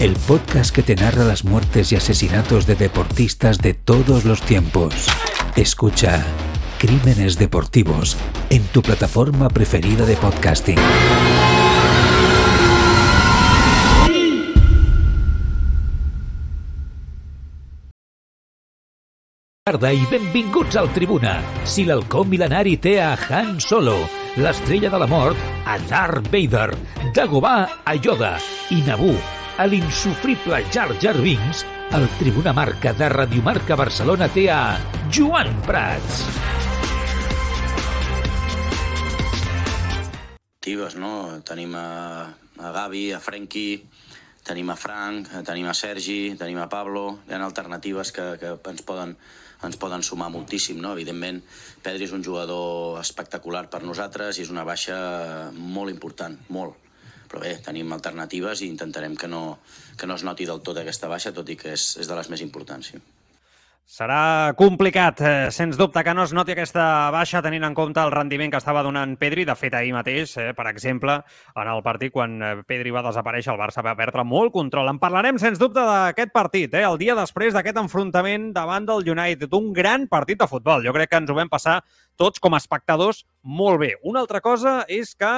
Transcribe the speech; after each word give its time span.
el 0.00 0.16
podcast 0.16 0.74
que 0.74 0.82
te 0.82 0.96
narra 0.96 1.24
las 1.24 1.44
muertes 1.44 1.92
y 1.92 1.96
asesinatos 1.96 2.66
de 2.66 2.74
deportistas 2.74 3.58
de 3.58 3.74
todos 3.74 4.24
los 4.24 4.40
tiempos. 4.40 4.94
Escucha 5.56 6.24
Crímenes 6.78 7.36
Deportivos 7.36 8.16
en 8.48 8.62
tu 8.68 8.80
plataforma 8.80 9.50
preferida 9.50 10.06
de 10.06 10.16
podcasting. 10.16 10.78
Tarda 19.66 19.92
i 19.92 20.00
benvinguts 20.10 20.78
al 20.80 20.88
Tribuna. 20.96 21.34
Si 21.68 21.84
l'halcó 21.84 22.24
mil·lenari 22.24 22.78
té 22.80 22.96
a 23.04 23.12
Han 23.28 23.60
Solo, 23.60 23.98
l'estrella 24.40 24.88
de 24.88 25.02
la 25.04 25.06
mort 25.06 25.68
a 25.68 25.76
Darth 25.92 26.32
Vader, 26.32 26.72
Dagobah 27.14 27.84
a 27.84 27.94
Yoda 28.00 28.32
i 28.72 28.80
Naboo 28.88 29.39
a 29.60 29.66
l'insufrible 29.66 30.64
Jar 30.72 30.88
Jar 31.02 31.20
Binks, 31.20 31.66
el 31.92 32.06
Tribuna 32.16 32.54
Marca 32.56 32.94
de 32.96 33.10
Radiomarca 33.12 33.76
Barcelona 33.76 34.30
té 34.32 34.46
a 34.48 34.78
Joan 35.12 35.50
Prats. 35.66 36.22
Actives, 40.62 40.96
no? 40.96 41.12
Tenim 41.44 41.76
a, 41.76 41.84
a 42.56 42.72
Gavi, 42.72 43.10
a 43.12 43.20
Frenkie, 43.20 43.84
tenim 44.48 44.72
a 44.72 44.80
Frank, 44.80 45.28
tenim 45.44 45.68
a 45.68 45.76
Sergi, 45.76 46.38
tenim 46.40 46.64
a 46.64 46.70
Pablo, 46.72 47.18
hi 47.28 47.36
ha 47.36 47.44
alternatives 47.44 48.16
que, 48.16 48.30
que 48.40 48.56
ens 48.72 48.80
poden, 48.88 49.18
ens 49.60 49.76
poden 49.76 50.00
sumar 50.00 50.32
moltíssim, 50.32 50.80
no? 50.80 50.96
Evidentment, 50.96 51.44
Pedri 51.84 52.08
és 52.08 52.16
un 52.16 52.24
jugador 52.24 52.96
espectacular 53.04 53.66
per 53.68 53.84
nosaltres 53.84 54.40
i 54.40 54.48
és 54.48 54.56
una 54.56 54.64
baixa 54.64 54.96
molt 55.52 55.92
important, 55.92 56.40
molt. 56.48 56.86
Però 57.30 57.44
bé, 57.44 57.54
tenim 57.62 57.92
alternatives 57.94 58.64
i 58.64 58.68
intentarem 58.72 59.14
que 59.16 59.30
no, 59.30 59.60
que 59.96 60.10
no 60.10 60.18
es 60.18 60.26
noti 60.26 60.48
del 60.48 60.64
tot 60.66 60.82
aquesta 60.82 61.08
baixa, 61.08 61.34
tot 61.36 61.48
i 61.48 61.56
que 61.56 61.76
és, 61.76 61.92
és 62.02 62.10
de 62.10 62.18
les 62.18 62.30
més 62.32 62.42
importants, 62.42 62.90
sí. 62.90 63.02
Serà 63.90 64.54
complicat, 64.54 65.18
eh, 65.20 65.50
sens 65.50 65.74
dubte, 65.74 66.04
que 66.06 66.12
no 66.14 66.22
es 66.22 66.30
noti 66.32 66.52
aquesta 66.52 67.10
baixa 67.10 67.40
tenint 67.42 67.64
en 67.66 67.74
compte 67.74 67.98
el 67.98 68.12
rendiment 68.14 68.52
que 68.52 68.58
estava 68.62 68.84
donant 68.86 69.16
Pedri. 69.18 69.42
De 69.44 69.56
fet, 69.58 69.74
ahir 69.74 69.90
mateix, 69.92 70.36
eh, 70.38 70.52
per 70.54 70.68
exemple, 70.70 71.16
en 71.56 71.70
el 71.72 71.82
partit, 71.82 72.12
quan 72.12 72.36
eh, 72.40 72.52
Pedri 72.68 72.92
va 72.94 73.02
desaparèixer, 73.02 73.50
el 73.50 73.58
Barça 73.58 73.82
va 73.82 73.96
perdre 73.98 74.22
molt 74.22 74.52
control. 74.54 74.92
En 74.92 75.00
parlarem, 75.02 75.40
sens 75.42 75.58
dubte, 75.58 75.82
d'aquest 75.82 76.30
partit, 76.30 76.74
eh, 76.74 76.84
el 76.86 76.98
dia 77.02 77.16
després 77.18 77.52
d'aquest 77.52 77.82
enfrontament 77.82 78.52
davant 78.54 78.86
del 78.86 79.10
United. 79.10 79.52
Un 79.58 79.72
gran 79.72 80.06
partit 80.06 80.38
de 80.38 80.46
futbol. 80.46 80.86
Jo 80.86 80.94
crec 80.94 81.10
que 81.10 81.24
ens 81.24 81.30
ho 81.30 81.34
vam 81.34 81.50
passar 81.50 81.80
tots 82.14 82.38
com 82.38 82.54
a 82.54 82.62
espectadors 82.62 83.24
molt 83.42 83.80
bé. 83.80 83.96
Una 84.04 84.20
altra 84.20 84.40
cosa 84.40 84.84
és 84.86 85.16
que 85.16 85.34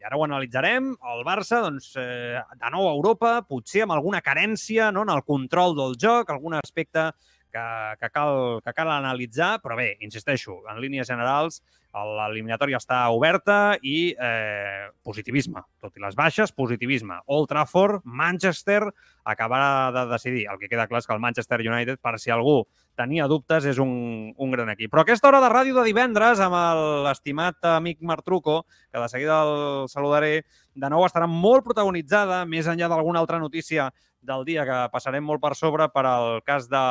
i 0.00 0.04
ara 0.04 0.18
ho 0.18 0.24
analitzarem, 0.26 0.90
el 1.12 1.24
Barça, 1.26 1.62
doncs, 1.64 1.94
eh, 2.00 2.40
de 2.60 2.72
nou 2.72 2.88
a 2.88 2.92
Europa, 2.92 3.38
potser 3.48 3.86
amb 3.86 3.96
alguna 3.96 4.20
carència 4.24 4.90
no, 4.92 5.06
en 5.06 5.14
el 5.14 5.24
control 5.24 5.76
del 5.78 5.96
joc, 6.00 6.30
algun 6.30 6.58
aspecte 6.58 7.10
que, 7.52 7.64
que, 8.00 8.10
cal, 8.12 8.60
que 8.64 8.74
cal 8.76 8.92
analitzar, 8.92 9.56
però 9.64 9.78
bé, 9.78 9.94
insisteixo, 10.04 10.60
en 10.70 10.80
línies 10.82 11.08
generals 11.08 11.62
l'eliminatòria 11.96 12.76
està 12.76 12.98
oberta 13.08 13.76
i 13.80 14.10
eh, 14.12 14.88
positivisme. 15.06 15.62
Tot 15.80 15.96
i 15.96 16.02
les 16.02 16.16
baixes, 16.18 16.52
positivisme. 16.52 17.22
Old 17.32 17.48
Trafford, 17.48 18.02
Manchester, 18.04 18.82
acabarà 19.24 19.92
de 19.94 20.04
decidir. 20.10 20.44
El 20.52 20.60
que 20.60 20.68
queda 20.68 20.84
clar 20.90 21.00
és 21.00 21.08
que 21.08 21.16
el 21.16 21.22
Manchester 21.24 21.62
United, 21.64 22.02
per 22.04 22.18
si 22.20 22.34
algú 22.34 22.66
tenia 22.96 23.28
dubtes, 23.28 23.66
és 23.68 23.78
un, 23.82 24.32
un 24.32 24.54
gran 24.54 24.70
equip. 24.72 24.90
Però 24.92 25.04
aquesta 25.04 25.28
hora 25.28 25.42
de 25.44 25.50
ràdio 25.52 25.76
de 25.76 25.84
divendres, 25.86 26.40
amb 26.42 26.56
l'estimat 27.04 27.68
amic 27.76 28.00
Martruco, 28.00 28.62
que 28.90 29.02
de 29.02 29.08
seguida 29.12 29.42
el 29.44 29.88
saludaré, 29.92 30.46
de 30.74 30.90
nou 30.92 31.04
estarà 31.06 31.28
molt 31.30 31.64
protagonitzada, 31.68 32.44
més 32.48 32.68
enllà 32.68 32.88
d'alguna 32.92 33.20
altra 33.22 33.40
notícia 33.42 33.90
del 34.26 34.44
dia 34.44 34.64
que 34.66 34.76
passarem 34.92 35.24
molt 35.24 35.40
per 35.42 35.54
sobre 35.54 35.86
per 35.94 36.04
al 36.08 36.40
cas 36.46 36.66
de, 36.68 36.84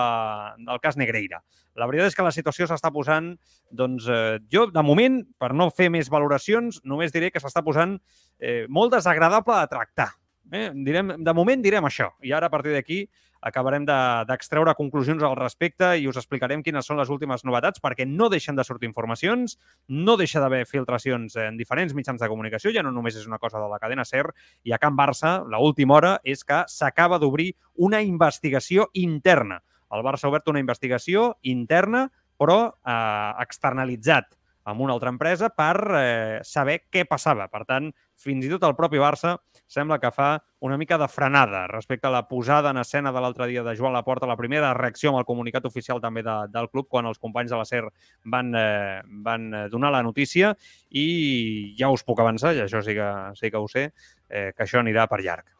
del 0.63 0.81
cas 0.81 0.97
Negreira. 0.97 1.41
La 1.75 1.87
veritat 1.89 2.13
és 2.13 2.15
que 2.15 2.23
la 2.23 2.31
situació 2.31 2.67
s'està 2.69 2.91
posant, 2.95 3.33
doncs, 3.75 4.07
eh, 4.07 4.37
jo, 4.51 4.69
de 4.71 4.83
moment, 4.85 5.19
per 5.41 5.51
no 5.51 5.67
fer 5.75 5.89
més 5.91 6.09
valoracions, 6.11 6.79
només 6.87 7.11
diré 7.11 7.33
que 7.33 7.41
s'està 7.43 7.65
posant 7.65 7.97
eh, 8.39 8.63
molt 8.69 8.95
desagradable 8.95 9.57
de 9.59 9.73
tractar. 9.73 10.13
Eh? 10.53 10.69
Direm, 10.87 11.15
de 11.25 11.33
moment 11.35 11.61
direm 11.61 11.85
això. 11.89 12.13
I 12.23 12.31
ara, 12.37 12.47
a 12.47 12.53
partir 12.53 12.75
d'aquí, 12.75 13.03
acabarem 13.45 13.85
d'extreure 13.85 14.73
de, 14.73 14.77
conclusions 14.77 15.23
al 15.23 15.35
respecte 15.37 15.91
i 16.01 16.07
us 16.09 16.17
explicarem 16.17 16.63
quines 16.65 16.87
són 16.89 16.97
les 16.99 17.11
últimes 17.13 17.45
novetats 17.45 17.81
perquè 17.83 18.07
no 18.09 18.29
deixen 18.33 18.57
de 18.57 18.65
sortir 18.65 18.89
informacions, 18.89 19.57
no 19.87 20.17
deixa 20.17 20.41
d'haver 20.41 20.63
filtracions 20.65 21.37
en 21.41 21.59
diferents 21.59 21.93
mitjans 21.93 22.21
de 22.21 22.29
comunicació, 22.31 22.73
ja 22.73 22.83
no 22.83 22.93
només 22.95 23.17
és 23.19 23.27
una 23.29 23.39
cosa 23.39 23.61
de 23.61 23.69
la 23.69 23.79
cadena 23.79 24.05
SER, 24.05 24.25
i 24.65 24.73
a 24.73 24.81
Can 24.81 24.97
Barça, 24.97 25.37
l 25.45 25.61
última 25.61 25.95
hora 25.99 26.15
és 26.23 26.43
que 26.43 26.63
s'acaba 26.67 27.19
d'obrir 27.21 27.53
una 27.75 28.01
investigació 28.01 28.89
interna. 28.93 29.61
El 29.93 30.01
Barça 30.03 30.25
ha 30.25 30.33
obert 30.33 30.49
una 30.49 30.61
investigació 30.63 31.35
interna, 31.43 32.07
però 32.35 32.59
eh, 32.73 33.31
externalitzat 33.45 34.33
amb 34.65 34.81
una 34.81 34.95
altra 34.97 35.11
empresa 35.13 35.51
per 35.53 35.75
eh, 35.93 36.39
saber 36.43 36.81
què 36.91 37.05
passava. 37.07 37.47
Per 37.53 37.63
tant, 37.69 37.91
fins 38.15 38.45
i 38.45 38.51
tot 38.51 38.63
el 38.67 38.75
propi 38.77 39.01
Barça 39.01 39.35
sembla 39.67 39.99
que 39.99 40.11
fa 40.13 40.29
una 40.65 40.77
mica 40.77 40.97
de 40.97 41.07
frenada 41.07 41.65
respecte 41.67 42.07
a 42.07 42.13
la 42.13 42.27
posada 42.27 42.71
en 42.71 42.79
escena 42.81 43.11
de 43.11 43.21
l'altre 43.21 43.47
dia 43.47 43.63
de 43.63 43.75
Joan 43.77 43.93
Laporta, 43.93 44.27
la 44.27 44.37
primera 44.37 44.73
reacció 44.73 45.11
amb 45.11 45.21
el 45.21 45.27
comunicat 45.27 45.65
oficial 45.65 46.01
també 46.01 46.23
de, 46.25 46.35
del 46.53 46.69
club 46.69 46.89
quan 46.89 47.05
els 47.05 47.19
companys 47.21 47.53
de 47.53 47.59
la 47.59 47.65
SER 47.69 47.83
van, 48.23 48.53
eh, 48.55 49.01
van 49.25 49.49
eh, 49.53 49.65
donar 49.69 49.91
la 49.93 50.03
notícia. 50.03 50.55
I 50.89 51.75
ja 51.79 51.91
us 51.93 52.05
puc 52.05 52.21
avançar, 52.21 52.55
i 52.55 52.63
això 52.65 52.81
sí 52.85 52.97
que, 52.97 53.11
sí 53.37 53.51
que 53.51 53.61
ho 53.61 53.67
sé, 53.71 53.89
eh, 54.29 54.51
que 54.55 54.65
això 54.65 54.81
anirà 54.81 55.09
per 55.11 55.21
llarg 55.21 55.54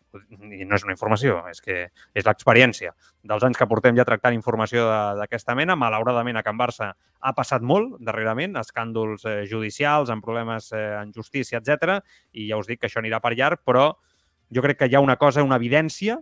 i 0.51 0.65
no 0.65 0.77
és 0.77 0.85
una 0.85 0.93
informació, 0.95 1.39
és 1.51 1.61
que 1.63 1.77
és 2.13 2.25
l'experiència 2.27 2.93
dels 3.25 3.45
anys 3.47 3.59
que 3.59 3.67
portem 3.69 3.97
ja 3.97 4.05
tractant 4.07 4.35
informació 4.35 4.85
d'aquesta 5.19 5.55
mena. 5.57 5.77
Malauradament, 5.79 6.37
a 6.37 6.43
Can 6.45 6.59
Barça 6.59 6.91
ha 6.95 7.33
passat 7.37 7.65
molt 7.65 7.97
darrerament, 8.05 8.57
escàndols 8.61 9.25
eh, 9.25 9.41
judicials, 9.49 10.11
amb 10.13 10.25
problemes 10.25 10.71
eh, 10.73 10.85
en 11.01 11.13
justícia, 11.15 11.61
etc. 11.61 11.99
I 12.33 12.49
ja 12.51 12.61
us 12.61 12.69
dic 12.69 12.81
que 12.81 12.89
això 12.89 13.01
anirà 13.03 13.21
per 13.23 13.35
llarg, 13.35 13.63
però 13.65 13.91
jo 14.53 14.63
crec 14.65 14.83
que 14.83 14.89
hi 14.91 14.95
ha 14.95 15.03
una 15.03 15.17
cosa, 15.17 15.43
una 15.43 15.57
evidència 15.61 16.19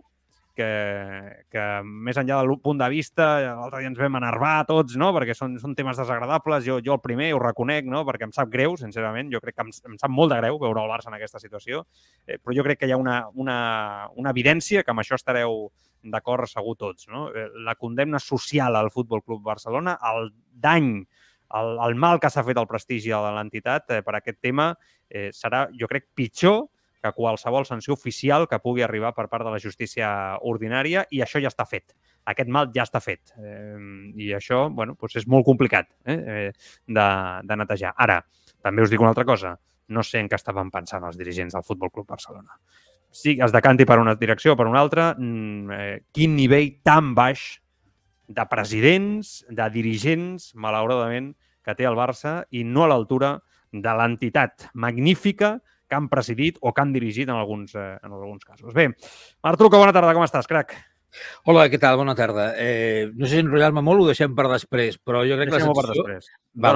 que, 0.56 1.44
que 1.52 1.64
més 1.84 2.18
enllà 2.20 2.40
del 2.40 2.54
punt 2.62 2.80
de 2.80 2.88
vista, 2.92 3.26
l'altre 3.44 3.82
dia 3.82 3.90
ens 3.90 4.00
vam 4.00 4.18
enervar 4.20 4.54
tots, 4.68 4.96
no? 5.00 5.10
perquè 5.16 5.36
són, 5.36 5.56
són 5.62 5.74
temes 5.78 5.98
desagradables, 6.00 6.64
jo, 6.66 6.78
jo 6.84 6.96
el 6.96 7.02
primer 7.04 7.32
ho 7.34 7.40
reconec, 7.42 7.88
no? 7.90 8.04
perquè 8.08 8.28
em 8.28 8.34
sap 8.36 8.52
greu, 8.52 8.76
sincerament, 8.80 9.32
jo 9.32 9.42
crec 9.42 9.58
que 9.58 9.66
em, 9.66 9.72
em 9.90 9.98
sap 10.00 10.12
molt 10.14 10.34
de 10.34 10.40
greu 10.42 10.60
veure 10.62 10.84
el 10.84 10.92
Barça 10.92 11.10
en 11.10 11.18
aquesta 11.18 11.42
situació, 11.42 11.84
eh, 12.26 12.38
però 12.38 12.56
jo 12.56 12.66
crec 12.66 12.82
que 12.82 12.90
hi 12.90 12.94
ha 12.94 13.00
una, 13.00 13.18
una, 13.34 13.58
una 14.14 14.34
evidència 14.34 14.84
que 14.84 14.94
amb 14.94 15.04
això 15.04 15.18
estareu 15.18 15.66
d'acord 16.04 16.48
segur 16.48 16.76
tots. 16.76 17.08
No? 17.08 17.28
Eh, 17.34 17.48
la 17.64 17.76
condemna 17.80 18.20
social 18.20 18.76
al 18.76 18.92
Futbol 18.94 19.24
Club 19.24 19.42
Barcelona, 19.42 19.96
el 20.12 20.30
dany, 20.52 20.92
el, 21.54 21.74
el 21.86 21.96
mal 22.00 22.20
que 22.20 22.30
s'ha 22.32 22.44
fet 22.46 22.58
al 22.60 22.68
prestigi 22.70 23.12
de 23.12 23.32
l'entitat 23.36 23.90
eh, 23.96 24.02
per 24.04 24.18
aquest 24.18 24.40
tema 24.42 24.72
eh, 25.08 25.30
serà, 25.34 25.66
jo 25.78 25.88
crec, 25.90 26.10
pitjor 26.16 26.64
que 27.04 27.12
qualsevol 27.12 27.66
sanció 27.68 27.92
oficial 27.92 28.46
que 28.48 28.60
pugui 28.64 28.84
arribar 28.84 29.12
per 29.16 29.26
part 29.28 29.44
de 29.44 29.52
la 29.52 29.60
justícia 29.60 30.08
ordinària 30.40 31.04
i 31.12 31.20
això 31.24 31.42
ja 31.42 31.52
està 31.52 31.66
fet. 31.68 31.92
Aquest 32.32 32.48
mal 32.48 32.70
ja 32.72 32.86
està 32.86 33.02
fet. 33.04 33.34
Eh, 33.36 33.76
I 34.24 34.32
això, 34.38 34.64
bueno, 34.72 34.96
doncs 35.00 35.20
és 35.20 35.28
molt 35.28 35.44
complicat 35.44 35.90
eh, 36.08 36.48
de, 36.88 37.08
de 37.44 37.58
netejar. 37.60 37.92
Ara, 38.00 38.22
també 38.64 38.84
us 38.84 38.92
dic 38.92 39.04
una 39.04 39.12
altra 39.12 39.26
cosa. 39.28 39.52
No 39.92 40.04
sé 40.06 40.22
en 40.22 40.30
què 40.32 40.38
estaven 40.40 40.72
pensant 40.72 41.04
els 41.04 41.20
dirigents 41.20 41.52
del 41.52 41.66
Futbol 41.66 41.92
Club 41.92 42.08
Barcelona. 42.08 42.56
Si 43.14 43.36
es 43.36 43.52
decanti 43.54 43.84
per 43.86 44.00
una 44.00 44.16
direcció 44.18 44.54
o 44.54 44.58
per 44.58 44.66
una 44.66 44.80
altra, 44.80 45.12
mm, 45.14 45.70
eh, 45.76 45.98
quin 46.10 46.34
nivell 46.34 46.80
tan 46.82 47.12
baix 47.14 47.60
de 48.26 48.46
presidents, 48.48 49.44
de 49.50 49.68
dirigents, 49.70 50.54
malauradament, 50.56 51.34
que 51.64 51.76
té 51.76 51.84
el 51.84 51.96
Barça 51.96 52.42
i 52.50 52.64
no 52.64 52.84
a 52.84 52.88
l'altura 52.88 53.36
de 53.72 53.94
l'entitat 53.98 54.70
magnífica 54.72 55.58
que 55.58 55.73
han 55.96 56.10
presidit 56.12 56.58
o 56.60 56.72
que 56.74 56.82
han 56.82 56.92
dirigit 56.94 57.28
en 57.28 57.38
alguns, 57.38 57.74
eh, 57.74 57.94
en 58.02 58.12
alguns 58.12 58.44
casos. 58.44 58.74
Bé, 58.74 58.90
Martruco, 59.42 59.80
bona 59.80 59.94
tarda, 59.96 60.14
com 60.16 60.26
estàs, 60.26 60.50
crac? 60.50 60.76
Hola, 61.46 61.68
què 61.70 61.78
tal? 61.78 61.96
Bona 62.00 62.14
tarda. 62.18 62.50
Eh, 62.58 63.10
no 63.14 63.26
sé 63.26 63.36
si 63.36 63.42
enrotllar-me 63.44 63.82
molt 63.86 64.02
ho 64.02 64.06
deixem 64.10 64.34
per 64.34 64.48
després, 64.50 64.98
però 64.98 65.22
jo 65.28 65.38
crec 65.38 65.50
que 65.50 65.58
la 65.58 65.62
sensació... 65.62 65.80
per 65.80 65.90
després. 65.92 66.30
Va, 66.58 66.72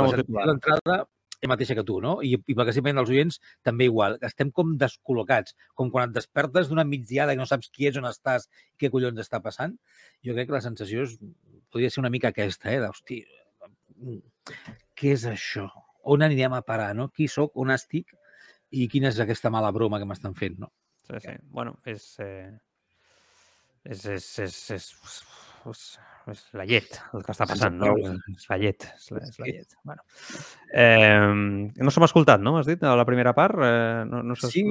l'entrada 0.46 0.98
és 1.38 1.50
mateixa 1.50 1.76
que 1.78 1.84
tu, 1.86 1.98
no? 2.02 2.16
I, 2.24 2.34
i 2.34 2.54
pel 2.54 2.66
que 2.66 2.74
sempre 2.74 2.94
dels 2.96 3.10
oients, 3.14 3.40
també 3.66 3.86
igual. 3.86 4.16
Estem 4.26 4.50
com 4.54 4.74
descol·locats, 4.78 5.54
com 5.78 5.90
quan 5.94 6.08
et 6.08 6.14
despertes 6.16 6.70
d'una 6.70 6.86
migdiada 6.86 7.34
i 7.34 7.38
no 7.38 7.46
saps 7.46 7.70
qui 7.74 7.90
és, 7.90 7.98
on 8.00 8.08
estàs, 8.10 8.48
què 8.78 8.90
collons 8.90 9.22
està 9.22 9.42
passant. 9.44 9.76
Jo 10.26 10.34
crec 10.34 10.50
que 10.50 10.58
la 10.58 10.64
sensació 10.64 11.06
és 11.06 11.18
podria 11.70 11.90
ser 11.94 12.02
una 12.02 12.10
mica 12.10 12.32
aquesta, 12.32 12.72
eh? 12.72 12.80
D'hosti, 12.82 13.20
què 14.98 15.14
és 15.14 15.26
això? 15.30 15.68
On 16.08 16.24
anirem 16.24 16.54
a 16.56 16.64
parar, 16.66 16.94
no? 16.98 17.10
Qui 17.14 17.28
sóc, 17.30 17.54
on 17.60 17.70
estic 17.74 18.14
i 18.70 18.88
quina 18.92 19.12
és 19.12 19.20
aquesta 19.22 19.50
mala 19.52 19.72
broma 19.74 20.00
que 20.00 20.08
m'estan 20.08 20.34
fent, 20.38 20.58
no? 20.64 20.72
Sí, 21.08 21.20
sí. 21.24 21.36
Bueno, 21.54 21.78
és... 21.88 22.14
Eh... 22.24 22.50
És, 23.88 24.02
és, 24.04 24.24
és, 24.44 24.56
és, 24.74 24.86
és, 25.70 25.84
és 26.28 26.40
la 26.58 26.64
llet 26.68 26.98
el 27.16 27.22
que 27.24 27.32
està 27.32 27.46
passant, 27.48 27.78
no? 27.78 27.94
És 28.34 28.44
la 28.50 28.58
llet, 28.60 28.84
és 28.98 29.06
la, 29.14 29.22
és 29.24 29.38
la 29.40 29.48
llet. 29.48 29.76
Bueno. 29.86 30.04
Eh, 30.82 31.78
no 31.78 31.94
s'hem 31.94 32.04
escoltat, 32.04 32.42
no? 32.44 32.58
Has 32.58 32.68
dit, 32.68 32.82
a 32.84 32.96
la 32.98 33.06
primera 33.08 33.32
part? 33.38 33.56
Eh, 33.64 34.02
no, 34.10 34.20
no 34.26 34.36
sí. 34.42 34.66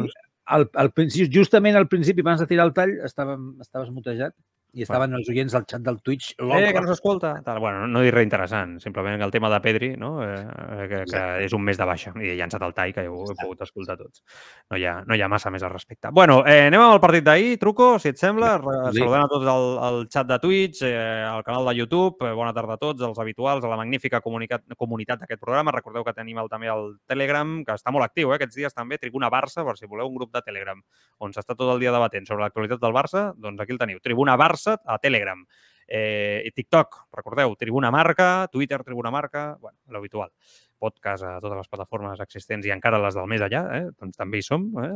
Al, 0.54 0.68
al, 0.80 0.92
justament 1.34 1.80
al 1.80 1.90
principi, 1.90 2.22
abans 2.22 2.44
de 2.44 2.50
tirar 2.52 2.68
el 2.70 2.76
tall, 2.78 2.94
estàvem, 3.08 3.50
estaves 3.64 3.90
mutejat 3.96 4.36
i 4.78 4.86
estaven 4.86 5.10
bueno. 5.10 5.22
els 5.22 5.30
oients 5.34 5.56
al 5.58 5.66
xat 5.66 5.82
del 5.82 6.00
Twitch. 6.06 6.36
Eh, 6.38 6.72
que 6.74 6.82
no 6.82 6.88
s'escolta. 6.92 7.34
Bueno, 7.58 7.88
no 7.90 8.04
dir 8.06 8.14
res 8.14 8.28
interessant, 8.28 8.78
simplement 8.84 9.22
el 9.22 9.34
tema 9.34 9.50
de 9.50 9.60
Pedri, 9.64 9.90
no? 9.98 10.12
eh, 10.24 10.88
que, 10.92 11.04
que 11.10 11.24
és 11.48 11.56
un 11.58 11.64
mes 11.66 11.80
de 11.80 11.88
baixa 11.90 12.14
i 12.22 12.32
he 12.32 12.36
llançat 12.38 12.64
el 12.68 12.76
tall, 12.78 12.94
que 12.94 13.08
ja 13.08 13.12
ho 13.12 13.26
he 13.26 13.38
pogut 13.42 13.64
escoltar 13.66 13.98
tots. 13.98 14.22
No 14.70 14.78
hi 14.78 14.86
ha, 14.86 15.00
no 15.08 15.18
hi 15.18 15.24
ha 15.26 15.30
massa 15.32 15.52
més 15.54 15.66
al 15.66 15.74
respecte. 15.74 16.12
Bueno, 16.14 16.44
eh, 16.46 16.68
anem 16.68 16.84
amb 16.84 16.98
el 16.98 17.02
partit 17.04 17.26
d'ahir, 17.26 17.58
Truco, 17.62 17.90
si 18.00 18.12
et 18.14 18.22
sembla. 18.22 18.54
Sí. 18.62 19.02
Saludem 19.02 19.26
a 19.26 19.32
tots 19.32 19.50
al, 19.52 20.00
xat 20.14 20.30
de 20.30 20.40
Twitch, 20.44 20.84
eh, 20.86 21.26
al 21.26 21.44
canal 21.48 21.66
de 21.72 21.76
YouTube. 21.80 22.22
Eh, 22.22 22.34
bona 22.38 22.54
tarda 22.54 22.78
a 22.78 22.82
tots, 22.82 23.02
els 23.08 23.18
habituals, 23.24 23.66
a 23.66 23.74
la 23.74 23.80
magnífica 23.82 24.22
comunitat 24.22 25.24
d'aquest 25.24 25.42
programa. 25.42 25.74
Recordeu 25.76 26.06
que 26.06 26.14
tenim 26.14 26.38
el, 26.44 26.52
també 26.54 26.70
el 26.70 26.94
Telegram, 27.10 27.58
que 27.66 27.78
està 27.78 27.94
molt 27.96 28.06
actiu 28.06 28.32
eh, 28.32 28.38
aquests 28.38 28.62
dies 28.62 28.78
també, 28.78 29.02
Tribuna 29.02 29.32
Barça, 29.34 29.66
per 29.66 29.78
si 29.80 29.90
voleu 29.90 30.12
un 30.12 30.22
grup 30.22 30.34
de 30.36 30.46
Telegram 30.46 30.82
on 31.24 31.34
s'està 31.34 31.56
tot 31.56 31.72
el 31.74 31.82
dia 31.82 31.94
debatent 31.94 32.28
sobre 32.28 32.44
l'actualitat 32.46 32.82
del 32.82 32.96
Barça, 32.96 33.24
doncs 33.38 33.62
aquí 33.64 33.74
el 33.74 33.82
teniu. 33.82 34.02
Tribuna 34.04 34.36
Barça 34.38 34.67
Barça 34.68 34.82
a 34.86 35.00
Telegram. 35.00 35.46
Eh, 35.88 36.44
i 36.44 36.52
TikTok, 36.52 37.08
recordeu, 37.16 37.56
Tribuna 37.56 37.90
Marca, 37.92 38.48
Twitter, 38.52 38.84
Tribuna 38.84 39.10
Marca, 39.10 39.56
bueno, 39.62 39.78
l'habitual. 39.88 40.34
Podcast 40.78 41.24
a 41.24 41.38
totes 41.40 41.62
les 41.62 41.70
plataformes 41.72 42.20
existents 42.20 42.68
i 42.68 42.74
encara 42.76 43.00
les 43.00 43.16
del 43.16 43.30
més 43.32 43.42
allà, 43.42 43.64
eh? 43.78 43.86
doncs 43.96 44.20
també 44.20 44.42
hi 44.42 44.44
som. 44.44 44.68
Eh? 44.84 44.92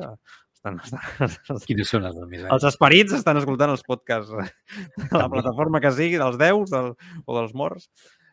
Estan, 0.51 0.81
estan, 0.83 1.63
Quines 1.69 1.89
són 1.89 2.03
les 2.03 2.18
del 2.18 2.27
més 2.27 2.44
allà? 2.44 2.57
Els 2.57 2.68
esperits 2.68 3.15
estan 3.15 3.39
escoltant 3.39 3.71
els 3.71 3.85
podcasts 3.88 4.35
de 4.35 5.15
la 5.15 5.29
plataforma 5.31 5.79
que 5.79 5.94
sigui, 5.95 6.19
dels 6.19 6.38
deus 6.41 6.75
del, 6.75 6.91
o 7.23 7.39
dels 7.39 7.56
morts. 7.56 7.88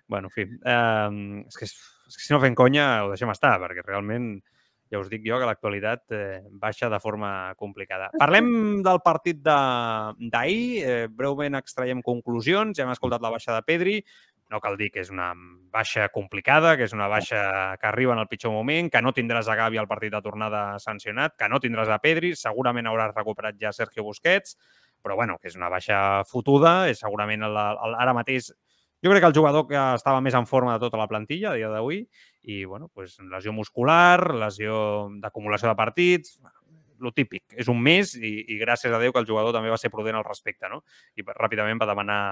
bueno, 0.09 0.27
en 0.27 0.35
fi, 0.35 0.49
eh, 0.51 1.45
és, 1.47 1.57
que, 1.63 1.71
és 1.71 2.19
que 2.19 2.27
si 2.27 2.35
no 2.35 2.43
fem 2.43 2.59
conya 2.59 3.05
ho 3.05 3.13
deixem 3.15 3.31
estar, 3.31 3.55
perquè 3.63 3.87
realment 3.87 4.33
ja 4.91 5.01
us 5.01 5.11
dic 5.13 5.25
jo 5.27 5.39
que 5.41 5.49
l'actualitat 5.49 6.17
eh, 6.17 6.41
baixa 6.51 6.89
de 6.89 6.99
forma 7.01 7.55
complicada. 7.61 8.09
Parlem 8.19 8.81
del 8.85 9.01
partit 9.05 9.41
d'ahir, 9.45 10.65
eh, 10.83 11.07
breument 11.11 11.59
extraiem 11.61 12.03
conclusions, 12.03 12.77
ja 12.77 12.87
hem 12.87 12.95
escoltat 12.95 13.25
la 13.25 13.33
baixa 13.35 13.55
de 13.55 13.65
Pedri, 13.69 13.99
no 14.49 14.61
cal 14.65 14.79
dir 14.81 14.89
que 14.91 15.03
és 15.05 15.11
una 15.13 15.33
baixa 15.73 16.09
complicada, 16.09 16.75
que 16.77 16.87
és 16.89 16.95
una 16.97 17.09
baixa 17.13 17.77
que 17.81 17.87
arriba 17.87 18.15
en 18.15 18.23
el 18.23 18.29
pitjor 18.31 18.55
moment, 18.55 18.89
que 18.91 19.03
no 19.05 19.13
tindràs 19.13 19.49
a 19.49 19.57
Gavi 19.59 19.77
al 19.77 19.91
partit 19.91 20.15
de 20.15 20.23
tornada 20.25 20.79
sancionat, 20.81 21.37
que 21.37 21.49
no 21.53 21.61
tindràs 21.61 21.93
a 21.93 22.01
Pedri, 22.01 22.33
segurament 22.37 22.89
hauràs 22.89 23.13
recuperat 23.15 23.61
ja 23.61 23.75
Sergio 23.77 24.07
Busquets, 24.07 24.57
però 25.05 25.17
bueno, 25.17 25.37
que 25.39 25.53
és 25.53 25.57
una 25.57 25.69
baixa 25.69 26.25
fotuda, 26.27 26.89
és 26.89 27.05
segurament 27.05 27.45
el, 27.45 27.61
el, 27.61 27.99
ara 28.01 28.17
mateix 28.17 28.51
jo 29.05 29.13
crec 29.13 29.23
que 29.23 29.29
el 29.29 29.37
jugador 29.37 29.69
que 29.69 29.79
estava 29.95 30.21
més 30.25 30.35
en 30.35 30.47
forma 30.51 30.73
de 30.75 30.83
tota 30.83 30.99
la 30.99 31.07
plantilla 31.07 31.53
a 31.53 31.55
dia 31.55 31.69
d'avui 31.71 32.01
i, 32.49 32.65
bueno, 32.65 32.89
pues, 32.95 33.19
lesió 33.21 33.53
muscular, 33.53 34.33
lesió 34.33 35.11
d'acumulació 35.21 35.69
de 35.69 35.77
partits, 35.77 36.39
lo 36.99 37.13
típic. 37.13 37.45
És 37.53 37.69
un 37.69 37.77
mes 37.85 38.15
i, 38.17 38.33
i 38.55 38.57
gràcies 38.63 38.95
a 38.95 39.01
Déu 39.03 39.13
que 39.13 39.21
el 39.21 39.29
jugador 39.29 39.53
també 39.55 39.69
va 39.69 39.79
ser 39.79 39.91
prudent 39.93 40.17
al 40.17 40.25
respecte, 40.25 40.71
no? 40.73 40.81
I 41.15 41.27
ràpidament 41.29 41.79
va 41.79 41.91
demanar, 41.91 42.23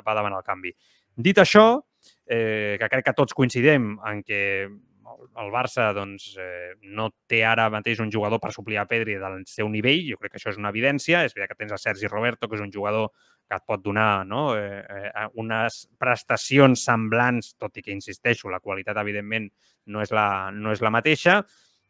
va 0.00 0.16
demanar 0.16 0.40
el 0.40 0.46
canvi. 0.46 0.72
Dit 1.14 1.38
això, 1.42 1.66
eh, 2.24 2.76
que 2.80 2.88
crec 2.88 3.10
que 3.10 3.16
tots 3.18 3.36
coincidim 3.36 3.96
en 4.08 4.22
que 4.24 4.40
el 4.68 5.52
Barça 5.52 5.90
doncs, 5.92 6.30
eh, 6.40 6.74
no 6.82 7.10
té 7.28 7.42
ara 7.44 7.68
mateix 7.72 8.00
un 8.00 8.12
jugador 8.12 8.40
per 8.40 8.54
suplir 8.56 8.78
a 8.80 8.86
Pedri 8.88 9.16
del 9.20 9.42
seu 9.48 9.68
nivell, 9.68 10.04
jo 10.08 10.18
crec 10.20 10.32
que 10.32 10.40
això 10.40 10.52
és 10.52 10.60
una 10.60 10.72
evidència. 10.72 11.24
És 11.24 11.36
veritat 11.36 11.52
que 11.52 11.62
tens 11.66 11.76
a 11.76 11.82
Sergi 11.84 12.08
Roberto, 12.08 12.48
que 12.48 12.56
és 12.56 12.64
un 12.64 12.72
jugador 12.72 13.12
que 13.48 13.56
et 13.56 13.64
pot 13.66 13.80
donar 13.82 14.26
no? 14.28 14.50
eh, 14.56 14.82
eh, 14.84 15.24
unes 15.40 15.86
prestacions 16.00 16.84
semblants, 16.84 17.54
tot 17.58 17.80
i 17.80 17.84
que, 17.84 17.94
insisteixo, 17.94 18.52
la 18.52 18.60
qualitat, 18.60 19.00
evidentment, 19.00 19.48
no 19.88 20.04
és 20.04 20.12
la, 20.12 20.28
no 20.52 20.74
és 20.74 20.84
la 20.84 20.92
mateixa. 20.92 21.40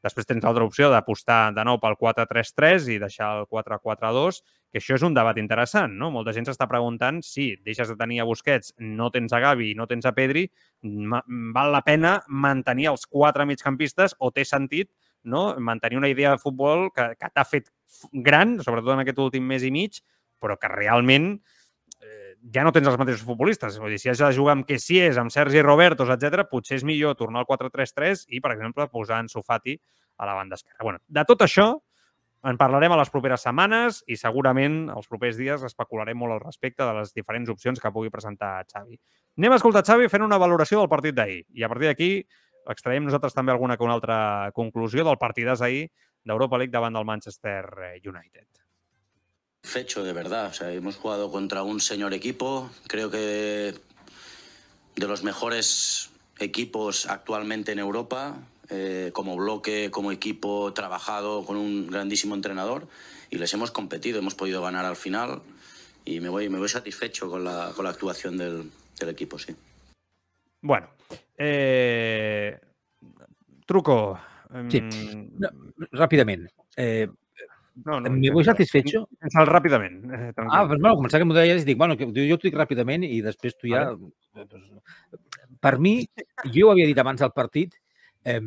Després 0.04 0.28
tens 0.28 0.44
l'altra 0.46 0.62
opció 0.62 0.92
d'apostar 0.92 1.50
de 1.56 1.64
nou 1.66 1.80
pel 1.82 1.96
4-3-3 1.98 2.86
i 2.94 3.00
deixar 3.02 3.32
el 3.40 3.48
4-4-2, 3.50 4.38
que 4.70 4.78
això 4.78 4.94
és 4.94 5.02
un 5.02 5.16
debat 5.16 5.40
interessant, 5.40 5.96
no? 5.98 6.12
Molta 6.14 6.34
gent 6.36 6.46
s'està 6.46 6.68
preguntant 6.70 7.18
si 7.26 7.48
deixes 7.66 7.90
de 7.90 7.96
tenir 7.98 8.20
a 8.22 8.28
Busquets, 8.28 8.76
no 8.78 9.08
tens 9.10 9.34
a 9.34 9.40
Gavi 9.42 9.72
i 9.72 9.76
no 9.78 9.88
tens 9.90 10.06
a 10.06 10.14
Pedri, 10.14 10.44
val 10.84 11.74
la 11.74 11.82
pena 11.82 12.20
mantenir 12.28 12.92
els 12.92 13.08
quatre 13.10 13.48
migcampistes 13.48 14.14
o 14.20 14.30
té 14.30 14.46
sentit 14.46 14.92
no? 15.24 15.56
mantenir 15.58 15.98
una 15.98 16.12
idea 16.12 16.30
de 16.30 16.38
futbol 16.38 16.92
que, 16.94 17.10
que 17.18 17.32
t'ha 17.34 17.44
fet 17.48 17.72
gran, 18.12 18.60
sobretot 18.62 18.94
en 18.94 19.02
aquest 19.02 19.18
últim 19.24 19.50
mes 19.50 19.66
i 19.66 19.72
mig, 19.74 19.98
però 20.40 20.58
que 20.60 20.70
realment 20.72 21.32
eh, 22.00 22.36
ja 22.54 22.64
no 22.64 22.72
tens 22.72 22.88
els 22.88 22.98
mateixos 23.00 23.26
futbolistes. 23.26 23.78
Vull 23.82 23.94
dir, 23.94 24.00
si 24.02 24.12
has 24.12 24.22
de 24.22 24.32
jugar 24.36 24.56
amb 24.56 24.70
és, 24.70 25.18
amb 25.18 25.34
Sergi 25.34 25.62
Robertos, 25.62 26.10
etc, 26.14 26.46
potser 26.50 26.78
és 26.78 26.84
millor 26.84 27.16
tornar 27.16 27.44
al 27.44 27.50
4-3-3 27.50 28.26
i, 28.28 28.40
per 28.40 28.54
exemple, 28.54 28.88
posar 28.88 29.20
en 29.20 29.28
Sofati 29.28 29.78
a 30.18 30.26
la 30.26 30.34
banda 30.34 30.54
esquerra. 30.54 30.82
Bueno, 30.82 30.98
de 31.06 31.24
tot 31.24 31.42
això 31.42 31.76
en 32.46 32.56
parlarem 32.58 32.92
a 32.94 32.98
les 33.00 33.10
properes 33.10 33.42
setmanes 33.42 34.02
i 34.06 34.16
segurament 34.16 34.86
els 34.94 35.08
propers 35.10 35.38
dies 35.38 35.64
especularem 35.66 36.18
molt 36.18 36.36
al 36.36 36.44
respecte 36.44 36.84
de 36.86 36.92
les 37.00 37.10
diferents 37.14 37.50
opcions 37.50 37.80
que 37.82 37.90
pugui 37.94 38.12
presentar 38.14 38.62
Xavi. 38.70 38.98
Anem 39.38 39.54
a 39.54 39.58
escoltar 39.58 39.82
Xavi 39.86 40.10
fent 40.10 40.22
una 40.26 40.38
valoració 40.38 40.78
del 40.78 40.90
partit 40.92 41.16
d'ahir 41.18 41.42
i 41.54 41.66
a 41.66 41.70
partir 41.70 41.90
d'aquí 41.90 42.10
extraiem 42.68 43.06
nosaltres 43.06 43.34
també 43.34 43.52
alguna 43.52 43.76
que 43.76 43.86
una 43.86 43.96
altra 43.98 44.18
conclusió 44.54 45.04
del 45.06 45.18
partidàs 45.18 45.62
ahir 45.64 45.88
d'Europa 46.24 46.58
League 46.58 46.74
davant 46.74 46.94
del 46.94 47.08
Manchester 47.08 47.64
United. 48.04 48.46
Fecho, 49.62 50.02
de 50.02 50.12
verdad. 50.12 50.46
O 50.46 50.52
sea, 50.52 50.72
hemos 50.72 50.96
jugado 50.96 51.30
contra 51.30 51.62
un 51.62 51.80
señor 51.80 52.14
equipo. 52.14 52.70
Creo 52.86 53.10
que 53.10 53.74
de 54.96 55.06
los 55.06 55.22
mejores 55.22 56.10
equipos 56.38 57.06
actualmente 57.06 57.72
en 57.72 57.78
Europa, 57.78 58.38
eh, 58.70 59.10
como 59.12 59.36
bloque, 59.36 59.90
como 59.90 60.12
equipo 60.12 60.72
trabajado 60.72 61.44
con 61.44 61.56
un 61.56 61.88
grandísimo 61.88 62.34
entrenador 62.34 62.88
y 63.30 63.38
les 63.38 63.52
hemos 63.54 63.70
competido, 63.70 64.18
hemos 64.18 64.34
podido 64.34 64.62
ganar 64.62 64.84
al 64.84 64.96
final 64.96 65.42
y 66.04 66.20
me 66.20 66.28
voy, 66.28 66.48
me 66.48 66.58
voy 66.58 66.68
satisfecho 66.68 67.28
con 67.28 67.44
la, 67.44 67.72
con 67.74 67.84
la 67.84 67.90
actuación 67.90 68.38
del, 68.38 68.70
del 68.98 69.08
equipo, 69.08 69.38
sí. 69.38 69.54
Bueno, 70.60 70.88
eh, 71.36 72.58
truco. 73.66 74.18
Sí, 74.70 74.80
no, 74.80 75.48
ràpidament. 75.92 76.48
Eh, 76.76 77.06
no, 77.84 78.00
no, 78.00 78.10
me 78.10 78.30
voy 78.30 78.44
satisfecho? 78.44 79.06
Sal 79.32 79.48
ràpidament. 79.48 80.02
Eh, 80.10 80.32
ah, 80.36 80.66
pues, 80.66 80.80
bueno, 80.80 80.96
començar 80.96 81.20
que 81.20 81.28
m'ho 81.28 81.36
deies 81.36 81.62
i 81.62 81.68
dic, 81.68 81.78
bueno, 81.78 81.96
que 81.96 82.08
jo 82.08 82.36
t'ho 82.36 82.48
dic 82.48 82.58
ràpidament 82.58 83.06
i 83.06 83.20
després 83.24 83.56
tu 83.58 83.70
ja... 83.70 83.88
Per 85.58 85.74
mi, 85.82 85.94
jo 86.54 86.68
ho 86.68 86.72
havia 86.72 86.86
dit 86.86 86.98
abans 87.02 87.22
del 87.24 87.34
partit, 87.34 87.74
eh, 88.24 88.38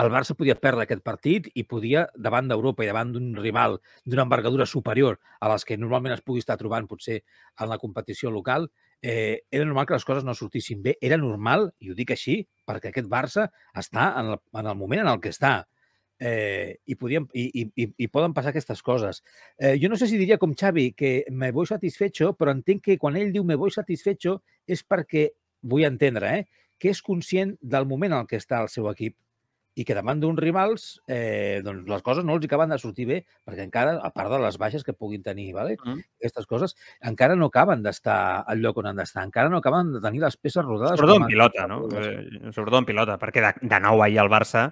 el 0.00 0.08
Barça 0.12 0.36
podia 0.38 0.54
perdre 0.56 0.84
aquest 0.86 1.02
partit 1.04 1.48
i 1.58 1.64
podia, 1.68 2.06
davant 2.14 2.46
d'Europa 2.48 2.84
i 2.84 2.88
davant 2.88 3.10
d'un 3.12 3.32
rival 3.36 3.76
d'una 4.06 4.24
envergadura 4.24 4.66
superior 4.66 5.18
a 5.40 5.50
les 5.52 5.66
que 5.66 5.76
normalment 5.76 6.14
es 6.14 6.22
pugui 6.24 6.40
estar 6.40 6.56
trobant 6.60 6.86
potser 6.88 7.18
en 7.60 7.68
la 7.68 7.78
competició 7.82 8.30
local, 8.30 8.70
eh, 9.02 9.42
era 9.50 9.66
normal 9.66 9.86
que 9.86 9.98
les 9.98 10.06
coses 10.06 10.24
no 10.24 10.34
sortissin 10.34 10.82
bé. 10.82 10.96
Era 11.00 11.18
normal, 11.18 11.72
i 11.80 11.90
ho 11.90 11.98
dic 11.98 12.14
així, 12.14 12.38
perquè 12.64 12.94
aquest 12.94 13.10
Barça 13.10 13.50
està 13.74 14.12
en 14.20 14.32
el, 14.36 14.40
en 14.62 14.70
el 14.72 14.78
moment 14.78 15.04
en 15.04 15.12
el 15.12 15.20
que 15.20 15.34
està 15.34 15.66
eh, 16.20 16.78
i, 16.86 16.94
podien, 17.00 17.26
i, 17.34 17.64
i, 17.74 17.88
i 17.96 18.08
poden 18.12 18.36
passar 18.36 18.52
aquestes 18.52 18.84
coses. 18.86 19.22
Eh, 19.58 19.74
jo 19.80 19.90
no 19.90 19.98
sé 19.98 20.06
si 20.06 20.20
diria 20.20 20.38
com 20.38 20.54
Xavi 20.54 20.92
que 20.92 21.24
me 21.32 21.50
voy 21.56 21.66
satisfecho, 21.66 22.34
però 22.38 22.52
entenc 22.54 22.84
que 22.84 22.98
quan 23.00 23.16
ell 23.18 23.32
diu 23.32 23.46
me 23.48 23.58
voy 23.58 23.72
satisfecho 23.74 24.42
és 24.68 24.84
perquè, 24.84 25.30
vull 25.66 25.88
entendre, 25.88 26.36
eh, 26.38 26.68
que 26.80 26.92
és 26.92 27.02
conscient 27.04 27.56
del 27.60 27.88
moment 27.88 28.14
en 28.16 28.28
què 28.28 28.38
està 28.40 28.62
el 28.64 28.70
seu 28.72 28.88
equip 28.92 29.16
i 29.78 29.84
que 29.86 29.94
davant 29.94 30.18
d'uns 30.20 30.40
rivals 30.42 30.86
eh, 31.06 31.60
doncs 31.64 31.86
les 31.88 32.02
coses 32.04 32.26
no 32.26 32.34
els 32.36 32.44
acaben 32.44 32.72
de 32.72 32.78
sortir 32.82 33.06
bé 33.06 33.20
perquè 33.46 33.62
encara, 33.62 33.94
a 34.02 34.10
part 34.12 34.32
de 34.32 34.40
les 34.42 34.58
baixes 34.58 34.82
que 34.84 34.96
puguin 34.96 35.22
tenir, 35.22 35.52
vale? 35.54 35.76
Mm. 35.78 36.02
aquestes 36.18 36.48
coses, 36.50 36.74
encara 37.06 37.36
no 37.38 37.48
acaben 37.52 37.84
d'estar 37.84 38.18
al 38.50 38.64
lloc 38.64 38.80
on 38.82 38.90
han 38.90 39.00
d'estar, 39.00 39.24
encara 39.28 39.52
no 39.52 39.60
acaben 39.62 39.94
de 39.94 40.02
tenir 40.02 40.24
les 40.24 40.36
peces 40.36 40.66
rodades. 40.66 40.98
Sobretot 40.98 41.22
en 41.22 41.30
pilota, 41.30 41.68
no? 41.70 41.84
Eh, 41.94 42.50
sobretot 42.50 42.80
en 42.80 42.88
pilota, 42.90 43.18
perquè 43.22 43.44
de, 43.46 43.54
de 43.70 43.82
nou 43.86 44.02
ahir 44.02 44.20
el 44.24 44.32
Barça 44.32 44.70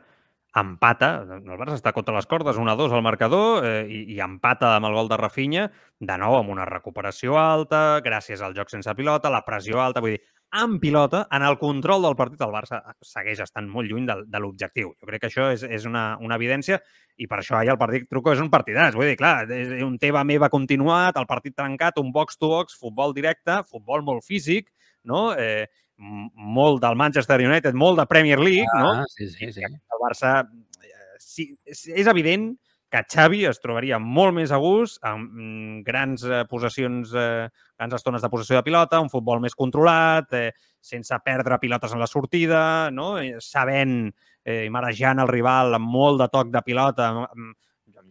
empata, 0.57 1.11
el 1.37 1.59
Barça 1.61 1.77
està 1.77 1.93
contra 1.93 2.15
les 2.17 2.27
cordes, 2.27 2.57
1-2 2.57 2.95
al 2.95 3.05
marcador 3.05 3.67
eh, 3.67 3.85
i, 3.85 4.01
i 4.15 4.21
empata 4.25 4.75
amb 4.77 4.89
el 4.89 4.97
gol 4.97 5.11
de 5.11 5.19
Rafinha, 5.21 5.69
de 6.01 6.17
nou 6.19 6.39
amb 6.39 6.51
una 6.55 6.65
recuperació 6.69 7.37
alta, 7.37 8.01
gràcies 8.05 8.41
al 8.43 8.57
joc 8.57 8.73
sense 8.73 8.95
pilota, 8.97 9.31
la 9.31 9.45
pressió 9.47 9.83
alta, 9.85 10.01
vull 10.01 10.17
dir, 10.17 10.23
en 10.57 10.79
pilota, 10.81 11.27
en 11.31 11.43
el 11.45 11.59
control 11.61 12.07
del 12.07 12.17
partit, 12.17 12.41
el 12.41 12.55
Barça 12.55 12.81
segueix 13.05 13.43
estant 13.45 13.69
molt 13.69 13.91
lluny 13.91 14.07
de, 14.09 14.17
de 14.25 14.41
l'objectiu. 14.41 14.95
Jo 14.97 15.11
crec 15.11 15.21
que 15.21 15.29
això 15.29 15.51
és, 15.53 15.63
és 15.63 15.85
una, 15.85 16.15
una 16.25 16.39
evidència 16.41 16.81
i 17.21 17.27
per 17.29 17.43
això 17.43 17.59
ahir 17.59 17.75
el 17.75 17.81
partit 17.81 18.07
truco 18.09 18.33
és 18.33 18.41
un 18.41 18.49
partidàs. 18.49 18.97
Vull 18.97 19.11
dir, 19.11 19.19
clar, 19.21 19.45
és 19.53 19.83
un 19.85 19.99
teva 20.01 20.25
meva 20.25 20.49
continuat, 20.49 21.19
el 21.21 21.29
partit 21.29 21.57
trencat, 21.59 22.01
un 22.01 22.13
box-to-box, 22.15 22.73
-box, 22.73 22.81
futbol 22.81 23.13
directe, 23.13 23.61
futbol 23.69 24.03
molt 24.07 24.25
físic, 24.25 24.71
no? 25.05 25.33
Eh, 25.39 25.67
molt 25.99 26.81
del 26.83 26.97
Manchester 26.97 27.41
United, 27.43 27.75
molt 27.75 27.99
de 27.99 28.07
Premier 28.07 28.39
League, 28.39 28.71
ah, 28.75 28.83
no? 28.83 29.07
Sí, 29.11 29.29
sí, 29.31 29.53
sí. 29.53 29.65
El 29.67 30.01
Barça, 30.03 30.41
eh, 30.83 31.19
sí, 31.19 31.51
és 31.67 32.07
evident 32.07 32.53
que 32.89 33.03
Xavi 33.05 33.43
es 33.45 33.61
trobaria 33.61 33.99
molt 34.01 34.33
més 34.39 34.53
a 34.55 34.59
gust 34.63 35.03
amb 35.05 35.29
mm, 35.29 35.81
grans 35.85 36.25
eh, 36.25 36.45
possessions, 36.49 37.13
eh, 37.13 37.49
grans 37.77 37.97
estones 37.99 38.25
de 38.25 38.31
possessió 38.33 38.57
de 38.57 38.65
pilota, 38.65 39.03
un 39.05 39.13
futbol 39.13 39.43
més 39.45 39.57
controlat, 39.59 40.33
eh, 40.33 40.53
sense 40.81 41.19
perdre 41.25 41.59
pilotes 41.61 41.93
en 41.93 42.01
la 42.01 42.09
sortida, 42.09 42.63
no? 42.95 43.17
Eh, 43.21 43.37
sabent 43.45 43.99
eh, 44.09 44.65
i 44.65 44.73
marejant 44.73 45.21
el 45.21 45.29
rival 45.29 45.77
amb 45.77 45.91
molt 45.93 46.23
de 46.23 46.31
toc 46.33 46.55
de 46.55 46.65
pilota, 46.65 47.11
amb, 47.13 47.53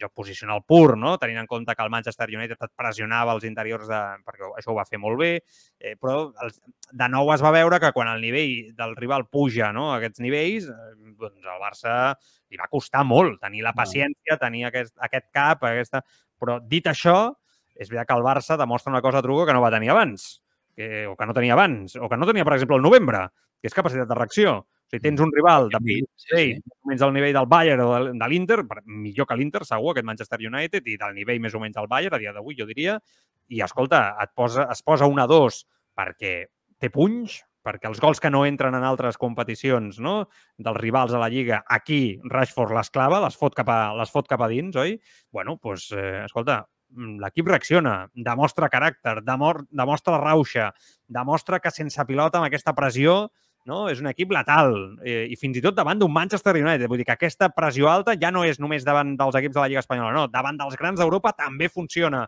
joc 0.01 0.13
posicional 0.15 0.63
pur, 0.67 0.97
no? 0.97 1.15
tenint 1.21 1.41
en 1.41 1.49
compte 1.49 1.75
que 1.75 1.83
el 1.83 1.91
Manchester 1.93 2.27
United 2.33 2.61
et 2.67 2.73
pressionava 2.77 3.33
els 3.35 3.47
interiors, 3.49 3.87
de, 3.89 4.01
perquè 4.25 4.51
això 4.59 4.73
ho 4.73 4.77
va 4.77 4.85
fer 4.87 4.99
molt 5.01 5.19
bé, 5.21 5.31
eh, 5.79 5.95
però 5.99 6.29
els, 6.43 6.59
de 6.91 7.09
nou 7.11 7.31
es 7.33 7.43
va 7.43 7.53
veure 7.55 7.79
que 7.83 7.91
quan 7.95 8.11
el 8.11 8.23
nivell 8.23 8.71
del 8.77 8.95
rival 8.99 9.27
puja 9.31 9.71
no? 9.75 9.91
a 9.91 9.97
aquests 9.97 10.23
nivells, 10.23 10.69
eh, 10.69 10.93
doncs 11.17 11.49
al 11.49 11.61
Barça 11.61 11.97
li 12.49 12.59
va 12.59 12.69
costar 12.71 13.03
molt 13.07 13.41
tenir 13.41 13.65
la 13.65 13.75
paciència, 13.75 14.39
tenir 14.39 14.67
aquest, 14.69 14.95
aquest 15.09 15.29
cap, 15.35 15.65
aquesta... 15.67 16.03
però 16.37 16.59
dit 16.61 16.85
això, 16.87 17.33
és 17.77 17.89
veritat 17.89 18.09
que 18.09 18.17
el 18.17 18.25
Barça 18.25 18.57
demostra 18.57 18.93
una 18.93 19.01
cosa 19.01 19.21
truco 19.25 19.45
que 19.45 19.53
no 19.53 19.61
va 19.61 19.73
tenir 19.73 19.91
abans, 19.93 20.37
que, 20.75 21.05
o 21.09 21.15
que 21.17 21.25
no 21.25 21.33
tenia 21.33 21.57
abans, 21.57 21.97
o 21.97 22.09
que 22.09 22.17
no 22.17 22.29
tenia, 22.29 22.45
per 22.45 22.55
exemple, 22.57 22.77
el 22.77 22.85
novembre, 22.85 23.27
que 23.61 23.69
és 23.69 23.75
capacitat 23.75 24.09
de 24.09 24.17
reacció. 24.17 24.59
Sigui, 24.87 25.01
tens 25.03 25.19
un 25.19 25.33
rival 25.35 25.67
de 25.71 25.79
sí, 25.83 25.97
sí, 26.15 26.27
sí. 26.31 26.75
més 26.87 27.01
al 27.03 27.11
nivell 27.15 27.33
del 27.35 27.47
Bayern 27.51 27.81
o 27.83 27.89
de, 28.07 28.27
l'Inter, 28.31 28.61
millor 28.85 29.27
que 29.27 29.35
l'Inter, 29.35 29.65
segur, 29.67 29.91
aquest 29.91 30.07
Manchester 30.07 30.39
United, 30.47 30.87
i 30.87 30.95
del 31.01 31.17
nivell 31.17 31.41
més 31.43 31.57
o 31.57 31.59
menys 31.59 31.75
del 31.75 31.89
Bayern, 31.91 32.15
a 32.15 32.21
dia 32.21 32.31
d'avui, 32.35 32.55
jo 32.55 32.67
diria, 32.69 32.95
i 33.51 33.59
escolta, 33.63 34.13
et 34.23 34.31
posa, 34.35 34.69
es 34.71 34.83
posa 34.83 35.09
una 35.11 35.25
a 35.27 35.31
dos 35.31 35.65
perquè 35.97 36.33
té 36.79 36.91
punys, 36.93 37.41
perquè 37.67 37.89
els 37.89 37.99
gols 37.99 38.21
que 38.23 38.31
no 38.31 38.45
entren 38.47 38.77
en 38.77 38.85
altres 38.87 39.19
competicions 39.19 39.99
no? 39.99 40.15
dels 40.55 40.79
rivals 40.79 41.11
a 41.11 41.19
la 41.19 41.27
Lliga, 41.31 41.63
aquí 41.67 42.19
Rashford 42.23 42.75
les 42.77 42.91
clava, 42.93 43.19
les 43.23 43.35
fot 43.35 43.57
cap 43.57 43.67
a, 43.73 43.79
les 43.97 44.13
fot 44.13 44.29
cap 44.29 44.43
a 44.43 44.47
dins, 44.51 44.75
oi? 44.79 44.95
bueno, 45.35 45.57
doncs, 45.63 45.89
eh, 45.91 46.23
escolta, 46.23 46.61
l'equip 46.95 47.49
reacciona, 47.51 47.97
demostra 48.15 48.69
caràcter, 48.71 49.17
demostra 49.25 50.15
la 50.15 50.21
rauxa, 50.23 50.69
demostra 51.11 51.59
que 51.59 51.73
sense 51.75 52.05
pilota, 52.07 52.39
amb 52.39 52.47
aquesta 52.47 52.75
pressió, 52.77 53.25
no? 53.67 53.85
És 53.91 54.01
un 54.01 54.09
equip 54.09 54.31
letal 54.33 54.73
eh, 55.03 55.25
i 55.29 55.37
fins 55.39 55.59
i 55.59 55.63
tot 55.63 55.75
davant 55.77 55.99
d'un 55.99 56.13
Manchester 56.13 56.55
United. 56.55 56.87
Vull 56.87 57.01
dir 57.03 57.07
que 57.09 57.17
aquesta 57.17 57.51
pressió 57.53 57.91
alta 57.91 58.15
ja 58.19 58.31
no 58.33 58.45
és 58.47 58.61
només 58.63 58.87
davant 58.87 59.15
dels 59.19 59.35
equips 59.41 59.57
de 59.57 59.61
la 59.61 59.67
Lliga 59.67 59.83
Espanyola, 59.83 60.13
no. 60.15 60.27
Davant 60.31 60.57
dels 60.59 60.79
grans 60.79 61.01
d'Europa 61.01 61.35
també 61.37 61.69
funciona. 61.69 62.25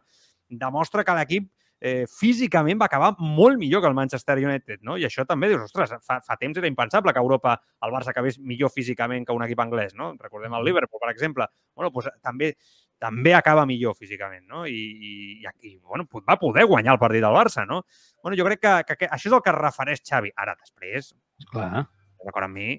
Demostra 0.49 1.05
que 1.05 1.15
l'equip 1.15 1.47
eh, 1.79 2.05
físicament 2.11 2.79
va 2.81 2.89
acabar 2.89 3.13
molt 3.19 3.57
millor 3.57 3.81
que 3.81 3.87
el 3.87 3.95
Manchester 3.95 4.37
United, 4.37 4.83
no? 4.83 4.97
I 4.99 5.07
això 5.07 5.25
també 5.27 5.49
dius, 5.51 5.63
ostres, 5.69 5.95
fa, 6.05 6.19
fa 6.25 6.37
temps 6.41 6.59
era 6.59 6.67
impensable 6.67 7.13
que 7.15 7.23
Europa 7.23 7.55
el 7.85 7.95
Barça 7.95 8.11
acabés 8.11 8.39
millor 8.39 8.73
físicament 8.73 9.25
que 9.25 9.35
un 9.35 9.45
equip 9.47 9.63
anglès, 9.63 9.95
no? 9.95 10.11
Recordem 10.19 10.59
el 10.59 10.67
Liverpool, 10.67 11.01
per 11.01 11.13
exemple. 11.13 11.47
Bueno, 11.75 11.93
doncs 11.95 12.11
també 12.21 12.53
també 12.99 13.33
acaba 13.33 13.65
millor 13.65 13.95
físicament, 13.95 14.43
no? 14.47 14.65
I, 14.67 14.75
i, 14.75 15.11
i 15.69 15.73
bueno, 15.77 16.05
va 16.27 16.37
poder 16.39 16.67
guanyar 16.67 16.97
el 16.97 17.01
partit 17.01 17.23
del 17.23 17.35
Barça, 17.35 17.65
no? 17.67 17.81
Bueno, 18.21 18.37
jo 18.37 18.45
crec 18.47 18.61
que, 18.61 18.75
que, 18.87 18.97
que 19.01 19.09
això 19.09 19.31
és 19.31 19.35
el 19.37 19.43
que 19.45 19.53
es 19.53 19.57
refereix 19.57 20.03
Xavi. 20.03 20.33
Ara, 20.35 20.55
després, 20.59 21.13
Clar. 21.49 21.85
d'acord 22.25 22.49
amb 22.49 22.59
mi, 22.59 22.75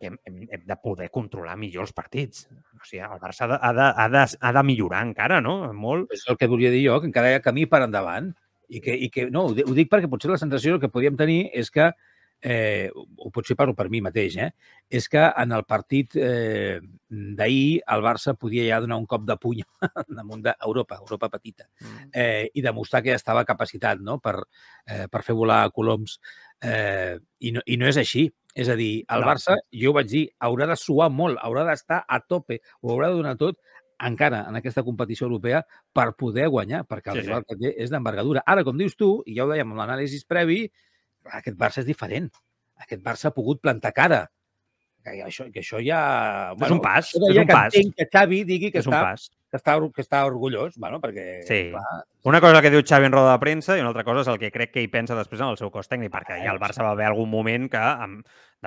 hem, 0.00 0.18
hem, 0.24 0.42
hem 0.52 0.64
de 0.68 0.76
poder 0.82 1.08
controlar 1.14 1.56
millor 1.60 1.86
els 1.86 1.94
partits. 1.96 2.46
O 2.76 2.84
sigui, 2.84 3.02
el 3.04 3.22
Barça 3.22 3.46
ha 3.46 3.52
de, 3.54 3.60
ha 3.60 3.72
de, 3.76 3.86
ha 3.88 4.08
de, 4.12 4.24
ha 4.40 4.52
de 4.58 4.64
millorar 4.68 5.04
encara, 5.08 5.40
no? 5.44 5.58
Molt. 5.72 6.12
És 6.14 6.26
el 6.28 6.38
que 6.40 6.50
volia 6.50 6.72
dir 6.74 6.84
jo, 6.88 7.00
que 7.00 7.10
encara 7.10 7.32
hi 7.32 7.38
ha 7.40 7.44
camí 7.44 7.66
per 7.70 7.82
endavant. 7.86 8.34
I 8.66 8.80
que, 8.82 8.96
i 8.98 9.06
que 9.14 9.28
no, 9.30 9.44
ho 9.46 9.74
dic 9.78 9.86
perquè 9.92 10.08
potser 10.10 10.32
la 10.32 10.40
sensació 10.42 10.80
que 10.82 10.90
podíem 10.90 11.14
tenir 11.14 11.44
és 11.54 11.68
que 11.70 11.92
eh, 12.46 12.90
o 12.94 13.30
potser 13.34 13.56
parlo 13.58 13.74
per 13.74 13.88
mi 13.90 13.98
mateix, 14.04 14.36
eh, 14.38 14.52
és 14.86 15.08
que 15.10 15.22
en 15.26 15.52
el 15.56 15.64
partit 15.66 16.14
eh, 16.14 16.78
d'ahir 17.08 17.80
el 17.90 18.04
Barça 18.04 18.36
podia 18.38 18.68
ja 18.68 18.78
donar 18.84 19.00
un 19.02 19.08
cop 19.10 19.24
de 19.26 19.34
puny 19.42 19.64
damunt 20.20 20.44
d'Europa, 20.44 21.00
Europa 21.02 21.30
petita, 21.32 21.66
mm. 21.82 22.12
eh, 22.14 22.46
i 22.54 22.62
demostrar 22.62 23.02
que 23.02 23.10
ja 23.10 23.18
estava 23.18 23.44
capacitat 23.48 23.98
no? 23.98 24.20
per, 24.22 24.36
eh, 24.86 25.08
per 25.10 25.24
fer 25.26 25.34
volar 25.34 25.64
coloms. 25.74 26.20
Eh, 26.62 27.18
i, 27.42 27.50
no, 27.56 27.66
I 27.66 27.80
no 27.82 27.90
és 27.90 27.98
així. 27.98 28.28
És 28.56 28.70
a 28.72 28.76
dir, 28.78 29.02
el 29.12 29.20
Barça, 29.26 29.58
jo 29.68 29.90
ho 29.90 29.96
vaig 29.98 30.06
dir, 30.08 30.22
haurà 30.40 30.64
de 30.70 30.78
suar 30.80 31.10
molt, 31.12 31.36
haurà 31.44 31.66
d'estar 31.66 31.98
a 32.08 32.22
tope, 32.24 32.62
ho 32.80 32.94
haurà 32.94 33.10
de 33.10 33.18
donar 33.18 33.34
tot 33.36 33.58
encara 34.06 34.46
en 34.48 34.56
aquesta 34.56 34.84
competició 34.86 35.26
europea 35.26 35.60
per 35.92 36.14
poder 36.16 36.46
guanyar, 36.52 36.86
perquè 36.88 37.12
el 37.12 37.20
sí, 37.20 37.26
rival 37.26 37.44
sí. 37.44 37.50
que 37.50 37.58
té 37.60 37.74
és 37.84 37.92
d'envergadura. 37.92 38.46
Ara, 38.48 38.64
com 38.64 38.78
dius 38.80 38.96
tu, 38.96 39.10
i 39.28 39.36
ja 39.36 39.44
ho 39.44 39.50
dèiem 39.52 39.74
amb 39.74 39.82
l'anàlisi 39.82 40.22
previ, 40.28 40.62
aquest 41.32 41.58
Barça 41.58 41.82
és 41.82 41.88
diferent. 41.88 42.30
Aquest 42.82 43.02
Barça 43.04 43.30
ha 43.30 43.36
pogut 43.36 43.62
plantar 43.62 43.92
cara. 43.96 44.26
Que 45.06 45.20
això, 45.22 45.46
que 45.54 45.62
això 45.62 45.78
ja... 45.84 46.52
Bueno, 46.58 46.66
és 46.66 46.74
un 46.74 46.82
pas. 46.82 47.12
És 47.14 47.22
un 47.22 47.46
que 47.46 47.54
pas. 47.54 47.74
que 47.98 48.06
Xavi 48.10 48.42
digui 48.44 48.72
que, 48.74 48.82
és 48.82 48.88
està, 48.88 48.98
un 48.98 49.06
pas. 49.12 49.28
que, 49.30 49.60
està, 49.60 49.76
que 49.94 50.02
està 50.02 50.24
orgullós, 50.26 50.74
bueno, 50.82 50.98
perquè... 51.02 51.26
Sí. 51.46 51.60
Clar, 51.70 52.00
una 52.26 52.40
cosa 52.42 52.58
que 52.64 52.72
diu 52.74 52.82
Xavi 52.82 53.06
en 53.06 53.14
roda 53.14 53.36
de 53.36 53.42
premsa 53.44 53.76
i 53.78 53.84
una 53.84 53.92
altra 53.92 54.02
cosa 54.02 54.24
és 54.24 54.32
el 54.32 54.40
que 54.42 54.50
crec 54.50 54.72
que 54.74 54.82
hi 54.82 54.90
pensa 54.90 55.14
després 55.14 55.44
en 55.44 55.52
el 55.52 55.60
seu 55.60 55.70
cos 55.70 55.86
tècnic, 55.86 56.10
perquè 56.10 56.40
ja 56.42 56.50
el 56.50 56.58
Barça 56.58 56.82
va 56.82 56.90
haver 56.96 57.06
algun 57.06 57.30
moment 57.30 57.68
que, 57.70 57.84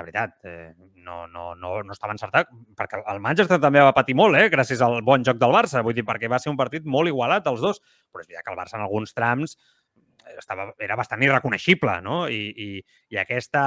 veritat, 0.06 0.38
eh, 0.48 0.72
no, 1.04 1.26
no, 1.28 1.50
no, 1.54 1.74
no 1.84 1.92
estava 1.92 2.16
encertat, 2.16 2.48
perquè 2.78 3.02
el 3.04 3.20
Manchester 3.20 3.60
també 3.60 3.84
va 3.84 3.92
patir 3.92 4.16
molt, 4.16 4.40
eh, 4.40 4.48
gràcies 4.48 4.80
al 4.86 5.02
bon 5.04 5.26
joc 5.26 5.36
del 5.42 5.52
Barça, 5.52 5.84
vull 5.84 5.98
dir, 5.98 6.06
perquè 6.08 6.30
va 6.32 6.40
ser 6.40 6.54
un 6.54 6.56
partit 6.56 6.88
molt 6.88 7.12
igualat 7.12 7.52
els 7.52 7.60
dos, 7.60 7.84
però 8.08 8.24
és 8.24 8.30
veritat 8.30 8.48
que 8.48 8.54
el 8.54 8.60
Barça 8.62 8.80
en 8.80 8.86
alguns 8.86 9.12
trams 9.12 9.58
estava, 10.38 10.68
era 10.78 10.96
bastant 10.98 11.22
irreconeixible, 11.24 11.96
no? 12.04 12.22
I, 12.30 12.40
i, 12.50 12.68
i 13.14 13.18
aquesta, 13.20 13.62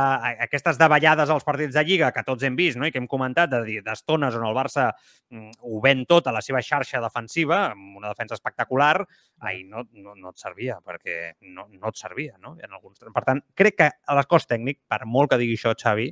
aquestes 0.45 0.79
davallades 0.79 1.31
als 1.33 1.45
partits 1.47 1.75
de 1.75 1.83
Lliga 1.87 2.11
que 2.15 2.23
tots 2.27 2.45
hem 2.47 2.57
vist 2.59 2.79
no? 2.79 2.87
i 2.87 2.93
que 2.93 3.01
hem 3.01 3.07
comentat 3.09 3.51
d'estones 3.51 4.37
on 4.39 4.47
el 4.47 4.57
Barça 4.57 4.89
mm, 4.91 5.59
ho 5.61 5.79
ven 5.83 6.05
tot 6.09 6.27
a 6.27 6.35
la 6.35 6.43
seva 6.45 6.61
xarxa 6.63 7.01
defensiva, 7.03 7.63
amb 7.71 8.01
una 8.01 8.11
defensa 8.13 8.37
espectacular, 8.37 8.97
ai, 9.43 9.63
no, 9.67 9.85
no, 9.91 10.15
no 10.15 10.33
et 10.33 10.41
servia, 10.41 10.79
perquè 10.83 11.33
no, 11.53 11.67
no 11.69 11.89
et 11.89 11.99
servia, 11.99 12.37
no? 12.41 12.57
En 12.61 12.71
alguns... 12.71 13.01
Per 13.03 13.25
tant, 13.25 13.41
crec 13.57 13.79
que 13.81 13.89
a 13.89 14.19
l'escòs 14.19 14.47
tècnic, 14.49 14.83
per 14.89 15.03
molt 15.05 15.33
que 15.33 15.41
digui 15.41 15.57
això 15.59 15.75
Xavi, 15.77 16.11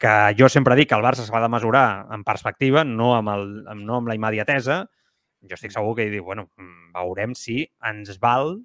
que 0.00 0.14
jo 0.38 0.48
sempre 0.48 0.74
dic 0.78 0.88
que 0.90 0.96
el 0.96 1.04
Barça 1.04 1.26
s'ha 1.26 1.42
de 1.42 1.52
mesurar 1.52 2.08
en 2.14 2.24
perspectiva, 2.24 2.82
no 2.88 3.12
amb, 3.18 3.34
el, 3.34 3.50
no 3.84 4.00
amb 4.00 4.08
la 4.08 4.16
immediatesa, 4.16 4.82
jo 5.44 5.56
estic 5.56 5.72
segur 5.74 5.94
que 5.96 6.08
diu, 6.12 6.24
bueno, 6.24 6.48
mm, 6.56 6.92
veurem 6.96 7.36
si 7.36 7.62
ens 7.86 8.16
val 8.20 8.58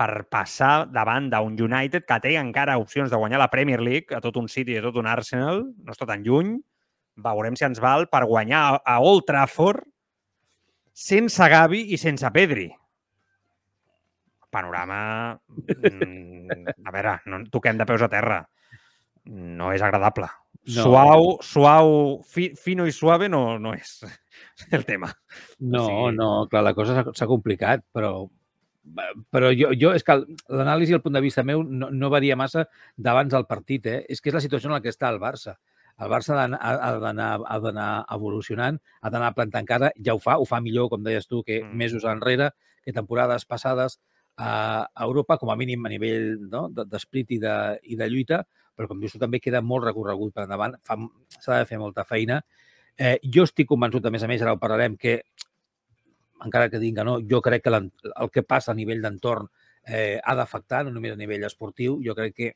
per 0.00 0.24
passar 0.32 0.86
davant 0.88 1.28
d'un 1.28 1.58
United 1.60 2.06
que 2.08 2.16
té 2.24 2.32
encara 2.40 2.78
opcions 2.80 3.10
de 3.12 3.18
guanyar 3.20 3.42
la 3.42 3.50
Premier 3.52 3.82
League, 3.84 4.16
a 4.16 4.20
tot 4.24 4.38
un 4.40 4.48
City 4.48 4.72
i 4.72 4.80
a 4.80 4.84
tot 4.86 4.96
un 4.96 5.08
Arsenal, 5.10 5.66
no 5.68 5.92
està 5.92 6.08
tan 6.08 6.24
lluny. 6.24 6.54
Veurem 7.20 7.58
si 7.58 7.66
ens 7.66 7.82
val 7.84 8.06
per 8.08 8.22
guanyar 8.24 8.80
a 8.80 8.96
Old 9.04 9.26
Trafford 9.28 9.84
sense 10.96 11.50
Gavi 11.52 11.82
i 11.92 12.00
sense 12.00 12.32
Pedri. 12.32 12.70
Panorama... 14.50 15.36
Mm, 15.68 16.64
a 16.88 16.96
veure, 16.96 17.18
no 17.28 17.44
toquem 17.52 17.76
de 17.78 17.86
peus 17.86 18.02
a 18.02 18.08
terra. 18.10 18.40
No 19.28 19.68
és 19.76 19.84
agradable. 19.84 20.30
No. 20.70 20.88
Suau, 20.88 21.30
suau, 21.44 21.94
fi, 22.24 22.50
fino 22.56 22.88
i 22.88 22.92
suave 22.92 23.28
no, 23.28 23.58
no 23.60 23.76
és 23.76 24.00
el 24.76 24.88
tema. 24.88 25.12
No, 25.60 25.84
o 25.84 25.86
sigui... 25.86 26.16
no, 26.16 26.34
clar, 26.50 26.64
la 26.66 26.74
cosa 26.76 27.04
s'ha 27.04 27.28
complicat, 27.28 27.84
però 27.92 28.14
però 29.30 29.50
jo, 29.52 29.70
jo 29.76 29.92
és 29.94 30.04
que 30.06 30.16
l'anàlisi 30.48 30.94
el 30.96 31.02
punt 31.04 31.16
de 31.16 31.22
vista 31.24 31.44
meu 31.46 31.62
no, 31.62 31.90
no 31.90 32.10
varia 32.12 32.36
massa 32.36 32.66
d'abans 32.96 33.32
del 33.32 33.46
partit. 33.50 33.86
Eh? 33.86 33.98
És 34.08 34.20
que 34.20 34.30
és 34.30 34.36
la 34.36 34.44
situació 34.44 34.70
en 34.70 34.76
la 34.78 34.82
que 34.84 34.92
està 34.92 35.10
el 35.12 35.20
Barça. 35.22 35.56
El 36.00 36.08
Barça 36.08 36.36
ha 36.40 36.92
d'anar 37.02 37.90
evolucionant, 38.16 38.78
ha 39.02 39.10
d'anar 39.12 39.34
plantant 39.36 39.66
cara, 39.68 39.90
ja 40.00 40.14
ho 40.16 40.22
fa, 40.22 40.38
ho 40.40 40.46
fa 40.48 40.62
millor, 40.64 40.88
com 40.88 41.04
deies 41.04 41.28
tu, 41.28 41.42
que 41.44 41.60
mm. 41.60 41.76
mesos 41.76 42.06
enrere, 42.08 42.54
que 42.84 42.94
temporades 42.96 43.44
passades 43.44 43.98
a 44.40 45.04
Europa, 45.04 45.36
com 45.36 45.50
a 45.52 45.56
mínim 45.60 45.84
a 45.84 45.90
nivell 45.92 46.38
no? 46.48 46.68
d'esprit 46.72 47.36
i, 47.36 47.38
de, 47.42 47.54
i 47.92 47.98
de 48.00 48.08
lluita, 48.08 48.40
però 48.76 48.88
com 48.88 49.00
dius 49.02 49.12
tu 49.12 49.20
també 49.20 49.42
queda 49.42 49.60
molt 49.60 49.84
recorregut 49.84 50.32
per 50.32 50.46
endavant, 50.46 50.78
s'ha 50.86 51.58
de 51.58 51.66
fer 51.68 51.78
molta 51.82 52.06
feina. 52.08 52.40
Eh, 52.96 53.18
jo 53.34 53.44
estic 53.44 53.68
convençut, 53.68 54.04
a 54.04 54.12
més 54.12 54.24
a 54.24 54.28
més, 54.30 54.40
ara 54.40 54.54
ho 54.56 54.60
parlarem, 54.60 54.96
que 54.96 55.18
encara 56.44 56.70
que 56.70 56.80
digui 56.80 56.96
que 56.98 57.04
no, 57.06 57.18
jo 57.20 57.40
crec 57.44 57.64
que 57.64 57.72
el 57.76 58.30
que 58.32 58.42
passa 58.42 58.72
a 58.72 58.78
nivell 58.78 59.02
d'entorn 59.02 59.48
eh, 59.86 60.18
ha 60.22 60.34
d'afectar, 60.36 60.84
no 60.84 60.94
només 60.94 61.14
a 61.14 61.20
nivell 61.20 61.46
esportiu. 61.48 61.98
Jo 62.04 62.14
crec 62.14 62.34
que, 62.36 62.50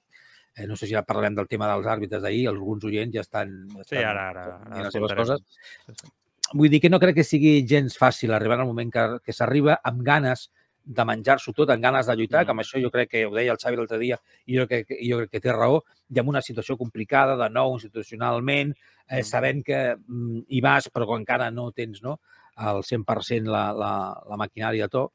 eh, 0.56 0.66
no 0.66 0.76
sé 0.76 0.86
si 0.86 0.94
ja 0.94 1.04
parlarem 1.06 1.36
del 1.38 1.48
tema 1.48 1.70
dels 1.72 1.86
àrbitres 1.86 2.22
d'ahir, 2.22 2.48
alguns 2.48 2.84
oients 2.84 3.14
ja 3.14 3.24
estan... 3.24 3.54
Ja 3.76 3.88
sí, 3.88 4.02
ara, 4.02 4.28
ara. 4.30 4.44
ara 4.66 4.84
les 4.86 4.92
seves 4.94 5.16
coses. 5.16 5.46
Sí, 5.86 5.96
sí. 6.02 6.12
Vull 6.52 6.70
dir 6.70 6.78
que 6.82 6.90
no 6.92 7.00
crec 7.00 7.16
que 7.16 7.24
sigui 7.24 7.62
gens 7.66 7.96
fàcil 7.98 8.34
arribar 8.34 8.60
al 8.60 8.68
moment 8.68 8.92
que, 8.92 9.04
que 9.24 9.32
s'arriba 9.32 9.78
amb 9.82 10.04
ganes 10.06 10.50
de 10.84 11.04
menjar-s'ho 11.08 11.54
tot, 11.56 11.70
amb 11.72 11.82
ganes 11.82 12.06
de 12.06 12.14
lluitar, 12.14 12.42
mm. 12.42 12.46
que 12.46 12.52
amb 12.52 12.62
això 12.62 12.80
jo 12.82 12.90
crec 12.92 13.10
que 13.14 13.24
ho 13.24 13.32
deia 13.34 13.54
el 13.54 13.60
Xavi 13.60 13.78
l'altre 13.80 13.98
dia 14.02 14.18
i 14.44 14.58
jo 14.58 14.66
crec, 14.68 14.92
jo 15.00 15.22
crec 15.22 15.32
que 15.32 15.40
té 15.40 15.54
raó, 15.54 15.80
i 16.12 16.20
amb 16.20 16.28
una 16.34 16.42
situació 16.44 16.76
complicada 16.76 17.38
de 17.40 17.48
nou 17.50 17.72
institucionalment, 17.78 18.74
eh, 19.08 19.22
mm. 19.22 19.26
sabent 19.30 19.64
que 19.64 19.80
mm, 19.96 20.44
hi 20.52 20.60
vas 20.64 20.90
però 20.92 21.16
encara 21.16 21.50
no 21.50 21.70
tens 21.72 22.04
no, 22.04 22.18
al 22.56 22.82
100% 22.82 23.50
la, 23.50 23.68
la, 23.74 23.92
la 24.30 24.40
maquinària 24.40 24.86
a 24.88 24.92
to 24.92 25.08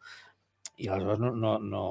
i 0.80 0.88
aleshores 0.88 1.20
no, 1.20 1.34
no, 1.36 1.58
no, 1.60 1.84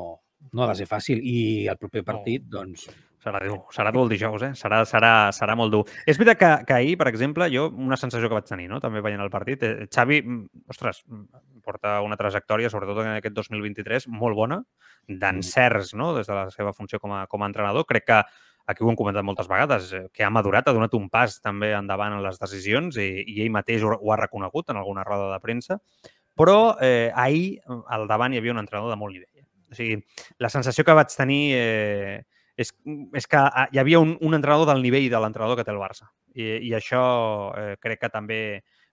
no 0.52 0.64
ha 0.64 0.70
de 0.70 0.78
ser 0.80 0.88
fàcil. 0.88 1.20
I 1.20 1.68
el 1.68 1.78
proper 1.80 2.04
partit, 2.06 2.46
no. 2.48 2.60
doncs... 2.60 2.88
Serà 3.18 3.40
dur, 3.42 3.58
serà 3.74 3.90
dur 3.92 4.04
el 4.06 4.12
dijous, 4.12 4.42
eh? 4.46 4.52
Serà, 4.56 4.78
serà, 4.86 5.12
serà 5.34 5.56
molt 5.58 5.72
dur. 5.74 5.80
És 6.06 6.20
veritat 6.20 6.38
que, 6.38 6.50
que 6.68 6.76
ahir, 6.76 6.94
per 7.00 7.08
exemple, 7.10 7.48
jo, 7.50 7.66
una 7.74 7.98
sensació 7.98 8.30
que 8.30 8.38
vaig 8.38 8.46
tenir, 8.46 8.68
no? 8.70 8.78
també 8.80 9.02
veient 9.04 9.24
el 9.24 9.32
partit, 9.32 9.64
eh, 9.66 9.88
Xavi, 9.90 10.20
mm, 10.22 10.62
ostres, 10.70 11.02
mm, 11.10 11.42
porta 11.66 11.96
una 12.06 12.16
trajectòria, 12.16 12.70
sobretot 12.70 13.02
en 13.02 13.16
aquest 13.16 13.34
2023, 13.34 14.06
molt 14.14 14.38
bona, 14.38 14.60
d'encerts, 15.10 15.96
no?, 15.98 16.12
des 16.16 16.30
de 16.30 16.38
la 16.38 16.46
seva 16.54 16.72
funció 16.72 17.02
com 17.02 17.16
a, 17.18 17.24
com 17.26 17.42
a 17.42 17.50
entrenador. 17.50 17.88
Crec 17.90 18.06
que 18.06 18.20
aquí 18.68 18.84
ho 18.84 18.90
hem 18.92 18.98
comentat 19.00 19.24
moltes 19.24 19.48
vegades, 19.48 19.90
eh, 19.96 20.04
que 20.12 20.24
ha 20.26 20.30
madurat, 20.30 20.68
ha 20.68 20.76
donat 20.76 20.94
un 20.98 21.08
pas 21.10 21.38
també 21.40 21.72
endavant 21.72 22.18
en 22.18 22.22
les 22.24 22.38
decisions 22.40 23.00
i, 23.00 23.08
i 23.24 23.40
ell 23.42 23.52
mateix 23.54 23.82
ho, 23.82 23.94
ho 23.96 24.12
ha 24.12 24.20
reconegut 24.20 24.68
en 24.68 24.80
alguna 24.80 25.06
roda 25.08 25.32
de 25.32 25.40
premsa, 25.40 25.80
però 26.38 26.76
eh, 26.84 27.10
ahir 27.16 27.58
al 27.88 28.06
davant 28.10 28.34
hi 28.34 28.42
havia 28.42 28.54
un 28.54 28.60
entrenador 28.62 28.92
de 28.92 28.98
molt 29.00 29.16
nivell. 29.16 29.46
O 29.68 29.76
sigui, 29.76 29.98
la 30.40 30.52
sensació 30.52 30.84
que 30.84 30.96
vaig 30.96 31.12
tenir 31.16 31.42
eh, 31.56 32.18
és, 32.60 32.72
és 33.16 33.26
que 33.26 33.40
ah, 33.40 33.66
hi 33.72 33.80
havia 33.80 34.00
un, 34.04 34.16
un 34.20 34.36
entrenador 34.36 34.68
del 34.70 34.84
nivell 34.84 35.08
de 35.10 35.22
l'entrenador 35.22 35.58
que 35.58 35.64
té 35.66 35.72
el 35.72 35.80
Barça. 35.80 36.10
I, 36.36 36.58
i 36.68 36.74
això 36.76 37.02
eh, 37.56 37.74
crec 37.80 38.04
que 38.04 38.12
també 38.12 38.40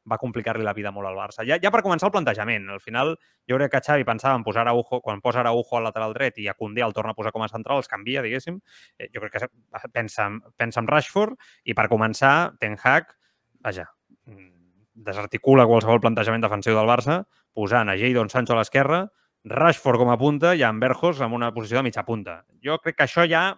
va 0.09 0.17
complicar-li 0.21 0.63
la 0.63 0.73
vida 0.77 0.91
molt 0.93 1.09
al 1.09 1.17
Barça. 1.17 1.43
Ja, 1.47 1.57
ja 1.61 1.71
per 1.73 1.81
començar 1.85 2.09
el 2.09 2.13
plantejament, 2.13 2.67
al 2.69 2.81
final 2.83 3.15
jo 3.49 3.57
crec 3.57 3.71
que 3.73 3.81
Xavi 3.87 4.05
pensava 4.07 4.37
en 4.37 4.45
posar 4.45 4.63
Araujo, 4.65 5.01
quan 5.01 5.21
posa 5.21 5.41
Araujo 5.41 5.79
al 5.79 5.87
lateral 5.89 6.13
dret 6.13 6.37
i 6.41 6.47
a 6.47 6.53
Condé 6.53 6.83
el 6.85 6.93
torna 6.93 7.15
a 7.15 7.17
posar 7.17 7.33
com 7.33 7.45
a 7.45 7.49
central, 7.49 7.81
els 7.81 7.89
canvia, 7.91 8.23
diguéssim. 8.25 8.59
Eh, 8.99 9.09
jo 9.13 9.23
crec 9.23 9.37
que 9.37 9.89
pensa, 9.93 10.29
pensa 10.57 10.81
en 10.83 10.89
Rashford 10.91 11.35
i 11.65 11.73
per 11.77 11.89
començar, 11.89 12.53
Ten 12.61 12.77
Hag, 12.81 13.11
vaja, 13.65 13.89
mm, 14.27 14.49
desarticula 15.09 15.65
qualsevol 15.65 16.01
plantejament 16.01 16.45
defensiu 16.45 16.77
del 16.77 16.89
Barça, 16.89 17.23
posant 17.53 17.89
a 17.89 17.97
Jadon 17.97 18.29
Sancho 18.29 18.53
a 18.53 18.61
l'esquerra, 18.61 19.05
Rashford 19.45 20.01
com 20.01 20.09
a 20.09 20.17
punta 20.17 20.55
i 20.57 20.63
en 20.65 20.79
Berjos 20.81 21.21
amb 21.21 21.35
una 21.37 21.51
posició 21.53 21.77
de 21.77 21.85
mitja 21.85 22.03
punta. 22.05 22.43
Jo 22.65 22.79
crec 22.81 22.97
que 22.97 23.05
això 23.05 23.27
ja 23.29 23.51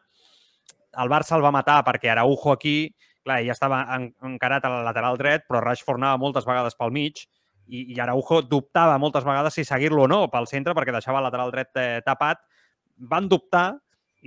el 0.97 1.11
Barça 1.11 1.37
el 1.37 1.45
va 1.45 1.53
matar 1.55 1.79
perquè 1.87 2.11
Araujo 2.11 2.51
aquí, 2.51 2.95
clar, 3.27 3.41
ja 3.45 3.55
estava 3.55 3.83
en, 3.97 4.09
encarat 4.31 4.65
al 4.67 4.79
lateral 4.87 5.19
dret, 5.19 5.45
però 5.49 5.61
Rashford 5.63 6.01
anava 6.01 6.21
moltes 6.21 6.47
vegades 6.47 6.77
pel 6.79 6.93
mig 6.95 7.25
i, 7.67 7.83
i 7.93 7.99
Araujo 7.99 8.41
dubtava 8.47 8.97
moltes 9.01 9.27
vegades 9.27 9.57
si 9.59 9.67
seguir-lo 9.67 10.05
o 10.05 10.11
no 10.11 10.21
pel 10.31 10.47
centre 10.49 10.75
perquè 10.77 10.95
deixava 10.95 11.19
el 11.21 11.27
lateral 11.27 11.51
dret 11.53 11.81
eh, 11.81 11.99
tapat. 12.05 12.41
Van 13.11 13.27
dubtar 13.29 13.67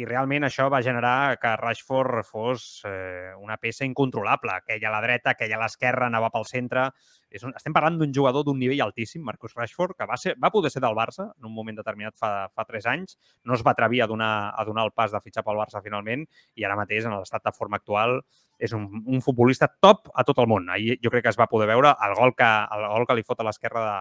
i 0.01 0.07
realment 0.09 0.47
això 0.47 0.69
va 0.73 0.81
generar 0.85 1.37
que 1.41 1.51
Rashford 1.61 2.25
fos 2.25 2.65
eh, 2.89 3.33
una 3.37 3.59
peça 3.61 3.85
incontrolable. 3.85 4.55
Aquella 4.55 4.89
a 4.89 4.93
la 4.95 5.01
dreta, 5.05 5.35
aquella 5.35 5.59
a 5.59 5.61
l'esquerra, 5.61 6.07
anava 6.09 6.31
pel 6.33 6.47
centre. 6.49 6.87
És 7.29 7.45
un, 7.45 7.53
estem 7.59 7.75
parlant 7.77 7.99
d'un 8.01 8.15
jugador 8.17 8.47
d'un 8.47 8.59
nivell 8.59 8.81
altíssim, 8.87 9.23
Marcus 9.27 9.53
Rashford, 9.59 9.99
que 9.99 10.09
va, 10.09 10.17
ser, 10.17 10.35
va 10.41 10.53
poder 10.55 10.73
ser 10.73 10.81
del 10.81 10.97
Barça 10.97 11.27
en 11.29 11.51
un 11.51 11.55
moment 11.55 11.77
determinat 11.77 12.17
fa, 12.17 12.49
fa 12.49 12.65
tres 12.69 12.89
anys. 12.89 13.19
No 13.45 13.59
es 13.59 13.65
va 13.67 13.75
atrevir 13.77 14.01
a 14.05 14.09
donar, 14.11 14.33
a 14.57 14.65
donar 14.65 14.87
el 14.89 14.95
pas 14.97 15.13
de 15.13 15.21
fitxar 15.21 15.45
pel 15.45 15.61
Barça 15.61 15.85
finalment 15.85 16.25
i 16.57 16.65
ara 16.65 16.79
mateix, 16.81 17.05
en 17.05 17.19
l'estat 17.19 17.45
de 17.45 17.53
forma 17.57 17.77
actual, 17.83 18.23
és 18.61 18.73
un, 18.77 18.89
un 19.05 19.21
futbolista 19.25 19.69
top 19.69 20.09
a 20.15 20.25
tot 20.25 20.41
el 20.41 20.49
món. 20.49 20.73
Ahir 20.73 20.97
jo 21.05 21.13
crec 21.13 21.29
que 21.29 21.35
es 21.35 21.41
va 21.41 21.51
poder 21.51 21.69
veure 21.69 21.93
el 22.09 22.17
gol 22.17 22.33
que, 22.39 22.49
el 22.49 22.89
gol 22.95 23.07
que 23.09 23.21
li 23.21 23.27
fot 23.27 23.45
a 23.45 23.49
l'esquerra 23.51 23.85
de, 23.85 24.01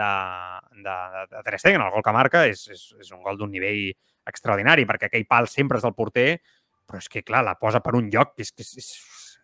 de, 0.00 0.10
de, 0.88 0.96
de, 1.36 1.44
Ter 1.44 1.60
Stegen, 1.60 1.84
el 1.84 1.92
gol 1.92 2.04
que 2.04 2.16
marca, 2.16 2.46
és, 2.48 2.64
és, 2.72 2.88
és 3.00 3.12
un 3.12 3.22
gol 3.24 3.40
d'un 3.40 3.52
nivell 3.52 3.92
extraordinari, 4.30 4.86
perquè 4.88 5.10
aquell 5.10 5.26
pal 5.28 5.48
sempre 5.50 5.80
és 5.80 5.86
del 5.86 5.96
porter, 5.96 6.28
però 6.84 7.00
és 7.00 7.08
que, 7.08 7.24
clar, 7.24 7.44
la 7.44 7.56
posa 7.60 7.80
per 7.80 7.94
un 7.96 8.10
lloc 8.12 8.34
que 8.36 8.44
és, 8.44 8.52
que 8.52 8.64
és, 8.64 8.72
és 8.80 8.90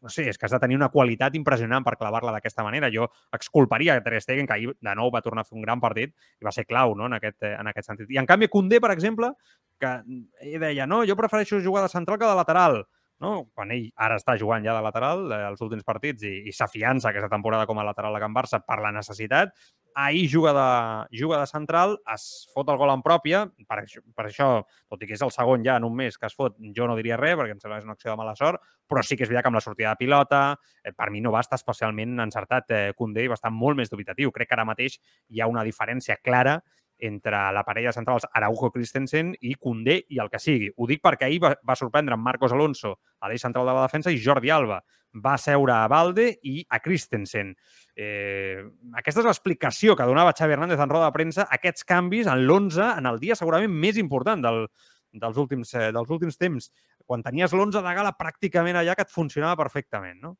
no 0.01 0.09
sé, 0.09 0.27
és 0.29 0.39
que 0.39 0.47
has 0.47 0.55
de 0.55 0.61
tenir 0.61 0.79
una 0.79 0.89
qualitat 0.89 1.35
impressionant 1.37 1.85
per 1.85 1.97
clavar-la 2.01 2.33
d'aquesta 2.33 2.65
manera. 2.65 2.89
Jo 2.93 3.11
exculparia 3.37 3.99
Ter 4.05 4.21
Stegen, 4.25 4.49
que 4.49 4.57
ahir 4.57 4.71
de 4.73 4.95
nou 4.97 5.11
va 5.13 5.21
tornar 5.25 5.45
a 5.45 5.49
fer 5.49 5.59
un 5.59 5.67
gran 5.67 5.81
partit 5.81 6.15
i 6.41 6.47
va 6.47 6.55
ser 6.57 6.65
clau 6.65 6.95
no? 6.97 7.07
en, 7.11 7.19
aquest, 7.19 7.43
en 7.51 7.69
aquest 7.69 7.91
sentit. 7.93 8.09
I 8.11 8.21
en 8.21 8.29
canvi, 8.29 8.49
Condé, 8.49 8.81
per 8.81 8.93
exemple, 8.95 9.35
que 9.81 9.93
deia, 10.41 10.87
no, 10.89 11.03
jo 11.09 11.17
prefereixo 11.21 11.61
jugar 11.61 11.85
de 11.85 11.93
central 11.93 12.19
que 12.19 12.29
de 12.29 12.39
lateral 12.39 12.83
no? 13.21 13.33
quan 13.55 13.71
ell 13.75 13.87
ara 14.01 14.17
està 14.19 14.35
jugant 14.41 14.65
ja 14.65 14.75
de 14.77 14.83
lateral 14.85 15.27
eh, 15.31 15.41
els 15.51 15.61
últims 15.65 15.85
partits 15.87 16.25
i, 16.27 16.33
i 16.49 16.55
s'afiança 16.57 17.11
aquesta 17.11 17.31
temporada 17.33 17.69
com 17.69 17.79
a 17.79 17.87
lateral 17.87 18.17
a 18.17 18.23
Can 18.23 18.35
Barça 18.35 18.63
per 18.65 18.81
la 18.83 18.93
necessitat, 18.97 19.53
ahir 19.95 20.29
juga 20.31 20.53
de, 20.53 21.19
juga 21.19 21.41
de 21.41 21.47
central, 21.47 21.99
es 22.15 22.49
fot 22.55 22.69
el 22.69 22.79
gol 22.81 22.93
en 22.93 23.03
pròpia, 23.03 23.45
per 23.69 23.83
per 24.17 24.27
això, 24.27 24.49
tot 24.89 25.03
i 25.03 25.09
que 25.09 25.17
és 25.17 25.23
el 25.27 25.33
segon 25.35 25.65
ja 25.67 25.77
en 25.81 25.87
un 25.89 25.95
mes 25.97 26.19
que 26.19 26.27
es 26.27 26.37
fot, 26.37 26.57
jo 26.77 26.89
no 26.89 26.97
diria 26.99 27.19
res, 27.21 27.37
perquè 27.39 27.57
em 27.57 27.63
sembla 27.63 27.79
que 27.79 27.85
és 27.85 27.89
una 27.89 27.97
acció 27.99 28.11
de 28.13 28.19
mala 28.21 28.35
sort, 28.39 28.61
però 28.89 29.03
sí 29.03 29.17
que 29.17 29.25
és 29.27 29.31
veritat 29.31 29.47
que 29.47 29.53
amb 29.53 29.61
la 29.61 29.65
sortida 29.65 29.95
de 29.95 30.01
pilota, 30.03 30.43
eh, 30.85 30.93
per 30.93 31.11
mi 31.11 31.21
no 31.21 31.33
va 31.35 31.45
estar 31.45 31.59
especialment 31.61 32.21
encertat 32.27 32.71
eh, 32.71 32.83
Koundé 32.97 33.25
i 33.25 33.33
va 33.33 33.39
estar 33.39 33.53
molt 33.55 33.79
més 33.79 33.91
dubitatiu. 33.91 34.33
Crec 34.35 34.51
que 34.51 34.59
ara 34.59 34.69
mateix 34.69 35.01
hi 35.29 35.41
ha 35.41 35.51
una 35.51 35.65
diferència 35.65 36.19
clara 36.23 36.61
entre 37.01 37.39
la 37.53 37.65
parella 37.65 37.93
centrals 37.97 38.27
Araujo 38.33 38.71
Christensen 38.71 39.33
i 39.41 39.55
Condé 39.57 39.97
i 40.09 40.21
el 40.21 40.29
que 40.31 40.39
sigui. 40.39 40.71
Ho 40.77 40.87
dic 40.87 41.03
perquè 41.03 41.27
ahir 41.27 41.41
va, 41.43 41.55
va 41.67 41.77
sorprendre 41.77 42.19
Marcos 42.21 42.53
Alonso 42.53 42.99
a 43.21 43.31
l'eix 43.31 43.43
central 43.43 43.67
de 43.67 43.75
la 43.75 43.87
defensa 43.87 44.13
i 44.13 44.21
Jordi 44.21 44.53
Alba 44.53 44.83
va 45.15 45.37
seure 45.39 45.75
a 45.75 45.89
Valde 45.91 46.29
i 46.47 46.61
a 46.69 46.81
Christensen. 46.81 47.55
Eh, 47.97 48.63
aquesta 48.97 49.23
és 49.23 49.27
l'explicació 49.27 49.97
que 49.97 50.07
donava 50.07 50.35
Xavi 50.37 50.55
Hernández 50.55 50.81
en 50.81 50.93
roda 50.93 51.11
de 51.11 51.17
premsa, 51.17 51.49
aquests 51.51 51.85
canvis 51.85 52.31
en 52.31 52.45
l'11, 52.47 52.95
en 52.99 53.11
el 53.11 53.19
dia 53.23 53.37
segurament 53.39 53.73
més 53.73 53.99
important 53.99 54.43
del, 54.45 54.67
dels, 55.13 55.37
últims, 55.37 55.75
eh, 55.75 55.91
dels 55.93 56.11
últims 56.11 56.39
temps, 56.39 56.71
quan 57.07 57.25
tenies 57.27 57.53
l'11 57.53 57.83
de 57.83 57.97
gala 57.99 58.15
pràcticament 58.19 58.79
allà 58.79 58.95
que 58.95 59.07
et 59.07 59.13
funcionava 59.13 59.59
perfectament, 59.59 60.21
no? 60.23 60.37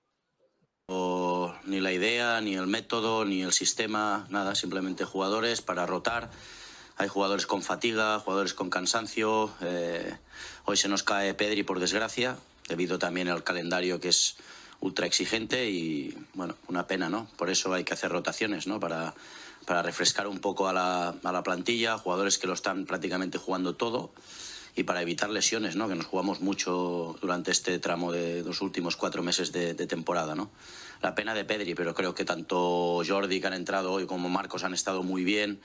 O 0.91 1.53
ni 1.67 1.79
la 1.81 1.93
idea, 1.93 2.41
ni 2.41 2.57
el 2.57 2.67
método, 2.67 3.25
ni 3.25 3.43
el 3.43 3.53
sistema, 3.53 4.27
nada, 4.29 4.57
simplemente 4.57 5.05
jugadores 5.05 5.63
para 5.63 5.87
rotar. 5.87 6.31
Hay 6.97 7.09
jugadores 7.09 7.47
con 7.47 7.63
fatiga, 7.63 8.19
jugadores 8.19 8.55
con 8.55 8.71
cansancio. 8.71 9.53
Eh, 9.63 10.13
hoy 10.65 10.77
se 10.77 10.89
nos 10.89 11.03
cae 11.03 11.35
Pedri 11.35 11.63
por 11.63 11.79
desgracia, 11.79 12.37
debido 12.69 12.99
también 12.99 13.29
al 13.29 13.45
calendario 13.45 14.01
que 14.01 14.09
es 14.09 14.37
ultra 14.81 15.07
exigente 15.07 15.71
y 15.71 16.17
bueno, 16.35 16.57
una 16.69 16.87
pena, 16.87 17.09
¿no? 17.09 17.29
Por 17.37 17.51
eso 17.51 17.73
hay 17.73 17.85
que 17.85 17.95
hacer 17.95 18.11
rotaciones, 18.11 18.67
¿no? 18.67 18.81
Para, 18.81 19.15
para 19.67 19.83
refrescar 19.83 20.27
un 20.27 20.41
poco 20.41 20.69
a 20.69 20.73
la, 20.73 21.15
a 21.23 21.33
la 21.33 21.43
plantilla, 21.43 21.99
jugadores 21.99 22.39
que 22.39 22.47
lo 22.47 22.55
están 22.55 22.87
prácticamente 22.87 23.39
jugando 23.39 23.75
todo 23.75 24.13
y 24.77 24.85
para 24.85 25.03
evitar 25.03 25.31
lesiones, 25.31 25.77
¿no? 25.77 25.89
que 25.89 25.95
nos 25.95 26.07
jugamos 26.07 26.41
mucho 26.41 27.17
durante 27.21 27.51
este 27.51 27.79
tramo 27.79 28.13
de 28.13 28.43
los 28.43 28.61
últimos 28.61 28.97
cuatro 28.97 29.23
meses 29.23 29.53
de, 29.53 29.75
temporada. 29.75 30.35
¿no? 30.35 30.51
La 31.03 31.15
pena 31.15 31.35
de 31.35 31.45
Pedri, 31.45 31.75
pero 31.75 31.95
creo 31.95 32.15
que 32.15 32.25
tanto 32.25 33.03
Jordi, 33.07 33.41
que 33.41 33.47
han 33.47 33.55
entrado 33.55 33.93
hoy, 33.93 34.07
como 34.07 34.29
Marcos 34.29 34.65
han 34.65 34.75
estado 34.75 35.03
muy 35.03 35.25
bien. 35.25 35.61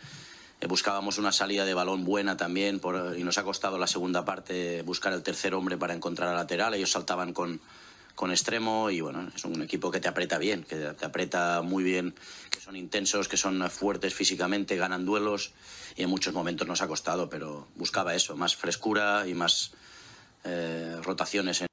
Eh, 0.62 0.68
buscábamos 0.68 1.18
una 1.18 1.32
salida 1.32 1.66
de 1.66 1.74
balón 1.74 2.06
buena 2.06 2.38
también 2.38 2.82
y 3.18 3.24
nos 3.24 3.38
ha 3.38 3.44
costado 3.44 3.78
la 3.78 3.88
segunda 3.88 4.26
parte 4.26 4.82
buscar 4.84 5.14
el 5.14 5.22
tercer 5.22 5.54
hombre 5.54 5.78
para 5.78 5.94
encontrar 5.94 6.30
a 6.30 6.36
lateral. 6.36 6.74
Ellos 6.74 6.92
saltaban 6.92 7.34
con, 7.34 7.62
con 8.16 8.32
extremo 8.32 8.90
y 8.90 9.02
bueno, 9.02 9.30
es 9.36 9.46
un 9.46 9.62
equipo 9.62 9.92
que 9.92 10.00
te 10.00 10.08
aprieta 10.08 10.38
bien, 10.38 10.64
que 10.64 10.76
te 10.76 11.06
aprieta 11.06 11.62
muy 11.62 11.84
bien, 11.84 12.16
que 12.50 12.60
son 12.60 12.76
intensos, 12.76 13.28
que 13.28 13.38
son 13.38 13.70
fuertes 13.70 14.14
físicamente, 14.14 14.78
ganan 14.78 15.06
duelos 15.06 15.54
y 15.96 16.04
en 16.04 16.10
muchos 16.10 16.34
momentos 16.34 16.68
nos 16.68 16.82
ha 16.82 16.88
costado, 16.88 17.30
pero 17.30 17.68
buscaba 17.76 18.16
eso, 18.16 18.36
más 18.36 18.56
frescura 18.56 19.28
y 19.28 19.34
más 19.34 19.74
eh, 20.46 20.98
rotaciones. 21.04 21.62
En... 21.62 21.68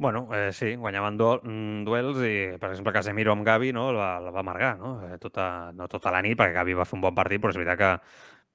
Bueno, 0.00 0.28
eh, 0.32 0.52
sí, 0.52 0.76
guanyaven 0.76 1.18
du 1.20 1.26
mm, 1.42 1.84
duels 1.84 2.22
i, 2.24 2.36
per 2.56 2.70
exemple, 2.70 2.94
Casemiro 2.94 3.34
amb 3.34 3.44
Gavi 3.44 3.68
no, 3.76 3.90
el, 3.92 3.98
va, 4.00 4.14
el 4.16 4.30
va 4.32 4.40
amargar, 4.40 4.78
no? 4.80 4.94
Eh, 5.04 5.18
tota, 5.20 5.72
no 5.76 5.88
tota 5.92 6.12
la 6.14 6.22
nit, 6.24 6.38
perquè 6.40 6.56
Gavi 6.56 6.76
va 6.78 6.86
fer 6.88 6.96
un 6.96 7.04
bon 7.04 7.12
partit, 7.16 7.42
però 7.42 7.52
és 7.52 7.58
veritat 7.60 7.76
que 7.76 7.90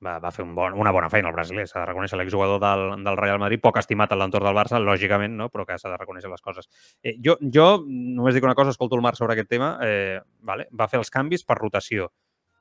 va, 0.03 0.17
va 0.19 0.31
fer 0.31 0.43
un 0.43 0.53
bon, 0.55 0.75
una 0.79 0.91
bona 0.95 1.09
feina 1.09 1.29
el 1.31 1.35
brasiler. 1.35 1.65
S'ha 1.69 1.81
de 1.81 1.87
reconèixer 1.89 2.19
l'exjugador 2.19 2.59
del, 2.63 2.85
del 3.05 3.19
Real 3.19 3.39
Madrid, 3.41 3.61
poc 3.63 3.79
estimat 3.81 4.11
a 4.11 4.19
l'entorn 4.19 4.47
del 4.47 4.57
Barça, 4.57 4.81
lògicament, 4.81 5.37
no? 5.39 5.49
però 5.53 5.65
que 5.67 5.77
s'ha 5.81 5.91
de 5.91 5.99
reconèixer 6.01 6.31
les 6.31 6.43
coses. 6.45 6.69
Eh, 7.01 7.15
jo, 7.23 7.37
jo 7.41 7.69
només 7.87 8.35
dic 8.35 8.45
una 8.45 8.57
cosa, 8.57 8.75
escolto 8.75 8.99
el 8.99 9.05
Marc 9.05 9.19
sobre 9.19 9.37
aquest 9.37 9.51
tema, 9.51 9.75
eh, 9.85 10.19
vale? 10.43 10.67
va 10.73 10.89
fer 10.91 11.01
els 11.01 11.13
canvis 11.13 11.45
per 11.47 11.59
rotació. 11.61 12.09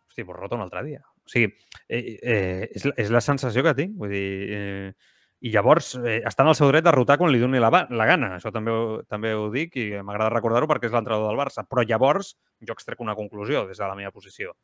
Hosti, 0.08 0.22
però 0.22 0.38
rota 0.38 0.58
un 0.58 0.62
altre 0.62 0.84
dia. 0.86 1.02
O 1.24 1.30
sigui, 1.32 1.50
eh, 1.88 2.04
eh, 2.20 2.70
és, 2.70 2.86
és 3.06 3.10
la 3.10 3.24
sensació 3.24 3.64
que 3.66 3.74
tinc. 3.74 3.96
Vull 3.98 4.12
dir, 4.12 4.28
eh, 4.54 5.12
i 5.44 5.50
llavors 5.52 5.94
eh, 5.98 6.20
està 6.24 6.44
en 6.44 6.52
el 6.52 6.56
seu 6.56 6.70
dret 6.70 6.84
de 6.86 6.92
rotar 6.94 7.18
quan 7.20 7.32
li 7.32 7.40
doni 7.42 7.60
la, 7.60 7.70
la 7.90 8.06
gana. 8.08 8.34
Això 8.38 8.52
també, 8.54 8.72
també 9.10 9.34
ho 9.36 9.50
dic 9.52 9.74
i 9.80 9.90
m'agrada 10.00 10.30
recordar-ho 10.32 10.68
perquè 10.70 10.88
és 10.88 10.94
l'entrenador 10.94 11.28
del 11.28 11.40
Barça. 11.40 11.66
Però 11.68 11.84
llavors 11.84 12.36
jo 12.64 12.76
extrec 12.76 13.02
una 13.04 13.16
conclusió 13.18 13.66
des 13.68 13.80
de 13.80 13.88
la 13.88 13.98
meva 13.98 14.12
posició. 14.14 14.54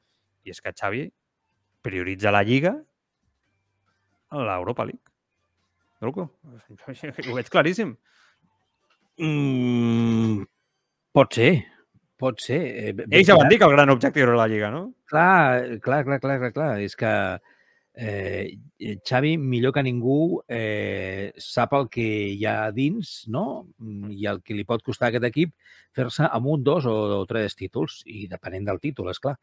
I 0.47 0.55
és 0.55 0.63
que 0.65 0.73
Xavi 0.73 1.09
prioritza 1.83 2.33
la 2.35 2.43
Lliga 2.47 2.75
a 4.31 4.45
l'Europa 4.47 4.85
League. 4.85 5.03
Truco. 6.01 6.31
Ho 7.29 7.37
veig 7.37 7.51
claríssim. 7.53 7.95
Mm, 9.21 10.47
pot 11.13 11.37
ser, 11.37 11.51
pot 12.21 12.41
ser. 12.41 12.61
Eh, 12.61 12.95
Ells 13.11 13.29
ja 13.29 13.37
van 13.37 13.51
dir 13.53 13.59
que 13.61 13.69
el 13.69 13.77
gran 13.77 13.93
objectiu 13.93 14.25
era 14.25 14.39
la 14.39 14.49
Lliga, 14.49 14.71
no? 14.73 14.87
Clar, 15.11 15.81
clar, 15.85 16.05
clar, 16.07 16.21
clar, 16.23 16.39
clar, 16.41 16.53
clar. 16.57 16.71
És 16.85 16.97
que 16.97 17.13
eh, 18.01 18.97
Xavi, 19.05 19.35
millor 19.37 19.75
que 19.77 19.83
ningú, 19.85 20.41
eh, 20.49 21.33
sap 21.37 21.75
el 21.77 21.89
que 21.93 22.07
hi 22.33 22.47
ha 22.49 22.71
dins 22.73 23.27
no? 23.29 23.45
i 24.09 24.25
el 24.31 24.41
que 24.41 24.57
li 24.57 24.65
pot 24.65 24.83
costar 24.87 25.09
a 25.09 25.13
aquest 25.13 25.29
equip 25.29 25.53
fer-se 25.97 26.25
amb 26.25 26.49
un, 26.49 26.65
dos 26.65 26.87
o, 26.89 26.97
o 27.19 27.27
tres 27.29 27.57
títols, 27.59 28.01
i 28.09 28.27
depenent 28.31 28.67
del 28.71 28.81
títol, 28.81 29.11
és 29.13 29.21
clar. 29.21 29.37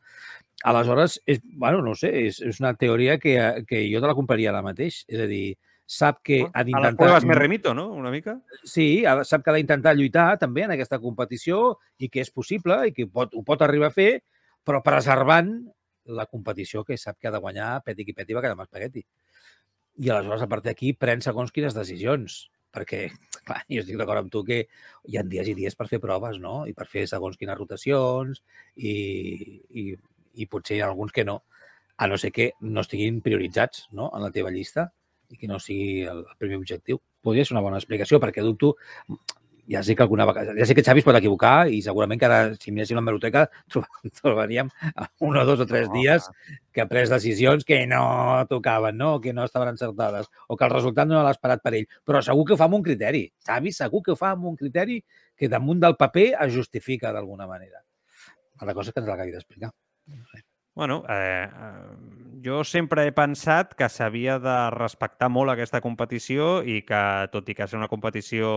Aleshores, 0.65 1.19
és, 1.27 1.41
bueno, 1.43 1.83
no 1.85 1.93
sé, 1.95 2.11
és, 2.25 2.41
és 2.41 2.61
una 2.63 2.73
teoria 2.79 3.17
que, 3.21 3.37
que 3.69 3.83
jo 3.91 4.01
te 4.01 4.09
la 4.09 4.17
compraria 4.17 4.49
ara 4.53 4.63
mateix. 4.65 5.03
És 5.11 5.21
a 5.21 5.27
dir, 5.29 5.57
sap 5.85 6.23
que 6.25 6.41
ha 6.47 6.63
d'intentar... 6.63 6.87
A 6.87 6.91
les 6.95 6.99
proves 6.99 7.27
me 7.29 7.37
remito, 7.37 7.75
no?, 7.77 7.89
una 7.93 8.11
mica. 8.11 8.39
Sí, 8.63 9.03
sap 9.27 9.43
que 9.43 9.53
ha 9.53 9.57
d'intentar 9.59 9.95
lluitar 9.95 10.31
també 10.41 10.65
en 10.65 10.73
aquesta 10.75 11.01
competició 11.03 11.77
i 11.99 12.09
que 12.09 12.23
és 12.25 12.33
possible 12.33 12.81
i 12.87 12.95
que 12.95 13.07
pot, 13.11 13.35
ho 13.35 13.43
pot 13.47 13.63
arribar 13.63 13.91
a 13.91 13.95
fer, 13.95 14.11
però 14.67 14.81
preservant 14.83 15.53
la 16.07 16.25
competició 16.25 16.83
que 16.87 16.97
sap 16.97 17.17
que 17.19 17.29
ha 17.29 17.33
de 17.35 17.41
guanyar 17.43 17.81
peti 17.85 18.05
qui 18.07 18.15
peti 18.17 18.35
va 18.37 18.43
quedar 18.43 18.57
amb 18.57 18.65
espagueti. 18.65 19.03
I 19.97 20.11
aleshores, 20.13 20.43
a 20.45 20.49
partir 20.51 20.71
d'aquí, 20.71 20.93
pren 20.93 21.23
segons 21.25 21.51
quines 21.53 21.75
decisions. 21.77 22.45
Perquè, 22.73 23.07
clar, 23.47 23.63
jo 23.71 23.81
estic 23.81 23.97
d'acord 23.99 24.23
amb 24.23 24.33
tu 24.33 24.43
que 24.47 24.63
hi 25.07 25.17
ha 25.17 25.25
dies 25.25 25.51
i 25.51 25.55
dies 25.57 25.77
per 25.77 25.87
fer 25.91 26.01
proves, 26.03 26.39
no? 26.43 26.59
I 26.69 26.75
per 26.77 26.87
fer 26.89 27.07
segons 27.09 27.39
quines 27.39 27.57
rotacions 27.57 28.43
i, 28.75 28.93
i, 29.69 29.87
i 30.35 30.49
potser 30.51 30.77
hi 30.77 30.83
ha 30.83 30.91
alguns 30.91 31.15
que 31.15 31.25
no. 31.27 31.41
A 31.97 32.05
no 32.07 32.17
ser 32.21 32.31
que 32.31 32.51
no 32.61 32.83
estiguin 32.85 33.23
prioritzats 33.25 33.87
no? 33.97 34.11
en 34.13 34.21
la 34.21 34.29
teva 34.31 34.51
llista 34.53 34.91
i 35.33 35.39
que 35.39 35.47
no 35.49 35.57
sigui 35.59 36.03
el 36.07 36.21
primer 36.37 36.59
objectiu. 36.61 37.01
Podria 37.25 37.45
ser 37.47 37.55
una 37.55 37.63
bona 37.65 37.79
explicació, 37.81 38.19
perquè 38.21 38.43
dubto 38.45 38.75
ja 39.67 39.83
sé 39.83 39.95
que 39.95 40.03
alguna 40.03 40.25
vegada, 40.25 40.53
ja 40.57 40.65
sé 40.65 40.75
que 40.75 40.83
Xavi 40.83 41.03
es 41.03 41.05
pot 41.05 41.17
equivocar 41.19 41.67
i 41.67 41.81
segurament 41.83 42.19
que 42.19 42.27
ara, 42.27 42.39
si 42.55 42.71
miréssim 42.71 42.97
la 42.97 43.03
meroteca, 43.03 43.45
trobaríem 44.21 44.71
un 45.19 45.37
o 45.37 45.45
dos 45.45 45.59
o 45.59 45.67
tres 45.67 45.91
dies 45.93 46.29
que 46.71 46.81
ha 46.81 46.87
pres 46.87 47.11
decisions 47.11 47.65
que 47.67 47.81
no 47.87 48.45
tocaven, 48.49 48.97
no? 48.97 49.19
que 49.19 49.33
no 49.33 49.43
estaven 49.43 49.73
encertades, 49.75 50.29
o 50.47 50.55
que 50.55 50.65
el 50.65 50.71
resultat 50.71 51.09
no 51.09 51.21
l'ha 51.21 51.35
esperat 51.35 51.63
per 51.63 51.73
ell. 51.75 51.87
Però 52.05 52.21
segur 52.23 52.45
que 52.45 52.55
ho 52.55 52.59
fa 52.59 52.69
amb 52.69 52.79
un 52.79 52.85
criteri. 52.85 53.25
Xavi 53.45 53.73
segur 53.75 54.03
que 54.05 54.13
ho 54.13 54.19
fa 54.19 54.33
amb 54.35 54.47
un 54.47 54.55
criteri 54.55 55.01
que 55.35 55.49
damunt 55.51 55.83
del 55.83 55.97
paper 55.99 56.29
es 56.47 56.53
justifica 56.53 57.11
d'alguna 57.11 57.47
manera. 57.49 57.83
La 58.61 58.73
cosa 58.73 58.93
que 58.93 59.03
ens 59.03 59.09
l'acabi 59.09 59.35
d'explicar. 59.35 59.73
No 60.07 60.23
sé. 60.31 60.45
Bueno, 60.77 61.03
eh, 61.09 61.49
eh, 61.49 62.37
jo 62.45 62.61
sempre 62.63 63.07
he 63.07 63.11
pensat 63.11 63.71
que 63.73 63.87
s'havia 63.89 64.37
de 64.37 64.57
respectar 64.75 65.25
molt 65.33 65.49
aquesta 65.49 65.81
competició 65.81 66.59
i 66.61 66.83
que, 66.85 66.99
tot 67.33 67.49
i 67.49 67.55
que 67.57 67.65
és 67.65 67.73
una 67.73 67.89
competició 67.89 68.51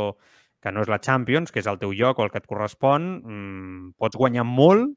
que 0.61 0.73
no 0.73 0.85
és 0.85 0.91
la 0.93 1.01
Champions, 1.01 1.53
que 1.53 1.63
és 1.63 1.69
el 1.71 1.79
teu 1.81 1.93
lloc 1.97 2.19
o 2.19 2.27
el 2.27 2.33
que 2.33 2.41
et 2.43 2.49
correspon, 2.49 3.13
mmm, 3.21 3.93
pots 4.01 4.19
guanyar 4.21 4.45
molt 4.45 4.93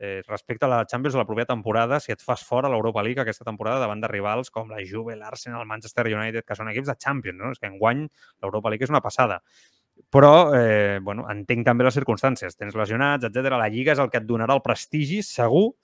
eh, 0.00 0.22
respecte 0.26 0.64
a 0.64 0.68
la 0.68 0.86
Champions 0.86 1.14
de 1.14 1.20
la 1.20 1.26
propera 1.26 1.46
temporada 1.46 2.00
si 2.00 2.12
et 2.12 2.22
fas 2.24 2.42
fora 2.44 2.68
a 2.68 2.72
l'Europa 2.72 3.02
League 3.04 3.20
aquesta 3.20 3.44
temporada 3.44 3.82
davant 3.82 4.00
de 4.00 4.08
rivals 4.08 4.50
com 4.50 4.72
la 4.72 4.80
Juve, 4.80 5.16
l'Arsenal, 5.16 5.60
el 5.60 5.68
Manchester 5.68 6.06
United, 6.08 6.44
que 6.48 6.56
són 6.56 6.72
equips 6.72 6.88
de 6.88 6.96
Champions, 6.96 7.38
no? 7.38 7.52
És 7.52 7.60
que 7.60 7.68
enguany 7.68 8.06
l'Europa 8.40 8.72
League 8.72 8.88
és 8.88 8.92
una 8.92 9.02
passada. 9.04 9.42
Però, 10.08 10.54
eh, 10.56 10.98
bueno, 11.04 11.26
entenc 11.28 11.66
també 11.66 11.84
les 11.84 11.94
circumstàncies. 11.94 12.56
Tens 12.56 12.74
lesionats, 12.74 13.28
etc. 13.28 13.52
La 13.60 13.68
Lliga 13.68 13.92
és 13.92 14.00
el 14.00 14.08
que 14.08 14.22
et 14.22 14.26
donarà 14.26 14.56
el 14.56 14.64
prestigi, 14.64 15.20
segur, 15.22 15.74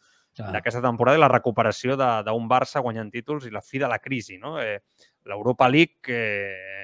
ah. 0.40 0.48
d'aquesta 0.55 0.81
temporada 0.81 1.18
i 1.18 1.20
la 1.20 1.29
recuperació 1.29 1.98
d'un 2.00 2.48
Barça 2.48 2.81
guanyant 2.81 3.12
títols 3.12 3.44
i 3.44 3.52
la 3.52 3.61
fi 3.61 3.83
de 3.83 3.90
la 3.92 4.00
crisi. 4.00 4.40
No? 4.40 4.57
Eh, 4.62 4.81
L'Europa 5.26 5.68
League 5.68 6.06
eh, 6.08 6.76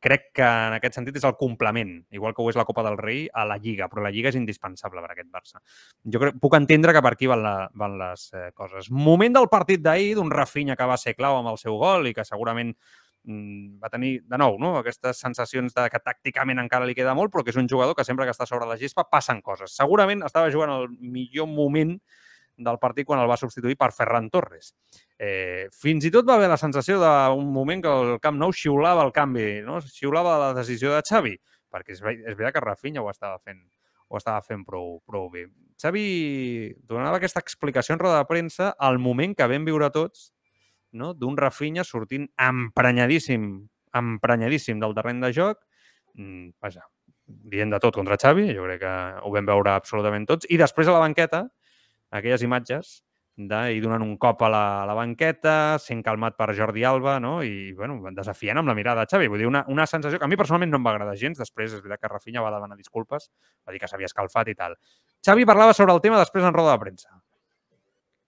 crec 0.00 0.28
que 0.38 0.46
en 0.46 0.76
aquest 0.76 0.98
sentit 0.98 1.16
és 1.18 1.26
el 1.26 1.34
complement, 1.38 1.90
igual 2.14 2.34
que 2.34 2.42
ho 2.42 2.48
és 2.50 2.58
la 2.58 2.66
Copa 2.68 2.84
del 2.86 2.98
Rei, 3.00 3.26
a 3.32 3.44
la 3.48 3.58
Lliga, 3.58 3.88
però 3.90 4.04
la 4.04 4.12
Lliga 4.14 4.30
és 4.30 4.38
indispensable 4.38 5.02
per 5.04 5.12
aquest 5.12 5.30
Barça. 5.34 5.60
Jo 6.04 6.22
crec, 6.22 6.38
puc 6.42 6.54
entendre 6.58 6.94
que 6.94 7.02
per 7.04 7.14
aquí 7.16 7.30
van, 7.30 7.42
la, 7.44 7.56
van 7.74 7.98
les 8.00 8.28
eh, 8.34 8.48
coses. 8.54 8.90
Moment 8.94 9.34
del 9.34 9.50
partit 9.52 9.82
d'ahir, 9.84 10.14
d'un 10.18 10.30
Rafinha 10.30 10.78
que 10.78 10.88
va 10.88 10.98
ser 11.00 11.16
clau 11.18 11.40
amb 11.40 11.52
el 11.52 11.60
seu 11.60 11.76
gol 11.80 12.08
i 12.08 12.14
que 12.16 12.26
segurament 12.26 12.72
mm, 13.24 13.78
va 13.82 13.90
tenir, 13.92 14.14
de 14.28 14.40
nou, 14.40 14.58
no? 14.62 14.76
aquestes 14.78 15.20
sensacions 15.24 15.74
de 15.74 15.88
que 15.92 16.02
tàcticament 16.04 16.62
encara 16.62 16.88
li 16.88 16.96
queda 16.98 17.16
molt, 17.18 17.34
però 17.34 17.44
que 17.44 17.54
és 17.54 17.60
un 17.60 17.68
jugador 17.70 17.98
que 17.98 18.06
sempre 18.06 18.28
que 18.28 18.36
està 18.36 18.46
sobre 18.48 18.70
la 18.70 18.78
gespa 18.80 19.08
passen 19.10 19.42
coses. 19.42 19.74
Segurament 19.76 20.24
estava 20.26 20.52
jugant 20.54 20.74
el 20.78 20.88
millor 20.98 21.50
moment 21.50 21.98
del 22.58 22.78
partit 22.82 23.06
quan 23.06 23.22
el 23.22 23.30
va 23.30 23.38
substituir 23.40 23.76
per 23.78 23.92
Ferran 23.94 24.28
Torres. 24.34 24.72
Eh, 25.18 25.68
fins 25.72 26.04
i 26.04 26.12
tot 26.14 26.26
va 26.28 26.36
haver 26.36 26.50
la 26.50 26.58
sensació 26.60 26.98
d'un 27.00 27.52
moment 27.54 27.82
que 27.84 27.94
el 27.94 28.14
Camp 28.20 28.38
Nou 28.40 28.52
xiulava 28.52 29.06
el 29.06 29.14
canvi, 29.14 29.62
no? 29.66 29.80
xiulava 29.80 30.38
la 30.42 30.52
decisió 30.58 30.92
de 30.94 31.02
Xavi, 31.06 31.36
perquè 31.72 31.94
és, 31.94 32.02
és 32.02 32.34
veritat 32.34 32.58
que 32.58 32.64
Rafinha 32.66 33.04
ho 33.04 33.10
estava 33.12 33.38
fent 33.38 33.62
ho 34.08 34.16
estava 34.16 34.40
fent 34.40 34.62
prou, 34.64 35.02
prou 35.04 35.26
bé. 35.28 35.44
Xavi 35.78 36.04
donava 36.88 37.18
aquesta 37.18 37.42
explicació 37.44 37.94
en 37.94 38.00
roda 38.00 38.22
de 38.22 38.28
premsa 38.30 38.70
al 38.80 38.96
moment 38.98 39.34
que 39.36 39.48
vam 39.50 39.66
viure 39.68 39.90
tots 39.92 40.30
no? 40.92 41.12
d'un 41.14 41.36
Rafinha 41.36 41.84
sortint 41.84 42.24
emprenyadíssim, 42.40 43.50
emprenyadíssim 44.00 44.80
del 44.80 44.96
terreny 44.96 45.20
de 45.26 45.32
joc, 45.36 45.60
mm, 46.14 46.56
vaja, 46.64 46.86
dient 47.26 47.70
de 47.70 47.80
tot 47.84 47.94
contra 47.94 48.16
Xavi, 48.16 48.48
jo 48.56 48.64
crec 48.64 48.80
que 48.80 48.94
ho 49.22 49.32
vam 49.34 49.48
veure 49.48 49.74
absolutament 49.76 50.26
tots, 50.26 50.48
i 50.48 50.56
després 50.56 50.88
a 50.88 50.96
la 50.96 51.04
banqueta, 51.04 51.44
aquelles 52.10 52.42
imatges 52.42 53.02
de, 53.38 53.60
i 53.76 53.80
donant 53.80 54.02
un 54.02 54.16
cop 54.18 54.42
a 54.42 54.48
la, 54.50 54.64
a 54.82 54.86
la 54.88 54.96
banqueta, 54.98 55.78
sent 55.78 56.02
calmat 56.02 56.34
per 56.36 56.50
Jordi 56.58 56.82
Alba, 56.84 57.18
no? 57.22 57.38
i 57.46 57.72
bueno, 57.78 58.00
desafiant 58.16 58.58
amb 58.58 58.68
la 58.68 58.74
mirada 58.74 59.04
de 59.04 59.12
Xavi. 59.12 59.30
Vull 59.30 59.44
dir, 59.44 59.48
una, 59.50 59.64
una 59.70 59.86
sensació 59.86 60.18
que 60.18 60.26
a 60.26 60.30
mi 60.30 60.36
personalment 60.40 60.74
no 60.74 60.80
em 60.82 60.88
va 60.88 60.96
agradar 60.96 61.14
gens. 61.20 61.38
Després 61.38 61.70
és 61.72 61.84
veritat 61.84 62.02
que 62.02 62.12
Rafinha 62.12 62.42
va 62.42 62.50
demanar 62.54 62.76
disculpes, 62.76 63.30
va 63.66 63.72
dir 63.72 63.80
que 63.80 63.90
s'havia 63.90 64.10
escalfat 64.10 64.50
i 64.50 64.58
tal. 64.58 64.74
Xavi 65.24 65.46
parlava 65.46 65.76
sobre 65.76 65.94
el 65.94 66.02
tema 66.02 66.18
després 66.18 66.44
en 66.44 66.56
roda 66.56 66.74
de 66.74 66.82
premsa. 66.82 67.22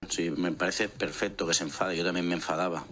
Sí, 0.08 0.30
me 0.30 0.52
parece 0.52 0.88
perfecto 0.88 1.46
que 1.46 1.54
se 1.54 1.64
enfade. 1.64 1.96
Yo 1.96 2.04
también 2.04 2.28
me 2.28 2.34
enfadaba. 2.34 2.84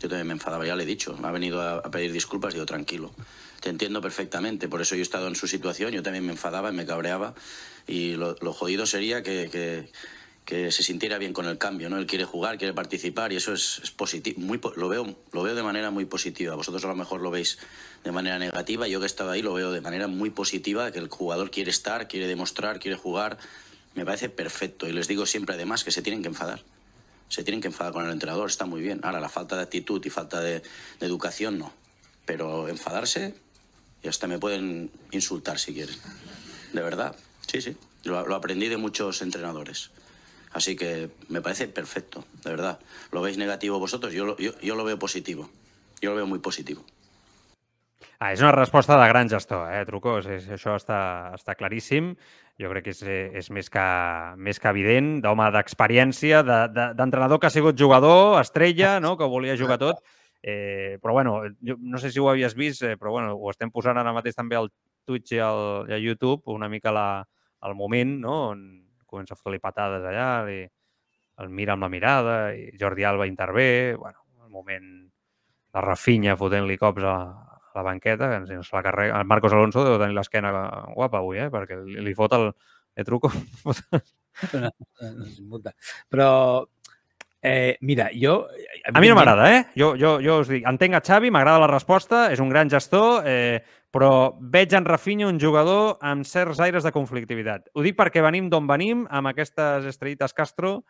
Yo 0.00 0.08
también 0.08 0.26
me 0.28 0.34
enfadaba, 0.34 0.66
ya 0.66 0.76
le 0.76 0.84
he 0.84 0.86
dicho. 0.86 1.16
Me 1.16 1.28
ha 1.28 1.32
venido 1.32 1.60
a, 1.60 1.82
pedir 1.90 2.12
disculpas, 2.12 2.54
digo, 2.54 2.66
tranquilo. 2.66 3.12
Te 3.60 3.70
entiendo 3.70 4.00
perfectamente, 4.00 4.68
por 4.68 4.80
eso 4.80 4.94
yo 4.94 5.00
he 5.00 5.02
estado 5.02 5.26
en 5.26 5.34
su 5.34 5.48
situación, 5.48 5.90
yo 5.90 6.02
también 6.02 6.24
me 6.24 6.30
enfadaba, 6.30 6.70
me 6.70 6.86
cabreaba 6.86 7.34
y 7.88 8.14
lo, 8.14 8.36
lo 8.40 8.52
jodido 8.52 8.86
sería 8.86 9.24
que, 9.24 9.48
que, 9.50 9.90
que 10.48 10.72
se 10.72 10.82
sintiera 10.82 11.18
bien 11.18 11.34
con 11.34 11.44
el 11.44 11.58
cambio, 11.58 11.90
¿no? 11.90 11.98
Él 11.98 12.06
quiere 12.06 12.24
jugar, 12.24 12.56
quiere 12.56 12.72
participar 12.72 13.34
y 13.34 13.36
eso 13.36 13.52
es, 13.52 13.82
es 13.84 13.90
positivo, 13.90 14.40
muy, 14.40 14.58
lo, 14.76 14.88
veo, 14.88 15.14
lo 15.30 15.42
veo 15.42 15.54
de 15.54 15.62
manera 15.62 15.90
muy 15.90 16.06
positiva. 16.06 16.54
Vosotros 16.54 16.82
a 16.86 16.88
lo 16.88 16.96
mejor 16.96 17.20
lo 17.20 17.30
veis 17.30 17.58
de 18.02 18.12
manera 18.12 18.38
negativa, 18.38 18.88
yo 18.88 18.98
que 18.98 19.04
he 19.04 19.06
estado 19.06 19.30
ahí 19.30 19.42
lo 19.42 19.52
veo 19.52 19.72
de 19.72 19.82
manera 19.82 20.08
muy 20.08 20.30
positiva, 20.30 20.90
que 20.90 21.00
el 21.00 21.08
jugador 21.08 21.50
quiere 21.50 21.70
estar, 21.70 22.08
quiere 22.08 22.26
demostrar, 22.26 22.80
quiere 22.80 22.96
jugar. 22.96 23.36
Me 23.94 24.06
parece 24.06 24.30
perfecto 24.30 24.88
y 24.88 24.92
les 24.92 25.06
digo 25.06 25.26
siempre 25.26 25.54
además 25.54 25.84
que 25.84 25.90
se 25.90 26.00
tienen 26.00 26.22
que 26.22 26.28
enfadar. 26.28 26.62
Se 27.28 27.44
tienen 27.44 27.60
que 27.60 27.68
enfadar 27.68 27.92
con 27.92 28.06
el 28.06 28.10
entrenador, 28.10 28.48
está 28.48 28.64
muy 28.64 28.80
bien. 28.80 29.00
Ahora, 29.02 29.20
la 29.20 29.28
falta 29.28 29.54
de 29.54 29.64
actitud 29.64 30.02
y 30.02 30.08
falta 30.08 30.40
de, 30.40 30.62
de 30.98 31.06
educación 31.06 31.58
no. 31.58 31.74
Pero 32.24 32.68
enfadarse 32.68 33.34
y 34.02 34.08
hasta 34.08 34.26
me 34.26 34.38
pueden 34.38 34.90
insultar 35.10 35.58
si 35.58 35.74
quieren. 35.74 35.96
De 36.72 36.80
verdad, 36.80 37.14
sí, 37.46 37.60
sí. 37.60 37.76
Lo, 38.04 38.26
lo 38.26 38.34
aprendí 38.34 38.68
de 38.68 38.78
muchos 38.78 39.20
entrenadores. 39.20 39.90
Así 40.58 40.74
que 40.74 41.08
me 41.28 41.40
parece 41.40 41.68
perfecto, 41.68 42.24
de 42.42 42.50
verdad. 42.50 42.80
¿Lo 43.12 43.22
veis 43.22 43.38
negativo 43.38 43.78
vosotros? 43.78 44.12
Yo 44.12 44.24
lo, 44.24 44.36
yo, 44.38 44.58
yo 44.58 44.74
lo 44.74 44.82
veo 44.82 44.98
positivo. 44.98 45.48
Yo 46.00 46.10
lo 46.10 46.16
veo 46.16 46.26
muy 46.26 46.40
positivo. 46.40 46.82
Ah, 48.18 48.32
és 48.32 48.40
una 48.42 48.50
resposta 48.50 48.96
de 48.98 49.06
gran 49.06 49.30
gestor, 49.30 49.68
eh, 49.70 49.84
Trucós? 49.86 50.26
És, 50.26 50.48
això 50.50 50.74
està, 50.74 50.98
està 51.36 51.54
claríssim. 51.54 52.08
Jo 52.58 52.72
crec 52.72 52.88
que 52.88 52.94
és, 52.96 53.04
és 53.38 53.50
més, 53.54 53.68
que, 53.70 53.84
més 54.34 54.58
que 54.58 54.72
evident, 54.74 55.12
d'home 55.22 55.46
d'experiència, 55.54 56.42
d'entrenador 56.42 57.36
de, 57.36 57.36
de, 57.36 57.40
que 57.44 57.46
ha 57.46 57.54
sigut 57.54 57.78
jugador, 57.78 58.40
estrella, 58.40 58.96
no? 58.98 59.14
que 59.14 59.30
volia 59.30 59.54
jugar 59.60 59.78
tot. 59.78 60.02
Eh, 60.42 60.98
però 60.98 61.14
bueno, 61.20 61.36
jo 61.62 61.78
no 61.78 62.02
sé 62.02 62.10
si 62.10 62.18
ho 62.18 62.26
havies 62.32 62.58
vist, 62.58 62.82
eh, 62.82 62.96
però 62.98 63.14
bueno, 63.14 63.38
ho 63.38 63.54
estem 63.54 63.70
posant 63.70 64.02
ara 64.02 64.16
mateix 64.16 64.34
també 64.34 64.58
al 64.58 64.72
Twitch 65.06 65.38
i 65.38 65.38
al, 65.38 65.86
i 65.86 65.94
a 65.94 66.02
YouTube, 66.02 66.50
una 66.50 66.66
mica 66.66 66.90
la, 66.90 67.08
el 67.62 67.78
moment 67.78 68.18
no? 68.26 68.36
on, 68.50 68.66
comença 69.08 69.34
a 69.34 69.40
fotre-li 69.40 69.60
patades 69.62 70.04
allà, 70.04 70.30
li, 70.46 70.62
el 71.42 71.52
mira 71.54 71.74
amb 71.74 71.86
la 71.86 71.92
mirada, 71.92 72.38
i 72.54 72.72
Jordi 72.78 73.06
Alba 73.08 73.26
intervé, 73.26 73.94
bueno, 73.96 74.24
el 74.44 74.50
moment 74.52 74.88
la 75.74 75.84
Rafinha 75.84 76.36
fotent-li 76.38 76.78
cops 76.80 77.04
a, 77.06 77.16
a 77.34 77.76
la 77.76 77.84
banqueta, 77.86 78.30
que 78.30 78.56
ens 78.56 78.72
la 78.74 78.82
carrega. 78.84 79.20
El 79.20 79.28
Marcos 79.28 79.54
Alonso 79.54 79.84
deu 79.86 79.98
tenir 80.00 80.16
l'esquena 80.16 80.52
guapa 80.94 81.20
avui, 81.20 81.38
eh? 81.44 81.50
perquè 81.52 81.78
li, 81.84 82.00
li 82.04 82.16
fot 82.18 82.34
el... 82.38 82.50
Le 82.98 83.04
truco. 83.06 83.28
Però, 86.10 86.30
eh, 87.46 87.76
mira, 87.86 88.08
jo... 88.10 88.40
A 88.90 88.98
mi 88.98 89.06
no 89.06 89.14
m'agrada, 89.14 89.46
eh? 89.54 89.60
Jo, 89.78 89.92
jo, 90.00 90.16
jo 90.24 90.40
us 90.42 90.50
dic, 90.50 90.66
entenc 90.66 90.98
a 90.98 91.02
Xavi, 91.06 91.30
m'agrada 91.30 91.62
la 91.62 91.70
resposta, 91.70 92.24
és 92.34 92.42
un 92.42 92.50
gran 92.50 92.72
gestor, 92.72 93.22
eh, 93.30 93.62
però 93.94 94.36
veig 94.40 94.74
en 94.76 94.86
Rafinha 94.86 95.28
un 95.28 95.38
jugador 95.40 95.96
amb 96.04 96.26
certs 96.28 96.60
aires 96.60 96.84
de 96.84 96.92
conflictivitat. 96.92 97.70
Ho 97.74 97.84
dic 97.84 97.96
perquè 97.98 98.22
venim 98.24 98.50
d'on 98.52 98.68
venim, 98.68 99.06
amb 99.10 99.30
aquestes 99.30 99.88
estrellites 99.88 100.36
Castro, 100.36 100.82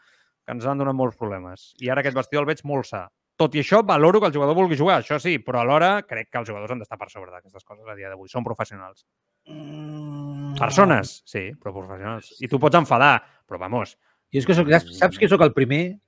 que 0.44 0.56
ens 0.56 0.66
han 0.66 0.80
donat 0.80 0.96
molts 0.98 1.18
problemes. 1.20 1.72
I 1.82 1.92
ara 1.92 2.02
aquest 2.02 2.16
vestidor 2.16 2.46
el 2.46 2.50
veig 2.50 2.64
molt 2.66 2.88
sa. 2.88 3.06
Tot 3.38 3.54
i 3.54 3.62
això, 3.62 3.84
valoro 3.86 4.18
que 4.18 4.26
el 4.26 4.34
jugador 4.34 4.56
vulgui 4.58 4.76
jugar, 4.80 4.98
això 4.98 5.20
sí, 5.22 5.36
però 5.38 5.60
alhora 5.62 6.00
crec 6.02 6.32
que 6.32 6.40
els 6.40 6.48
jugadors 6.48 6.74
han 6.74 6.82
d'estar 6.82 6.98
per 6.98 7.06
sobre 7.12 7.30
d'aquestes 7.30 7.62
coses 7.62 7.86
a 7.86 7.94
dia 7.94 8.10
d'avui. 8.10 8.26
Són 8.32 8.42
professionals. 8.46 9.04
Mm. 9.46 10.56
Persones, 10.58 11.20
sí, 11.28 11.44
però 11.54 11.70
professionals. 11.76 12.32
I 12.42 12.50
tu 12.50 12.58
pots 12.58 12.80
enfadar, 12.80 13.14
però 13.46 13.62
vamos. 13.62 13.94
I 14.34 14.42
és 14.42 14.48
que 14.48 14.58
soc, 14.58 14.72
saps 14.98 15.22
que 15.22 15.30
sóc 15.30 15.44
el 15.46 15.54
primer 15.54 16.00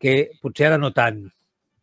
que 0.00 0.32
potser 0.40 0.70
ara 0.70 0.80
no 0.80 0.94
tant, 0.96 1.26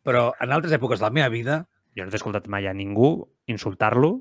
Però 0.07 0.31
en 0.41 0.53
altres 0.55 0.73
èpoques 0.75 1.01
de 1.01 1.07
la 1.07 1.13
meva 1.13 1.29
vida... 1.33 1.65
Jo 1.97 2.05
no 2.05 2.13
t'he 2.13 2.19
escoltat 2.19 2.45
mai 2.47 2.67
a 2.69 2.71
ningú 2.71 3.27
insultar-lo, 3.49 4.11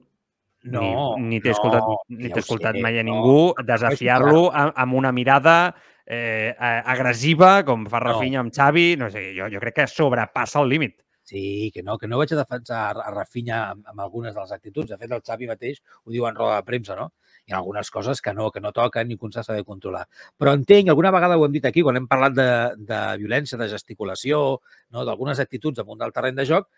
No, 0.64 1.16
ni, 1.16 1.28
ni 1.28 1.40
t'he 1.40 1.52
no, 1.52 1.54
escoltat, 1.54 1.84
ni 2.08 2.28
ja 2.28 2.34
t'he 2.34 2.40
escoltat 2.42 2.74
sé, 2.76 2.82
mai 2.82 2.98
a 2.98 3.02
no. 3.04 3.12
ningú 3.12 3.38
desafiar-lo 3.64 4.48
a- 4.52 4.72
amb 4.74 4.94
una 4.98 5.12
mirada 5.12 5.74
eh, 6.04 6.54
agressiva, 6.58 7.62
com 7.64 7.86
fa 7.86 8.00
No. 8.00 8.06
Rafinha 8.12 8.40
amb 8.40 8.52
Xavi. 8.52 8.96
No 8.96 9.10
sé, 9.10 9.32
jo, 9.36 9.46
jo 9.52 9.60
crec 9.60 9.74
que 9.82 9.86
sobrepassa 9.86 10.60
el 10.60 10.68
límit. 10.68 10.96
Sí, 11.28 11.70
que 11.74 11.82
no, 11.82 11.98
que 11.98 12.08
no 12.08 12.16
vaig 12.16 12.32
a 12.32 12.36
defensar 12.40 12.96
a 13.04 13.10
Rafinha 13.12 13.70
amb, 13.70 13.82
amb 13.86 14.00
algunes 14.00 14.34
de 14.34 14.40
les 14.40 14.52
actituds. 14.52 14.88
De 14.88 14.96
fet, 14.96 15.10
el 15.12 15.20
Xavi 15.20 15.46
mateix 15.46 15.82
ho 16.04 16.10
diu 16.10 16.24
en 16.26 16.34
roda 16.34 16.56
de 16.56 16.64
premsa, 16.64 16.96
no? 16.96 17.12
Hi 17.44 17.52
ha 17.52 17.58
algunes 17.58 17.90
coses 17.90 18.22
que 18.24 18.32
no, 18.32 18.50
que 18.50 18.60
no 18.64 18.72
toquen 18.72 19.08
ni 19.08 19.18
que 19.18 19.26
un 19.26 19.32
s'ha 19.32 19.44
de 19.52 19.62
controlar. 19.64 20.06
Però 20.38 20.54
entenc, 20.56 20.88
alguna 20.88 21.10
vegada 21.12 21.36
ho 21.36 21.44
hem 21.44 21.52
dit 21.52 21.66
aquí, 21.68 21.82
quan 21.84 21.96
hem 22.00 22.08
parlat 22.08 22.32
de, 22.32 22.48
de 22.78 23.00
violència, 23.20 23.58
de 23.60 23.68
gesticulació, 23.68 24.60
no? 24.90 25.04
d'algunes 25.04 25.38
actituds 25.44 25.76
damunt 25.76 26.00
del 26.00 26.12
terreny 26.16 26.34
de 26.40 26.46
joc, 26.48 26.68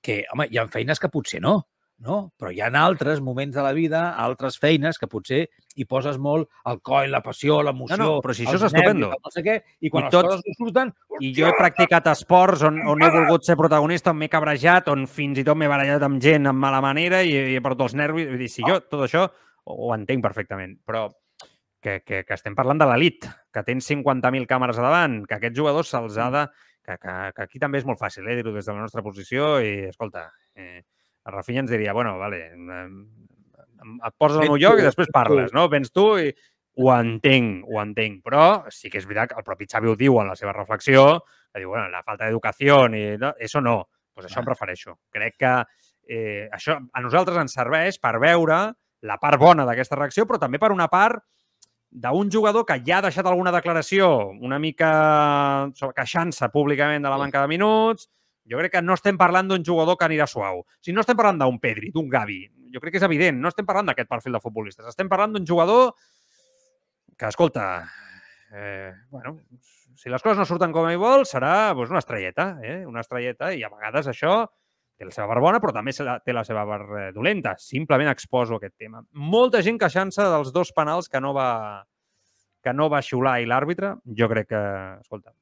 que, 0.00 0.24
home, 0.32 0.46
hi 0.50 0.58
ha 0.58 0.68
feines 0.70 0.98
que 1.02 1.10
potser 1.10 1.42
no, 1.42 1.66
no? 2.02 2.32
Però 2.38 2.50
hi 2.52 2.60
ha 2.60 2.68
altres 2.82 3.20
moments 3.22 3.54
de 3.54 3.62
la 3.64 3.72
vida, 3.72 4.02
altres 4.18 4.58
feines 4.60 4.98
que 4.98 5.08
potser 5.10 5.44
hi 5.76 5.86
poses 5.88 6.18
molt 6.20 6.50
el 6.68 6.80
coll, 6.84 7.10
la 7.12 7.22
passió, 7.24 7.60
l'emoció... 7.64 7.96
No, 7.96 8.08
no, 8.16 8.16
però 8.24 8.34
si 8.36 8.44
això 8.44 8.58
és 8.58 8.66
estupendo. 8.68 9.12
No 9.14 9.32
sé 9.32 9.44
què, 9.46 9.56
i 9.80 9.90
quan 9.92 10.04
I 10.04 10.08
les 10.08 10.14
tots- 10.14 10.28
coses 10.28 10.44
no 10.48 10.56
surten... 10.58 10.92
I 11.22 11.32
jo 11.36 11.48
he 11.48 11.54
practicat 11.56 12.10
esports 12.12 12.64
on, 12.68 12.80
on 12.90 13.04
he 13.04 13.10
volgut 13.14 13.46
ser 13.46 13.56
protagonista, 13.60 14.12
on 14.12 14.18
m'he 14.20 14.30
cabrejat, 14.32 14.90
on 14.92 15.06
fins 15.08 15.40
i 15.40 15.46
tot 15.46 15.58
m'he 15.58 15.70
barallat 15.70 16.02
amb 16.08 16.20
gent 16.22 16.50
amb 16.50 16.60
mala 16.60 16.82
manera 16.84 17.22
i, 17.22 17.32
i 17.32 17.56
he 17.56 17.64
perdut 17.64 17.86
els 17.88 17.96
nervis. 18.02 18.28
Vull 18.32 18.42
dir, 18.42 18.50
si 18.52 18.66
jo 18.66 18.80
tot 18.82 19.06
això 19.06 19.28
ho, 19.28 19.76
ho 19.76 19.92
entenc 19.94 20.24
perfectament, 20.26 20.76
però 20.84 21.06
que, 21.82 22.00
que, 22.06 22.22
que 22.26 22.34
estem 22.36 22.58
parlant 22.58 22.82
de 22.82 22.90
l'elit, 22.90 23.28
que 23.52 23.64
tens 23.66 23.88
50.000 23.90 24.50
càmeres 24.50 24.78
a 24.78 24.84
davant, 24.86 25.22
que 25.28 25.38
aquests 25.38 25.58
jugadors 25.58 25.94
se'ls 25.94 26.18
ha 26.18 26.28
de... 26.34 26.44
Que, 26.82 26.96
que, 26.98 27.12
que 27.36 27.44
aquí 27.44 27.60
també 27.62 27.78
és 27.78 27.84
molt 27.86 28.00
fàcil, 28.00 28.26
eh, 28.26 28.34
dir-ho 28.34 28.50
des 28.50 28.66
de 28.66 28.72
la 28.74 28.82
nostra 28.82 29.04
posició 29.06 29.52
i, 29.62 29.84
escolta, 29.86 30.24
eh, 30.58 30.80
el 31.26 31.34
Rafinha 31.34 31.62
ens 31.62 31.70
diria, 31.70 31.92
bueno, 31.94 32.16
vale, 32.18 32.40
et 32.52 34.14
poses 34.18 34.38
al 34.38 34.48
meu 34.48 34.58
lloc 34.58 34.80
i 34.80 34.86
després 34.86 35.10
parles, 35.14 35.52
no? 35.54 35.68
Vens 35.70 35.92
tu 35.94 36.06
i 36.18 36.32
ho 36.80 36.90
entenc, 36.94 37.66
ho 37.68 37.80
entenc, 37.82 38.22
però 38.24 38.44
sí 38.72 38.90
que 38.90 39.00
és 39.00 39.06
veritat 39.08 39.32
que 39.32 39.40
el 39.40 39.46
propi 39.46 39.68
Xavi 39.68 39.90
ho 39.90 39.96
diu 39.98 40.18
en 40.22 40.30
la 40.32 40.36
seva 40.38 40.54
reflexió, 40.56 41.20
que 41.52 41.60
diu, 41.60 41.72
bueno, 41.74 41.90
la 41.92 42.04
falta 42.06 42.26
d'educació, 42.26 42.86
i 42.96 43.02
no, 43.20 43.34
eso 43.38 43.60
no, 43.60 43.76
pues 44.14 44.28
això 44.28 44.40
em 44.40 44.48
refereixo. 44.48 44.96
Crec 45.12 45.36
que 45.42 45.52
eh, 46.08 46.48
això 46.52 46.78
a 46.80 47.04
nosaltres 47.04 47.38
ens 47.42 47.54
serveix 47.58 48.00
per 48.00 48.16
veure 48.22 48.62
la 49.02 49.18
part 49.20 49.40
bona 49.40 49.66
d'aquesta 49.68 49.98
reacció, 49.98 50.26
però 50.26 50.40
també 50.40 50.60
per 50.62 50.72
una 50.72 50.88
part 50.88 51.20
d'un 51.92 52.30
jugador 52.32 52.64
que 52.64 52.78
ja 52.86 52.98
ha 52.98 53.04
deixat 53.04 53.26
alguna 53.28 53.52
declaració 53.52 54.30
una 54.40 54.58
mica 54.58 55.68
queixant-se 55.76 56.48
públicament 56.48 57.04
de 57.04 57.10
la 57.12 57.18
manca 57.20 57.42
de 57.42 57.50
minuts. 57.50 58.08
Jo 58.50 58.58
crec 58.58 58.72
que 58.74 58.82
no 58.82 58.94
estem 58.98 59.18
parlant 59.18 59.48
d'un 59.48 59.62
jugador 59.64 59.96
que 59.96 60.04
anirà 60.08 60.26
suau. 60.26 60.64
Sigui, 60.80 60.94
no 60.96 61.04
estem 61.04 61.16
parlant 61.16 61.38
d'un 61.38 61.60
Pedri, 61.62 61.92
d'un 61.94 62.08
Gavi. 62.10 62.40
Jo 62.74 62.80
crec 62.82 62.96
que 62.96 62.98
és 63.02 63.06
evident. 63.06 63.38
No 63.38 63.48
estem 63.52 63.66
parlant 63.68 63.86
d'aquest 63.86 64.08
perfil 64.10 64.32
de 64.34 64.40
futbolistes. 64.42 64.86
Estem 64.90 65.08
parlant 65.08 65.36
d'un 65.36 65.46
jugador 65.46 65.92
que, 67.16 67.26
escolta, 67.28 67.84
eh, 68.52 68.90
bueno, 69.10 69.36
si 69.94 70.10
les 70.10 70.22
coses 70.22 70.38
no 70.40 70.46
surten 70.48 70.72
com 70.74 70.88
ell 70.90 70.98
vol, 70.98 71.22
serà 71.28 71.72
doncs, 71.76 71.92
una 71.92 72.00
estrelleta, 72.02 72.56
eh? 72.64 72.80
una 72.88 73.00
estrelleta, 73.04 73.52
i 73.54 73.62
a 73.62 73.70
vegades 73.70 74.08
això 74.10 74.34
té 74.98 75.06
la 75.06 75.14
seva 75.14 75.28
part 75.30 75.40
bona, 75.44 75.60
però 75.62 75.72
també 75.76 75.92
té 75.94 76.34
la 76.34 76.42
seva 76.44 76.64
part 76.66 76.90
eh, 76.98 77.06
dolenta. 77.14 77.54
Simplement 77.62 78.10
exposo 78.10 78.58
aquest 78.58 78.74
tema. 78.80 79.04
Molta 79.12 79.62
gent 79.62 79.78
queixant-se 79.78 80.26
dels 80.34 80.50
dos 80.52 80.72
penals 80.74 81.08
que 81.08 81.20
no 81.22 81.32
va 81.36 81.48
que 82.62 82.70
no 82.72 82.86
va 82.90 83.00
xiular 83.02 83.40
i 83.42 83.46
l'àrbitre. 83.50 83.96
Jo 84.18 84.28
crec 84.30 84.46
que, 84.52 84.58
escolta, 85.02 85.32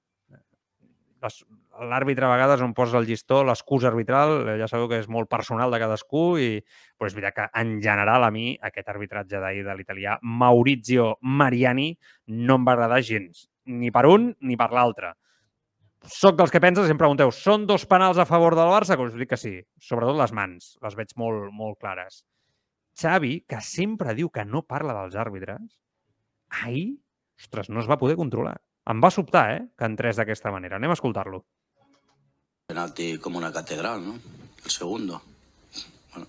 les- 1.21 1.43
l'àrbitre 1.79 2.27
a 2.27 2.33
vegades 2.33 2.63
on 2.65 2.75
posa 2.75 2.99
el 2.99 3.07
llistó, 3.09 3.41
l'excusa 3.47 3.89
arbitral, 3.89 4.49
eh, 4.49 4.57
ja 4.61 4.69
sabeu 4.69 4.89
que 4.91 4.99
és 5.01 5.09
molt 5.09 5.31
personal 5.31 5.71
de 5.71 5.81
cadascú, 5.81 6.25
i, 6.43 6.61
però 6.99 7.09
és 7.09 7.17
veritat 7.17 7.37
que 7.37 7.47
en 7.63 7.79
general 7.85 8.27
a 8.27 8.31
mi 8.35 8.53
aquest 8.61 8.91
arbitratge 8.93 9.41
d'ahir 9.41 9.65
de 9.67 9.77
l'italià 9.79 10.19
Maurizio 10.23 11.15
Mariani 11.23 11.93
no 12.27 12.59
em 12.59 12.67
va 12.67 12.77
agradar 12.77 13.01
gens, 13.07 13.47
ni 13.65 13.93
per 13.95 14.07
un 14.11 14.33
ni 14.41 14.59
per 14.61 14.71
l'altre. 14.75 15.15
Soc 16.09 16.37
dels 16.39 16.51
que 16.53 16.63
penses, 16.65 16.87
si 16.89 16.95
em 16.95 17.01
pregunteu, 17.01 17.31
són 17.31 17.67
dos 17.69 17.85
penals 17.87 18.19
a 18.19 18.25
favor 18.25 18.57
del 18.57 18.73
Barça? 18.73 18.97
Doncs 18.97 19.15
us 19.15 19.21
dic 19.21 19.35
que 19.35 19.41
sí, 19.41 19.59
sobretot 19.85 20.17
les 20.17 20.33
mans, 20.33 20.73
les 20.81 20.97
veig 20.97 21.13
molt, 21.21 21.51
molt 21.53 21.77
clares. 21.81 22.23
Xavi, 22.97 23.45
que 23.49 23.61
sempre 23.65 24.15
diu 24.17 24.31
que 24.33 24.47
no 24.49 24.65
parla 24.65 24.97
dels 24.97 25.17
àrbitres, 25.21 25.77
ahir, 26.65 26.99
ostres, 27.39 27.69
no 27.69 27.81
es 27.81 27.89
va 27.89 28.01
poder 28.01 28.17
controlar. 28.17 28.57
Em 28.91 29.01
va 29.05 29.13
sobtar, 29.13 29.45
eh, 29.55 29.61
que 29.77 29.87
entrés 29.87 30.17
d'aquesta 30.17 30.51
manera. 30.51 30.77
Anem 30.81 30.91
a 30.91 30.97
escoltar-lo. 30.97 31.45
Penalti 32.71 33.19
como 33.19 33.37
una 33.37 33.53
catedral, 33.53 34.07
¿no? 34.07 34.17
El 34.65 34.71
segundo. 34.71 35.21
Bueno, 36.13 36.29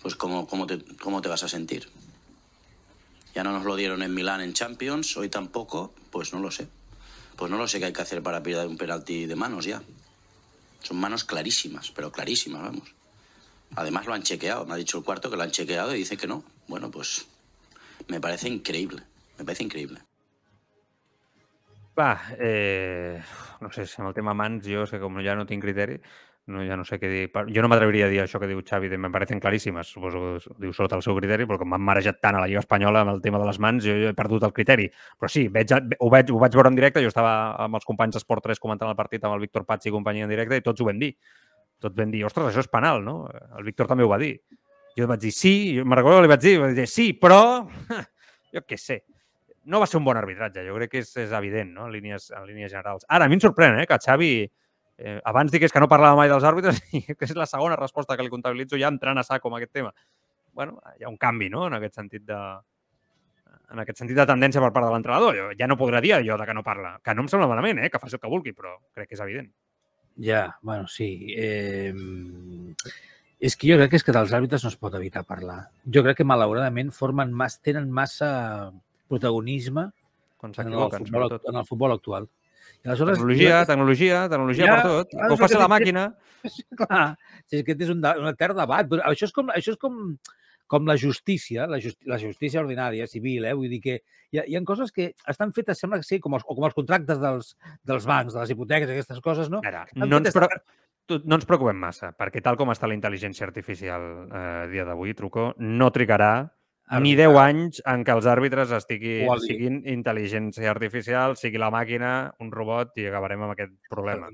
pues 0.00 0.14
¿cómo, 0.14 0.46
cómo, 0.46 0.68
te, 0.68 0.78
¿cómo 1.02 1.20
te 1.20 1.28
vas 1.28 1.42
a 1.42 1.48
sentir? 1.48 1.88
Ya 3.34 3.42
no 3.42 3.50
nos 3.50 3.64
lo 3.64 3.74
dieron 3.74 4.04
en 4.04 4.14
Milán 4.14 4.40
en 4.40 4.52
Champions, 4.52 5.16
hoy 5.16 5.28
tampoco, 5.28 5.92
pues 6.12 6.32
no 6.32 6.38
lo 6.38 6.52
sé. 6.52 6.68
Pues 7.34 7.50
no 7.50 7.58
lo 7.58 7.66
sé 7.66 7.80
qué 7.80 7.86
hay 7.86 7.92
que 7.92 8.02
hacer 8.02 8.22
para 8.22 8.40
pillar 8.40 8.68
un 8.68 8.78
penalti 8.78 9.26
de 9.26 9.34
manos 9.34 9.64
ya. 9.64 9.82
Son 10.84 10.96
manos 10.96 11.24
clarísimas, 11.24 11.90
pero 11.90 12.12
clarísimas, 12.12 12.62
vamos. 12.62 12.94
Además 13.74 14.06
lo 14.06 14.14
han 14.14 14.22
chequeado, 14.22 14.64
me 14.64 14.74
ha 14.74 14.76
dicho 14.76 14.98
el 14.98 15.02
cuarto 15.02 15.28
que 15.28 15.36
lo 15.36 15.42
han 15.42 15.50
chequeado 15.50 15.92
y 15.92 15.98
dice 15.98 16.16
que 16.16 16.28
no. 16.28 16.44
Bueno, 16.68 16.88
pues 16.92 17.26
me 18.06 18.20
parece 18.20 18.46
increíble, 18.46 19.02
me 19.36 19.44
parece 19.44 19.64
increíble. 19.64 20.07
Va, 21.98 22.12
eh, 22.38 23.20
no 23.60 23.72
sé, 23.74 23.84
si 23.86 23.98
amb 23.98 24.12
el 24.12 24.14
tema 24.14 24.34
mans 24.36 24.66
jo 24.70 24.84
sé 24.86 24.98
que 24.98 25.02
com 25.02 25.16
ja 25.24 25.34
no 25.34 25.46
tinc 25.48 25.64
criteri, 25.64 25.96
no, 26.48 26.62
ja 26.64 26.76
no 26.78 26.84
sé 26.86 26.96
què 27.02 27.08
dir. 27.10 27.24
Jo 27.52 27.62
no 27.64 27.68
m'atreviria 27.70 28.06
a 28.06 28.10
dir 28.12 28.20
això 28.22 28.38
que 28.38 28.46
diu 28.48 28.60
Xavi, 28.64 28.88
de 28.92 28.98
me 29.02 29.10
parecen 29.10 29.40
claríssimes, 29.42 29.90
suposo 29.92 30.20
que 30.38 30.54
diu 30.62 30.72
sota 30.72 30.96
el 30.96 31.02
seu 31.04 31.16
criteri, 31.18 31.46
però 31.50 31.58
com 31.60 31.72
m'han 31.74 31.82
marejat 31.84 32.20
tant 32.22 32.38
a 32.38 32.44
la 32.44 32.46
Lliga 32.46 32.62
Espanyola 32.62 33.02
amb 33.02 33.16
el 33.16 33.20
tema 33.24 33.40
de 33.42 33.48
les 33.50 33.58
mans, 33.58 33.82
jo, 33.84 33.96
jo 33.98 34.12
he 34.12 34.16
perdut 34.16 34.46
el 34.46 34.54
criteri. 34.54 34.86
Però 35.18 35.30
sí, 35.32 35.48
veig, 35.52 35.74
ho, 35.74 36.08
veig, 36.14 36.30
ho 36.30 36.40
vaig 36.40 36.56
veure 36.60 36.72
en 36.72 36.78
directe, 36.78 37.02
jo 37.04 37.10
estava 37.12 37.34
amb 37.66 37.80
els 37.80 37.90
companys 37.90 38.16
d'Esport 38.16 38.46
3 38.46 38.62
comentant 38.62 38.94
el 38.94 38.96
partit 38.96 39.26
amb 39.26 39.36
el 39.36 39.44
Víctor 39.44 39.66
Pats 39.66 39.90
i 39.90 39.94
companyia 39.94 40.30
en 40.30 40.32
directe 40.32 40.56
i 40.56 40.64
tots 40.64 40.80
ho 40.80 40.88
vam 40.88 41.02
dir. 41.02 41.12
Tots 41.82 41.98
vam 41.98 42.14
dir, 42.14 42.24
ostres, 42.30 42.48
això 42.52 42.64
és 42.64 42.72
penal, 42.72 43.02
no? 43.04 43.20
El 43.58 43.66
Víctor 43.66 43.90
també 43.90 44.06
ho 44.06 44.14
va 44.14 44.22
dir. 44.22 44.36
Jo 44.98 45.10
vaig 45.10 45.26
dir 45.26 45.34
sí, 45.34 45.54
me'n 45.82 45.98
recordo 45.98 46.22
que 46.22 46.26
li 46.26 46.32
vaig 46.32 46.46
dir, 46.46 46.56
vaig 46.62 46.78
dir 46.78 46.88
sí, 46.90 47.12
però 47.18 47.42
jo 48.54 48.64
què 48.64 48.78
sé. 48.80 49.02
No 49.68 49.82
va 49.82 49.88
ser 49.88 49.98
un 50.00 50.06
bon 50.06 50.16
arbitratge, 50.16 50.64
jo 50.64 50.76
crec 50.78 50.94
que 50.94 51.02
és, 51.04 51.10
és 51.20 51.34
evident, 51.36 51.74
no? 51.74 51.88
en, 51.88 51.92
línies, 51.92 52.30
en 52.32 52.46
línies 52.48 52.72
generals. 52.72 53.04
Ara, 53.08 53.26
a 53.26 53.28
mi 53.28 53.36
em 53.36 53.42
sorprèn 53.44 53.76
eh, 53.82 53.86
que 53.88 53.98
Xavi, 54.00 54.30
eh, 54.98 55.18
abans 55.28 55.52
digués 55.52 55.74
que 55.74 55.82
no 55.82 55.90
parlava 55.92 56.16
mai 56.16 56.32
dels 56.32 56.46
àrbitres, 56.48 56.80
i 56.96 57.04
que 57.10 57.28
és 57.28 57.36
la 57.36 57.46
segona 57.50 57.76
resposta 57.76 58.16
que 58.16 58.24
li 58.24 58.32
comptabilitzo 58.32 58.80
ja 58.80 58.90
entrant 58.92 59.20
a 59.20 59.26
sac 59.26 59.44
amb 59.44 59.60
aquest 59.60 59.74
tema. 59.80 59.92
bueno, 60.58 60.80
hi 60.98 61.04
ha 61.04 61.08
un 61.12 61.16
canvi, 61.20 61.46
no?, 61.52 61.68
en 61.68 61.76
aquest 61.76 61.94
sentit 62.00 62.24
de, 62.26 62.38
en 63.70 63.82
aquest 63.82 64.00
sentit 64.00 64.16
de 64.16 64.24
tendència 64.26 64.62
per 64.62 64.72
part 64.74 64.88
de 64.88 64.92
l'entrenador. 64.94 65.36
Ja 65.58 65.68
no 65.68 65.76
podrà 65.78 66.00
dir 66.02 66.14
allò 66.16 66.38
de 66.40 66.46
que 66.48 66.56
no 66.56 66.64
parla, 66.66 66.96
que 67.04 67.14
no 67.14 67.24
em 67.24 67.28
sembla 67.30 67.48
malament, 67.50 67.82
eh, 67.82 67.90
que 67.92 68.00
faci 68.00 68.16
el 68.16 68.22
que 68.22 68.32
vulgui, 68.32 68.54
però 68.56 68.74
crec 68.96 69.10
que 69.10 69.18
és 69.18 69.22
evident. 69.24 69.52
Ja, 70.24 70.48
bueno, 70.62 70.88
sí. 70.90 71.34
Eh, 71.36 71.92
és 73.38 73.54
que 73.54 73.70
jo 73.70 73.78
crec 73.78 73.92
que 73.92 74.00
és 74.00 74.06
que 74.06 74.14
dels 74.16 74.34
àrbitres 74.34 74.64
no 74.64 74.72
es 74.72 74.78
pot 74.80 74.96
evitar 74.98 75.22
parlar. 75.28 75.60
Jo 75.86 76.02
crec 76.06 76.18
que, 76.18 76.26
malauradament, 76.26 76.90
formen 76.94 77.30
mas, 77.30 77.60
tenen 77.62 77.90
massa 77.94 78.30
protagonisme 79.08 79.88
Quan 80.38 80.52
en 80.56 80.68
el, 80.72 80.78
futbol, 80.78 81.08
sobretot. 81.28 81.48
en 81.50 81.56
el 81.58 81.66
futbol 81.66 81.92
actual. 81.96 82.28
I 82.84 82.88
aleshores, 82.88 83.16
Tecnologia, 83.18 83.64
tecnologia, 83.66 84.18
tecnologia 84.30 84.66
Ja, 84.68 84.74
per 84.76 84.82
tot. 84.92 85.08
clar, 85.14 85.30
ho 85.32 85.36
faci 85.40 85.58
la 85.58 85.68
màquina. 85.72 86.02
Clar, 86.78 87.06
si 87.48 87.56
és 87.58 87.64
que 87.66 87.74
és 87.74 87.88
un, 87.90 87.98
un 88.04 88.28
etern 88.30 88.54
debat. 88.60 88.86
Però 88.86 89.02
Això 89.08 89.26
és 89.26 89.32
com, 89.34 89.48
això 89.50 89.72
és 89.74 89.78
com, 89.80 89.96
com 90.70 90.86
la 90.86 90.94
justícia, 91.00 91.66
la, 91.66 91.80
justi 91.82 92.06
la 92.06 92.18
justícia 92.22 92.60
ordinària, 92.60 93.08
civil, 93.10 93.46
eh? 93.48 93.54
vull 93.56 93.72
dir 93.72 93.80
que 93.82 93.96
hi 94.30 94.38
ha, 94.38 94.44
hi 94.46 94.54
ha 94.54 94.62
coses 94.68 94.92
que 94.94 95.14
estan 95.26 95.50
fetes, 95.56 95.80
sembla 95.80 95.98
que 95.98 96.06
sí, 96.06 96.20
com 96.20 96.36
els, 96.38 96.44
o 96.46 96.54
com 96.54 96.68
els 96.68 96.76
contractes 96.76 97.18
dels, 97.18 97.54
dels 97.82 98.06
bancs, 98.06 98.36
de 98.36 98.44
les 98.44 98.52
hipoteques, 98.54 98.92
aquestes 98.94 99.20
coses, 99.24 99.48
no? 99.50 99.62
Ara, 99.64 99.86
Estan 99.88 100.04
no 100.06 100.20
ens, 100.20 100.28
fetes 100.28 100.36
pre 100.38 100.48
per- 100.52 100.62
tu- 101.08 101.22
no 101.24 101.40
ens 101.40 101.48
preocupem 101.48 101.80
massa, 101.82 102.12
perquè 102.14 102.42
tal 102.44 102.60
com 102.60 102.70
està 102.70 102.86
la 102.86 102.94
intel·ligència 102.94 103.48
artificial 103.48 104.04
eh, 104.28 104.68
dia 104.70 104.84
d'avui, 104.84 105.16
Truco, 105.18 105.54
no 105.58 105.88
trigarà 105.90 106.34
ni 106.90 107.12
Arbitrar. 107.12 107.32
10 107.34 107.38
anys 107.44 107.82
en 107.86 108.04
què 108.04 108.14
els 108.16 108.26
àrbitres 108.26 108.70
estigui, 108.72 109.26
O 109.28 109.34
el- 109.34 109.40
siguin 109.44 109.82
intel·ligència 109.84 110.70
artificial, 110.70 111.36
sigui 111.36 111.58
la 111.58 111.70
màquina, 111.70 112.32
un 112.40 112.50
robot, 112.50 112.92
i 112.96 113.06
acabarem 113.06 113.42
amb 113.42 113.52
aquest 113.52 113.72
problema. 113.90 114.28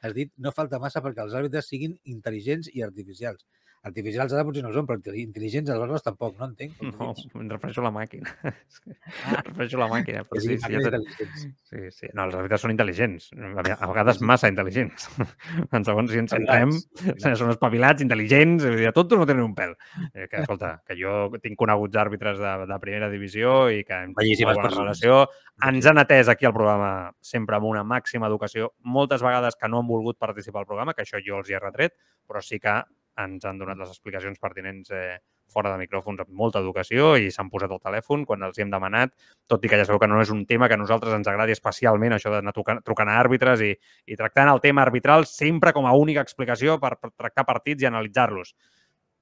Has 0.00 0.14
dit 0.14 0.30
no 0.38 0.52
falta 0.52 0.78
massa 0.78 1.02
perquè 1.02 1.24
els 1.24 1.34
àrbitres 1.34 1.66
siguin 1.66 1.98
intel·ligents 2.06 2.68
i 2.72 2.82
artificials. 2.82 3.44
Artificials 3.86 4.32
ara 4.34 4.42
potser 4.46 4.62
no 4.64 4.72
són, 4.74 4.86
però 4.88 5.14
intel·ligents 5.14 5.70
aleshores 5.70 6.02
tampoc, 6.02 6.34
no 6.40 6.48
entenc. 6.48 6.80
No, 6.82 7.12
em 7.38 7.50
refereixo 7.52 7.82
a 7.82 7.86
la 7.86 7.92
màquina. 7.94 8.32
em 8.42 9.36
refereixo 9.48 9.78
a 9.78 9.82
la 9.84 9.88
màquina. 9.92 10.24
Però 10.26 10.42
sí, 10.42 10.56
sí, 10.58 10.72
ja 10.74 11.00
sí, 11.38 11.82
sí. 11.94 12.10
No, 12.12 12.26
els 12.26 12.34
àrbitres 12.34 12.64
són 12.64 12.74
intel·ligents. 12.74 13.30
A 13.38 13.86
vegades 13.86 14.20
massa 14.20 14.50
intel·ligents. 14.50 15.06
en 15.78 15.86
segons 15.86 16.10
si 16.10 16.20
ens 16.24 16.34
centrem, 16.34 16.74
són 17.22 17.52
espavilats, 17.54 18.02
intel·ligents, 18.02 18.66
a 18.90 18.94
tots 18.96 19.14
no 19.14 19.28
tenen 19.30 19.46
un 19.46 19.54
pèl. 19.58 19.76
Eh, 20.10 20.26
que, 20.26 20.42
escolta, 20.42 20.74
que 20.82 20.98
jo 20.98 21.30
tinc 21.38 21.58
coneguts 21.62 22.02
àrbitres 22.02 22.42
de, 22.42 22.54
de 22.66 22.82
primera 22.82 23.12
divisió 23.14 23.68
i 23.70 23.86
que 23.86 24.02
hem 24.02 24.14
tingut 24.18 24.58
bona 24.58 24.74
relació. 24.74 25.22
Ens 25.70 25.86
han 25.86 26.02
atès 26.02 26.30
aquí 26.30 26.46
al 26.50 26.56
programa 26.56 27.12
sempre 27.22 27.58
amb 27.58 27.70
una 27.70 27.86
màxima 27.86 28.26
educació. 28.26 28.72
Moltes 28.82 29.22
vegades 29.24 29.58
que 29.58 29.70
no 29.70 29.82
han 29.82 29.90
volgut 29.90 30.18
participar 30.18 30.64
al 30.64 30.70
programa, 30.70 30.98
que 30.98 31.06
això 31.06 31.22
jo 31.22 31.38
els 31.38 31.50
hi 31.50 31.56
he 31.56 31.62
retret, 31.62 31.94
però 32.28 32.42
sí 32.44 32.58
que 32.62 32.80
ens 33.24 33.44
han 33.44 33.58
donat 33.58 33.78
les 33.80 33.90
explicacions 33.90 34.38
pertinents 34.42 34.90
eh, 34.94 35.18
fora 35.48 35.72
de 35.72 35.80
micròfons 35.80 36.20
amb 36.22 36.32
molta 36.36 36.60
educació 36.62 37.14
i 37.16 37.30
s'han 37.32 37.50
posat 37.50 37.72
al 37.72 37.82
telèfon 37.82 38.24
quan 38.28 38.44
els 38.46 38.58
hi 38.58 38.64
hem 38.64 38.72
demanat, 38.72 39.14
tot 39.50 39.64
i 39.64 39.70
que 39.70 39.78
ja 39.80 39.86
sabeu 39.88 40.00
que 40.02 40.10
no 40.10 40.20
és 40.22 40.32
un 40.34 40.44
tema 40.46 40.68
que 40.68 40.76
a 40.76 40.80
nosaltres 40.80 41.16
ens 41.16 41.28
agradi 41.30 41.56
especialment, 41.56 42.14
això 42.14 42.32
d'anar 42.34 42.54
trucant, 42.56 42.82
trucant 42.84 43.10
a 43.10 43.18
àrbitres 43.20 43.64
i, 43.64 43.72
i 44.06 44.18
tractant 44.18 44.52
el 44.52 44.62
tema 44.64 44.84
arbitral 44.84 45.26
sempre 45.30 45.72
com 45.76 45.88
a 45.88 45.94
única 45.96 46.24
explicació 46.24 46.78
per, 46.82 46.96
tractar 47.16 47.46
partits 47.48 47.82
i 47.82 47.90
analitzar-los. 47.90 48.54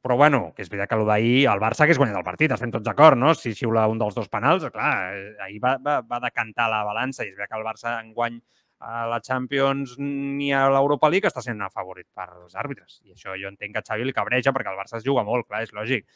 Però, 0.07 0.15
bueno, 0.15 0.53
que 0.55 0.63
és 0.63 0.69
veritat 0.71 0.93
que 0.93 1.07
d'ahir, 1.09 1.49
el 1.51 1.59
Barça 1.59 1.83
hagués 1.83 1.99
guanyat 1.99 2.21
el 2.21 2.27
partit, 2.27 2.53
estem 2.55 2.71
tots 2.71 2.87
d'acord, 2.87 3.19
no? 3.19 3.33
Si 3.35 3.57
xiula 3.59 3.89
un 3.91 3.99
dels 3.99 4.15
dos 4.15 4.29
penals, 4.31 4.69
clar, 4.71 4.93
eh, 5.17 5.33
ahir 5.43 5.59
va, 5.65 5.73
va, 5.83 5.97
va 6.07 6.21
decantar 6.23 6.69
la 6.71 6.85
balança 6.87 7.25
i 7.25 7.33
és 7.33 7.35
veritat 7.35 7.51
que 7.51 7.59
el 7.59 7.67
Barça 7.67 7.97
enguany 8.05 8.37
a 8.79 9.07
la 9.09 9.21
Champions 9.25 9.97
ni 9.99 10.53
a 10.53 10.67
l'Europa 10.69 11.09
League 11.09 11.29
està 11.29 11.43
sent 11.45 11.63
favorit 11.73 12.07
per 12.15 12.29
als 12.29 12.55
àrbitres. 12.55 13.01
I 13.05 13.15
això 13.17 13.37
jo 13.41 13.49
entenc 13.49 13.77
que 13.77 13.85
Xavi 13.87 14.05
li 14.05 14.15
cabreja 14.17 14.53
perquè 14.53 14.73
el 14.73 14.79
Barça 14.79 14.99
es 15.01 15.07
juga 15.07 15.25
molt, 15.25 15.49
clar, 15.49 15.63
és 15.65 15.73
lògic. 15.77 16.07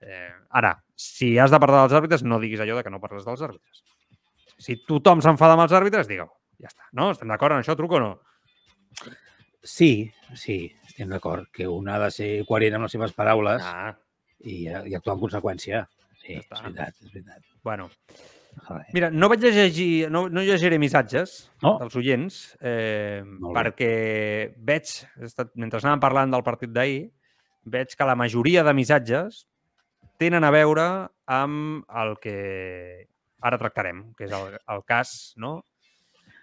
Eh, 0.00 0.32
ara, 0.50 0.76
si 0.94 1.34
has 1.38 1.50
de 1.50 1.60
parlar 1.60 1.84
dels 1.84 1.96
àrbitres, 1.98 2.22
no 2.22 2.40
diguis 2.40 2.62
allò 2.62 2.78
de 2.78 2.84
que 2.86 2.92
no 2.92 3.00
parles 3.02 3.26
dels 3.26 3.42
àrbitres. 3.42 3.82
Si 4.62 4.78
tothom 4.88 5.20
s'enfada 5.24 5.56
amb 5.56 5.66
els 5.66 5.74
àrbitres, 5.76 6.08
digueu. 6.08 6.30
Ja 6.62 6.70
està. 6.70 6.88
No? 6.96 7.10
Estem 7.12 7.28
d'acord 7.32 7.56
en 7.56 7.64
això, 7.64 7.76
truco 7.76 7.98
o 7.98 8.02
no? 8.02 8.12
Sí, 9.66 10.08
sí, 10.38 10.60
estem 10.86 11.10
d'acord. 11.12 11.50
Que 11.52 11.66
un 11.68 11.90
ha 11.90 11.98
de 12.04 12.10
ser 12.14 12.30
coherent 12.48 12.78
amb 12.78 12.86
les 12.86 12.96
seves 12.96 13.12
paraules 13.16 13.66
ah. 13.66 13.92
i, 14.40 14.62
i 14.64 14.96
actuar 14.96 15.16
en 15.16 15.24
conseqüència. 15.26 15.82
Sí, 16.22 16.38
ja 16.38 16.42
és 16.42 16.62
veritat, 16.62 17.00
és 17.02 17.12
veritat. 17.12 17.42
Bueno, 17.66 17.90
Mira, 18.94 19.10
no 19.12 19.28
vaig 19.30 19.44
llegir, 19.44 20.08
no, 20.10 20.26
no 20.32 20.42
llegiré 20.42 20.78
missatges 20.80 21.36
no? 21.62 21.76
dels 21.82 21.96
oients, 22.00 22.38
eh, 22.60 23.20
perquè 23.54 23.90
veig, 24.56 24.92
estat, 25.26 25.52
mentre 25.60 25.82
anàvem 25.82 26.02
parlant 26.02 26.32
del 26.32 26.44
partit 26.46 26.72
d'ahir, 26.72 27.04
veig 27.66 27.94
que 27.98 28.08
la 28.08 28.16
majoria 28.18 28.64
de 28.66 28.74
missatges 28.76 29.44
tenen 30.18 30.46
a 30.46 30.52
veure 30.54 30.86
amb 31.28 31.84
el 32.02 32.16
que 32.22 32.36
ara 33.44 33.60
tractarem, 33.60 34.06
que 34.16 34.26
és 34.26 34.34
el, 34.34 34.56
el 34.72 34.84
cas, 34.88 35.34
no? 35.36 35.60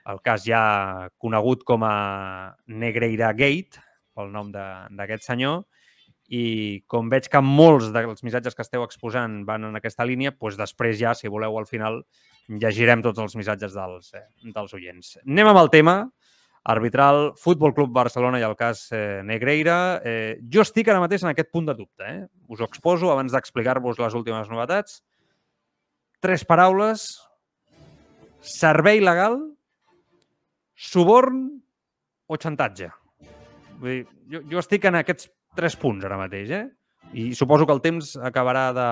el 0.10 0.20
cas 0.24 0.44
ja 0.46 1.10
conegut 1.22 1.64
com 1.68 1.84
a 1.88 1.96
Negreira 2.68 3.32
Gate, 3.36 3.82
pel 4.14 4.30
nom 4.34 4.52
d'aquest 4.54 5.26
senyor, 5.26 5.64
i 6.34 6.44
com 6.90 7.12
veig 7.12 7.28
que 7.30 7.42
molts 7.46 7.92
dels 7.94 8.24
missatges 8.26 8.56
que 8.58 8.64
esteu 8.66 8.84
exposant 8.86 9.44
van 9.46 9.68
en 9.70 9.78
aquesta 9.78 10.06
línia, 10.08 10.34
doncs 10.34 10.58
després 10.58 10.98
ja, 10.98 11.14
si 11.18 11.30
voleu, 11.30 11.58
al 11.60 11.70
final 11.70 12.02
llegirem 12.50 13.04
tots 13.06 13.22
els 13.22 13.36
missatges 13.38 13.76
dels, 13.76 14.14
eh, 14.18 14.26
dels 14.56 14.74
oients. 14.74 15.18
Anem 15.24 15.52
amb 15.52 15.62
el 15.62 15.70
tema 15.74 15.98
arbitral, 16.64 17.34
Futbol 17.36 17.74
Club 17.76 17.92
Barcelona 17.94 18.40
i 18.40 18.46
el 18.48 18.56
cas 18.56 18.88
eh, 18.96 19.22
Negreira. 19.24 20.00
Eh, 20.04 20.40
jo 20.50 20.64
estic 20.64 20.90
ara 20.90 21.04
mateix 21.04 21.26
en 21.26 21.34
aquest 21.34 21.52
punt 21.52 21.68
de 21.68 21.76
dubte. 21.76 22.08
Eh? 22.08 22.24
Us 22.48 22.64
ho 22.64 22.70
exposo 22.70 23.12
abans 23.12 23.36
d'explicar-vos 23.36 24.00
les 24.00 24.16
últimes 24.16 24.50
novetats. 24.52 25.02
Tres 26.24 26.48
paraules. 26.48 27.06
Servei 28.44 29.00
legal, 29.04 29.38
suborn 30.76 31.46
o 32.28 32.40
xantatge. 32.40 32.90
Vull 33.80 33.94
dir, 33.94 34.04
jo, 34.32 34.42
jo 34.52 34.60
estic 34.60 34.88
en 34.88 35.00
aquests 35.00 35.30
tres 35.56 35.78
punts 35.80 36.06
ara 36.06 36.20
mateix, 36.20 36.52
eh? 36.52 36.66
I 37.14 37.34
suposo 37.38 37.68
que 37.68 37.76
el 37.76 37.82
temps 37.84 38.16
acabarà 38.18 38.68
de, 38.74 38.90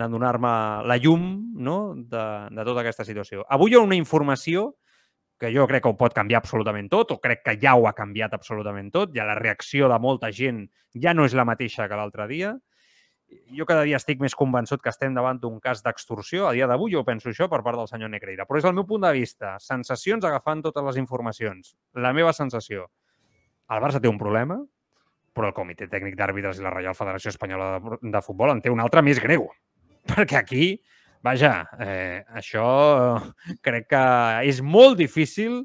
de 0.00 0.08
donar-me 0.08 0.52
la 0.88 0.96
llum 0.96 1.24
no? 1.60 1.94
de, 1.94 2.24
de 2.50 2.64
tota 2.64 2.80
aquesta 2.84 3.04
situació. 3.04 3.44
Avui 3.48 3.74
hi 3.74 3.76
ha 3.76 3.84
una 3.84 3.98
informació 3.98 4.70
que 5.40 5.50
jo 5.54 5.66
crec 5.68 5.82
que 5.84 5.92
ho 5.92 5.96
pot 5.96 6.14
canviar 6.16 6.42
absolutament 6.42 6.90
tot, 6.92 7.14
o 7.14 7.20
crec 7.20 7.42
que 7.44 7.56
ja 7.60 7.72
ho 7.76 7.86
ha 7.88 7.96
canviat 7.96 8.34
absolutament 8.36 8.90
tot, 8.92 9.14
ja 9.16 9.24
la 9.28 9.38
reacció 9.38 9.88
de 9.88 9.96
molta 9.98 10.28
gent 10.36 10.66
ja 10.94 11.14
no 11.16 11.24
és 11.24 11.36
la 11.36 11.46
mateixa 11.48 11.88
que 11.88 11.96
l'altre 11.96 12.26
dia. 12.28 12.52
Jo 13.56 13.64
cada 13.64 13.84
dia 13.86 13.96
estic 14.00 14.20
més 14.20 14.34
convençut 14.34 14.82
que 14.82 14.90
estem 14.90 15.14
davant 15.14 15.38
d'un 15.38 15.60
cas 15.62 15.84
d'extorsió. 15.84 16.48
A 16.48 16.52
dia 16.56 16.66
d'avui 16.66 16.92
jo 16.92 17.04
penso 17.06 17.30
això 17.30 17.46
per 17.48 17.62
part 17.62 17.78
del 17.78 17.88
senyor 17.88 18.10
Negreira. 18.10 18.44
Però 18.44 18.58
és 18.58 18.66
el 18.66 18.74
meu 18.74 18.84
punt 18.88 19.06
de 19.06 19.12
vista. 19.14 19.54
Sensacions 19.62 20.26
agafant 20.26 20.64
totes 20.66 20.84
les 20.88 20.98
informacions. 20.98 21.76
La 21.94 22.12
meva 22.12 22.34
sensació. 22.34 22.88
El 23.70 23.80
Barça 23.84 24.02
té 24.02 24.10
un 24.10 24.18
problema, 24.18 24.58
però 25.40 25.48
el 25.50 25.56
Comitè 25.56 25.88
Tècnic 25.88 26.16
d'Àrbitres 26.18 26.60
i 26.60 26.64
la 26.64 26.72
Reial 26.74 26.96
Federació 26.96 27.32
Espanyola 27.32 27.72
de, 27.80 27.98
de 28.12 28.22
Futbol 28.24 28.52
en 28.52 28.60
té 28.60 28.72
un 28.72 28.82
altre 28.82 29.02
més 29.06 29.20
greu. 29.22 29.48
Perquè 30.10 30.36
aquí, 30.36 30.70
vaja, 31.24 31.54
eh, 31.80 32.20
això 32.36 32.66
crec 33.64 33.88
que 33.90 34.04
és 34.50 34.60
molt 34.60 35.00
difícil 35.00 35.62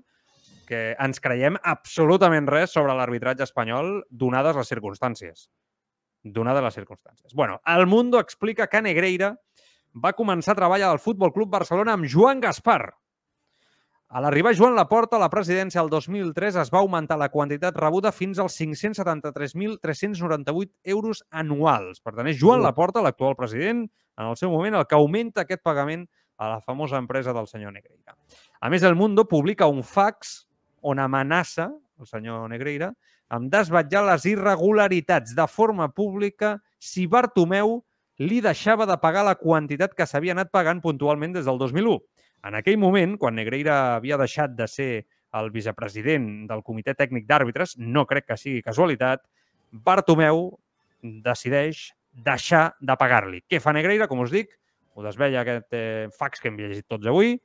que 0.65 0.95
ens 1.01 1.21
creiem 1.21 1.59
absolutament 1.61 2.47
res 2.49 2.73
sobre 2.73 2.95
l'arbitratge 2.97 3.45
espanyol 3.45 3.99
donades 4.09 4.57
les 4.57 4.71
circumstàncies. 4.71 5.49
Donades 6.25 6.63
les 6.65 6.73
circumstàncies. 6.79 7.35
bueno, 7.35 7.59
el 7.69 7.85
Mundo 7.85 8.19
explica 8.19 8.65
que 8.67 8.81
Negreira 8.81 9.35
va 9.93 10.15
començar 10.17 10.55
a 10.55 10.59
treballar 10.59 10.89
al 10.89 10.99
Futbol 10.99 11.31
Club 11.31 11.51
Barcelona 11.51 11.93
amb 11.93 12.07
Joan 12.09 12.41
Gaspar, 12.41 12.95
a 14.09 14.21
l'arribar 14.21 14.55
Joan 14.55 14.75
Laporta 14.77 15.15
a 15.17 15.19
la 15.19 15.29
presidència 15.33 15.81
el 15.81 15.89
2003 15.89 16.55
es 16.61 16.69
va 16.73 16.79
augmentar 16.83 17.17
la 17.17 17.29
quantitat 17.33 17.77
rebuda 17.79 18.11
fins 18.13 18.39
als 18.39 18.61
573.398 18.61 20.69
euros 20.95 21.23
anuals. 21.31 21.99
Per 22.05 22.13
tant, 22.13 22.27
és 22.29 22.39
Joan 22.39 22.61
Laporta, 22.63 23.01
l'actual 23.01 23.35
president, 23.35 23.89
en 24.15 24.25
el 24.29 24.35
seu 24.39 24.49
moment, 24.53 24.75
el 24.77 24.85
que 24.87 24.95
augmenta 24.95 25.41
aquest 25.43 25.63
pagament 25.65 26.07
a 26.37 26.49
la 26.53 26.61
famosa 26.61 26.97
empresa 27.01 27.33
del 27.33 27.47
senyor 27.47 27.73
Negreira. 27.73 28.15
A 28.61 28.69
més, 28.69 28.83
El 28.83 28.95
Mundo 28.95 29.27
publica 29.27 29.67
un 29.67 29.83
fax 29.83 30.47
on 30.85 30.99
amenaça 30.99 31.71
el 31.99 32.05
senyor 32.05 32.47
Negreira 32.51 32.91
amb 33.33 33.49
desvetllar 33.51 34.03
les 34.11 34.25
irregularitats 34.29 35.33
de 35.35 35.45
forma 35.49 35.89
pública 35.89 36.59
si 36.77 37.07
Bartomeu 37.07 37.79
li 38.21 38.39
deixava 38.43 38.85
de 38.87 38.95
pagar 39.01 39.25
la 39.25 39.35
quantitat 39.35 39.95
que 39.95 40.05
s'havia 40.07 40.35
anat 40.35 40.51
pagant 40.53 40.81
puntualment 40.83 41.33
des 41.35 41.47
del 41.47 41.57
2001. 41.59 41.97
En 42.45 42.55
aquell 42.58 42.77
moment, 42.77 43.15
quan 43.17 43.36
Negreira 43.38 43.95
havia 43.95 44.19
deixat 44.21 44.53
de 44.53 44.67
ser 44.69 44.89
el 45.36 45.49
vicepresident 45.51 46.45
del 46.49 46.62
Comitè 46.63 46.93
Tècnic 46.97 47.25
d'Àrbitres, 47.27 47.75
no 47.81 48.05
crec 48.05 48.29
que 48.29 48.38
sigui 48.39 48.62
casualitat, 48.65 49.23
Bartomeu 49.86 50.47
decideix 51.25 51.89
deixar 52.13 52.67
de 52.79 52.95
pagar-li. 52.99 53.41
Què 53.49 53.60
fa 53.60 53.73
Negreira? 53.75 54.08
Com 54.08 54.21
us 54.23 54.31
dic, 54.31 54.53
ho 54.95 55.03
desvella 55.03 55.41
aquest 55.41 55.75
eh, 55.75 56.08
fax 56.15 56.39
que 56.39 56.51
hem 56.51 56.60
llegit 56.62 56.88
tots 56.88 57.10
avui, 57.12 57.36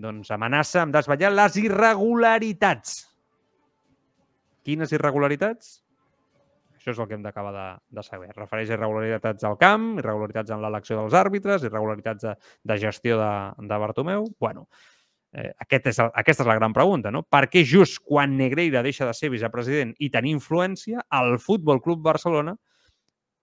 doncs 0.00 0.30
amenaça 0.32 0.84
amb 0.84 0.94
desvetllar 0.94 1.32
les 1.34 1.58
irregularitats. 1.60 2.96
Quines 4.66 4.94
irregularitats? 4.94 5.80
Això 6.86 6.94
és 6.94 6.98
el 7.02 7.08
que 7.10 7.16
hem 7.18 7.22
d'acabar 7.24 7.50
de, 7.50 7.62
de 7.98 8.02
saber. 8.06 8.28
Refereix 8.36 8.68
a 8.70 8.76
irregularitats 8.76 9.42
al 9.48 9.56
camp, 9.58 9.96
irregularitats 9.98 10.52
en 10.54 10.60
l'elecció 10.62 11.00
dels 11.00 11.16
àrbitres, 11.18 11.64
irregularitats 11.66 12.22
de, 12.22 12.34
de 12.62 12.76
gestió 12.78 13.16
de, 13.18 13.30
de 13.66 13.78
Bartomeu. 13.82 14.28
bueno, 14.38 14.68
eh, 15.32 15.50
aquest 15.64 15.88
és 15.90 15.98
el, 15.98 16.12
aquesta 16.14 16.44
és 16.44 16.50
la 16.52 16.54
gran 16.60 16.76
pregunta, 16.76 17.10
no? 17.10 17.24
Per 17.26 17.48
què 17.50 17.64
just 17.66 17.98
quan 18.06 18.36
Negreira 18.38 18.84
deixa 18.86 19.10
de 19.10 19.16
ser 19.18 19.32
vicepresident 19.34 19.96
i 19.98 20.12
tenir 20.14 20.36
influència, 20.36 21.02
el 21.10 21.40
Futbol 21.42 21.82
Club 21.82 22.06
Barcelona 22.06 22.54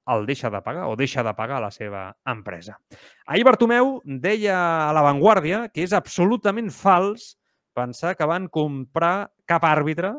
el 0.08 0.26
deixa 0.26 0.50
de 0.50 0.64
pagar 0.64 0.88
o 0.88 0.96
deixa 0.96 1.24
de 1.24 1.36
pagar 1.36 1.60
la 1.60 1.72
seva 1.72 2.16
empresa. 2.24 2.80
Ahir 3.28 3.44
Bartomeu 3.44 3.98
deia 4.06 4.56
a 4.88 4.92
l'avantguàrdia 4.96 5.68
que 5.68 5.84
és 5.84 5.92
absolutament 5.92 6.72
fals 6.72 7.34
pensar 7.76 8.16
que 8.16 8.28
van 8.28 8.48
comprar 8.48 9.34
cap 9.44 9.68
àrbitre 9.68 10.16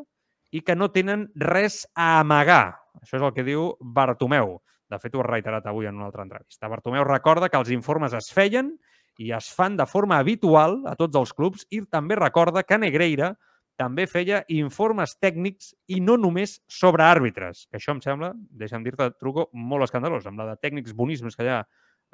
i 0.52 0.60
que 0.60 0.76
no 0.76 0.92
tenen 0.92 1.30
res 1.40 1.86
a 1.96 2.20
amagar. 2.20 2.83
Això 3.04 3.20
és 3.20 3.24
el 3.24 3.34
que 3.36 3.44
diu 3.46 3.74
Bartomeu. 3.80 4.58
De 4.90 4.98
fet, 5.00 5.14
ho 5.14 5.22
ha 5.22 5.28
reiterat 5.28 5.66
avui 5.68 5.88
en 5.88 5.96
una 5.96 6.08
altra 6.08 6.24
entrevista. 6.24 6.68
Bartomeu 6.72 7.04
recorda 7.04 7.50
que 7.52 7.60
els 7.60 7.72
informes 7.74 8.16
es 8.16 8.30
feien 8.32 8.74
i 9.20 9.30
es 9.36 9.48
fan 9.54 9.76
de 9.78 9.86
forma 9.86 10.18
habitual 10.18 10.80
a 10.90 10.96
tots 10.98 11.16
els 11.20 11.32
clubs 11.36 11.66
i 11.70 11.84
també 11.86 12.16
recorda 12.18 12.64
que 12.66 12.80
Negreira 12.80 13.34
també 13.78 14.06
feia 14.06 14.42
informes 14.54 15.16
tècnics 15.18 15.72
i 15.90 16.00
no 16.00 16.16
només 16.20 16.60
sobre 16.70 17.02
àrbitres, 17.06 17.64
que 17.70 17.80
això 17.80 17.94
em 17.94 18.02
sembla, 18.04 18.30
deixa'm 18.54 18.84
dir-te, 18.86 19.08
truco, 19.18 19.48
molt 19.52 19.86
escandalós, 19.88 20.28
amb 20.30 20.38
la 20.38 20.52
de 20.52 20.60
tècnics 20.62 20.94
boníssims 20.94 21.34
que 21.34 21.46
hi 21.46 21.50
ha 21.56 21.64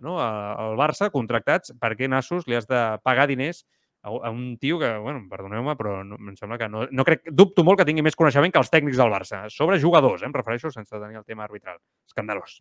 no, 0.00 0.16
al 0.20 0.78
Barça, 0.80 1.10
contractats, 1.12 1.74
per 1.76 1.92
què 1.98 2.08
nassos 2.08 2.46
li 2.48 2.56
has 2.56 2.68
de 2.68 2.80
pagar 3.04 3.28
diners 3.28 3.66
a, 4.02 4.08
a 4.08 4.30
un 4.30 4.56
tio 4.58 4.78
que, 4.78 4.90
bueno, 4.98 5.22
perdoneu-me, 5.28 5.74
però 5.76 6.00
no, 6.04 6.16
em 6.16 6.36
sembla 6.38 6.58
que 6.60 6.68
no, 6.72 6.86
no 6.90 7.04
crec, 7.04 7.26
dubto 7.36 7.64
molt 7.66 7.80
que 7.80 7.86
tingui 7.88 8.04
més 8.06 8.16
coneixement 8.16 8.52
que 8.52 8.60
els 8.62 8.72
tècnics 8.72 9.00
del 9.00 9.12
Barça. 9.12 9.44
Sobre 9.52 9.80
jugadors, 9.82 10.22
eh, 10.22 10.28
em 10.28 10.36
refereixo 10.36 10.72
sense 10.72 10.94
tenir 10.96 11.20
el 11.20 11.26
tema 11.28 11.44
arbitral. 11.44 11.78
Escandalós. 12.08 12.60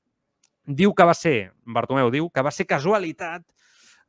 Diu 0.66 0.94
que 0.94 1.08
va 1.08 1.16
ser, 1.18 1.54
Bartomeu 1.66 2.12
diu, 2.14 2.28
que 2.30 2.44
va 2.46 2.52
ser 2.54 2.68
casualitat 2.70 3.46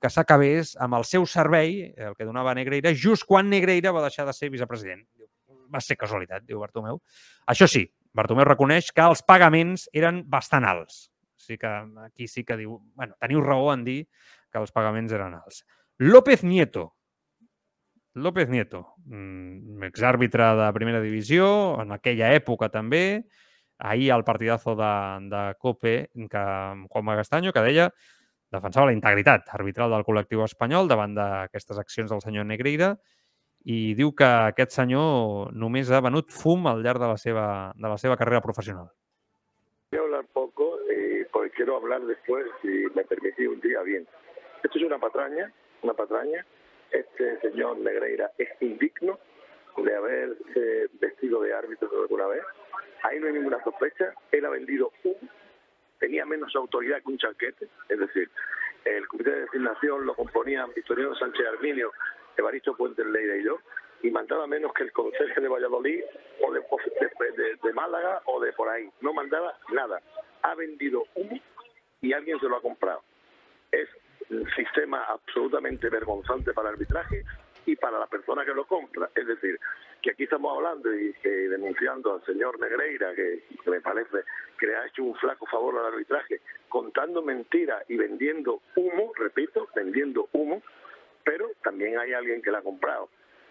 que 0.01 0.11
s'acabés 0.11 0.75
amb 0.81 0.97
el 0.97 1.05
seu 1.05 1.27
servei, 1.29 1.93
el 1.97 2.17
que 2.17 2.27
donava 2.27 2.55
Negreira, 2.57 2.93
just 2.97 3.27
quan 3.29 3.51
Negreira 3.53 3.93
va 3.93 4.03
deixar 4.07 4.27
de 4.27 4.35
ser 4.35 4.51
vicepresident. 4.51 5.05
Va 5.71 5.81
ser 5.85 5.97
casualitat, 6.01 6.47
diu 6.49 6.59
Bartomeu. 6.59 6.99
Això 7.53 7.69
sí, 7.71 7.85
Bartomeu 8.17 8.49
reconeix 8.49 8.91
que 8.97 9.05
els 9.07 9.23
pagaments 9.23 9.87
eren 9.95 10.25
bastant 10.27 10.67
alts. 10.67 11.05
O 11.37 11.45
sigui 11.45 11.61
que 11.63 11.75
aquí 12.07 12.27
sí 12.29 12.45
que 12.45 12.57
diu... 12.59 12.81
bueno, 12.97 13.15
teniu 13.21 13.45
raó 13.45 13.71
en 13.75 13.85
dir 13.85 14.01
que 14.51 14.59
els 14.59 14.73
pagaments 14.73 15.13
eren 15.13 15.37
alts. 15.37 15.63
López 16.01 16.43
Nieto, 16.43 16.95
López 18.15 18.49
Nieto, 18.49 18.95
mm, 19.07 19.85
exàrbitre 19.87 20.49
de 20.59 20.73
primera 20.75 21.01
divisió, 21.01 21.81
en 21.81 21.93
aquella 21.95 22.33
època 22.35 22.69
també, 22.69 23.23
ahir 23.79 24.11
al 24.13 24.25
partidazo 24.25 24.75
de, 24.77 24.95
de 25.31 25.43
COPE, 25.59 26.11
que 26.29 26.43
Juan 26.91 27.05
Magastanyo, 27.05 27.53
que 27.53 27.63
deia 27.63 27.91
defensava 28.51 28.89
la 28.91 28.97
integritat 28.97 29.49
arbitral 29.55 29.95
del 29.95 30.05
col·lectiu 30.05 30.43
espanyol 30.43 30.91
davant 30.91 31.15
d'aquestes 31.15 31.79
accions 31.79 32.11
del 32.11 32.23
senyor 32.25 32.49
Negreira 32.49 32.97
i 33.71 33.95
diu 33.95 34.11
que 34.17 34.27
aquest 34.27 34.75
senyor 34.75 35.53
només 35.55 35.91
ha 35.91 36.01
venut 36.03 36.33
fum 36.35 36.67
al 36.67 36.83
llarg 36.83 36.99
de 36.99 37.11
la 37.13 37.17
seva, 37.21 37.47
de 37.77 37.89
la 37.89 37.99
seva 38.01 38.17
carrera 38.17 38.41
professional. 38.41 38.89
A 39.93 39.99
hablar 39.99 40.25
poco 40.33 40.79
y 40.91 41.25
pues 41.33 41.53
quiero 41.55 41.77
hablar 41.77 42.03
después, 42.07 42.47
si 42.63 42.87
me 42.95 43.05
permitís 43.05 43.49
un 43.49 43.61
día 43.61 43.83
bien. 43.83 44.07
Esto 44.63 44.79
es 44.79 44.85
una 44.85 44.99
patraña, 44.99 45.53
una 45.83 45.95
patraña 45.95 46.45
este 46.91 47.41
señor 47.41 47.79
Negreira 47.79 48.31
es 48.39 48.49
indigno 48.61 49.19
de 49.77 49.97
haberse 49.97 50.89
vestido 50.95 51.43
de 51.43 51.55
árbitro 51.55 51.89
alguna 52.03 52.27
vez. 52.27 52.43
Ahí 53.03 53.19
no 53.19 53.27
hay 53.27 53.35
ninguna 53.35 53.63
sospecha. 53.65 54.13
Él 54.31 54.45
ha 54.45 54.51
vendido 54.51 54.93
un, 55.05 55.31
tenía 55.99 56.25
menos 56.25 56.55
autoridad 56.55 57.01
que 57.03 57.09
un 57.09 57.19
chanquete, 57.19 57.69
es 57.89 57.99
decir, 57.99 58.31
el 58.85 59.07
comité 59.09 59.31
de 59.31 59.41
designación 59.43 60.07
lo 60.07 60.15
componían 60.15 60.73
Victoriano 60.75 61.15
Sánchez 61.15 61.47
Arminio, 61.47 61.93
Evaristo 62.37 62.75
Puente 62.77 63.05
Leira 63.05 63.37
y 63.37 63.45
yo, 63.45 63.59
y 64.03 64.11
mandaba 64.11 64.47
menos 64.47 64.73
que 64.73 64.85
el 64.85 64.93
conserje 64.93 65.41
de 65.41 65.49
Valladolid 65.49 66.03
o 66.41 66.53
de, 66.53 66.61
de, 67.63 67.73
Málaga 67.75 68.23
o 68.25 68.41
de 68.41 68.53
por 68.55 68.69
ahí. 68.69 68.89
No 69.03 69.13
mandaba 69.13 69.59
nada. 69.73 70.01
Ha 70.43 70.55
vendido 70.55 71.05
un 71.15 71.41
y 72.01 72.13
alguien 72.15 72.41
se 72.41 72.49
lo 72.49 72.57
ha 72.57 72.63
comprado. 72.63 73.03
Es 73.71 73.89
sistema 74.55 75.05
absolutamente 75.05 75.89
vergonzante 75.89 76.53
para 76.53 76.69
el 76.69 76.75
arbitraje 76.75 77.25
y 77.67 77.77
para 77.77 77.99
la 77.99 78.07
persona 78.07 78.45
que 78.45 78.55
lo 78.55 78.65
compra. 78.65 79.11
Es 79.15 79.27
decir, 79.27 79.59
que 80.01 80.11
aquí 80.11 80.25
estamos 80.25 80.57
hablando 80.57 80.93
y 80.95 81.13
denunciando 81.23 82.15
al 82.15 82.25
señor 82.25 82.59
Negreira, 82.59 83.15
que, 83.15 83.45
me 83.67 83.81
parece 83.81 84.25
que 84.59 84.67
le 84.67 84.77
ha 84.77 84.87
hecho 84.87 85.05
un 85.05 85.15
flaco 85.17 85.47
favor 85.47 85.79
al 85.79 85.93
arbitraje, 85.93 86.41
contando 86.69 87.23
mentiras 87.23 87.85
y 87.89 87.97
vendiendo 87.97 88.63
humo, 88.77 89.13
repito, 89.17 89.69
vendiendo 89.75 90.29
humo, 90.33 90.63
pero 91.25 91.51
también 91.63 91.99
hay 91.99 92.13
alguien 92.13 92.41
que 92.41 92.51
la 92.51 92.59
ha 92.59 92.63
comprado. 92.63 93.09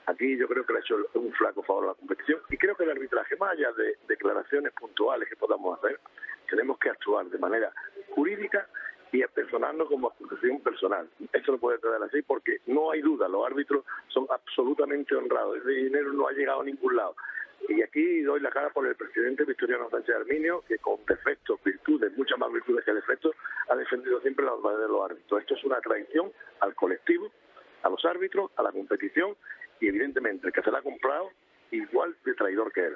Aquí 0.07 0.37
yo 0.37 0.47
creo 0.47 0.65
que 0.65 0.73
le 0.73 0.79
ha 0.79 0.81
hecho 0.81 0.97
un 1.13 1.31
flaco 1.33 1.61
favor 1.61 1.83
a 1.83 1.87
la 1.87 1.93
competición 1.93 2.41
y 2.49 2.57
creo 2.57 2.75
que 2.75 2.83
el 2.83 2.91
arbitraje, 2.91 3.35
más 3.35 3.51
allá 3.51 3.71
de 3.73 3.97
declaraciones 4.07 4.73
puntuales 4.73 5.29
que 5.29 5.35
podamos 5.35 5.77
hacer, 5.77 5.99
tenemos 6.49 6.79
que 6.79 6.89
actuar 6.89 7.27
de 7.27 7.37
manera 7.37 7.71
jurídica 8.09 8.67
y 9.11 9.23
personarnos 9.27 9.87
como 9.87 10.07
acusación 10.07 10.61
personal. 10.61 11.09
Esto 11.33 11.53
no 11.53 11.57
puede 11.57 11.79
quedar 11.79 12.01
así 12.03 12.21
porque 12.21 12.59
no 12.67 12.91
hay 12.91 13.01
duda, 13.01 13.27
los 13.27 13.45
árbitros 13.45 13.83
son 14.07 14.27
absolutamente 14.29 15.15
honrados, 15.15 15.57
ese 15.57 15.71
dinero 15.71 16.13
no 16.13 16.27
ha 16.27 16.31
llegado 16.31 16.61
a 16.61 16.65
ningún 16.65 16.95
lado. 16.95 17.15
Y 17.67 17.81
aquí 17.81 18.21
doy 18.21 18.39
la 18.39 18.51
cara 18.51 18.69
por 18.69 18.87
el 18.87 18.95
presidente 18.95 19.43
Victoriano 19.43 19.89
Sánchez 19.89 20.15
Arminio, 20.15 20.63
que 20.67 20.77
con 20.77 20.97
defectos, 21.05 21.61
virtudes, 21.63 22.15
muchas 22.17 22.37
más 22.39 22.51
virtudes 22.51 22.85
que 22.85 22.93
defectos, 22.93 23.35
ha 23.69 23.75
defendido 23.75 24.21
siempre 24.21 24.45
la 24.45 24.53
honradez 24.53 24.81
de 24.81 24.87
los 24.87 25.11
árbitros. 25.11 25.41
Esto 25.41 25.55
es 25.55 25.63
una 25.65 25.81
traición 25.81 26.31
al 26.61 26.73
colectivo, 26.75 27.29
a 27.83 27.89
los 27.89 28.03
árbitros, 28.05 28.51
a 28.55 28.63
la 28.63 28.71
competición 28.71 29.35
y 29.79 29.87
evidentemente 29.87 30.47
el 30.47 30.53
que 30.53 30.61
se 30.61 30.71
la 30.71 30.79
ha 30.79 30.81
comprado, 30.81 31.31
igual 31.71 32.15
de 32.23 32.33
traidor 32.33 32.71
que 32.71 32.85
él. 32.87 32.95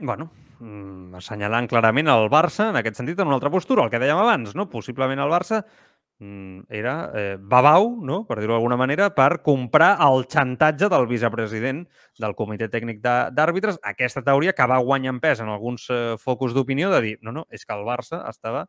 Bueno, 0.00 0.30
mm, 0.60 1.14
assenyalant 1.20 1.68
clarament 1.68 2.08
el 2.08 2.30
Barça, 2.32 2.70
en 2.70 2.78
aquest 2.80 2.96
sentit, 2.96 3.18
en 3.20 3.28
una 3.28 3.36
altra 3.36 3.52
postura, 3.52 3.84
el 3.84 3.92
que 3.92 4.00
dèiem 4.00 4.16
abans, 4.16 4.54
no? 4.56 4.68
Possiblement 4.72 5.20
el 5.20 5.32
Barça 5.32 5.60
mm, 6.20 6.70
era 6.72 6.94
eh, 7.14 7.36
babau, 7.38 7.90
no? 8.00 8.22
per 8.28 8.38
dir-ho 8.40 8.54
d'alguna 8.54 8.78
manera, 8.80 9.10
per 9.16 9.42
comprar 9.44 9.92
el 10.06 10.24
xantatge 10.32 10.88
del 10.88 11.08
vicepresident 11.10 11.84
del 12.20 12.36
comitè 12.38 12.70
tècnic 12.72 13.02
d'àrbitres. 13.04 13.80
Aquesta 13.92 14.24
teoria 14.24 14.56
que 14.56 14.68
va 14.72 14.80
guanyar 14.80 15.16
en 15.16 15.20
pes 15.20 15.44
en 15.44 15.52
alguns 15.52 15.88
eh, 15.92 16.16
focus 16.20 16.56
d'opinió 16.56 16.92
de 16.94 17.02
dir, 17.04 17.16
no, 17.20 17.36
no, 17.36 17.46
és 17.50 17.66
que 17.66 17.76
el 17.76 17.84
Barça 17.88 18.24
estava 18.30 18.66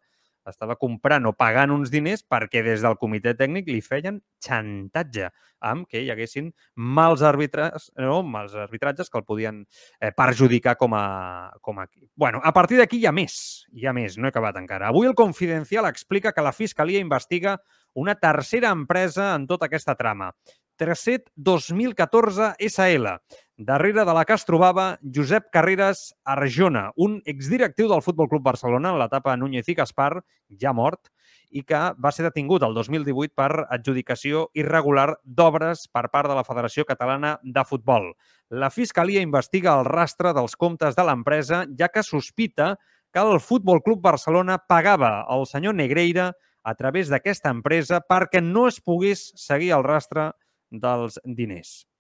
estava 0.48 0.78
comprant 0.80 1.28
o 1.30 1.34
pagant 1.38 1.74
uns 1.74 1.92
diners 1.94 2.24
perquè 2.28 2.64
des 2.66 2.82
del 2.82 2.98
comitè 3.02 3.36
tècnic 3.38 3.70
li 3.70 3.82
feien 3.86 4.20
xantatge 4.44 5.30
amb 5.62 5.86
que 5.88 6.02
hi 6.02 6.10
haguessin 6.10 6.50
mals 6.76 7.22
arbitres, 7.22 7.92
no, 8.02 8.22
mals 8.26 8.56
arbitratges 8.58 9.10
que 9.10 9.20
el 9.22 9.28
podien 9.28 9.62
eh, 10.00 10.10
perjudicar 10.18 10.76
com 10.80 10.96
a, 10.98 11.52
com 11.62 11.80
a. 11.80 11.86
Bueno, 12.16 12.42
a 12.44 12.54
partir 12.54 12.82
d'aquí 12.82 12.98
hi 12.98 13.06
ha 13.06 13.14
més, 13.16 13.68
hi 13.78 13.86
ha 13.86 13.94
més, 13.94 14.18
no 14.18 14.28
he 14.28 14.34
acabat 14.34 14.58
encara. 14.58 14.90
Avui 14.90 15.08
el 15.08 15.18
Confidencial 15.18 15.86
explica 15.90 16.34
que 16.34 16.46
la 16.46 16.56
Fiscalia 16.56 17.04
investiga 17.04 17.60
una 17.94 18.16
tercera 18.16 18.72
empresa 18.74 19.36
en 19.36 19.46
tota 19.48 19.70
aquesta 19.70 19.96
trama. 20.00 20.32
Tercet 20.82 21.28
2014 21.36 22.56
SL, 22.58 23.12
Darrere 23.62 24.06
de 24.06 24.14
la 24.18 24.24
que 24.26 24.34
es 24.34 24.42
trobava 24.42 24.84
Josep 25.14 25.52
Carreras 25.54 26.16
Arjona, 26.26 26.88
un 26.98 27.20
exdirectiu 27.30 27.92
del 27.92 28.02
Futbol 28.02 28.26
Club 28.26 28.42
Barcelona 28.48 28.90
en 28.90 28.98
l'etapa 28.98 29.36
Núñez 29.38 29.68
i 29.70 29.76
Gaspar, 29.78 30.24
ja 30.58 30.72
mort, 30.74 31.12
i 31.54 31.62
que 31.62 31.82
va 32.02 32.10
ser 32.10 32.26
detingut 32.26 32.66
el 32.66 32.74
2018 32.74 33.38
per 33.38 33.68
adjudicació 33.68 34.48
irregular 34.58 35.12
d'obres 35.22 35.84
per 35.94 36.08
part 36.10 36.32
de 36.32 36.40
la 36.40 36.46
Federació 36.48 36.88
Catalana 36.90 37.36
de 37.44 37.66
Futbol. 37.70 38.10
La 38.50 38.72
Fiscalia 38.74 39.22
investiga 39.22 39.78
el 39.78 39.86
rastre 39.86 40.34
dels 40.34 40.58
comptes 40.58 40.98
de 40.98 41.06
l'empresa, 41.06 41.62
ja 41.78 41.92
que 41.94 42.02
sospita 42.02 42.72
que 43.14 43.22
el 43.22 43.38
Futbol 43.46 43.84
Club 43.86 44.02
Barcelona 44.02 44.58
pagava 44.58 45.20
al 45.30 45.46
senyor 45.46 45.78
Negreira 45.78 46.32
a 46.64 46.74
través 46.74 47.14
d'aquesta 47.14 47.54
empresa 47.54 48.02
perquè 48.02 48.42
no 48.42 48.66
es 48.74 48.82
pogués 48.82 49.28
seguir 49.38 49.70
el 49.78 49.86
rastre 49.86 50.32
dels 50.74 51.22
diners. 51.22 51.91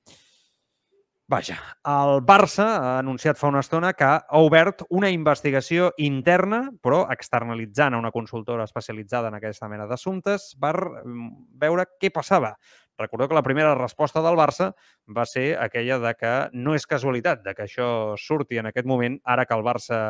Vaja, 1.31 1.55
el 1.87 2.17
Barça 2.27 2.65
ha 2.75 2.95
anunciat 2.99 3.37
fa 3.39 3.47
una 3.47 3.61
estona 3.63 3.93
que 3.95 4.03
ha 4.03 4.39
obert 4.43 4.81
una 4.91 5.07
investigació 5.15 5.93
interna, 6.03 6.59
però 6.83 7.05
externalitzant 7.13 7.95
a 7.95 8.01
una 8.01 8.11
consultora 8.11 8.65
especialitzada 8.67 9.29
en 9.31 9.37
aquesta 9.37 9.69
mena 9.71 9.85
d'assumptes, 9.87 10.49
per 10.59 10.73
mm, 10.75 11.29
veure 11.61 11.87
què 12.01 12.11
passava. 12.11 12.57
Recordeu 12.99 13.29
que 13.31 13.37
la 13.37 13.45
primera 13.47 13.71
resposta 13.79 14.19
del 14.19 14.35
Barça 14.35 14.73
va 15.07 15.23
ser 15.23 15.55
aquella 15.55 16.01
de 16.03 16.11
que 16.19 16.33
no 16.51 16.75
és 16.75 16.83
casualitat 16.85 17.45
de 17.47 17.55
que 17.55 17.63
això 17.63 17.87
surti 18.19 18.59
en 18.59 18.67
aquest 18.67 18.89
moment 18.91 19.15
ara 19.23 19.47
que 19.47 19.55
el 19.55 19.63
Barça 19.63 20.01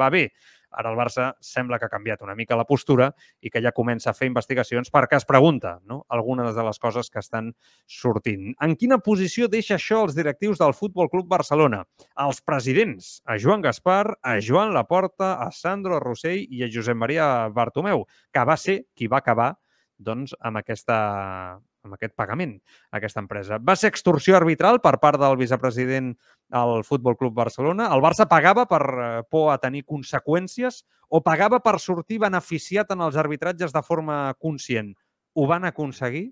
va 0.00 0.08
bé. 0.08 0.30
Ara 0.74 0.90
el 0.92 0.98
Barça 0.98 1.30
sembla 1.44 1.78
que 1.78 1.88
ha 1.88 1.92
canviat 1.92 2.22
una 2.26 2.34
mica 2.34 2.58
la 2.58 2.66
postura 2.68 3.10
i 3.40 3.50
que 3.50 3.62
ja 3.64 3.72
comença 3.76 4.10
a 4.10 4.16
fer 4.16 4.28
investigacions 4.30 4.90
perquè 4.94 5.18
es 5.20 5.26
pregunta 5.28 5.78
no? 5.84 6.02
algunes 6.08 6.54
de 6.54 6.64
les 6.66 6.80
coses 6.82 7.10
que 7.10 7.22
estan 7.22 7.52
sortint. 7.86 8.52
En 8.62 8.76
quina 8.76 8.98
posició 8.98 9.48
deixa 9.48 9.78
això 9.78 10.02
els 10.04 10.16
directius 10.16 10.60
del 10.62 10.74
Futbol 10.74 11.10
Club 11.12 11.28
Barcelona? 11.30 11.84
Els 12.20 12.40
presidents, 12.44 13.18
a 13.24 13.38
Joan 13.38 13.64
Gaspar, 13.64 14.16
a 14.22 14.38
Joan 14.40 14.74
Laporta, 14.74 15.34
a 15.42 15.50
Sandro 15.54 16.00
Rossell 16.02 16.44
i 16.50 16.64
a 16.64 16.70
Josep 16.70 16.98
Maria 16.98 17.48
Bartomeu, 17.54 18.06
que 18.32 18.44
va 18.44 18.58
ser 18.60 18.82
qui 18.94 19.10
va 19.10 19.22
acabar 19.22 19.54
doncs, 19.98 20.34
amb 20.42 20.58
aquesta 20.58 20.98
amb 21.84 21.96
aquest 21.96 22.14
pagament 22.16 22.56
a 22.90 22.98
aquesta 22.98 23.22
empresa. 23.22 23.58
Va 23.60 23.76
ser 23.76 23.90
extorsió 23.92 24.38
arbitral 24.38 24.80
per 24.84 24.96
part 25.02 25.20
del 25.20 25.36
vicepresident 25.40 26.14
al 26.54 26.82
Futbol 26.84 27.16
Club 27.20 27.36
Barcelona. 27.36 27.90
El 27.94 28.02
Barça 28.04 28.26
pagava 28.30 28.66
per 28.70 28.82
eh, 28.84 29.08
por 29.30 29.52
a 29.52 29.58
tenir 29.62 29.84
conseqüències 29.84 30.82
o 31.08 31.20
pagava 31.22 31.60
per 31.62 31.76
sortir 31.78 32.18
beneficiat 32.24 32.90
en 32.94 33.04
els 33.04 33.18
arbitratges 33.20 33.74
de 33.74 33.84
forma 33.84 34.34
conscient. 34.40 34.94
Ho 35.34 35.46
van 35.50 35.68
aconseguir? 35.68 36.30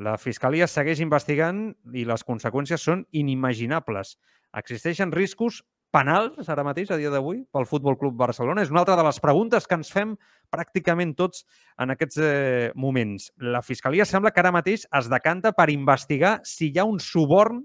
La 0.00 0.16
Fiscalia 0.16 0.64
segueix 0.70 1.02
investigant 1.04 1.74
i 1.92 2.06
les 2.08 2.24
conseqüències 2.24 2.80
són 2.80 3.04
inimaginables. 3.12 4.14
Existeixen 4.56 5.12
riscos 5.12 5.60
penals 5.94 6.48
ara 6.48 6.64
mateix, 6.66 6.90
a 6.90 6.98
dia 6.98 7.10
d'avui, 7.12 7.42
pel 7.52 7.66
Futbol 7.66 7.96
Club 7.98 8.16
Barcelona? 8.18 8.62
És 8.62 8.70
una 8.70 8.82
altra 8.84 8.96
de 8.98 9.04
les 9.06 9.18
preguntes 9.22 9.66
que 9.66 9.78
ens 9.78 9.90
fem 9.92 10.14
pràcticament 10.50 11.14
tots 11.18 11.44
en 11.82 11.94
aquests 11.94 12.20
eh, 12.22 12.70
moments. 12.74 13.30
La 13.38 13.62
Fiscalia 13.62 14.06
sembla 14.06 14.32
que 14.34 14.42
ara 14.42 14.54
mateix 14.54 14.86
es 14.86 15.10
decanta 15.10 15.52
per 15.56 15.70
investigar 15.74 16.38
si 16.46 16.70
hi 16.70 16.78
ha 16.78 16.86
un 16.86 17.00
suborn 17.02 17.64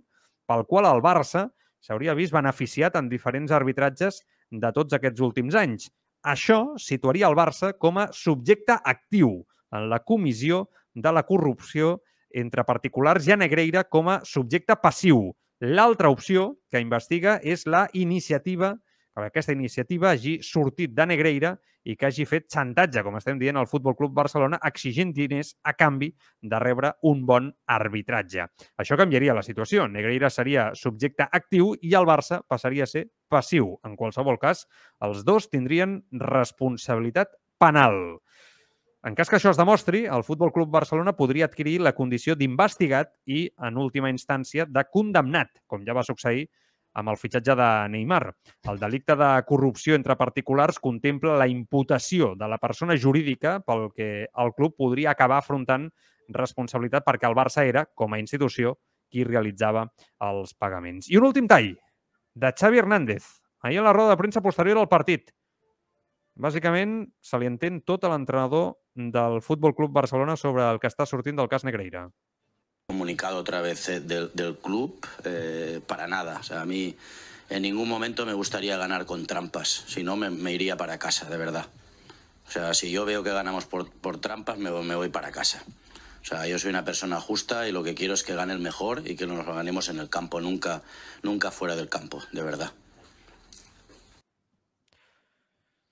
pel 0.49 0.65
qual 0.69 0.89
el 0.89 1.03
Barça 1.05 1.47
s'hauria 1.85 2.15
vist 2.17 2.33
beneficiat 2.33 2.97
en 2.97 3.09
diferents 3.09 3.53
arbitratges 3.53 4.23
de 4.51 4.71
tots 4.73 4.97
aquests 4.97 5.21
últims 5.21 5.57
anys. 5.57 5.89
Això 6.25 6.73
situaria 6.81 7.29
el 7.29 7.37
Barça 7.37 7.75
com 7.77 7.99
a 8.01 8.09
subjecte 8.13 8.77
actiu 8.81 9.43
en 9.75 9.89
la 9.91 10.01
comissió 10.01 10.65
de 10.95 11.11
la 11.13 11.25
corrupció 11.27 11.99
entre 12.35 12.65
particulars 12.65 13.27
i 13.27 13.33
a 13.35 13.37
Negreira 13.37 13.85
com 13.85 14.09
a 14.09 14.19
subjecte 14.25 14.75
passiu. 14.81 15.29
L'altra 15.63 16.09
opció 16.11 16.57
que 16.69 16.81
investiga 16.83 17.37
és 17.39 17.63
la 17.65 17.85
iniciativa, 17.93 18.73
que 19.15 19.29
aquesta 19.29 19.53
iniciativa 19.55 20.09
hagi 20.11 20.41
sortit 20.43 20.91
de 20.91 21.05
Negreira 21.07 21.53
i 21.85 21.93
que 21.95 22.09
hagi 22.09 22.25
fet 22.27 22.49
xantatge, 22.51 23.03
com 23.05 23.15
estem 23.15 23.39
dient, 23.39 23.55
al 23.55 23.69
Futbol 23.71 23.95
Club 23.95 24.11
Barcelona, 24.17 24.59
exigint 24.67 25.13
diners 25.15 25.53
a 25.63 25.71
canvi 25.77 26.09
de 26.41 26.59
rebre 26.59 26.91
un 27.07 27.23
bon 27.29 27.47
arbitratge. 27.71 28.49
Això 28.81 28.97
canviaria 28.99 29.37
la 29.37 29.45
situació. 29.45 29.85
Negreira 29.87 30.31
seria 30.33 30.71
subjecte 30.75 31.29
actiu 31.31 31.71
i 31.79 31.95
el 31.95 32.09
Barça 32.09 32.41
passaria 32.43 32.83
a 32.83 32.91
ser 32.91 33.05
passiu. 33.31 33.77
En 33.87 33.95
qualsevol 33.95 34.41
cas, 34.41 34.65
els 34.99 35.23
dos 35.23 35.47
tindrien 35.53 36.01
responsabilitat 36.11 37.37
penal. 37.61 38.19
En 39.05 39.13
cas 39.13 39.29
que 39.29 39.35
això 39.37 39.51
es 39.53 39.57
demostri, 39.59 39.99
el 40.09 40.23
Futbol 40.25 40.49
Club 40.49 40.71
Barcelona 40.73 41.11
podria 41.13 41.45
adquirir 41.45 41.75
la 41.85 41.91
condició 41.93 42.33
d'investigat 42.33 43.11
i, 43.29 43.43
en 43.67 43.75
última 43.77 44.09
instància, 44.09 44.65
de 44.65 44.81
condemnat, 44.89 45.51
com 45.69 45.83
ja 45.85 45.93
va 45.93 46.01
succeir 46.07 46.47
amb 46.97 47.11
el 47.13 47.19
fitxatge 47.21 47.53
de 47.59 47.67
Neymar. 47.93 48.23
El 48.71 48.81
delicte 48.81 49.13
de 49.19 49.29
corrupció 49.45 49.93
entre 49.93 50.15
particulars 50.17 50.81
contempla 50.81 51.37
la 51.37 51.45
imputació 51.45 52.31
de 52.33 52.49
la 52.49 52.57
persona 52.57 52.97
jurídica 52.97 53.59
pel 53.61 53.91
que 53.93 54.09
el 54.25 54.53
club 54.57 54.73
podria 54.73 55.13
acabar 55.13 55.37
afrontant 55.43 55.85
responsabilitat 56.33 57.05
perquè 57.05 57.29
el 57.29 57.37
Barça 57.37 57.61
era, 57.61 57.85
com 57.85 58.17
a 58.17 58.23
institució, 58.23 58.79
qui 59.05 59.21
realitzava 59.27 59.85
els 60.25 60.57
pagaments. 60.57 61.13
I 61.13 61.21
un 61.21 61.29
últim 61.29 61.45
tall 61.45 61.75
de 62.33 62.55
Xavi 62.57 62.81
Hernández, 62.81 63.35
ahir 63.61 63.83
a 63.83 63.85
la 63.85 63.93
roda 63.93 64.15
de 64.15 64.23
premsa 64.23 64.41
posterior 64.41 64.81
al 64.81 64.89
partit. 64.89 65.29
Bàsicament, 66.35 67.05
se 67.23 67.39
li 67.39 67.47
entén 67.47 67.79
tot 67.87 68.03
a 68.03 68.11
l'entrenador 68.11 68.75
del 68.95 69.39
Fútbol 69.41 69.75
Club 69.75 69.93
Barcelona 69.95 70.35
sobre 70.35 70.65
el 70.67 70.81
que 70.83 70.91
està 70.91 71.07
sortint 71.07 71.37
del 71.39 71.47
cas 71.47 71.63
Negreira. 71.63 72.09
Comunicado 72.91 73.39
otra 73.39 73.61
vez 73.61 73.87
eh, 73.89 74.01
del, 74.01 74.29
del 74.33 74.57
club, 74.57 74.99
eh, 75.23 75.79
para 75.87 76.07
nada. 76.07 76.39
O 76.39 76.43
sea, 76.43 76.61
a 76.61 76.65
mí 76.65 76.95
en 77.49 77.61
ningún 77.61 77.87
momento 77.87 78.25
me 78.25 78.33
gustaría 78.33 78.77
ganar 78.77 79.05
con 79.05 79.25
trampas, 79.25 79.85
si 79.87 80.03
no 80.03 80.17
me, 80.17 80.29
me 80.29 80.51
iría 80.51 80.75
para 80.75 80.99
casa, 80.99 81.29
de 81.29 81.37
verdad. 81.37 81.67
O 82.47 82.51
sea, 82.51 82.73
si 82.73 82.91
yo 82.91 83.05
veo 83.05 83.23
que 83.23 83.31
ganamos 83.31 83.65
por, 83.65 83.89
por 83.89 84.19
trampas, 84.19 84.57
me, 84.57 84.69
me 84.71 84.95
voy 84.95 85.09
para 85.09 85.31
casa. 85.31 85.63
O 86.21 86.25
sea, 86.27 86.47
yo 86.47 86.59
soy 86.59 86.71
una 86.71 86.83
persona 86.83 87.21
justa 87.21 87.67
y 87.67 87.71
lo 87.71 87.83
que 87.83 87.95
quiero 87.95 88.13
es 88.13 88.23
que 88.23 88.35
gane 88.35 88.51
el 88.51 88.59
mejor 88.59 89.03
y 89.05 89.15
que 89.15 89.25
nos 89.25 89.45
lo 89.45 89.53
ganemos 89.53 89.89
en 89.89 89.99
el 89.99 90.09
campo, 90.09 90.41
nunca, 90.41 90.81
nunca 91.23 91.51
fuera 91.51 91.75
del 91.75 91.87
campo, 91.87 92.21
de 92.31 92.43
verdad. 92.43 92.71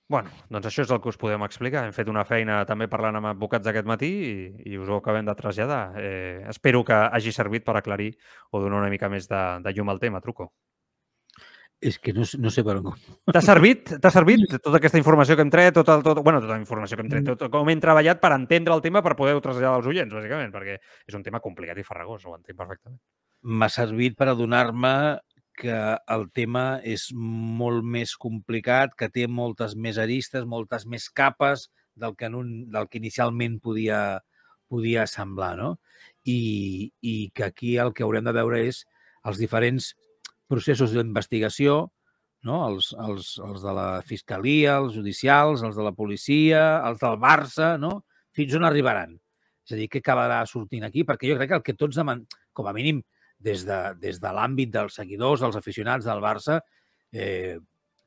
Bueno, 0.06 0.28
doncs 0.52 0.68
això 0.68 0.84
és 0.84 0.90
el 0.92 1.00
que 1.00 1.08
us 1.08 1.16
podem 1.16 1.42
explicar. 1.46 1.86
Hem 1.86 1.94
fet 1.96 2.10
una 2.12 2.26
feina 2.28 2.58
també 2.68 2.90
parlant 2.92 3.16
amb 3.16 3.30
advocats 3.30 3.70
aquest 3.70 3.88
matí 3.88 4.10
i, 4.12 4.34
i 4.74 4.76
us 4.76 4.90
ho 4.90 4.98
acabem 5.00 5.24
de 5.24 5.34
traslladar. 5.38 5.96
Eh, 5.96 6.44
espero 6.52 6.84
que 6.84 6.98
hagi 7.06 7.32
servit 7.32 7.64
per 7.64 7.78
aclarir 7.80 8.12
o 8.52 8.60
donar 8.60 8.82
una 8.82 8.92
mica 8.92 9.08
més 9.08 9.30
de, 9.30 9.42
de 9.64 9.72
llum 9.72 9.88
al 9.88 10.02
tema, 10.02 10.20
Truco. 10.20 10.50
És 11.84 11.98
que 12.00 12.14
no, 12.16 12.24
no 12.40 12.52
sé 12.52 12.62
per 12.64 12.76
on... 12.78 12.92
T'ha 13.32 13.42
servit, 13.44 13.96
t'ha 14.00 14.12
servit 14.12 14.44
tota 14.54 14.78
aquesta 14.78 15.00
informació 15.00 15.36
que 15.36 15.44
hem 15.44 15.50
tret, 15.52 15.74
tota, 15.76 15.98
tot, 16.04 16.20
bueno, 16.24 16.40
tota 16.40 16.54
la 16.54 16.62
informació 16.62 16.96
que 16.96 17.04
hem 17.04 17.10
tret, 17.12 17.26
tot, 17.32 17.48
com 17.52 17.68
hem 17.68 17.82
treballat 17.82 18.20
per 18.22 18.32
entendre 18.36 18.76
el 18.76 18.84
tema 18.84 19.02
per 19.04 19.16
poder-ho 19.18 19.42
traslladar 19.44 19.80
als 19.80 19.88
oients, 19.90 20.14
bàsicament, 20.14 20.52
perquè 20.54 20.78
és 20.80 21.16
un 21.16 21.24
tema 21.26 21.42
complicat 21.44 21.80
i 21.80 21.84
farragós, 21.84 22.24
ho 22.24 22.36
entenc 22.36 22.60
perfectament. 22.60 23.00
M'ha 23.44 23.68
servit 23.72 24.16
per 24.16 24.30
adonar-me 24.32 24.94
que 25.56 25.74
el 26.14 26.26
tema 26.34 26.64
és 26.82 27.08
molt 27.14 27.84
més 27.86 28.14
complicat, 28.20 28.94
que 28.98 29.10
té 29.12 29.26
moltes 29.30 29.76
més 29.76 29.98
aristes, 30.02 30.46
moltes 30.48 30.86
més 30.90 31.08
capes 31.10 31.68
del 31.94 32.16
que, 32.18 32.28
en 32.30 32.38
un, 32.38 32.52
del 32.74 32.88
que 32.90 32.98
inicialment 32.98 33.60
podia, 33.62 34.00
podia 34.70 35.06
semblar, 35.10 35.54
no? 35.60 35.74
I, 36.24 36.90
I 37.00 37.14
que 37.34 37.46
aquí 37.46 37.76
el 37.78 37.94
que 37.94 38.04
haurem 38.06 38.26
de 38.26 38.34
veure 38.36 38.64
és 38.66 38.84
els 39.24 39.40
diferents 39.40 39.92
processos 40.50 40.92
d'investigació, 40.92 41.84
no? 42.44 42.60
els, 42.68 42.92
els, 43.06 43.34
els 43.42 43.64
de 43.64 43.74
la 43.74 43.88
Fiscalia, 44.06 44.78
els 44.82 44.94
judicials, 44.98 45.64
els 45.64 45.78
de 45.78 45.86
la 45.86 45.94
policia, 45.96 46.64
els 46.88 47.00
del 47.00 47.18
Barça, 47.22 47.74
no? 47.80 48.02
fins 48.36 48.54
on 48.58 48.66
arribaran. 48.68 49.16
És 49.64 49.72
a 49.72 49.80
dir, 49.80 49.88
què 49.88 50.02
acabarà 50.04 50.42
sortint 50.48 50.84
aquí? 50.84 51.06
Perquè 51.08 51.30
jo 51.30 51.38
crec 51.38 51.54
que 51.54 51.60
el 51.60 51.64
que 51.64 51.76
tots 51.78 51.96
demanem, 51.96 52.26
com 52.54 52.68
a 52.68 52.74
mínim 52.76 53.00
des 53.44 53.66
de, 53.68 53.78
des 54.00 54.18
de 54.22 54.32
l'àmbit 54.32 54.72
dels 54.72 54.96
seguidors, 55.00 55.44
dels 55.44 55.58
aficionats 55.60 56.08
del 56.08 56.22
Barça, 56.24 56.58
eh, 57.12 57.58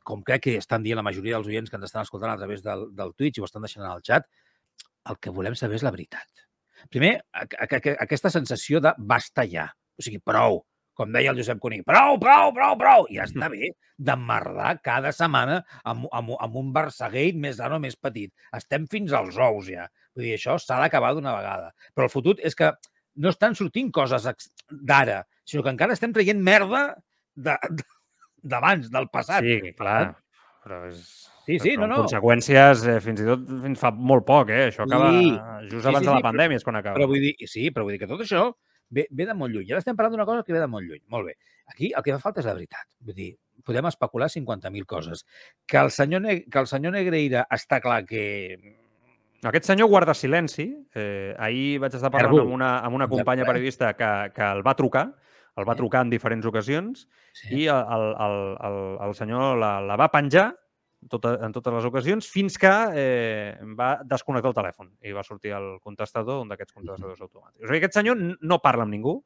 com 0.08 0.24
crec 0.24 0.46
que 0.46 0.58
estan 0.58 0.84
dient 0.86 1.00
la 1.00 1.06
majoria 1.06 1.36
dels 1.36 1.50
oients 1.52 1.70
que 1.70 1.78
ens 1.80 1.90
estan 1.90 2.08
escoltant 2.08 2.34
a 2.34 2.40
través 2.40 2.64
del, 2.64 2.88
del 2.96 3.14
Twitch 3.16 3.38
i 3.38 3.44
ho 3.44 3.48
estan 3.50 3.66
deixant 3.66 3.86
en 3.86 3.92
el 3.92 4.04
xat, 4.08 4.28
el 5.12 5.20
que 5.22 5.34
volem 5.36 5.56
saber 5.56 5.78
és 5.80 5.86
la 5.86 5.94
veritat. 5.94 6.48
Primer, 6.94 7.18
a, 7.34 7.44
a, 7.44 7.68
a, 7.68 7.94
aquesta 8.06 8.32
sensació 8.34 8.82
de 8.84 8.94
basta 8.98 9.46
ja. 9.50 9.68
O 9.98 10.06
sigui, 10.06 10.22
prou. 10.24 10.62
Com 10.98 11.12
deia 11.14 11.30
el 11.30 11.38
Josep 11.38 11.60
Cuní, 11.62 11.84
prou, 11.86 12.16
prou, 12.22 12.50
prou, 12.56 12.74
prou. 12.80 13.06
I 13.14 13.20
ja 13.20 13.28
està 13.28 13.52
bé 13.54 13.70
d'emmerdar 14.02 14.72
cada 14.86 15.12
setmana 15.14 15.60
amb, 15.86 16.08
amb, 16.10 16.34
amb 16.42 16.58
un 16.58 16.72
Barçagate 16.74 17.38
més 17.38 17.60
gran 17.62 17.76
o 17.78 17.82
més 17.84 17.98
petit. 18.02 18.34
Estem 18.58 18.88
fins 18.90 19.14
als 19.14 19.38
ous 19.38 19.70
ja. 19.70 19.86
Vull 20.18 20.26
dir, 20.26 20.38
això 20.40 20.58
s'ha 20.62 20.80
d'acabar 20.82 21.14
d'una 21.14 21.36
vegada. 21.38 21.70
Però 21.94 22.08
el 22.10 22.14
fotut 22.14 22.42
és 22.46 22.58
que 22.58 22.72
no 23.18 23.34
estan 23.34 23.56
sortint 23.58 23.90
coses 23.94 24.28
d'ara, 24.70 25.22
sinó 25.48 25.64
que 25.66 25.74
encara 25.74 25.96
estem 25.98 26.14
traient 26.16 26.42
merda 26.44 26.84
d'abans, 27.36 28.88
de, 28.88 28.94
del 28.94 29.10
passat. 29.14 29.46
Sí, 29.46 29.74
clar. 29.78 30.14
Però 30.66 30.84
és... 30.90 31.02
Sí, 31.48 31.62
sí, 31.64 31.78
no, 31.80 31.88
no. 31.88 32.02
conseqüències, 32.04 32.82
eh, 32.92 32.98
fins 33.00 33.22
i 33.24 33.26
tot 33.30 33.44
fins 33.64 33.80
fa 33.80 33.94
molt 33.96 34.26
poc, 34.28 34.50
eh? 34.52 34.66
Això 34.68 34.84
acaba 34.84 35.14
sí. 35.16 35.30
just 35.72 35.86
abans 35.86 36.02
sí, 36.02 36.04
sí, 36.04 36.10
de 36.10 36.16
la 36.18 36.24
pandèmia, 36.26 36.60
és 36.60 36.66
quan 36.68 36.76
acaba. 36.76 36.98
Però 36.98 37.08
vull 37.08 37.24
dir, 37.24 37.36
sí, 37.48 37.70
però 37.72 37.86
vull 37.88 37.96
dir 37.96 38.02
que 38.02 38.10
tot 38.10 38.24
això 38.26 38.50
ve, 38.92 39.06
ve 39.16 39.28
de 39.30 39.36
molt 39.38 39.56
lluny. 39.56 39.70
Ara 39.72 39.80
estem 39.80 39.96
parlant 39.96 40.18
d'una 40.18 40.26
cosa 40.28 40.44
que 40.44 40.52
ve 40.52 40.60
de 40.60 40.68
molt 40.68 40.90
lluny. 40.90 41.06
Molt 41.14 41.30
bé. 41.30 41.38
Aquí 41.72 41.94
el 41.96 42.04
que 42.04 42.18
fa 42.18 42.26
falta 42.26 42.44
és 42.44 42.50
la 42.50 42.56
veritat. 42.58 42.84
Vull 43.00 43.16
dir, 43.16 43.30
podem 43.68 43.88
especular 43.88 44.28
50.000 44.34 44.90
coses. 44.92 45.24
Que 45.64 45.80
el, 45.80 45.94
senyor 45.96 46.26
ne 46.26 46.36
que 46.44 46.60
el 46.60 46.68
senyor 46.68 46.96
Negreira 46.96 47.46
està 47.48 47.80
clar 47.84 48.02
que 48.10 48.26
aquest 49.50 49.70
senyor 49.70 49.90
guarda 49.92 50.14
silenci. 50.18 50.68
Eh, 50.96 51.34
ahir 51.38 51.80
vaig 51.84 51.96
estar 51.96 52.12
parlant 52.14 52.44
amb 52.44 52.54
una, 52.58 52.72
amb 52.86 52.98
una 53.00 53.08
companya 53.12 53.46
periodista 53.48 53.94
que, 53.98 54.12
que 54.36 54.52
el 54.58 54.64
va 54.66 54.76
trucar, 54.78 55.08
el 55.58 55.68
va 55.68 55.76
trucar 55.78 56.04
en 56.06 56.14
diferents 56.14 56.46
ocasions 56.46 57.08
sí. 57.34 57.64
i 57.64 57.68
el, 57.74 57.84
el, 57.98 58.40
el, 58.68 58.80
el 59.08 59.16
senyor 59.18 59.58
la, 59.58 59.78
la 59.82 59.98
va 60.00 60.10
penjar 60.14 60.52
tota, 61.10 61.36
en 61.46 61.54
totes 61.54 61.74
les 61.74 61.88
ocasions 61.90 62.28
fins 62.30 62.58
que 62.62 62.74
eh, 62.98 63.56
va 63.78 63.96
desconnectar 64.06 64.52
el 64.52 64.58
telèfon 64.58 64.92
i 65.06 65.14
va 65.16 65.26
sortir 65.26 65.54
el 65.58 65.78
contestador, 65.82 66.42
un 66.44 66.52
d'aquests 66.52 66.78
contestadors 66.78 67.24
automàtics. 67.26 67.64
O 67.64 67.68
sigui, 67.68 67.82
aquest 67.82 67.98
senyor 68.00 68.22
no 68.22 68.62
parla 68.64 68.86
amb 68.88 68.94
ningú. 68.94 69.18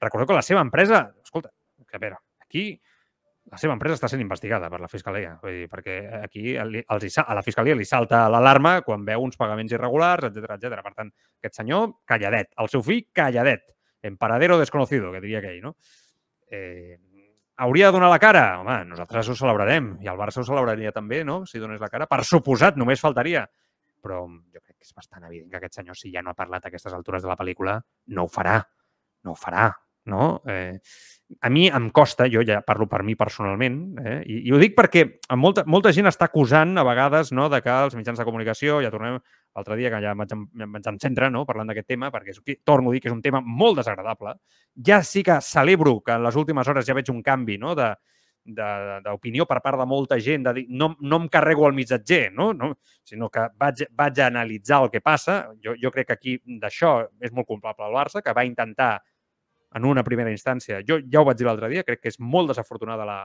Recordeu 0.00 0.30
que 0.30 0.38
la 0.38 0.46
seva 0.46 0.62
empresa... 0.64 1.04
Escolta, 1.22 1.52
que 1.86 1.98
a 1.98 2.02
veure, 2.02 2.20
aquí 2.42 2.64
la 3.50 3.58
seva 3.58 3.74
empresa 3.74 3.96
està 3.98 4.08
sent 4.10 4.22
investigada 4.22 4.68
per 4.70 4.78
la 4.78 4.88
Fiscalia, 4.90 5.32
vull 5.42 5.56
dir, 5.58 5.66
perquè 5.70 5.96
aquí 6.20 6.54
els, 6.60 7.18
a 7.18 7.34
la 7.34 7.42
Fiscalia 7.42 7.74
li 7.74 7.86
salta 7.88 8.22
l'alarma 8.30 8.76
quan 8.86 9.02
veu 9.06 9.26
uns 9.26 9.38
pagaments 9.40 9.74
irregulars, 9.74 10.28
etc 10.28 10.54
etc. 10.54 10.78
Per 10.86 10.92
tant, 10.94 11.10
aquest 11.42 11.58
senyor, 11.58 11.96
calladet. 12.06 12.52
El 12.62 12.70
seu 12.70 12.84
fill, 12.86 13.08
calladet. 13.12 13.74
En 14.06 14.16
paradero 14.16 14.58
desconocido, 14.60 15.10
que 15.12 15.20
diria 15.24 15.42
aquell, 15.42 15.58
no? 15.64 15.74
Eh, 16.46 16.96
hauria 17.60 17.90
de 17.90 17.98
donar 17.98 18.12
la 18.14 18.20
cara? 18.22 18.44
Home, 18.62 18.78
nosaltres 18.94 19.28
ho 19.28 19.36
celebrarem. 19.42 19.96
I 20.00 20.14
el 20.14 20.22
Barça 20.22 20.40
ho 20.40 20.46
celebraria 20.46 20.94
també, 20.94 21.24
no?, 21.26 21.42
si 21.44 21.58
donés 21.58 21.82
la 21.82 21.90
cara. 21.90 22.06
Per 22.08 22.22
suposat, 22.24 22.78
només 22.80 23.02
faltaria. 23.02 23.44
Però 24.00 24.22
jo 24.30 24.62
crec 24.62 24.78
que 24.78 24.86
és 24.86 24.96
bastant 24.96 25.26
evident 25.26 25.50
que 25.50 25.58
aquest 25.58 25.82
senyor, 25.82 25.98
si 25.98 26.14
ja 26.14 26.22
no 26.22 26.32
ha 26.32 26.38
parlat 26.38 26.64
a 26.64 26.70
aquestes 26.70 26.94
altures 26.96 27.26
de 27.26 27.34
la 27.34 27.36
pel·lícula, 27.36 27.80
no 28.14 28.24
ho 28.24 28.32
farà. 28.32 28.60
No 29.26 29.34
ho 29.34 29.36
farà 29.36 29.68
no? 30.10 30.40
Eh, 30.50 30.80
a 31.40 31.50
mi 31.50 31.68
em 31.68 31.88
costa, 31.94 32.26
jo 32.26 32.42
ja 32.46 32.60
parlo 32.66 32.88
per 32.90 33.04
mi 33.06 33.14
personalment, 33.14 33.78
eh, 34.02 34.16
i, 34.26 34.40
i 34.48 34.52
ho 34.52 34.58
dic 34.58 34.74
perquè 34.74 35.04
molta, 35.38 35.62
molta 35.66 35.92
gent 35.94 36.10
està 36.10 36.26
acusant 36.26 36.74
a 36.78 36.84
vegades 36.86 37.30
no, 37.36 37.46
de 37.52 37.60
que 37.62 37.70
els 37.86 37.94
mitjans 37.94 38.18
de 38.18 38.26
comunicació, 38.26 38.80
ja 38.82 38.90
tornem 38.90 39.20
l'altre 39.54 39.78
dia 39.78 39.90
que 39.94 40.00
ja 40.02 40.14
vaig, 40.18 40.34
vaig 40.74 40.88
en 40.90 41.00
centre 41.02 41.30
no, 41.30 41.44
parlant 41.46 41.70
d'aquest 41.70 41.88
tema, 41.94 42.10
perquè 42.10 42.34
torno 42.66 42.90
a 42.90 42.94
dir 42.94 43.02
que 43.02 43.10
és 43.10 43.14
un 43.14 43.22
tema 43.22 43.40
molt 43.44 43.80
desagradable. 43.80 44.34
Ja 44.86 45.02
sí 45.06 45.22
que 45.26 45.40
celebro 45.42 46.00
que 46.02 46.18
en 46.18 46.26
les 46.26 46.38
últimes 46.38 46.68
hores 46.68 46.86
ja 46.86 46.98
veig 46.98 47.10
un 47.14 47.22
canvi 47.22 47.58
no, 47.58 47.74
de, 47.78 47.92
d'opinió 48.44 49.46
per 49.46 49.60
part 49.62 49.78
de 49.78 49.86
molta 49.86 50.18
gent, 50.18 50.44
de 50.46 50.54
dir 50.56 50.66
no, 50.68 50.94
no 51.00 51.20
em 51.22 51.28
carrego 51.28 51.66
el 51.68 51.74
missatger, 51.74 52.32
no? 52.32 52.52
no? 52.54 52.72
sinó 53.04 53.28
que 53.30 53.46
vaig, 53.58 53.84
vaig 53.90 54.20
a 54.20 54.26
analitzar 54.30 54.82
el 54.84 54.90
que 54.90 55.00
passa. 55.00 55.42
Jo, 55.62 55.74
jo 55.80 55.90
crec 55.94 56.10
que 56.10 56.18
aquí 56.18 56.36
d'això 56.60 56.96
és 57.20 57.32
molt 57.32 57.48
culpable 57.48 57.86
el 57.86 57.96
Barça, 57.96 58.22
que 58.22 58.34
va 58.34 58.46
intentar 58.46 58.96
en 59.74 59.84
una 59.86 60.04
primera 60.04 60.30
instància, 60.32 60.80
jo 60.86 60.98
ja 61.00 61.20
ho 61.20 61.26
vaig 61.28 61.38
dir 61.38 61.46
l'altre 61.46 61.68
dia, 61.70 61.84
crec 61.86 62.02
que 62.02 62.10
és 62.10 62.18
molt 62.20 62.50
desafortunada 62.50 63.06
la, 63.06 63.20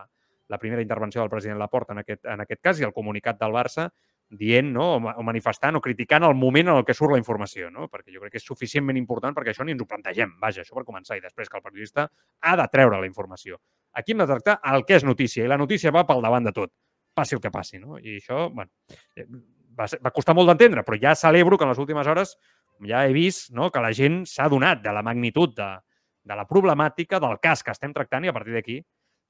la 0.48 0.60
primera 0.62 0.82
intervenció 0.82 1.22
del 1.22 1.30
president 1.30 1.60
Laporta 1.60 1.94
en 1.94 2.04
aquest, 2.04 2.26
en 2.26 2.44
aquest 2.44 2.62
cas 2.62 2.80
i 2.80 2.86
el 2.86 2.94
comunicat 2.94 3.40
del 3.40 3.56
Barça 3.56 3.90
dient 4.30 4.72
no, 4.74 4.86
o 4.98 5.24
manifestant 5.24 5.78
o 5.78 5.82
criticant 5.82 6.26
el 6.26 6.34
moment 6.38 6.72
en 6.72 6.80
el 6.80 6.86
que 6.86 6.96
surt 6.98 7.14
la 7.14 7.20
informació, 7.22 7.70
no? 7.72 7.88
perquè 7.92 8.14
jo 8.14 8.22
crec 8.24 8.36
que 8.36 8.42
és 8.42 8.46
suficientment 8.46 8.98
important 8.98 9.36
perquè 9.36 9.54
això 9.54 9.66
ni 9.66 9.76
ens 9.76 9.84
ho 9.84 9.90
plantegem. 9.90 10.34
Vaja, 10.42 10.64
això 10.64 10.78
per 10.78 10.86
començar, 10.86 11.18
i 11.18 11.24
després 11.24 11.50
que 11.50 11.60
el 11.60 11.66
periodista 11.66 12.08
ha 12.42 12.56
de 12.58 12.68
treure 12.74 13.02
la 13.02 13.10
informació. 13.10 13.60
Aquí 13.94 14.14
hem 14.14 14.24
de 14.24 14.30
tractar 14.30 14.60
el 14.74 14.86
que 14.86 14.98
és 14.98 15.06
notícia, 15.06 15.46
i 15.46 15.52
la 15.52 15.60
notícia 15.62 15.94
va 15.94 16.06
pel 16.10 16.26
davant 16.26 16.50
de 16.50 16.56
tot, 16.56 16.74
passi 17.14 17.38
el 17.38 17.42
que 17.44 17.54
passi. 17.54 17.80
No? 17.80 18.00
I 18.02 18.18
això, 18.18 18.48
bueno, 18.50 18.72
eh, 19.16 19.28
va, 19.78 19.88
ser, 19.88 20.02
va 20.04 20.14
costar 20.16 20.36
molt 20.38 20.50
d'entendre, 20.52 20.84
però 20.88 21.00
ja 21.02 21.16
celebro 21.16 21.58
que 21.58 21.68
en 21.68 21.74
les 21.76 21.82
últimes 21.82 22.10
hores 22.10 22.36
ja 22.86 23.06
he 23.06 23.14
vist 23.14 23.54
no, 23.54 23.70
que 23.72 23.84
la 23.84 23.94
gent 23.96 24.24
s'ha 24.30 24.50
donat 24.52 24.82
de 24.84 24.94
la 24.94 25.06
magnitud 25.06 25.54
de, 25.56 25.70
de 26.26 26.38
la 26.38 26.48
problemàtica, 26.50 27.20
del 27.22 27.40
cas 27.42 27.64
que 27.64 27.74
estem 27.76 27.94
tractant, 27.94 28.26
i 28.26 28.32
a 28.32 28.36
partir 28.36 28.56
d'aquí 28.56 28.80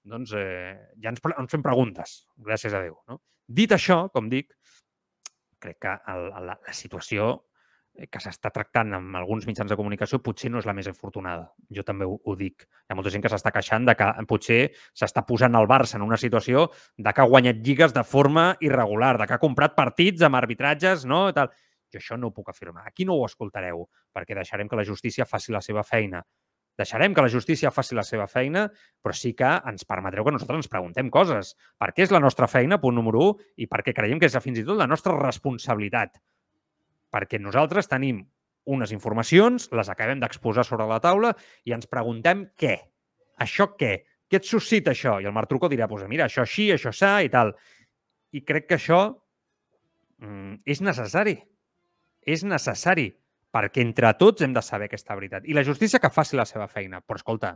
doncs, 0.05 0.35
eh, 0.37 0.75
ja 1.01 1.11
ens, 1.11 1.21
ens 1.33 1.51
fem 1.51 1.63
preguntes, 1.65 2.19
gràcies 2.37 2.73
a 2.73 2.83
Déu. 2.83 2.99
No? 3.09 3.19
Dit 3.47 3.73
això, 3.73 4.05
com 4.13 4.29
dic, 4.29 4.53
crec 5.61 5.81
que 5.81 5.97
el, 6.13 6.29
la, 6.29 6.55
la 6.55 6.77
situació 6.77 7.33
que 8.11 8.19
s'està 8.19 8.51
tractant 8.51 8.91
amb 8.97 9.15
alguns 9.15 9.45
mitjans 9.47 9.71
de 9.71 9.77
comunicació 9.79 10.19
potser 10.23 10.49
no 10.51 10.59
és 10.59 10.65
la 10.67 10.73
més 10.75 10.87
afortunada. 10.91 11.47
Jo 11.71 11.83
també 11.87 12.07
ho, 12.07 12.17
ho 12.19 12.35
dic. 12.35 12.65
Hi 12.67 12.91
ha 12.91 12.97
molta 12.99 13.11
gent 13.13 13.23
que 13.23 13.31
s'està 13.31 13.53
queixant 13.55 13.87
de 13.87 13.95
que 13.95 14.09
potser 14.27 14.59
s'està 14.91 15.23
posant 15.27 15.55
el 15.55 15.67
Barça 15.71 15.95
en 15.95 16.03
una 16.03 16.19
situació 16.19 16.67
de 16.97 17.13
que 17.13 17.23
ha 17.23 17.29
guanyat 17.31 17.61
lligues 17.63 17.95
de 17.95 18.03
forma 18.03 18.49
irregular, 18.59 19.15
de 19.21 19.29
que 19.29 19.37
ha 19.37 19.41
comprat 19.41 19.77
partits 19.77 20.25
amb 20.27 20.41
arbitratges, 20.41 21.07
no? 21.07 21.29
Tal. 21.35 21.53
Jo 21.93 22.01
això 22.01 22.19
no 22.19 22.27
ho 22.27 22.35
puc 22.35 22.49
afirmar. 22.51 22.83
Aquí 22.89 23.05
no 23.07 23.15
ho 23.15 23.25
escoltareu, 23.29 23.85
perquè 24.11 24.35
deixarem 24.35 24.67
que 24.67 24.75
la 24.75 24.83
justícia 24.83 25.27
faci 25.29 25.55
la 25.55 25.63
seva 25.63 25.85
feina. 25.87 26.23
Deixarem 26.75 27.13
que 27.15 27.23
la 27.23 27.31
justícia 27.31 27.71
faci 27.71 27.95
la 27.95 28.03
seva 28.03 28.27
feina, 28.27 28.65
però 29.03 29.15
sí 29.15 29.31
que 29.37 29.47
ens 29.69 29.87
permetreu 29.87 30.25
que 30.27 30.33
nosaltres 30.35 30.65
ens 30.65 30.71
preguntem 30.71 31.09
coses. 31.13 31.53
Per 31.79 31.91
què 31.95 32.03
és 32.03 32.11
la 32.11 32.19
nostra 32.23 32.49
feina, 32.51 32.81
punt 32.83 32.97
número 32.97 33.21
1, 33.31 33.51
i 33.63 33.69
perquè 33.71 33.93
creiem 33.95 34.19
que 34.19 34.27
és 34.27 34.35
fins 34.43 34.59
i 34.59 34.65
tot 34.67 34.79
la 34.79 34.89
nostra 34.91 35.15
responsabilitat. 35.15 36.19
Perquè 37.15 37.39
nosaltres 37.39 37.87
tenim 37.87 38.25
unes 38.65 38.91
informacions, 38.91 39.69
les 39.71 39.89
acabem 39.93 40.19
d'exposar 40.19 40.65
sobre 40.67 40.87
la 40.89 40.99
taula 40.99 41.31
i 41.63 41.71
ens 41.75 41.87
preguntem 41.87 42.49
què. 42.59 42.75
Això 43.39 43.71
què? 43.79 43.95
Què 44.27 44.41
et 44.41 44.47
suscita 44.47 44.91
això? 44.91 45.19
I 45.21 45.29
el 45.29 45.35
Marc 45.35 45.51
Trucó 45.51 45.69
dirà, 45.71 45.87
pues, 45.87 46.03
mira, 46.09 46.25
això 46.25 46.43
així, 46.43 46.71
això 46.73 46.91
s'ha 46.91 47.19
i 47.23 47.29
tal. 47.31 47.53
I 48.35 48.41
crec 48.43 48.67
que 48.67 48.79
això 48.79 49.01
mm, 50.19 50.65
és 50.65 50.81
necessari. 50.83 51.37
És 52.25 52.43
necessari 52.43 53.11
perquè 53.55 53.85
entre 53.85 54.11
tots 54.19 54.43
hem 54.43 54.53
de 54.55 54.61
saber 54.65 54.89
aquesta 54.89 55.15
veritat. 55.15 55.45
I 55.47 55.55
la 55.55 55.63
justícia 55.63 56.01
que 56.03 56.11
faci 56.11 56.35
la 56.35 56.45
seva 56.47 56.67
feina. 56.67 56.99
Però 56.99 57.21
escolta, 57.21 57.53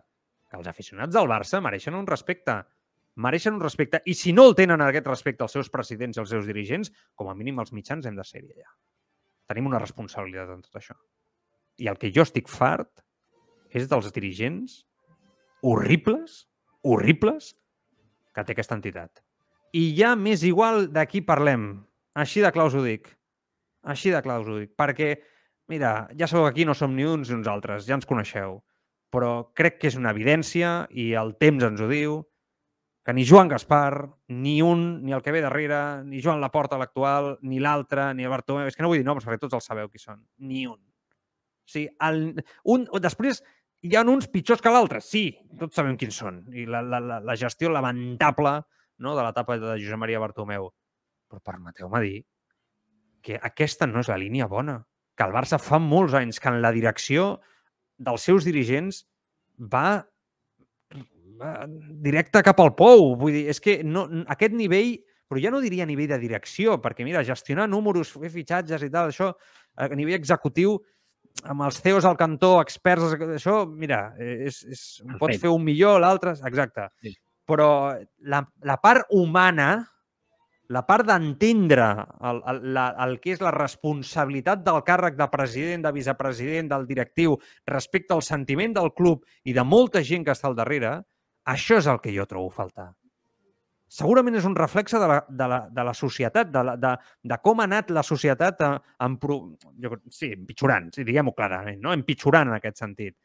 que 0.50 0.58
els 0.58 0.68
aficionats 0.72 1.14
del 1.14 1.28
Barça 1.28 1.60
mereixen 1.62 1.98
un 1.98 2.08
respecte. 2.08 2.56
Mereixen 3.20 3.58
un 3.58 3.64
respecte. 3.64 4.00
I 4.08 4.16
si 4.16 4.32
no 4.32 4.48
el 4.48 4.56
tenen 4.56 4.82
aquest 4.86 5.10
respecte 5.10 5.44
als 5.44 5.58
seus 5.58 5.70
presidents 5.74 6.18
i 6.18 6.22
als 6.24 6.32
seus 6.32 6.48
dirigents, 6.48 6.94
com 7.20 7.28
a 7.28 7.36
mínim 7.36 7.60
els 7.60 7.74
mitjans 7.76 8.08
hem 8.08 8.16
de 8.16 8.24
ser-hi 8.24 8.54
allà. 8.56 8.72
Tenim 9.52 9.68
una 9.68 9.82
responsabilitat 9.82 10.54
en 10.56 10.62
tot 10.64 10.80
això. 10.80 10.96
I 11.84 11.90
el 11.92 12.00
que 12.00 12.14
jo 12.16 12.24
estic 12.24 12.48
fart 12.52 13.04
és 13.76 13.90
dels 13.90 14.08
dirigents 14.16 14.84
horribles, 15.62 16.46
horribles, 16.88 17.54
que 18.34 18.46
té 18.46 18.56
aquesta 18.56 18.78
entitat. 18.78 19.20
I 19.76 19.92
ja 19.98 20.14
m'és 20.16 20.46
igual 20.48 20.88
de 20.94 21.04
qui 21.10 21.22
parlem. 21.26 21.74
Així 22.16 22.42
de 22.42 22.54
claus 22.56 22.74
ho 22.74 22.86
dic. 22.86 23.12
Així 23.84 24.14
de 24.14 24.22
claus 24.24 24.48
ho 24.48 24.62
dic. 24.62 24.72
Perquè 24.80 25.12
mira, 25.70 26.10
ja 26.18 26.28
sabeu 26.28 26.48
que 26.48 26.56
aquí 26.56 26.66
no 26.66 26.76
som 26.76 26.96
ni 26.98 27.06
uns 27.06 27.30
ni 27.30 27.38
uns 27.38 27.48
altres, 27.48 27.86
ja 27.88 27.96
ens 27.96 28.10
coneixeu, 28.10 28.60
però 29.14 29.52
crec 29.58 29.80
que 29.80 29.90
és 29.90 29.98
una 30.00 30.12
evidència 30.14 30.88
i 30.90 31.12
el 31.18 31.36
temps 31.42 31.64
ens 31.66 31.82
ho 31.82 31.88
diu, 31.90 32.20
que 33.06 33.14
ni 33.16 33.24
Joan 33.26 33.50
Gaspar, 33.50 34.10
ni 34.28 34.60
un, 34.62 35.04
ni 35.06 35.14
el 35.16 35.24
que 35.26 35.32
ve 35.32 35.42
darrere, 35.42 36.04
ni 36.06 36.22
Joan 36.22 36.42
Laporta 36.42 36.78
l'actual, 36.78 37.38
ni 37.42 37.62
l'altre, 37.62 38.12
ni 38.14 38.28
el 38.28 38.34
Bartomeu, 38.34 38.68
és 38.70 38.76
que 38.78 38.84
no 38.84 38.92
vull 38.92 39.00
dir 39.00 39.08
noms 39.08 39.26
perquè 39.26 39.40
tots 39.42 39.56
els 39.58 39.70
sabeu 39.72 39.88
qui 39.90 40.02
són, 40.02 40.20
ni 40.46 40.66
un. 40.70 40.78
O 40.78 41.72
sigui, 41.72 41.88
el, 42.06 42.44
un, 42.70 42.86
després 43.02 43.42
hi 43.82 43.96
ha 43.96 44.04
uns 44.04 44.28
pitjors 44.28 44.62
que 44.62 44.74
l'altre, 44.74 45.00
sí, 45.06 45.32
tots 45.58 45.78
sabem 45.80 45.98
quins 45.98 46.18
són, 46.22 46.44
i 46.52 46.66
la, 46.68 46.84
la, 46.84 47.00
la, 47.00 47.22
la 47.24 47.38
gestió 47.40 47.72
lamentable 47.72 48.60
no, 49.00 49.16
de 49.16 49.24
l'etapa 49.24 49.58
de 49.62 49.78
Josep 49.80 50.02
Maria 50.02 50.20
Bartomeu. 50.20 50.70
Però 51.30 51.42
permeteu-me 51.46 52.02
dir 52.04 52.20
que 53.24 53.38
aquesta 53.38 53.88
no 53.88 54.02
és 54.04 54.10
la 54.12 54.18
línia 54.20 54.50
bona 54.52 54.80
que 55.20 55.28
el 55.28 55.36
Barça 55.36 55.60
fa 55.60 55.82
molts 55.84 56.16
anys 56.16 56.40
que 56.40 56.48
en 56.48 56.62
la 56.64 56.72
direcció 56.72 57.34
dels 58.00 58.24
seus 58.24 58.48
dirigents 58.48 59.02
va, 59.60 60.00
va 61.42 61.54
directe 62.08 62.44
cap 62.48 62.62
al 62.64 62.72
pou. 62.80 63.18
Vull 63.20 63.36
dir, 63.36 63.46
és 63.52 63.60
que 63.60 63.82
no, 63.84 64.06
aquest 64.32 64.56
nivell, 64.56 64.94
però 65.28 65.42
ja 65.44 65.52
no 65.52 65.60
diria 65.60 65.88
nivell 65.90 66.14
de 66.14 66.22
direcció, 66.22 66.80
perquè 66.80 67.04
mira, 67.04 67.26
gestionar 67.28 67.68
números, 67.68 68.16
fer 68.16 68.32
fitxatges 68.32 68.88
i 68.88 68.92
tal, 68.94 69.12
això 69.12 69.34
a 69.76 69.92
nivell 69.92 70.18
executiu, 70.18 70.78
amb 71.52 71.68
els 71.68 71.84
CEOs 71.84 72.08
al 72.08 72.18
cantó, 72.20 72.56
experts, 72.64 73.20
això, 73.36 73.62
mira, 73.68 74.14
és, 74.20 74.64
és, 74.72 74.86
pots 75.20 75.40
fer 75.40 75.52
un 75.52 75.64
millor, 75.68 76.00
l'altre, 76.04 76.34
exacte. 76.48 76.88
Sí. 77.04 77.14
Però 77.50 77.70
la, 78.32 78.42
la 78.66 78.80
part 78.82 79.12
humana, 79.16 79.70
la 80.70 80.84
part 80.86 81.08
d'entendre 81.08 81.88
el, 82.30 82.42
el, 82.52 82.60
la, 82.76 82.86
el 83.06 83.18
que 83.24 83.34
és 83.34 83.42
la 83.42 83.54
responsabilitat 83.56 84.62
del 84.66 84.84
càrrec 84.86 85.18
de 85.18 85.28
president, 85.34 85.86
de 85.86 85.94
vicepresident, 85.96 86.70
del 86.70 86.86
directiu, 86.90 87.38
respecte 87.68 88.14
al 88.14 88.22
sentiment 88.26 88.76
del 88.78 88.94
club 88.94 89.26
i 89.50 89.56
de 89.58 89.66
molta 89.66 90.04
gent 90.06 90.28
que 90.28 90.36
està 90.36 90.50
al 90.52 90.58
darrere, 90.60 91.00
això 91.50 91.80
és 91.82 91.90
el 91.90 92.02
que 92.04 92.14
jo 92.14 92.28
trobo 92.30 92.52
faltar. 92.54 92.92
Segurament 93.90 94.38
és 94.38 94.46
un 94.46 94.54
reflexe 94.54 95.00
de 95.02 95.08
la, 95.10 95.16
de 95.28 95.46
la, 95.50 95.58
de 95.74 95.84
la 95.88 95.94
societat, 95.98 96.52
de, 96.54 96.62
la, 96.64 96.76
de, 96.78 96.92
de 97.32 97.38
com 97.42 97.64
ha 97.64 97.66
anat 97.66 97.90
la 97.90 98.04
societat 98.06 98.62
en, 98.62 98.76
en, 99.02 99.16
jo, 99.82 99.98
sí, 100.14 100.30
empitjorant, 100.36 100.92
sí, 100.94 101.06
diguem-ho 101.08 101.34
clarament, 101.34 101.80
no? 101.82 101.96
empitjorant 101.98 102.52
en 102.52 102.60
aquest 102.60 102.84
sentit. 102.84 103.16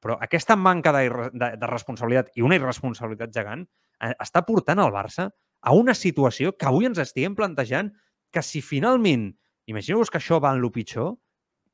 Però 0.00 0.16
aquesta 0.24 0.56
manca 0.56 0.94
de, 0.96 1.04
de, 1.34 1.50
de 1.60 1.68
responsabilitat 1.68 2.32
i 2.40 2.46
una 2.46 2.56
irresponsabilitat 2.56 3.34
gegant 3.34 3.66
eh, 3.66 4.14
està 4.14 4.40
portant 4.48 4.80
al 4.80 4.94
Barça 4.94 5.28
a 5.60 5.74
una 5.74 5.94
situació 5.94 6.54
que 6.56 6.68
avui 6.68 6.86
ens 6.88 7.00
estiguem 7.02 7.34
plantejant 7.38 7.90
que 8.32 8.42
si 8.44 8.62
finalment, 8.62 9.30
imagineu-vos 9.70 10.10
que 10.12 10.20
això 10.20 10.38
va 10.42 10.52
en 10.54 10.62
lo 10.62 10.70
pitjor, 10.72 11.16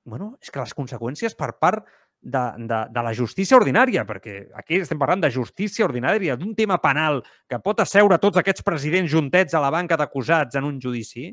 bueno, 0.05 0.35
és 0.43 0.51
que 0.53 0.61
les 0.61 0.75
conseqüències 0.77 1.37
per 1.37 1.55
part 1.61 1.87
de, 2.25 2.43
de, 2.57 2.79
de 2.91 3.05
la 3.05 3.13
justícia 3.17 3.57
ordinària, 3.59 4.05
perquè 4.09 4.49
aquí 4.57 4.81
estem 4.81 4.99
parlant 5.01 5.23
de 5.25 5.31
justícia 5.33 5.85
ordinària, 5.85 6.37
d'un 6.41 6.55
tema 6.57 6.79
penal 6.81 7.21
que 7.51 7.61
pot 7.61 7.83
asseure 7.85 8.19
tots 8.21 8.41
aquests 8.41 8.65
presidents 8.65 9.13
juntets 9.13 9.55
a 9.55 9.63
la 9.63 9.73
banca 9.75 9.99
d'acusats 10.01 10.57
en 10.57 10.69
un 10.69 10.81
judici, 10.81 11.31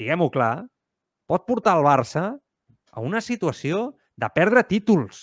diguem-ho 0.00 0.30
clar, 0.34 0.66
pot 1.30 1.46
portar 1.46 1.76
el 1.78 1.86
Barça 1.86 2.24
a 2.90 3.02
una 3.06 3.22
situació 3.22 3.92
de 4.18 4.30
perdre 4.34 4.64
títols, 4.66 5.22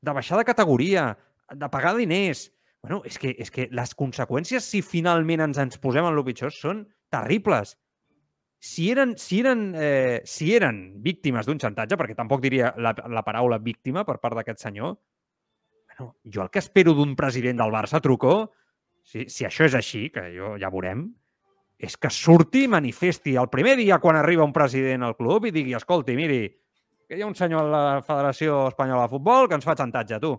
de 0.00 0.12
baixar 0.16 0.38
de 0.40 0.48
categoria, 0.48 1.14
de 1.50 1.68
pagar 1.72 1.96
diners, 1.96 2.48
Bueno, 2.82 3.02
és 3.04 3.18
que, 3.20 3.34
és 3.36 3.50
que 3.52 3.68
les 3.76 3.92
conseqüències, 3.96 4.64
si 4.64 4.80
finalment 4.80 5.44
ens 5.44 5.60
ens 5.60 5.78
posem 5.82 6.06
en 6.06 6.16
el 6.16 6.24
pitjor, 6.24 6.52
són 6.54 6.86
terribles. 7.12 7.74
Si 8.60 8.88
eren, 8.92 9.14
si 9.20 9.40
eren, 9.40 9.70
eh, 9.76 10.20
si 10.24 10.50
eren 10.56 10.80
víctimes 11.04 11.48
d'un 11.48 11.60
xantatge, 11.60 11.98
perquè 12.00 12.16
tampoc 12.16 12.42
diria 12.44 12.72
la, 12.76 12.94
la 13.08 13.24
paraula 13.24 13.60
víctima 13.60 14.04
per 14.08 14.18
part 14.20 14.36
d'aquest 14.36 14.64
senyor, 14.64 14.96
bueno, 15.90 16.14
jo 16.24 16.44
el 16.44 16.50
que 16.52 16.60
espero 16.60 16.96
d'un 16.96 17.14
president 17.16 17.60
del 17.60 17.72
Barça, 17.72 18.00
Trucó, 18.00 18.50
si, 19.04 19.26
si 19.28 19.44
això 19.48 19.68
és 19.68 19.76
així, 19.76 20.08
que 20.12 20.30
jo 20.32 20.54
ja 20.60 20.72
veurem, 20.72 21.04
és 21.80 21.96
que 21.96 22.12
surti 22.12 22.64
i 22.64 22.68
manifesti 22.68 23.36
el 23.40 23.48
primer 23.52 23.76
dia 23.76 24.00
quan 24.00 24.16
arriba 24.16 24.44
un 24.44 24.52
president 24.56 25.04
al 25.04 25.16
club 25.16 25.48
i 25.48 25.52
digui, 25.52 25.76
escolti, 25.76 26.16
miri, 26.16 26.46
que 27.08 27.16
hi 27.16 27.24
ha 27.24 27.28
un 27.28 27.36
senyor 27.36 27.64
a 27.64 27.72
la 27.72 27.84
Federació 28.04 28.66
Espanyola 28.68 29.06
de 29.06 29.12
Futbol 29.16 29.48
que 29.48 29.56
ens 29.56 29.68
fa 29.68 29.76
xantatge, 29.76 30.20
tu 30.20 30.36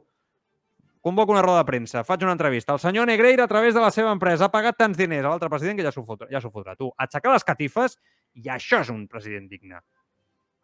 convoco 1.01 1.33
una 1.33 1.41
roda 1.41 1.63
de 1.63 1.67
premsa, 1.67 2.03
faig 2.05 2.23
una 2.23 2.35
entrevista. 2.37 2.73
El 2.73 2.79
senyor 2.79 3.07
Negreira, 3.09 3.45
a 3.45 3.51
través 3.51 3.73
de 3.73 3.81
la 3.81 3.91
seva 3.91 4.13
empresa, 4.13 4.47
ha 4.47 4.53
pagat 4.53 4.77
tants 4.77 4.97
diners 4.97 5.25
a 5.25 5.33
l'altre 5.33 5.49
president 5.49 5.79
que 5.79 5.85
ja 5.85 5.93
s'ho 5.93 6.05
fotrà, 6.05 6.29
ja 6.31 6.41
fotrà. 6.45 6.77
Tu, 6.77 6.89
aixecar 6.97 7.33
les 7.33 7.47
catifes 7.47 7.97
i 8.37 8.49
això 8.53 8.83
és 8.85 8.91
un 8.93 9.07
president 9.09 9.49
digne. 9.49 9.81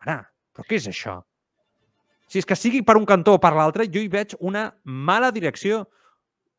Ara, 0.05 0.21
però 0.53 0.65
què 0.69 0.77
és 0.77 0.87
això? 0.91 1.19
Si 2.27 2.41
és 2.41 2.45
que 2.45 2.57
sigui 2.59 2.83
per 2.85 2.97
un 2.99 3.05
cantó 3.07 3.37
o 3.37 3.41
per 3.41 3.53
l'altre, 3.55 3.87
jo 3.89 4.03
hi 4.03 4.09
veig 4.11 4.35
una 4.39 4.67
mala 4.83 5.31
direcció, 5.31 5.85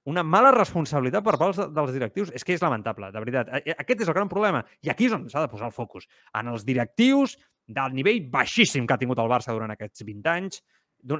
una 0.08 0.24
mala 0.24 0.50
responsabilitat 0.54 1.24
per 1.24 1.36
part 1.36 1.60
dels 1.76 1.92
directius. 1.92 2.32
És 2.34 2.44
que 2.44 2.56
és 2.56 2.64
lamentable, 2.64 3.12
de 3.12 3.22
veritat. 3.22 3.52
Aquest 3.76 4.02
és 4.02 4.08
el 4.08 4.16
gran 4.16 4.30
problema. 4.32 4.64
I 4.82 4.90
aquí 4.90 5.06
és 5.10 5.14
on 5.14 5.28
s'ha 5.28 5.44
de 5.44 5.52
posar 5.52 5.68
el 5.68 5.76
focus. 5.76 6.08
En 6.34 6.48
els 6.48 6.64
directius 6.64 7.36
del 7.68 7.92
nivell 7.92 8.24
baixíssim 8.32 8.88
que 8.88 8.96
ha 8.96 9.00
tingut 9.00 9.20
el 9.20 9.28
Barça 9.28 9.52
durant 9.52 9.74
aquests 9.74 10.06
20 10.08 10.32
anys, 10.32 10.62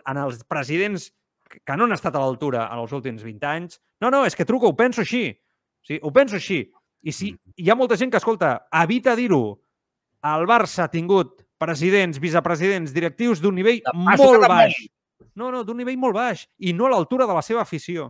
en 0.00 0.22
els 0.24 0.40
presidents 0.48 1.11
que 1.49 1.76
no 1.76 1.86
han 1.86 1.96
estat 1.96 2.16
a 2.16 2.22
l'altura 2.22 2.66
en 2.68 2.82
els 2.82 2.92
últims 2.96 3.24
20 3.24 3.49
anys. 3.49 3.80
No, 4.03 4.11
no, 4.14 4.24
és 4.28 4.36
que 4.36 4.46
truco, 4.49 4.70
ho 4.70 4.76
penso 4.76 5.03
així. 5.05 5.30
Sí, 5.86 5.99
ho 6.03 6.12
penso 6.12 6.36
així. 6.36 6.62
I 7.03 7.14
si 7.14 7.32
hi 7.57 7.70
ha 7.70 7.76
molta 7.78 7.96
gent 7.96 8.12
que, 8.12 8.20
escolta, 8.20 8.68
evita 8.82 9.14
dir-ho, 9.16 9.59
el 10.28 10.46
Barça 10.51 10.84
ha 10.84 10.92
tingut 10.92 11.44
presidents, 11.59 12.20
vicepresidents, 12.22 12.94
directius 12.94 13.42
d'un 13.42 13.57
nivell 13.59 13.82
molt 13.94 14.46
baix. 14.46 14.78
No, 15.38 15.51
no, 15.55 15.64
d'un 15.66 15.78
nivell 15.78 15.99
molt 15.99 16.16
baix 16.16 16.44
i 16.59 16.72
no 16.74 16.86
a 16.86 16.92
l'altura 16.94 17.26
de 17.26 17.34
la 17.34 17.42
seva 17.42 17.62
afició 17.62 18.09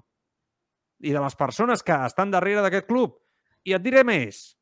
i 1.04 1.12
de 1.14 1.20
les 1.22 1.36
persones 1.38 1.84
que 1.84 1.96
estan 2.06 2.32
darrere 2.32 2.64
d'aquest 2.64 2.88
club. 2.88 3.16
I 3.64 3.76
et 3.76 3.84
diré 3.84 4.04
més. 4.06 4.58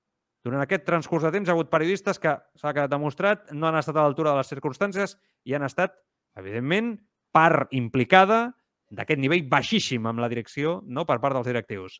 Durant 0.47 0.63
aquest 0.63 0.85
transcurs 0.87 1.25
de 1.27 1.33
temps 1.35 1.49
ha 1.49 1.57
hagut 1.57 1.73
periodistes 1.73 2.21
que 2.23 2.37
s'ha 2.59 2.73
quedat 2.75 2.93
demostrat 2.93 3.49
no 3.51 3.67
han 3.67 3.79
estat 3.81 3.97
a 3.97 4.05
l'altura 4.05 4.33
de 4.33 4.43
les 4.43 4.51
circumstàncies 4.53 5.17
i 5.47 5.57
han 5.57 5.67
estat, 5.67 5.97
evidentment, 6.39 6.95
part 7.35 7.73
implicada 7.75 8.55
d'aquest 8.91 9.21
nivell 9.21 9.49
baixíssim 9.51 10.07
amb 10.07 10.23
la 10.23 10.29
direcció, 10.29 10.81
no 10.87 11.05
per 11.07 11.19
part 11.21 11.35
dels 11.35 11.47
directius. 11.47 11.99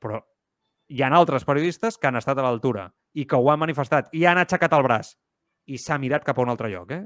Però 0.00 0.20
hi 0.88 1.02
ha 1.02 1.08
altres 1.16 1.44
periodistes 1.44 1.96
que 1.98 2.06
han 2.08 2.16
estat 2.20 2.38
a 2.38 2.44
l'altura 2.46 2.88
i 3.14 3.24
que 3.26 3.36
ho 3.36 3.50
han 3.50 3.60
manifestat 3.62 4.10
i 4.12 4.24
han 4.26 4.38
aixecat 4.38 4.72
el 4.76 4.84
braç 4.84 5.14
i 5.66 5.78
s'ha 5.80 5.98
mirat 5.98 6.24
cap 6.24 6.38
a 6.38 6.42
un 6.42 6.52
altre 6.52 6.68
lloc, 6.68 6.90
eh? 6.92 7.04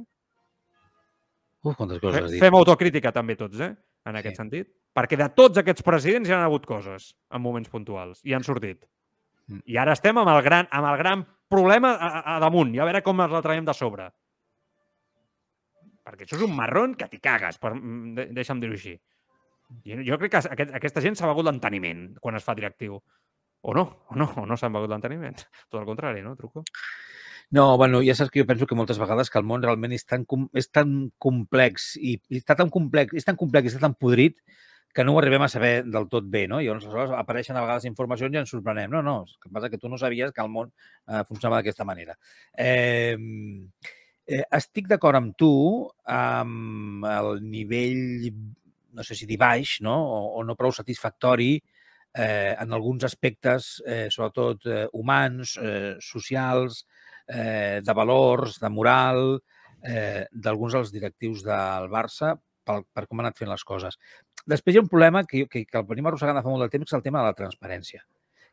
Uf, 1.63 1.77
quantes 1.77 2.01
coses 2.01 2.23
has 2.25 2.31
dit. 2.33 2.41
Fem 2.43 2.55
autocrítica 2.55 3.13
també 3.13 3.37
tots, 3.37 3.61
eh? 3.61 3.75
En 4.07 4.15
Sí. 4.15 4.19
aquest 4.21 4.37
sentit. 4.37 4.69
Perquè 4.95 5.17
de 5.17 5.29
tots 5.35 5.59
aquests 5.59 5.83
presidents 5.83 6.29
hi 6.29 6.33
han 6.33 6.43
hagut 6.43 6.65
coses 6.67 7.15
en 7.31 7.43
moments 7.43 7.69
puntuals 7.69 8.21
i 8.25 8.33
han 8.35 8.43
sortit. 8.43 8.85
Mm. 9.49 9.61
I 9.67 9.77
ara 9.77 9.93
estem 9.93 10.17
amb 10.19 10.29
el 10.29 10.43
gran, 10.43 10.69
amb 10.71 10.87
el 10.87 10.97
gran 10.99 11.27
problema 11.49 11.95
a, 11.95 12.09
a, 12.09 12.37
a 12.37 12.41
damunt 12.41 12.75
i 12.75 12.79
a 12.81 12.85
veure 12.85 13.03
com 13.03 13.21
ens 13.21 13.33
la 13.33 13.43
traiem 13.43 13.65
de 13.65 13.75
sobre. 13.75 14.11
Perquè 16.09 16.25
això 16.25 16.39
és 16.39 16.45
un 16.47 16.55
marrón 16.57 16.95
que 16.97 17.09
t'hi 17.11 17.21
cagues, 17.21 17.59
per, 17.61 17.75
mm, 17.77 18.15
de, 18.17 18.27
deixa'm 18.41 18.61
dir-ho 18.63 18.77
així. 18.79 18.95
Jo, 19.85 19.99
jo 20.07 20.17
crec 20.21 20.33
que 20.33 20.41
aquest, 20.41 20.75
aquesta 20.79 21.03
gent 21.05 21.19
s'ha 21.19 21.29
begut 21.29 21.45
l'enteniment 21.45 22.15
quan 22.25 22.39
es 22.39 22.45
fa 22.47 22.55
directiu. 22.57 22.97
O 23.61 23.75
no, 23.77 23.85
o 24.09 24.17
no, 24.17 24.31
o 24.41 24.47
no 24.49 24.57
s'han 24.57 24.73
begut 24.73 24.89
l'enteniment. 24.89 25.37
Tot 25.69 25.83
el 25.83 25.87
contrari, 25.89 26.23
no, 26.25 26.33
Truco? 26.39 26.63
No, 27.51 27.77
bueno, 27.81 28.01
ja 28.05 28.15
saps 28.17 28.31
que 28.31 28.41
jo 28.43 28.47
penso 28.49 28.67
que 28.69 28.77
moltes 28.77 28.99
vegades 29.01 29.31
que 29.33 29.39
el 29.41 29.45
món 29.49 29.63
realment 29.65 29.93
és 29.97 30.05
tan, 30.09 30.25
com- 30.29 30.49
és 30.57 30.71
tan 30.71 31.11
complex 31.19 31.95
i, 31.97 32.17
i 32.29 32.41
està 32.43 32.57
tan 32.57 32.69
complex, 32.73 33.17
és 33.17 33.25
tan 33.25 33.37
complex 33.41 33.69
i 33.69 33.73
està 33.75 33.85
tan 33.87 33.97
podrit 33.97 34.41
que 34.95 35.05
no 35.05 35.15
ho 35.15 35.21
arribem 35.21 35.45
a 35.45 35.49
saber 35.53 35.85
del 35.85 36.09
tot 36.09 36.27
bé, 36.29 36.47
no? 36.49 36.61
I 36.65 36.69
aleshores 36.73 37.13
apareixen 37.17 37.57
a 37.57 37.63
vegades 37.65 37.85
informacions 37.89 38.35
i 38.35 38.41
ens 38.41 38.53
sorprenem. 38.53 38.91
No, 38.93 39.03
no, 39.05 39.23
el 39.25 39.37
que 39.41 39.53
passa 39.53 39.71
que 39.73 39.79
tu 39.81 39.89
no 39.89 39.99
sabies 40.01 40.33
que 40.33 40.45
el 40.45 40.49
món 40.53 40.73
eh, 40.73 41.23
funcionava 41.29 41.61
d'aquesta 41.61 41.85
manera. 41.89 42.17
Eh, 42.57 43.17
eh, 44.29 44.45
estic 44.59 44.89
d'acord 44.91 45.19
amb 45.19 45.35
tu 45.41 45.53
amb 46.13 47.07
el 47.09 47.43
nivell, 47.49 48.29
no 48.95 49.05
sé 49.05 49.17
si 49.17 49.27
dir 49.27 49.39
baix, 49.41 49.79
no? 49.85 49.97
O, 49.97 50.21
o 50.39 50.45
no 50.45 50.57
prou 50.59 50.75
satisfactori 50.75 51.57
eh, 51.57 52.55
en 52.59 52.73
alguns 52.73 53.05
aspectes, 53.09 53.79
eh, 53.87 54.09
sobretot 54.13 54.67
eh, 54.67 54.87
humans, 54.93 55.57
eh, 55.63 55.97
socials, 56.01 56.85
eh, 57.29 57.81
de 57.85 57.95
valors, 57.95 58.59
de 58.61 58.71
moral, 58.73 59.41
eh, 59.83 60.27
d'alguns 60.33 60.77
dels 60.77 60.93
directius 60.93 61.45
del 61.47 61.89
Barça 61.93 62.35
per, 62.65 62.83
per 62.93 63.07
com 63.07 63.21
han 63.21 63.29
anat 63.29 63.41
fent 63.41 63.53
les 63.53 63.65
coses. 63.65 63.99
Després 64.49 64.75
hi 64.75 64.81
ha 64.81 64.85
un 64.85 64.91
problema 64.93 65.25
que, 65.29 65.47
que, 65.51 65.65
que 65.69 65.81
el 65.81 65.87
venim 65.89 66.09
arrossegant 66.09 66.39
de 66.39 66.45
fa 66.45 66.53
molt 66.53 66.67
de 66.67 66.73
temps, 66.73 66.89
que 66.89 66.95
és 66.95 66.99
el 66.99 67.05
tema 67.05 67.23
de 67.23 67.31
la 67.31 67.37
transparència, 67.39 68.05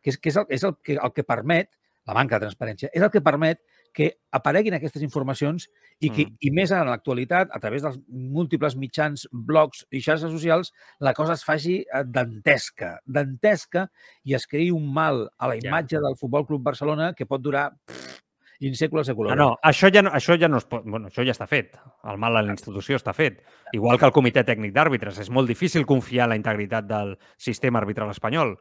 que 0.01 0.13
és, 0.13 0.19
que 0.19 0.31
és, 0.31 0.39
el, 0.39 0.47
és 0.49 0.67
el, 0.67 0.75
que, 0.83 0.99
el 0.99 1.15
que 1.15 1.27
permet, 1.27 1.71
la 2.05 2.13
manca 2.13 2.37
de 2.37 2.45
transparència, 2.45 2.91
és 2.93 3.01
el 3.01 3.11
que 3.13 3.23
permet 3.25 3.63
que 3.95 4.09
apareguin 4.35 4.75
aquestes 4.75 5.01
informacions 5.05 5.69
i, 6.03 6.09
que, 6.09 6.25
Mm. 6.25 6.35
i 6.43 6.51
més 6.51 6.71
en 6.75 6.89
l'actualitat, 6.91 7.47
a 7.55 7.59
través 7.63 7.81
dels 7.85 7.97
múltiples 8.09 8.75
mitjans, 8.75 9.23
blogs 9.31 9.85
i 9.89 10.01
xarxes 10.03 10.31
socials, 10.35 10.73
la 10.99 11.13
cosa 11.15 11.33
es 11.39 11.45
faci 11.47 11.77
eh, 11.81 12.03
dantesca, 12.05 12.99
dantesca 13.05 13.87
i 14.27 14.35
es 14.35 14.45
creï 14.51 14.71
un 14.75 14.91
mal 14.93 15.29
a 15.37 15.47
la 15.47 15.55
Ja. 15.55 15.69
imatge 15.69 16.01
del 16.03 16.17
Futbol 16.19 16.45
Club 16.45 16.61
Barcelona 16.61 17.13
que 17.15 17.25
pot 17.25 17.41
durar 17.41 17.71
pff, 17.85 18.19
in 18.59 18.75
secula 18.75 19.01
No, 19.01 19.05
seculorum. 19.05 19.37
no, 19.37 19.57
això 19.63 19.89
ja 19.93 20.01
no, 20.01 20.11
això 20.11 20.37
ja 20.39 20.47
no 20.47 20.57
es 20.57 20.65
pot... 20.65 20.83
Bueno, 20.85 21.07
això 21.07 21.23
ja 21.25 21.31
està 21.31 21.47
fet. 21.47 21.77
El 22.03 22.17
mal 22.17 22.35
a 22.37 22.41
la 22.41 22.51
institució 22.51 22.95
està 22.95 23.13
fet. 23.13 23.41
Igual 23.73 23.99
que 23.99 24.05
el 24.05 24.13
comitè 24.15 24.43
tècnic 24.47 24.71
d'àrbitres. 24.73 25.19
És 25.19 25.29
molt 25.29 25.47
difícil 25.47 25.85
confiar 25.85 26.23
en 26.25 26.29
la 26.29 26.35
integritat 26.39 26.85
del 26.87 27.17
sistema 27.37 27.79
arbitral 27.79 28.09
espanyol. 28.11 28.57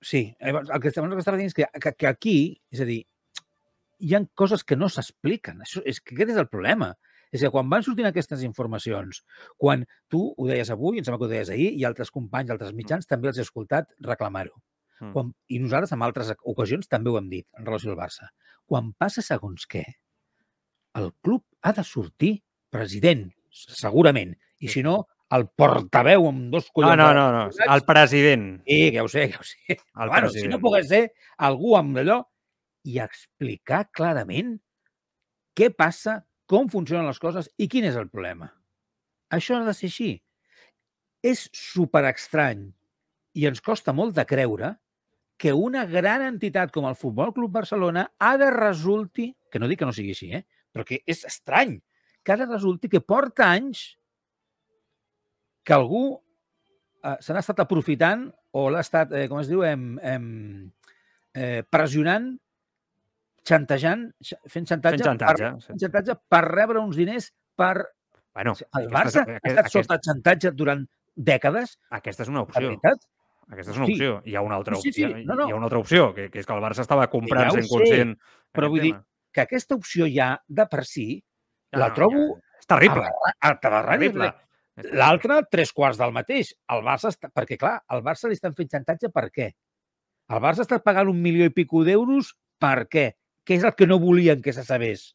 Sí, 0.00 0.34
el 0.40 0.52
que, 0.66 0.72
el 0.72 0.80
que 0.80 0.88
estava 0.88 1.36
dient 1.36 1.50
és 1.50 1.54
que, 1.54 1.66
que, 1.80 1.92
que 1.92 2.06
aquí, 2.08 2.62
és 2.72 2.80
a 2.80 2.86
dir, 2.88 3.02
hi 4.00 4.14
han 4.16 4.26
coses 4.34 4.64
que 4.64 4.76
no 4.76 4.88
s'expliquen. 4.88 5.60
Això 5.64 5.82
És 5.86 6.00
que 6.00 6.14
aquest 6.16 6.30
és 6.34 6.40
el 6.40 6.48
problema. 6.48 6.94
És 7.30 7.44
que 7.44 7.50
quan 7.54 7.68
van 7.70 7.84
sortint 7.86 8.08
aquestes 8.08 8.40
informacions, 8.42 9.20
quan 9.56 9.84
tu 10.10 10.24
ho 10.36 10.46
deies 10.48 10.70
avui, 10.74 10.98
em 10.98 11.04
sembla 11.06 11.20
que 11.20 11.28
ho 11.28 11.30
deies 11.30 11.50
ahir, 11.54 11.68
i 11.78 11.84
altres 11.86 12.10
companys, 12.10 12.50
altres 12.50 12.72
mitjans, 12.74 13.06
també 13.06 13.28
els 13.30 13.38
he 13.38 13.44
escoltat 13.46 13.92
reclamar-ho. 14.02 14.56
Mm. 15.00 15.12
Quan, 15.14 15.30
I 15.48 15.60
nosaltres, 15.62 15.92
en 15.94 16.02
altres 16.02 16.32
ocasions, 16.42 16.88
també 16.90 17.10
ho 17.12 17.18
hem 17.20 17.28
dit 17.30 17.46
en 17.56 17.64
relació 17.68 17.92
al 17.94 18.00
Barça. 18.00 18.32
Quan 18.66 18.90
passa 18.98 19.22
segons 19.22 19.62
què, 19.70 19.84
el 20.98 21.12
club 21.22 21.44
ha 21.62 21.72
de 21.76 21.84
sortir 21.86 22.32
president, 22.70 23.28
segurament. 23.50 24.34
I 24.60 24.68
si 24.68 24.82
no, 24.82 25.04
el 25.30 25.46
portaveu 25.56 26.26
amb 26.28 26.50
dos 26.52 26.66
No, 26.66 26.74
collons... 26.80 26.98
no, 26.98 27.08
de- 27.08 27.14
no, 27.14 27.26
no. 27.36 27.74
El 27.76 27.84
president. 27.86 28.48
Sí, 28.66 28.80
que 28.90 28.96
ja 28.98 29.04
ho 29.06 29.08
sé, 29.08 29.28
ja 29.32 29.38
ho 29.38 29.46
sé. 29.46 29.78
El 29.78 30.08
bueno, 30.10 30.28
si 30.28 30.40
president. 30.40 30.52
no 30.56 30.60
pogués 30.66 30.88
ser 30.90 31.02
algú 31.38 31.76
amb 31.78 31.96
allò 32.02 32.18
i 32.86 33.00
explicar 33.02 33.84
clarament 33.92 34.56
què 35.56 35.70
passa, 35.74 36.20
com 36.50 36.70
funcionen 36.70 37.06
les 37.06 37.20
coses 37.22 37.50
i 37.62 37.68
quin 37.70 37.86
és 37.86 37.96
el 37.98 38.08
problema. 38.10 38.48
Això 39.30 39.58
ha 39.58 39.66
de 39.66 39.74
ser 39.76 39.90
així. 39.90 40.12
És 41.22 41.46
super 41.54 42.02
estrany 42.08 42.64
i 43.38 43.46
ens 43.46 43.60
costa 43.62 43.92
molt 43.94 44.16
de 44.16 44.24
creure 44.26 44.72
que 45.40 45.52
una 45.56 45.86
gran 45.88 46.24
entitat 46.26 46.72
com 46.74 46.88
el 46.88 46.96
Futbol 46.98 47.32
Club 47.36 47.52
Barcelona 47.54 48.08
ha 48.18 48.34
de 48.40 48.50
resulti, 48.52 49.30
que 49.52 49.60
no 49.60 49.68
dic 49.70 49.80
que 49.80 49.88
no 49.88 49.94
sigui 49.96 50.12
així, 50.16 50.32
eh? 50.36 50.42
però 50.72 50.84
que 50.86 51.00
és 51.08 51.22
estrany, 51.28 51.78
que 52.24 52.34
ara 52.34 52.48
resulti 52.48 52.90
que 52.92 53.00
porta 53.00 53.46
anys 53.48 53.86
que 55.64 55.76
algú 55.76 56.04
eh, 57.04 57.16
se 57.22 57.32
n'ha 57.32 57.40
estat 57.44 57.62
aprofitant 57.64 58.28
o 58.56 58.66
l'ha 58.72 58.82
estat, 58.84 59.14
eh, 59.16 59.26
com 59.30 59.40
es 59.40 59.48
diu, 59.48 59.64
em, 59.64 59.94
em, 60.04 60.28
eh, 61.32 61.62
pressionant, 61.70 62.32
xantejant, 63.46 64.10
xa- 64.22 64.38
fent 64.48 64.66
xantatge, 64.68 64.98
Fent 65.02 65.08
xantatge, 65.08 65.44
per, 65.50 65.60
sí. 65.60 65.66
fent 65.70 65.80
xantatge 65.80 66.16
per 66.28 66.42
rebre 66.48 66.78
uns 66.80 66.96
diners 66.96 67.32
per... 67.56 67.86
Bueno, 68.34 68.52
El 68.78 68.86
aquesta 68.86 68.96
Barça 68.96 69.22
és- 69.22 69.28
ha 69.28 69.36
aquest- 69.36 69.46
estat 69.46 69.64
aquest- 69.66 69.86
sota 69.88 69.98
xantatge 70.06 70.52
durant 70.52 70.86
dècades, 71.16 71.78
aquesta 71.90 72.22
és 72.22 72.28
una 72.28 72.42
opció. 72.42 72.76
Aquesta 73.50 73.72
és 73.72 73.76
una 73.78 73.86
Sí. 73.86 73.92
opció. 73.94 74.22
Hi 74.24 74.36
ha 74.36 74.42
una 74.42 74.54
altra 74.54 74.76
Sí, 74.76 74.92
sí, 74.92 75.04
opció. 75.04 75.16
sí. 75.16 75.24
No, 75.26 75.34
no. 75.34 75.48
Hi 75.48 75.52
ha 75.52 75.56
una 75.56 75.64
altra 75.66 75.78
opció, 75.80 76.14
que, 76.14 76.30
que 76.30 76.38
és 76.38 76.46
que 76.46 76.52
el 76.54 76.60
Barça 76.62 76.80
estava 76.84 77.08
comprant 77.10 77.48
Ja 77.50 77.56
sent 77.56 77.66
conscient. 77.68 78.12
però 78.52 78.66
aquest 78.66 78.70
vull 78.70 78.80
dir, 78.80 78.92
tema. 78.92 79.06
Que 79.32 79.40
aquesta 79.40 79.74
opció 79.74 80.06
ja, 80.06 80.40
de 80.46 80.66
per 80.66 80.84
si, 80.84 81.24
No, 81.72 81.78
la 81.80 81.88
no, 81.88 81.94
trobo 81.94 82.20
ja- 82.36 82.58
És 82.60 82.66
terrible. 82.66 83.08
Terrible. 83.40 84.34
L'altre, 84.92 85.42
tres 85.50 85.72
quarts 85.72 85.98
del 85.98 86.12
mateix. 86.12 86.54
El 86.68 86.82
Barça 86.84 87.08
està... 87.10 87.30
Perquè, 87.32 87.56
clar, 87.58 87.82
al 87.88 88.02
Barça 88.02 88.28
li 88.28 88.34
estan 88.34 88.54
fent 88.54 88.68
xantatge 88.70 89.10
per 89.10 89.30
què? 89.30 89.50
El 90.30 90.40
Barça 90.40 90.62
està 90.62 90.78
pagant 90.82 91.08
un 91.08 91.20
milió 91.20 91.44
i 91.44 91.50
pico 91.50 91.82
d'euros 91.84 92.34
per 92.58 92.86
què? 92.88 93.16
Què 93.50 93.56
és 93.58 93.64
el 93.66 93.74
que 93.74 93.88
no 93.90 93.96
volien 93.98 94.38
que 94.44 94.52
se 94.54 94.62
sabés? 94.62 95.08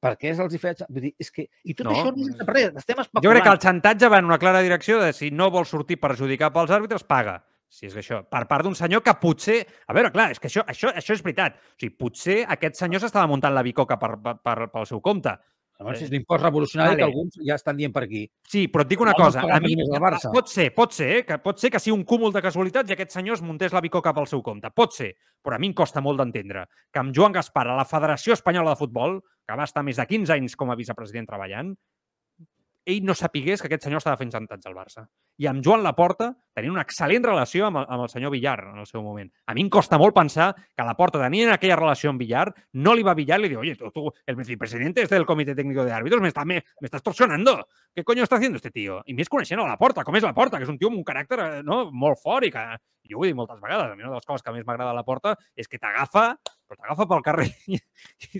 Per 0.00 0.14
què 0.16 0.30
els 0.32 0.54
hi 0.56 0.60
feia... 0.60 0.86
Vull 0.88 1.02
dir, 1.04 1.10
és 1.20 1.28
que... 1.32 1.42
I 1.60 1.74
tot 1.76 1.90
No, 1.90 1.92
això 1.92 2.12
no 2.16 2.24
és 2.24 2.38
de 2.38 2.46
res, 2.48 2.70
estem 2.80 3.02
especulant. 3.02 3.24
Jo 3.26 3.34
crec 3.34 3.44
que 3.44 3.52
el 3.52 3.60
xantatge 3.60 4.08
va 4.12 4.20
en 4.22 4.30
una 4.30 4.38
clara 4.40 4.62
direcció 4.64 4.96
de 5.02 5.10
si 5.12 5.28
no 5.28 5.50
vols 5.52 5.68
sortir 5.74 5.98
perjudicat 6.00 6.54
pels 6.56 6.72
àrbitres, 6.72 7.04
paga. 7.04 7.42
Si 7.68 7.90
és 7.90 7.96
això, 8.00 8.22
per 8.32 8.46
part 8.48 8.64
d'un 8.64 8.76
senyor 8.78 9.04
que 9.04 9.12
potser... 9.20 9.58
A 9.84 9.96
veure, 9.96 10.08
clar, 10.14 10.30
és 10.32 10.40
que 10.40 10.48
això, 10.48 10.64
això, 10.72 10.88
això 10.96 11.16
és 11.18 11.24
veritat. 11.26 11.60
O 11.60 11.76
sigui, 11.76 11.92
potser 12.00 12.38
aquest 12.56 12.80
senyor 12.80 13.04
s'estava 13.04 13.28
muntant 13.28 13.52
la 13.52 13.64
bicoca 13.66 14.00
per, 14.00 14.14
per, 14.24 14.38
per, 14.40 14.56
pel 14.72 14.88
seu 14.88 15.04
compte. 15.04 15.36
Llavors, 15.80 16.02
és 16.02 16.10
l'impost 16.12 16.42
revolucionari 16.44 16.90
Vale. 16.90 16.98
que 16.98 17.04
alguns 17.04 17.38
ja 17.42 17.56
estan 17.58 17.76
dient 17.76 17.92
per 17.92 18.04
aquí. 18.04 18.22
Sí, 18.46 18.68
però 18.68 18.82
et 18.84 18.88
dic 18.92 19.00
una 19.00 19.10
No, 19.10 19.24
cosa. 19.24 19.40
A 19.42 19.58
mi, 19.60 19.74
al 19.74 20.00
Barça. 20.00 20.30
pot 20.32 20.48
ser, 20.48 20.68
pot 20.74 20.92
ser, 20.92 21.08
eh, 21.16 21.24
que 21.26 21.38
pot 21.42 21.58
ser 21.58 21.70
que 21.70 21.80
sigui 21.80 21.96
un 21.96 22.04
cúmul 22.04 22.32
de 22.32 22.40
casualitats 22.42 22.90
i 22.90 22.92
aquest 22.94 23.10
senyor 23.10 23.34
es 23.34 23.42
muntés 23.42 23.72
la 23.72 23.80
bicoca 23.80 24.14
pel 24.14 24.26
seu 24.30 24.40
compte. 24.42 24.70
Pot 24.70 24.92
ser, 24.94 25.16
però 25.42 25.56
a 25.56 25.58
mi 25.58 25.66
em 25.66 25.74
costa 25.74 26.00
molt 26.00 26.18
d'entendre 26.18 26.66
que 26.92 26.98
amb 27.00 27.12
Joan 27.14 27.32
Gaspar 27.32 27.66
a 27.66 27.76
la 27.76 27.84
Federació 27.84 28.32
Espanyola 28.34 28.70
de 28.70 28.76
Futbol, 28.76 29.20
que 29.46 29.56
va 29.56 29.64
estar 29.64 29.82
més 29.82 29.96
de 29.96 30.06
15 30.06 30.32
anys 30.32 30.54
com 30.56 30.70
a 30.70 30.76
vicepresident 30.76 31.26
treballant, 31.26 31.74
ell 32.84 33.04
no 33.04 33.14
sapigués 33.16 33.62
que 33.62 33.68
aquest 33.70 33.86
senyor 33.86 34.02
estava 34.02 34.18
fent 34.20 34.32
xantatge 34.32 34.68
al 34.68 34.76
Barça. 34.76 35.04
I 35.40 35.48
amb 35.50 35.64
Joan 35.64 35.82
Laporta 35.82 36.30
tenien 36.54 36.74
una 36.74 36.84
excel·lent 36.84 37.24
relació 37.26 37.66
amb 37.66 37.80
el, 37.80 37.86
amb 37.88 38.04
el 38.04 38.10
senyor 38.12 38.32
Villar 38.34 38.58
en 38.68 38.78
el 38.82 38.86
seu 38.86 39.02
moment. 39.02 39.30
A 39.46 39.54
mi 39.56 39.64
em 39.64 39.70
costa 39.72 39.98
molt 39.98 40.14
pensar 40.16 40.52
que 40.54 40.86
Laporta 40.86 41.22
tenia 41.22 41.54
aquella 41.54 41.78
relació 41.80 42.12
amb 42.12 42.22
Villar, 42.22 42.46
no 42.74 42.94
li 42.94 43.06
va 43.06 43.16
Villar 43.18 43.40
i 43.40 43.44
li 43.44 43.52
diu, 43.54 43.62
oye, 43.64 43.74
tú, 43.80 43.90
tú, 43.94 44.12
el 44.26 44.36
vicepresidente 44.36 45.02
este 45.02 45.16
del 45.16 45.26
Comité 45.26 45.54
Técnico 45.54 45.84
de 45.84 45.92
Árbitros 45.92 46.22
me 46.22 46.28
está, 46.28 46.44
me, 46.44 46.62
me 46.80 46.86
está 46.86 46.98
extorsionando. 46.98 47.66
¿Qué 47.94 48.04
coño 48.04 48.22
está 48.22 48.36
haciendo 48.36 48.56
este 48.56 48.70
tío? 48.70 49.02
I 49.06 49.14
més 49.14 49.30
coneixent 49.32 49.60
a 49.62 49.68
Laporta, 49.68 50.04
com 50.04 50.16
és 50.16 50.26
Laporta, 50.26 50.58
que 50.58 50.68
és 50.68 50.72
un 50.72 50.78
tio 50.78 50.92
amb 50.92 51.00
un 51.00 51.06
caràcter 51.06 51.40
eh, 51.40 51.62
no, 51.66 51.84
molt 51.90 52.20
fort 52.22 52.46
i 52.46 52.52
que, 52.54 52.64
jo 53.10 53.20
ho 53.20 53.24
he 53.24 53.30
dit 53.30 53.36
moltes 53.36 53.60
vegades, 53.60 53.92
a 53.92 53.96
mi 53.96 54.02
una 54.02 54.14
de 54.14 54.18
les 54.18 54.26
coses 54.26 54.42
que 54.42 54.52
més 54.54 54.64
m'agrada 54.66 54.92
de 54.92 54.98
Laporta 54.98 55.34
és 55.56 55.68
que 55.68 55.80
t'agafa, 55.80 56.26
però 56.66 56.80
t'agafa 56.80 57.06
pel 57.10 57.24
carrer 57.26 57.48
i, 57.74 57.78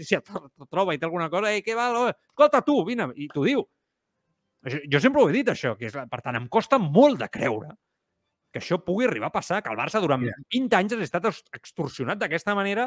si 0.00 0.16
et 0.16 0.34
troba 0.70 0.94
i 0.94 1.00
té 1.00 1.08
alguna 1.08 1.30
cosa, 1.32 1.52
ei, 1.52 1.62
què 1.64 1.76
va? 1.78 1.90
Escolta, 2.10 2.64
tu, 2.66 2.80
vine, 2.88 3.10
i 3.16 3.28
t'ho 3.32 3.44
diu. 3.46 3.64
Jo 4.90 5.00
sempre 5.00 5.22
ho 5.22 5.28
he 5.28 5.32
dit, 5.32 5.48
això, 5.52 5.74
que 5.76 5.86
és, 5.90 5.92
per 6.10 6.20
tant, 6.24 6.36
em 6.36 6.46
costa 6.48 6.78
molt 6.78 7.18
de 7.20 7.28
creure 7.28 7.74
que 8.54 8.60
això 8.62 8.78
pugui 8.84 9.04
arribar 9.08 9.26
a 9.28 9.34
passar, 9.34 9.62
que 9.62 9.68
el 9.72 9.76
Barça 9.76 10.00
durant 10.00 10.20
Mira. 10.22 10.36
20 10.54 10.76
anys 10.78 10.92
hagi 10.94 11.02
estat 11.08 11.24
ex- 11.26 11.42
extorsionat 11.58 12.18
d'aquesta 12.20 12.54
manera. 12.54 12.84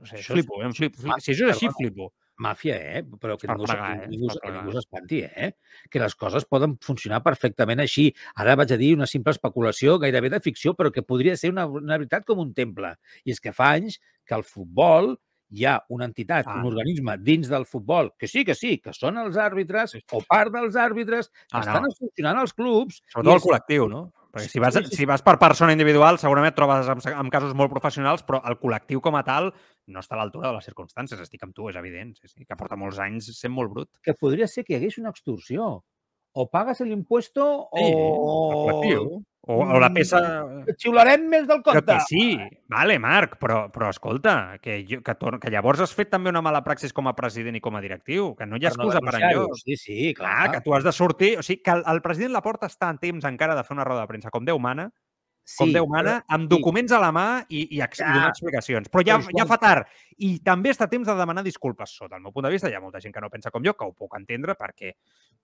No 0.00 0.06
sé, 0.06 0.16
Això 0.16 0.32
és- 0.34 0.40
flipo, 0.40 0.62
em 0.64 0.72
flipo, 0.74 0.98
flipo. 1.00 1.20
Si 1.20 1.30
això 1.32 1.46
és 1.48 1.54
així, 1.56 1.68
flipo. 1.76 2.12
màfia, 2.40 2.74
eh? 2.74 3.02
Però 3.04 3.36
que 3.38 3.46
ningú, 3.46 3.66
plegar, 3.66 3.98
se- 3.98 4.04
eh? 4.04 4.08
ningú, 4.08 4.30
És 4.32 4.38
que 4.40 4.50
ningú 4.50 4.72
s'espanti, 4.72 5.18
eh? 5.22 5.50
Que 5.90 6.00
les 6.00 6.14
coses 6.16 6.44
poden 6.46 6.78
funcionar 6.80 7.22
perfectament 7.22 7.80
així. 7.80 8.12
Ara 8.34 8.56
vaig 8.56 8.72
a 8.72 8.78
dir 8.78 8.94
una 8.96 9.06
simple 9.06 9.30
especulació, 9.30 9.98
gairebé 9.98 10.30
de 10.30 10.40
ficció, 10.40 10.74
però 10.74 10.90
que 10.90 11.02
podria 11.02 11.36
ser 11.36 11.50
una, 11.50 11.66
una 11.66 11.98
veritat 11.98 12.24
com 12.24 12.38
un 12.38 12.54
temple. 12.54 12.94
I 13.24 13.30
és 13.32 13.40
que 13.40 13.52
fa 13.52 13.72
anys 13.76 14.00
que 14.24 14.34
el 14.34 14.42
futbol 14.42 15.18
hi 15.50 15.64
ha 15.66 15.82
una 15.88 16.04
entitat, 16.06 16.46
Ah. 16.46 16.58
un 16.60 16.66
organisme 16.66 17.16
dins 17.18 17.48
del 17.48 17.66
futbol, 17.66 18.12
que 18.18 18.26
sí, 18.28 18.44
que 18.44 18.54
sí, 18.54 18.78
que 18.78 18.92
són 18.92 19.18
els 19.18 19.36
àrbitres 19.36 19.96
o 20.12 20.22
part 20.28 20.52
dels 20.52 20.76
àrbitres, 20.76 21.28
que 21.30 21.56
Ah, 21.58 21.60
estan 21.60 21.82
no. 21.82 21.88
funcionant 21.98 22.38
als 22.38 22.52
clubs. 22.54 23.02
Sobretot 23.08 23.34
el 23.34 23.40
col·lectiu, 23.48 23.88
no? 23.88 24.12
Perquè 24.30 24.46
si 24.48 24.60
vas, 24.62 24.74
si 24.94 25.04
vas 25.06 25.22
per 25.26 25.38
persona 25.40 25.72
individual, 25.72 26.16
segurament 26.16 26.52
et 26.52 26.54
trobes 26.54 26.86
amb, 26.88 27.02
amb 27.18 27.30
casos 27.32 27.52
molt 27.52 27.68
professionals, 27.72 28.22
però 28.22 28.40
el 28.46 28.60
col·lectiu 28.60 29.00
com 29.02 29.16
a 29.16 29.24
tal 29.24 29.52
no 29.88 29.98
està 29.98 30.14
a 30.14 30.18
l'altura 30.18 30.48
de 30.48 30.54
les 30.54 30.64
circumstàncies. 30.70 31.18
Estic 31.20 31.42
amb 31.42 31.52
tu, 31.52 31.68
és 31.68 31.74
evident, 31.74 32.14
sí, 32.14 32.28
sí, 32.28 32.44
que 32.44 32.54
porta 32.56 32.76
molts 32.76 33.00
anys 33.00 33.32
sent 33.36 33.50
molt 33.52 33.72
brut. 33.72 33.88
que 34.00 34.14
podria 34.14 34.46
ser 34.46 34.64
que 34.64 34.74
hi 34.74 34.76
hagués 34.76 34.98
una 34.98 35.10
extorsió. 35.10 35.82
O 36.32 36.48
pagues 36.48 36.78
l'impuesto 36.86 37.68
Sí, 37.74 37.82
el 37.82 37.94
o... 37.98 38.68
col·lectiu. 38.70 39.24
O, 39.42 39.54
o 39.64 39.78
la 39.80 39.88
Mm, 39.88 39.94
peça... 39.96 40.18
Et 40.68 40.76
xiularem 40.78 41.22
més 41.26 41.46
del 41.48 41.62
Que, 41.62 41.72
compte. 41.72 41.94
que 41.96 42.00
sí, 42.06 42.38
vale, 42.68 42.98
Marc, 43.00 43.38
però, 43.40 43.70
però 43.72 43.88
escolta, 43.88 44.58
que, 44.60 44.84
jo, 44.86 45.00
que, 45.02 45.14
tor 45.16 45.38
que 45.40 45.50
llavors 45.50 45.80
has 45.80 45.94
fet 45.96 46.10
també 46.12 46.28
una 46.28 46.42
mala 46.44 46.60
praxis 46.62 46.92
com 46.92 47.08
a 47.08 47.14
president 47.16 47.56
i 47.56 47.60
com 47.64 47.74
a 47.74 47.80
directiu, 47.80 48.34
que 48.36 48.46
no 48.46 48.60
hi 48.60 48.66
ha 48.66 48.70
Per 48.74 48.78
no 48.78 48.90
excusa 48.90 49.00
per 49.00 49.16
enlloc. 49.16 49.56
Sí, 49.64 49.76
sí, 49.80 50.14
clar. 50.14 50.34
Clar, 50.44 50.50
que 50.52 50.60
tu 50.66 50.74
has 50.76 50.84
de 50.84 50.92
sortir... 50.92 51.38
O 51.40 51.42
sigui, 51.42 51.62
que 51.64 51.70
el, 51.72 51.82
el 51.88 52.02
president 52.04 52.36
Laporta 52.36 52.68
està 52.68 52.90
en 52.92 52.98
temps 53.00 53.24
encara 53.24 53.56
de 53.56 53.64
fer 53.64 53.74
una 53.74 53.84
roda 53.88 54.04
de 54.04 54.12
premsa, 54.12 54.30
com 54.30 54.44
Déu 54.44 54.60
mana, 54.60 54.90
com 55.58 55.68
Sí, 55.68 55.72
Déu 55.74 55.86
mana, 55.90 56.18
amb 56.28 56.44
sí. 56.44 56.48
documents 56.52 56.92
a 56.92 57.00
la 57.02 57.10
mà 57.12 57.24
i, 57.48 57.66
i, 57.76 57.80
ex- 57.82 58.00
i 58.00 58.02
Ja. 58.04 58.12
donar 58.14 58.28
explicacions. 58.30 58.88
Però 58.88 59.02
ja, 59.06 59.18
Però 59.18 59.38
ja 59.38 59.46
fa 59.46 59.58
tard. 59.58 59.86
I 60.18 60.38
també 60.44 60.70
està 60.70 60.88
temps 60.88 61.06
de 61.08 61.14
demanar 61.16 61.42
disculpes. 61.42 61.90
Sota 61.96 62.16
el 62.16 62.22
meu 62.22 62.32
punt 62.32 62.44
de 62.46 62.50
vista, 62.52 62.68
hi 62.70 62.74
ha 62.74 62.80
molta 62.80 63.00
gent 63.00 63.14
que 63.14 63.20
no 63.20 63.30
pensa 63.30 63.50
com 63.50 63.62
jo, 63.64 63.74
que 63.74 63.84
ho 63.84 63.92
puc 63.92 64.14
entendre, 64.18 64.54
perquè 64.54 64.92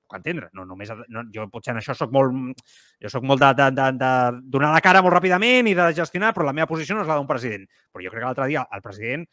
puc 0.07 0.17
entendre. 0.19 0.51
No, 0.53 0.65
només, 0.65 0.91
no, 1.09 1.25
jo 1.35 1.49
potser 1.51 1.73
en 1.75 1.81
això 1.81 1.95
sóc 1.95 2.13
molt... 2.13 2.61
Jo 3.03 3.09
sóc 3.11 3.25
molt 3.25 3.41
de, 3.41 3.53
de, 3.55 3.71
de, 3.71 3.89
de 3.99 4.13
donar 4.45 4.73
la 4.73 4.81
cara 4.85 5.03
molt 5.03 5.15
ràpidament 5.17 5.67
i 5.69 5.75
de 5.75 5.89
gestionar, 5.95 6.33
però 6.35 6.45
la 6.47 6.53
meva 6.53 6.67
posició 6.71 6.95
no 6.95 7.03
és 7.03 7.09
la 7.09 7.17
d'un 7.17 7.27
president. 7.27 7.67
Però 7.93 8.05
jo 8.05 8.11
crec 8.11 8.21
que 8.23 8.27
l'altre 8.29 8.47
dia 8.53 8.67
el 8.73 8.83
president 8.83 9.27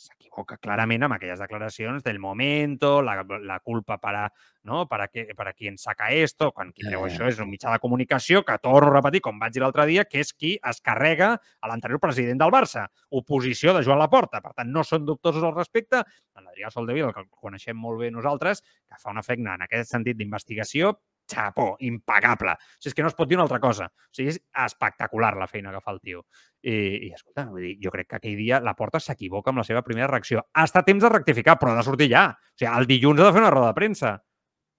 s'equivoca 0.00 0.56
clarament 0.56 1.04
amb 1.04 1.16
aquelles 1.16 1.40
declaracions 1.42 2.04
del 2.04 2.18
momento, 2.18 3.00
la, 3.04 3.18
la 3.44 3.58
culpa 3.60 3.98
para, 4.00 4.24
no? 4.62 4.86
para, 4.88 5.08
que, 5.08 5.26
para 5.36 5.52
quien 5.52 5.76
saca 5.78 6.10
esto, 6.10 6.50
quan 6.52 6.72
qui 6.72 6.86
treu 6.86 7.04
ja. 7.04 7.10
això 7.10 7.28
és 7.28 7.40
un 7.42 7.50
mitjà 7.50 7.72
de 7.74 7.82
comunicació 7.82 8.42
que 8.46 8.56
torno 8.62 8.90
a 8.90 8.96
repetir, 8.96 9.22
com 9.26 9.38
vaig 9.40 9.54
dir 9.54 9.64
l'altre 9.64 9.86
dia, 9.90 10.06
que 10.08 10.22
és 10.24 10.32
qui 10.32 10.54
es 10.72 10.80
carrega 10.80 11.34
a 11.36 11.70
l'anterior 11.70 12.00
president 12.00 12.40
del 12.40 12.54
Barça, 12.54 12.86
oposició 13.10 13.76
de 13.76 13.84
Joan 13.84 14.00
Laporta. 14.00 14.40
Per 14.40 14.54
tant, 14.56 14.72
no 14.72 14.84
són 14.86 15.04
dubtosos 15.08 15.44
al 15.44 15.56
respecte. 15.56 16.02
En 16.36 16.46
l'Adrià 16.46 16.72
Soldevila, 16.72 17.12
que 17.12 17.24
el 17.26 17.30
coneixem 17.30 17.76
molt 17.76 18.00
bé 18.00 18.10
nosaltres, 18.14 18.64
que 18.88 19.00
fa 19.00 19.12
una 19.12 19.26
feina 19.26 19.58
en 19.58 19.68
aquest 19.68 19.92
sentit 19.92 20.16
d'investigació, 20.16 20.96
xapó, 21.30 21.74
impagable. 21.86 22.56
O 22.58 22.80
sigui, 22.80 22.90
és 22.90 22.96
que 22.98 23.04
no 23.06 23.10
es 23.12 23.16
pot 23.18 23.30
dir 23.30 23.38
una 23.38 23.46
altra 23.46 23.60
cosa. 23.62 23.86
O 23.88 24.16
sigui, 24.16 24.34
és 24.34 24.40
espectacular 24.66 25.36
la 25.38 25.48
feina 25.50 25.72
que 25.74 25.82
fa 25.84 25.94
el 25.94 26.00
tio. 26.00 26.24
I, 26.62 26.74
i 27.08 27.12
escolta, 27.14 27.46
vull 27.50 27.64
dir, 27.64 27.76
jo 27.84 27.92
crec 27.94 28.10
que 28.10 28.18
aquell 28.20 28.40
dia 28.40 28.60
la 28.64 28.74
Porta 28.78 29.00
s'equivoca 29.00 29.52
amb 29.54 29.62
la 29.62 29.66
seva 29.68 29.84
primera 29.86 30.10
reacció. 30.10 30.42
Ha 30.52 30.66
estat 30.68 30.88
temps 30.90 31.04
de 31.04 31.12
rectificar, 31.12 31.56
però 31.60 31.72
ha 31.72 31.78
de 31.78 31.86
sortir 31.86 32.10
ja. 32.12 32.26
O 32.34 32.58
sigui, 32.58 32.72
el 32.72 32.90
dilluns 32.90 33.22
ha 33.22 33.30
de 33.30 33.36
fer 33.38 33.44
una 33.44 33.54
roda 33.54 33.70
de 33.70 33.78
premsa. 33.78 34.18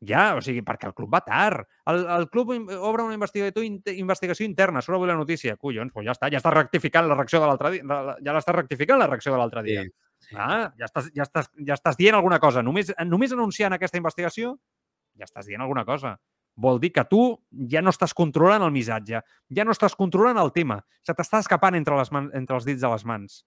Ja, 0.01 0.31
o 0.33 0.41
sigui, 0.41 0.63
perquè 0.65 0.87
el 0.89 0.95
club 0.97 1.11
va 1.13 1.19
tard. 1.21 1.67
El, 1.91 1.99
el 2.09 2.23
club 2.33 2.55
obre 2.57 3.03
una 3.03 3.13
investigació, 3.13 3.61
investigació 3.93 4.47
interna, 4.47 4.81
surt 4.81 4.97
avui 4.97 5.11
la 5.11 5.17
notícia. 5.19 5.53
Collons, 5.61 5.93
doncs 5.93 6.07
ja 6.07 6.15
està, 6.15 6.29
ja 6.33 6.39
està 6.41 6.53
rectificant 6.55 7.05
la 7.05 7.17
reacció 7.19 7.41
de 7.43 7.49
l'altre 7.49 7.69
dia. 7.75 7.85
Ja 8.25 8.33
l'està 8.33 8.55
rectificant 8.57 8.97
la 8.97 9.09
reacció 9.11 9.35
de 9.35 9.41
l'altre 9.41 9.61
dia. 9.67 9.83
sí. 10.25 10.35
Ah, 10.37 10.71
ja 10.77 10.87
estàs, 10.89 11.11
ja, 11.13 11.27
estàs, 11.27 11.51
ja 11.67 11.77
estàs 11.77 11.99
dient 12.01 12.17
alguna 12.17 12.39
cosa. 12.41 12.65
Només, 12.65 12.89
només 13.05 13.33
anunciant 13.37 13.77
aquesta 13.77 14.01
investigació 14.01 14.55
ja 15.17 15.29
estàs 15.29 15.45
dient 15.45 15.61
alguna 15.61 15.85
cosa. 15.85 16.15
Vol 16.55 16.79
dir 16.79 16.91
que 16.91 17.03
tu 17.07 17.21
ja 17.71 17.81
no 17.81 17.89
estàs 17.93 18.13
controlant 18.13 18.61
el 18.65 18.71
missatge, 18.75 19.21
ja 19.49 19.63
no 19.65 19.71
estàs 19.71 19.95
controlant 19.95 20.37
el 20.37 20.51
tema, 20.51 20.81
se 21.01 21.13
t'està 21.15 21.39
escapant 21.39 21.75
entre, 21.75 21.95
les 21.97 22.11
man, 22.11 22.29
entre 22.37 22.55
els 22.55 22.65
dits 22.67 22.81
de 22.81 22.89
les 22.91 23.05
mans. 23.05 23.45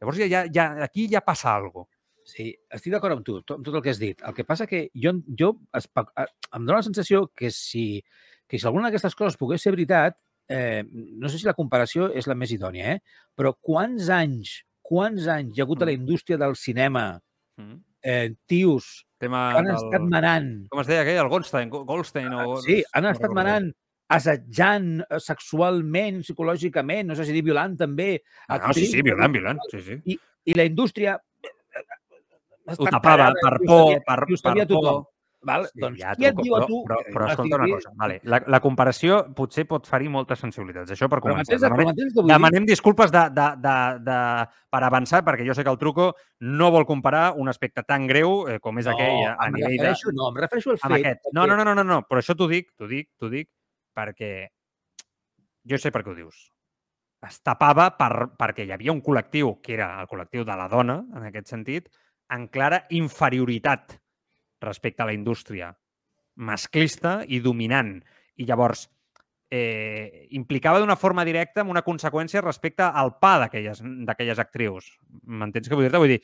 Llavors 0.00 0.18
ja, 0.18 0.26
ja, 0.26 0.44
ja, 0.52 0.64
aquí 0.84 1.06
ja 1.08 1.20
passa 1.20 1.54
alguna 1.54 1.84
cosa. 1.84 1.96
Sí, 2.30 2.50
estic 2.70 2.92
d'acord 2.92 3.16
amb 3.16 3.24
tu, 3.24 3.38
amb 3.40 3.64
tot 3.64 3.74
el 3.74 3.82
que 3.82 3.90
has 3.90 3.98
dit. 3.98 4.20
El 4.26 4.34
que 4.36 4.44
passa 4.44 4.66
que 4.66 4.90
jo, 4.94 5.12
jo 5.38 5.54
eh, 5.74 5.80
em 6.54 6.66
dóna 6.66 6.78
la 6.78 6.82
sensació 6.86 7.28
que 7.34 7.50
si, 7.50 8.02
que 8.46 8.58
si 8.58 8.66
alguna 8.66 8.88
d'aquestes 8.90 9.16
coses 9.18 9.38
pogués 9.40 9.62
ser 9.62 9.72
veritat, 9.74 10.18
eh, 10.48 10.84
no 10.90 11.28
sé 11.28 11.38
si 11.38 11.46
la 11.48 11.54
comparació 11.54 12.10
és 12.12 12.26
la 12.26 12.34
més 12.34 12.52
idònia, 12.52 12.96
eh? 12.96 13.00
però 13.34 13.54
quants 13.56 14.10
anys, 14.14 14.60
quants 14.82 15.26
anys 15.30 15.56
hi 15.56 15.62
ha 15.62 15.64
hagut 15.64 15.82
a 15.82 15.86
la 15.88 15.92
Mm. 15.92 16.02
indústria 16.02 16.38
del 16.38 16.56
cinema 16.56 17.20
Mm. 17.56 17.80
eh, 18.02 18.34
tios 18.46 19.06
Tema 19.20 19.42
han 19.58 19.68
del... 19.68 19.76
estat 19.76 20.04
manant, 20.08 20.48
Com 20.72 20.80
es 20.80 20.88
deia 20.88 21.02
aquell? 21.04 21.20
El 21.20 21.28
Goldstein, 21.28 21.68
Go- 21.72 21.84
Goldstein 21.84 22.32
o... 22.32 22.56
sí, 22.64 22.78
han 22.94 23.04
no 23.04 23.10
estat 23.12 23.28
recordo. 23.28 23.36
manant 23.42 23.70
assetjant 24.10 24.88
eh, 25.04 25.20
sexualment, 25.22 26.22
psicològicament, 26.26 27.10
no 27.12 27.14
sé 27.18 27.28
si 27.28 27.36
dir 27.36 27.44
violant 27.46 27.76
també. 27.78 28.14
Ah, 28.48 28.58
no, 28.64 28.72
sí, 28.74 28.88
sí, 28.90 29.04
violant, 29.06 29.30
violant. 29.36 29.60
Sí, 29.70 29.82
sí. 29.86 30.18
I 30.50 30.56
la 30.56 30.64
indústria 30.66 31.14
eh, 31.44 31.52
ha 32.66 32.74
Ho 32.78 32.88
tapava 32.88 33.28
per 33.36 33.54
i 33.60 33.68
por, 33.68 33.92
per, 34.08 34.18
i 34.26 34.40
per 34.40 34.66
por. 34.72 34.90
Val? 35.46 35.64
Sí, 35.70 35.80
doncs 35.80 35.96
ja, 35.96 36.12
qui 36.18 36.26
et 36.28 36.36
diu 36.36 36.54
a 36.58 36.60
tu... 36.68 36.82
Però, 36.84 36.98
que 37.00 37.12
però 37.14 37.24
no 37.24 37.32
escolta 37.32 37.56
una 37.56 37.68
cosa, 37.70 37.92
vale. 37.96 38.18
la, 38.28 38.42
la 38.52 38.60
comparació 38.60 39.20
potser 39.36 39.64
pot 39.70 39.86
ferir 39.88 40.10
moltes 40.12 40.42
sensibilitats. 40.42 40.92
Això 40.92 41.08
per 41.08 41.22
començar. 41.24 41.56
però 41.56 41.70
Demanem, 41.78 41.94
dir? 41.96 42.24
demanem 42.28 42.66
disculpes 42.68 43.12
de, 43.14 43.22
de, 43.32 43.46
de, 43.64 43.76
de, 44.04 44.18
per 44.68 44.82
avançar, 44.84 45.22
perquè 45.24 45.46
jo 45.48 45.56
sé 45.56 45.64
que 45.64 45.72
el 45.72 45.80
truco 45.80 46.10
no 46.44 46.68
vol 46.74 46.84
comparar 46.88 47.30
un 47.40 47.48
aspecte 47.48 47.86
tan 47.88 48.04
greu 48.10 48.42
eh, 48.52 48.58
com 48.60 48.82
és 48.82 48.90
aquell 48.92 49.24
a, 49.30 49.38
a 49.40 49.48
nivell 49.54 49.78
de... 49.80 49.94
no, 50.12 50.28
em 50.28 50.40
refereixo 50.44 50.74
al 50.76 50.82
fet 50.82 50.98
aquest. 50.98 51.32
No, 51.32 51.46
que- 51.46 51.54
no, 51.54 51.56
no, 51.56 51.64
no, 51.64 51.74
no, 51.80 51.86
no, 51.88 52.02
però 52.04 52.20
això 52.20 52.36
t'ho 52.36 52.50
dic, 52.50 52.68
t'ho 52.76 52.90
dic, 52.90 53.08
t'ho 53.16 53.32
dic, 53.32 53.48
perquè 53.96 54.32
jo 55.72 55.80
sé 55.80 55.92
per 55.94 56.04
què 56.04 56.12
ho 56.12 56.18
dius. 56.18 56.50
Es 57.24 57.40
tapava 57.44 57.88
per, 57.96 58.30
perquè 58.36 58.64
hi 58.68 58.76
havia 58.76 58.92
un 58.92 59.00
col·lectiu, 59.04 59.56
que 59.64 59.74
era 59.76 59.90
el 60.04 60.08
col·lectiu 60.08 60.44
de 60.44 60.54
la 60.56 60.68
dona, 60.72 61.00
en 61.16 61.26
aquest 61.28 61.48
sentit, 61.52 61.88
en 62.32 62.46
clara 62.52 62.84
inferioritat 62.96 63.96
respecte 64.60 65.02
a 65.02 65.06
la 65.06 65.12
indústria 65.16 65.76
masclista 66.36 67.20
i 67.28 67.40
dominant. 67.40 68.02
I 68.40 68.46
llavors, 68.48 68.86
eh, 69.50 70.28
implicava 70.30 70.78
d'una 70.78 70.96
forma 70.96 71.24
directa 71.26 71.60
amb 71.64 71.70
una 71.74 71.82
conseqüència 71.82 72.40
respecte 72.40 72.82
al 72.86 73.16
pa 73.20 73.34
d'aquelles 73.42 74.38
actrius. 74.38 74.92
M'entens 75.26 75.68
què 75.68 75.74
vull 75.74 75.84
dir-te? 75.88 75.98
Vull 75.98 76.14
dir, 76.14 76.20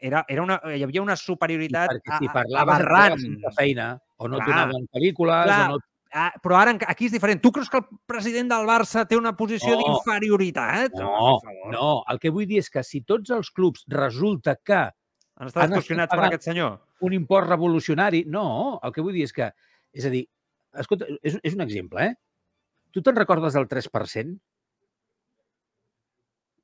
era, 0.00 0.24
era 0.28 0.42
una, 0.42 0.60
hi 0.74 0.82
havia 0.86 1.02
una 1.02 1.16
I 1.18 1.20
superioritat 1.20 1.90
perquè 1.90 2.18
si 2.22 2.26
a- 2.30 2.32
parlaves 2.32 2.74
aberrant. 2.78 3.18
sense 3.20 3.52
feina, 3.56 3.98
o 4.16 4.28
no 4.28 4.38
Clar. 4.38 4.46
donaven 4.48 4.88
pel·lícules, 4.92 5.44
Clar, 5.44 5.70
o 5.70 5.76
no... 5.76 5.84
Ah, 6.10 6.32
però 6.40 6.56
ara 6.56 6.72
aquí 6.88 7.04
és 7.04 7.12
diferent. 7.12 7.38
Tu 7.42 7.50
creus 7.52 7.68
que 7.68 7.76
el 7.76 7.84
president 8.06 8.48
del 8.48 8.64
Barça 8.64 9.02
té 9.06 9.14
una 9.14 9.34
posició 9.36 9.74
No. 9.76 9.82
d'inferioritat? 9.82 10.94
No, 10.96 11.38
no. 11.70 12.02
El 12.08 12.18
que 12.18 12.30
vull 12.30 12.46
dir 12.48 12.60
és 12.62 12.70
que 12.70 12.82
si 12.82 13.02
tots 13.02 13.28
els 13.28 13.50
clubs 13.50 13.84
resulta 13.86 14.56
que 14.56 14.88
Han 15.38 15.46
estat 15.50 15.62
Han 15.62 15.70
estat 15.70 15.78
extorsionats 15.78 16.14
per 16.14 16.24
aquest 16.26 16.46
senyor? 16.50 16.78
un 17.06 17.12
import 17.14 17.46
revolucionari... 17.48 18.24
No, 18.26 18.80
el 18.82 18.92
que 18.92 19.04
vull 19.06 19.14
dir 19.14 19.22
és 19.28 19.32
que... 19.32 19.50
És 19.94 20.04
a 20.04 20.10
dir, 20.10 20.24
escolta, 20.74 21.06
és, 21.22 21.38
és 21.42 21.54
un 21.54 21.62
exemple, 21.62 22.04
eh? 22.10 22.14
Tu 22.92 23.02
te'n 23.06 23.14
recordes 23.16 23.54
del 23.54 23.68
3%? 23.70 24.38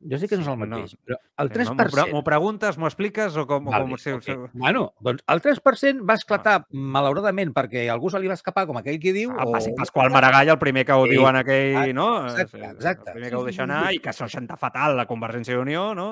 Jo 0.04 0.18
sé 0.20 0.28
que 0.28 0.36
no 0.36 0.42
és 0.42 0.48
el 0.50 0.52
Sí, 0.52 0.58
no. 0.60 0.66
mateix, 0.66 0.96
però 1.06 1.16
el 1.40 1.48
Eh, 1.48 1.64
M'ho 1.64 1.76
pre- 1.78 1.86
3%... 1.88 2.12
M'ho 2.12 2.22
preguntes, 2.26 2.76
m'ho 2.76 2.88
expliques 2.90 3.36
o 3.40 3.46
com... 3.48 3.68
o 3.68 3.70
Vale, 3.72 3.86
com 3.88 3.96
si, 3.96 4.10
ok. 4.12 4.50
Bueno, 4.52 4.82
doncs 5.00 5.22
el 5.32 5.40
3% 5.40 6.02
va 6.10 6.16
esclatar, 6.18 6.56
malauradament, 6.72 7.54
perquè 7.56 7.86
algú 7.88 8.10
se 8.12 8.20
li 8.20 8.28
va 8.28 8.36
escapar, 8.36 8.66
com 8.68 8.76
aquell 8.82 8.98
que 9.00 9.14
diu... 9.16 9.32
Ah, 9.32 9.46
o- 9.48 9.76
Pasqual 9.78 10.12
Maragall 10.12 10.50
el 10.52 10.58
primer 10.60 10.84
que 10.84 10.92
ho 10.98 11.06
Sí, 11.06 11.14
diu 11.14 11.24
en 11.30 11.38
aquell, 11.40 11.94
no? 11.96 12.08
exacte, 12.26 12.60
exacte. 12.74 13.06
El 13.10 13.16
primer 13.16 13.30
que 13.30 13.36
ho 13.40 13.44
deixa 13.48 13.64
anar 13.64 13.94
i 13.96 14.02
que 14.04 14.12
s'ho 14.12 14.28
senta 14.28 14.58
fatal 14.60 14.98
la 14.98 15.06
Convergència 15.08 15.54
i 15.56 15.62
Unió, 15.62 15.94
no? 15.96 16.10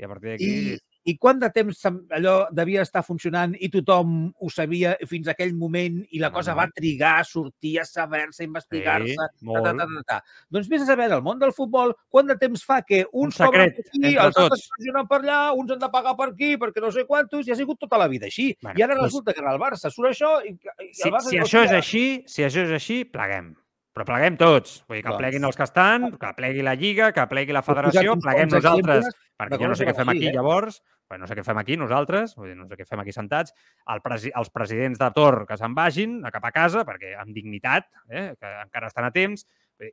I 0.00 0.08
a 0.08 0.10
partir 0.10 0.32
d'aquí... 0.34 0.50
I, 0.72 0.80
I 1.04 1.16
quant 1.18 1.40
de 1.42 1.48
temps 1.50 1.80
allò 2.14 2.34
devia 2.54 2.82
estar 2.86 3.02
funcionant 3.02 3.56
i 3.58 3.68
tothom 3.72 4.30
ho 4.38 4.50
sabia 4.54 4.92
fins 5.10 5.26
a 5.26 5.32
aquell 5.32 5.54
moment 5.58 5.96
i 6.14 6.20
la 6.22 6.30
cosa 6.30 6.54
va 6.54 6.68
trigar 6.70 7.16
a 7.18 7.24
sortir, 7.26 7.80
a 7.80 7.84
saber-se, 7.84 8.44
a 8.44 8.46
investigar-se... 8.46 9.10
Sí, 9.10 9.16
ta, 9.18 9.26
ta, 9.26 9.46
molt. 9.48 9.64
ta, 9.66 9.86
ta, 9.86 10.02
ta. 10.06 10.18
Doncs 10.48 10.68
vés 10.70 10.84
a 10.84 10.86
saber, 10.86 11.08
el 11.10 11.24
món 11.26 11.40
del 11.40 11.52
futbol, 11.56 11.94
quant 12.08 12.30
de 12.30 12.36
temps 12.38 12.62
fa 12.64 12.82
que 12.86 13.02
uns 13.10 13.40
cobren 13.40 13.72
secret 13.72 13.80
per 13.82 13.88
aquí, 13.88 14.14
els 14.14 14.38
altres 14.44 14.68
funcionen 14.70 15.08
per 15.10 15.18
allà, 15.22 15.40
uns 15.58 15.74
han 15.74 15.82
de 15.82 15.90
pagar 15.90 16.14
per 16.20 16.28
aquí, 16.30 16.52
perquè 16.56 16.84
no 16.84 16.92
sé 16.94 17.06
quantos, 17.08 17.48
i 17.48 17.50
ha 17.50 17.58
sigut 17.58 17.80
tota 17.82 17.98
la 17.98 18.06
vida 18.12 18.30
així. 18.30 18.52
Bueno, 18.62 18.78
I 18.78 18.86
ara 18.86 18.94
doncs- 18.94 19.08
resulta 19.10 19.34
que 19.34 19.42
en 19.42 19.50
el 19.50 19.58
Barça 19.58 19.90
surt 19.90 20.12
això 20.12 20.36
i, 20.46 20.54
i 20.54 20.92
Si, 20.94 21.08
el 21.08 21.16
Barça 21.16 21.28
si 21.32 21.36
diu, 21.36 21.42
això 21.48 21.64
és 21.64 21.72
"Hòstia, 21.72 21.82
així, 21.82 22.06
si 22.26 22.46
això 22.46 22.62
és 22.68 22.70
així, 22.78 23.02
pleguem. 23.04 23.56
Però 23.92 24.06
pleguem 24.08 24.38
tots. 24.40 24.78
Vull 24.88 24.98
dir, 24.98 25.04
que 25.04 25.12
pleguin 25.18 25.44
els 25.44 25.58
que 25.58 25.66
estan, 25.68 26.08
que 26.20 26.32
plegui 26.38 26.64
la 26.64 26.72
Lliga, 26.80 27.10
que 27.12 27.26
plegui 27.28 27.52
la 27.52 27.64
federació, 27.66 28.16
pleguem 28.20 28.48
nosaltres, 28.48 29.10
perquè 29.36 29.60
jo 29.60 29.68
no 29.68 29.76
sé 29.76 29.88
què 29.88 29.94
fem 29.98 30.12
aquí 30.14 30.30
eh? 30.30 30.32
llavors, 30.32 30.80
Bé, 31.12 31.18
no 31.20 31.28
sé 31.28 31.36
què 31.36 31.42
fem 31.44 31.58
aquí 31.60 31.76
nosaltres, 31.76 32.32
vull 32.38 32.48
dir, 32.48 32.54
no 32.56 32.64
sé 32.70 32.78
què 32.78 32.86
fem 32.88 33.00
aquí 33.02 33.12
sentats, 33.12 33.52
el 33.92 34.00
presi 34.04 34.30
els 34.38 34.48
presidents 34.54 35.00
de 35.00 35.08
Tor 35.12 35.42
que 35.48 35.58
se'n 35.60 35.74
vagin 35.76 36.22
a 36.24 36.30
cap 36.32 36.46
a 36.48 36.52
casa, 36.54 36.86
perquè 36.88 37.12
amb 37.20 37.36
dignitat, 37.36 37.90
eh, 38.08 38.30
que 38.40 38.52
encara 38.62 38.88
estan 38.88 39.08
a 39.08 39.12
temps. 39.12 39.44
Vull 39.76 39.90
dir, 39.90 39.92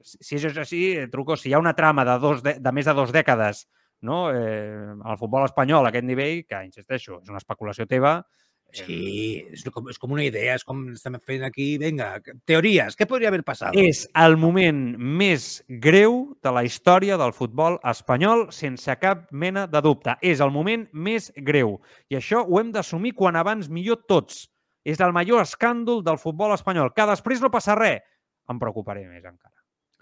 si 0.00 0.22
si 0.24 0.38
això 0.38 0.52
és 0.54 0.62
així, 0.62 0.80
eh, 0.96 1.04
truco, 1.12 1.36
si 1.36 1.50
hi 1.50 1.56
ha 1.56 1.60
una 1.60 1.74
trama 1.76 2.06
de, 2.08 2.16
dos 2.22 2.40
de, 2.46 2.56
de 2.64 2.72
més 2.72 2.88
de 2.88 2.96
dues 2.96 3.12
dècades 3.12 3.66
no? 4.08 4.30
eh, 4.32 4.94
al 5.04 5.20
futbol 5.20 5.44
espanyol 5.44 5.84
a 5.84 5.92
aquest 5.92 6.08
nivell, 6.08 6.44
que, 6.48 6.62
insisteixo, 6.64 7.20
és 7.20 7.28
una 7.28 7.42
especulació 7.42 7.84
teva, 7.90 8.22
Sí, 8.70 9.46
és 9.54 9.62
com, 9.72 9.86
és 9.88 9.96
com 9.98 10.12
una 10.12 10.24
idea, 10.26 10.52
és 10.58 10.64
com 10.66 10.82
estem 10.92 11.16
fent 11.24 11.44
aquí, 11.46 11.70
vinga, 11.80 12.10
teories, 12.48 12.96
què 12.98 13.06
podria 13.08 13.30
haver 13.32 13.40
passat? 13.46 13.72
és 13.80 14.02
el 14.20 14.36
moment 14.36 14.82
més 14.98 15.62
greu 15.68 16.36
de 16.44 16.52
la 16.52 16.64
història 16.66 17.16
del 17.16 17.32
futbol 17.32 17.78
espanyol, 17.88 18.48
sense 18.52 18.92
cap 19.00 19.24
mena 19.32 19.66
de 19.66 19.80
dubte. 19.80 20.18
És 20.20 20.42
el 20.44 20.52
moment 20.52 20.84
més 20.92 21.30
greu. 21.36 21.78
I 22.12 22.20
això 22.20 22.44
ho 22.44 22.60
hem 22.60 22.72
d'assumir 22.74 23.14
quan 23.16 23.36
abans 23.40 23.70
millor 23.72 24.02
tots. 24.06 24.50
És 24.84 25.00
el 25.00 25.12
major 25.12 25.42
escàndol 25.42 26.04
del 26.04 26.20
futbol 26.20 26.52
espanyol. 26.54 26.92
Que 26.92 27.08
després 27.08 27.40
no 27.40 27.50
passa 27.50 27.74
res. 27.76 28.04
Em 28.48 28.60
preocuparé 28.60 29.06
més 29.08 29.24
encara. 29.24 29.52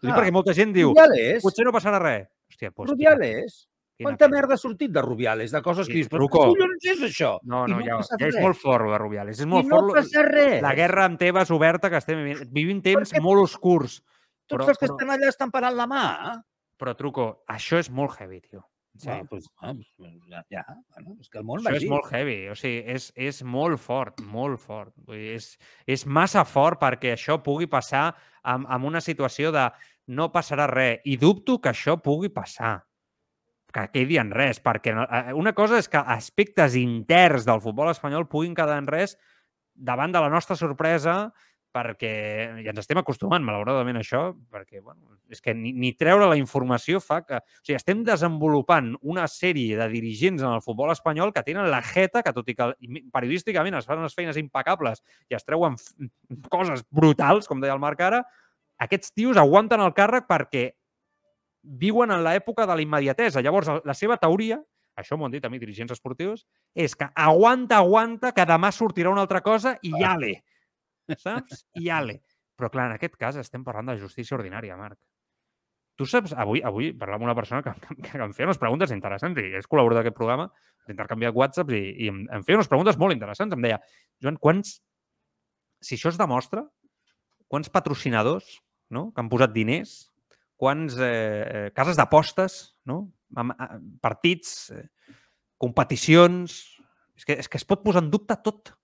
Ah, 0.04 0.12
perquè 0.12 0.32
molta 0.34 0.52
gent 0.54 0.74
diu, 0.74 0.92
Rubiales, 0.92 1.42
potser 1.42 1.64
no 1.66 1.72
passarà 1.74 1.98
res. 2.02 2.28
Hòstia, 2.50 2.70
doncs, 2.70 2.90
Rubiales. 2.90 3.56
Quanta 4.04 4.28
merda 4.28 4.54
ha 4.54 4.58
sortit 4.58 4.90
de 4.92 5.00
Rubiales, 5.02 5.50
de 5.50 5.62
coses 5.62 5.86
Sí, 5.86 5.92
que 5.92 5.96
dius, 5.98 6.08
però 6.10 6.18
truco. 6.26 6.38
collons 6.50 6.84
és 6.84 7.00
això? 7.00 7.38
No, 7.44 7.64
I 7.66 7.70
no, 7.72 7.80
ja, 7.80 8.00
ja 8.20 8.26
és 8.28 8.36
molt 8.42 8.56
fort, 8.60 8.90
de 8.90 8.98
Rubiales. 8.98 9.38
És 9.38 9.44
I 9.44 9.48
molt 9.48 9.66
no 9.66 9.78
fort 9.80 9.94
passa 9.94 10.22
res. 10.22 10.60
la 10.62 10.74
guerra 10.74 11.04
amb 11.06 11.18
Tebas 11.18 11.50
oberta 11.50 11.88
que 11.90 11.96
estem 11.96 12.22
vivint. 12.24 12.50
Vivim 12.52 12.82
temps 12.82 13.12
Perquè 13.12 13.22
molt 13.22 13.42
oscurs. 13.42 14.02
Tots 14.46 14.60
però- 14.64 14.68
els 14.68 14.78
que 14.78 14.86
però- 14.86 14.94
estan 14.96 15.10
allà 15.16 15.28
estan 15.28 15.50
parant 15.50 15.74
la 15.76 15.86
mà. 15.86 16.42
Però, 16.78 16.94
truco, 16.94 17.42
això 17.48 17.78
és 17.78 17.88
molt 17.90 18.20
heavy, 18.20 18.40
tio. 18.42 18.66
Sí. 18.98 19.10
Ah, 19.10 19.22
pues, 19.28 19.46
ah, 19.60 19.72
pues, 19.98 20.12
ja, 20.28 20.42
ja. 20.50 20.64
Bueno, 20.94 21.16
és 21.20 21.28
que 21.28 21.38
el 21.38 21.44
món 21.44 21.58
Això 21.60 21.70
va 21.70 21.76
és 21.76 21.84
molt 21.88 22.06
heavy, 22.12 22.48
o 22.48 22.54
sigui, 22.54 22.82
és, 22.86 23.12
és 23.14 23.42
molt 23.44 23.78
fort, 23.78 24.20
molt 24.22 24.58
fort. 24.58 24.92
Vull 25.04 25.16
dir, 25.18 25.34
és, 25.36 25.58
és 25.86 26.06
massa 26.06 26.44
fort 26.44 26.80
perquè 26.80 27.12
això 27.12 27.42
pugui 27.42 27.66
passar 27.66 28.14
amb, 28.42 28.64
amb 28.68 28.84
una 28.86 29.00
situació 29.02 29.52
de 29.52 29.70
no 30.08 30.30
passarà 30.32 30.66
res. 30.66 31.00
I 31.04 31.16
dubto 31.18 31.58
que 31.60 31.68
això 31.70 32.00
pugui 32.00 32.28
passar 32.30 32.84
que 33.76 33.88
quedi 33.92 34.16
en 34.20 34.30
res, 34.32 34.62
perquè 34.64 34.94
eh, 34.96 35.34
una 35.36 35.52
cosa 35.56 35.80
és 35.82 35.90
que 35.92 36.00
aspectes 36.00 36.78
interns 36.80 37.44
del 37.48 37.60
futbol 37.60 37.92
espanyol 37.92 38.28
puguin 38.30 38.56
quedar 38.56 38.78
en 38.80 38.88
res 38.88 39.18
davant 39.76 40.14
de 40.14 40.22
la 40.24 40.32
nostra 40.32 40.56
sorpresa 40.56 41.26
perquè 41.76 42.12
ja 42.64 42.72
ens 42.72 42.80
estem 42.80 42.96
acostumant, 42.96 43.44
malauradament, 43.44 43.98
a 43.98 44.00
això, 44.00 44.20
perquè 44.48 44.80
bueno, 44.80 45.18
és 45.28 45.42
que 45.44 45.52
ni, 45.52 45.74
ni 45.76 45.90
treure 45.98 46.24
la 46.30 46.38
informació 46.40 47.02
fa 47.04 47.18
que... 47.26 47.36
O 47.36 47.66
sigui, 47.66 47.76
estem 47.76 48.00
desenvolupant 48.06 48.94
una 49.04 49.26
sèrie 49.28 49.76
de 49.76 49.88
dirigents 49.92 50.40
en 50.40 50.54
el 50.54 50.64
futbol 50.64 50.94
espanyol 50.94 51.34
que 51.36 51.44
tenen 51.44 51.68
la 51.68 51.82
jeta, 51.84 52.22
que 52.24 52.32
tot 52.32 52.48
i 52.48 52.56
que 52.56 52.70
periodísticament 53.12 53.76
es 53.76 53.90
fan 53.90 54.00
unes 54.00 54.16
feines 54.16 54.40
impecables 54.40 55.04
i 55.28 55.36
es 55.36 55.44
treuen 55.44 55.76
coses 56.48 56.86
brutals, 56.88 57.50
com 57.50 57.60
deia 57.60 57.76
el 57.76 57.82
Marc 57.82 58.00
ara, 58.08 58.24
aquests 58.80 59.12
tios 59.12 59.36
aguanten 59.40 59.84
el 59.84 59.92
càrrec 59.96 60.24
perquè 60.30 60.70
viuen 61.66 62.12
en 62.14 62.22
l'època 62.24 62.66
de 62.66 62.76
la 62.76 62.84
immediatesa. 62.84 63.42
Llavors, 63.42 63.70
la 63.84 63.94
seva 63.94 64.16
teoria, 64.22 64.60
això 64.96 65.18
m'ho 65.18 65.26
han 65.26 65.34
dit 65.34 65.44
a 65.44 65.50
mi 65.52 65.60
dirigents 65.60 65.92
esportius, 65.92 66.46
és 66.74 66.94
que 66.96 67.08
aguanta, 67.14 67.82
aguanta, 67.82 68.32
que 68.32 68.46
demà 68.48 68.70
sortirà 68.72 69.12
una 69.12 69.24
altra 69.26 69.42
cosa 69.44 69.76
i 69.82 69.92
ja 69.96 70.14
l'he. 70.20 70.38
Saps? 71.18 71.66
I 71.76 71.88
ja 71.88 72.00
l'he. 72.04 72.20
Però, 72.56 72.70
clar, 72.72 72.88
en 72.88 72.96
aquest 72.96 73.18
cas 73.20 73.36
estem 73.36 73.64
parlant 73.66 73.92
de 73.92 73.98
justícia 74.00 74.36
ordinària, 74.38 74.78
Marc. 74.80 74.98
Tu 75.96 76.04
saps, 76.08 76.34
avui, 76.36 76.60
avui 76.64 76.90
parlar 76.96 77.16
amb 77.16 77.24
una 77.28 77.34
persona 77.36 77.62
que, 77.64 77.72
que, 77.84 77.96
que 78.04 78.18
em 78.20 78.32
feia 78.36 78.48
unes 78.48 78.60
preguntes 78.60 78.92
interessants 78.92 79.38
i 79.40 79.46
és 79.60 79.68
col·laborador 79.68 80.02
d'aquest 80.02 80.16
programa, 80.16 80.48
he 80.86 80.92
intercanviat 80.92 81.36
whatsapps 81.36 81.76
i, 81.76 81.82
i 82.04 82.10
em, 82.12 82.24
em 82.36 82.44
feia 82.44 82.60
unes 82.60 82.68
preguntes 82.68 82.98
molt 83.00 83.16
interessants. 83.16 83.56
Em 83.56 83.64
deia, 83.64 83.80
Joan, 84.22 84.40
quants... 84.40 84.78
Si 85.84 85.96
això 85.98 86.08
es 86.08 86.18
demostra, 86.18 86.64
quants 87.52 87.68
patrocinadors 87.72 88.46
no? 88.90 89.10
que 89.12 89.20
han 89.20 89.28
posat 89.32 89.52
diners, 89.52 89.96
quants 90.56 90.96
eh, 90.98 91.10
eh, 91.10 91.68
cases 91.76 91.96
d'apostes, 91.98 92.56
no? 92.88 93.02
A- 93.36 93.78
partits, 94.02 94.70
eh, 94.72 94.86
competicions... 95.58 96.62
És 97.16 97.24
que, 97.24 97.32
és 97.40 97.46
que 97.48 97.56
es 97.56 97.64
pot 97.64 97.80
posar 97.80 98.02
en 98.04 98.10
dubte 98.12 98.34
tot. 98.44 98.74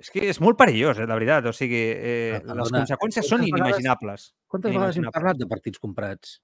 És 0.00 0.08
que 0.12 0.22
és 0.28 0.38
molt 0.40 0.56
perillós, 0.56 0.96
eh, 1.00 1.04
la 1.08 1.16
veritat. 1.18 1.44
O 1.50 1.52
sigui, 1.52 1.82
eh, 1.92 2.32
Ah, 2.36 2.38
les 2.40 2.46
perdona, 2.48 2.80
conseqüències 2.80 3.28
són 3.28 3.42
quantes 3.42 3.52
inimaginables. 3.52 4.24
Quantes 4.48 4.72
vegades 4.72 4.96
hem 4.96 5.08
parlat 5.12 5.36
de 5.40 5.48
partits 5.50 5.80
comprats? 5.82 6.38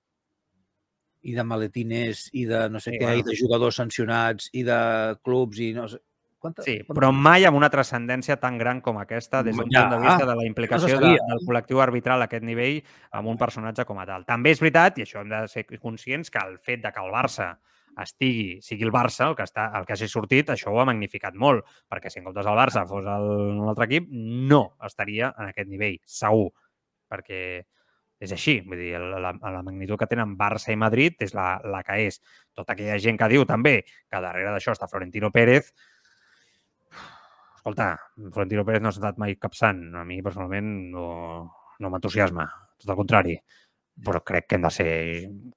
I 1.22 1.32
de 1.36 1.44
maletines, 1.48 2.26
i 2.36 2.44
de 2.50 2.68
no 2.68 2.80
sé 2.80 2.90
Sí, 2.92 2.98
què, 2.98 3.08
bueno. 3.08 3.20
i 3.20 3.26
de 3.30 3.36
jugadors 3.38 3.76
sancionats, 3.80 4.50
i 4.52 4.64
de 4.68 4.78
clubs, 5.24 5.60
i 5.64 5.72
no 5.76 5.88
sé... 5.88 6.00
Quanta, 6.42 6.64
Sí, 6.66 6.80
quanta- 6.82 6.98
però 6.98 7.12
mai 7.14 7.44
amb 7.46 7.56
una 7.56 7.70
transcendència 7.70 8.34
tan 8.42 8.56
gran 8.58 8.80
com 8.82 8.98
aquesta 8.98 9.44
des 9.46 9.54
d'un 9.56 9.68
Ja, 9.70 9.84
punt 9.86 9.92
de 9.94 10.00
vista 10.08 10.26
de 10.26 10.34
la 10.34 10.44
implicació 10.48 10.98
de, 10.98 11.12
del 11.22 11.42
col·lectiu 11.46 11.80
arbitral 11.80 12.20
a 12.20 12.26
aquest 12.26 12.42
nivell 12.42 12.80
amb 13.12 13.28
un 13.30 13.38
personatge 13.38 13.84
com 13.86 14.00
a 14.02 14.06
tal. 14.08 14.24
També 14.26 14.50
és 14.50 14.58
veritat, 14.60 14.98
i 14.98 15.06
això 15.06 15.22
hem 15.22 15.30
de 15.30 15.44
ser 15.48 15.64
conscients, 15.78 16.30
que 16.34 16.42
el 16.42 16.58
fet 16.58 16.82
de 16.82 16.90
que 16.90 17.00
el 17.00 17.12
Barça 17.14 17.52
estigui, 18.02 18.58
sigui 18.64 18.82
el 18.88 18.90
Barça 18.90 19.28
el 19.28 19.36
que, 19.36 19.44
està, 19.46 19.68
el 19.78 19.86
que 19.86 19.92
hagi 19.94 20.08
sortit, 20.08 20.50
això 20.50 20.72
ho 20.72 20.80
ha 20.80 20.86
magnificat 20.88 21.34
molt, 21.38 21.62
perquè 21.92 22.10
si 22.10 22.18
en 22.18 22.24
comptes 22.24 22.46
el 22.48 22.56
Barça 22.58 22.86
fos 22.88 23.04
el, 23.06 23.28
un 23.60 23.68
altre 23.68 23.84
equip, 23.84 24.08
no 24.10 24.74
estaria 24.82 25.30
en 25.38 25.50
aquest 25.52 25.68
nivell, 25.68 25.98
segur, 26.04 26.50
perquè 27.12 27.62
és 28.22 28.30
així, 28.32 28.60
vull 28.62 28.78
dir, 28.78 28.92
la, 28.98 29.18
la, 29.18 29.32
la 29.50 29.62
magnitud 29.66 29.98
que 29.98 30.06
tenen 30.06 30.36
Barça 30.38 30.70
i 30.72 30.76
Madrid 30.78 31.20
és 31.26 31.34
la, 31.34 31.56
la 31.66 31.82
que 31.82 31.96
és. 32.06 32.20
Tota 32.54 32.72
aquella 32.76 32.98
gent 33.02 33.18
que 33.18 33.28
diu 33.32 33.42
també 33.44 33.80
que 33.82 34.20
darrere 34.22 34.52
d'això 34.54 34.72
està 34.76 34.86
Florentino 34.88 35.30
Pérez, 35.34 35.72
escolta, 37.62 38.00
Florentino 38.32 38.64
Pérez 38.66 38.82
no 38.82 38.90
ha 38.90 38.92
estat 38.96 39.18
mai 39.22 39.36
cap 39.38 39.54
sant. 39.54 39.84
A 39.94 40.02
mi, 40.04 40.18
personalment, 40.22 40.70
no, 40.90 41.08
no 41.78 41.90
m'entusiasma. 41.90 42.48
Tot 42.82 42.90
el 42.90 42.98
contrari. 42.98 43.36
Però 44.02 44.22
crec 44.24 44.48
que 44.48 44.56
hem 44.56 44.64
de 44.64 44.70
ser 44.72 44.92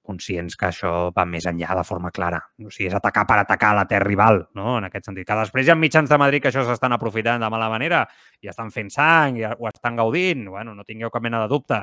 conscients 0.06 0.58
que 0.60 0.68
això 0.68 0.92
va 1.16 1.24
més 1.26 1.48
enllà 1.50 1.74
de 1.80 1.86
forma 1.88 2.12
clara. 2.14 2.42
O 2.62 2.70
sigui, 2.70 2.90
és 2.92 2.98
atacar 2.98 3.24
per 3.26 3.40
atacar 3.42 3.72
la 3.78 3.88
terra 3.90 4.06
rival, 4.06 4.42
no? 4.60 4.76
en 4.78 4.86
aquest 4.90 5.08
sentit. 5.10 5.26
Que 5.26 5.38
després 5.40 5.66
hi 5.66 5.74
ha 5.74 5.78
mitjans 5.80 6.12
de 6.12 6.20
Madrid 6.22 6.44
que 6.44 6.52
això 6.52 6.66
s'estan 6.68 6.94
aprofitant 6.94 7.42
de 7.42 7.50
mala 7.50 7.72
manera 7.72 8.04
i 8.44 8.52
estan 8.52 8.70
fent 8.76 8.92
sang 8.94 9.40
i 9.40 9.48
ho 9.48 9.72
estan 9.72 9.98
gaudint. 9.98 10.46
Bueno, 10.52 10.76
no 10.76 10.86
tingueu 10.86 11.10
cap 11.10 11.24
mena 11.26 11.42
de 11.42 11.50
dubte. 11.50 11.80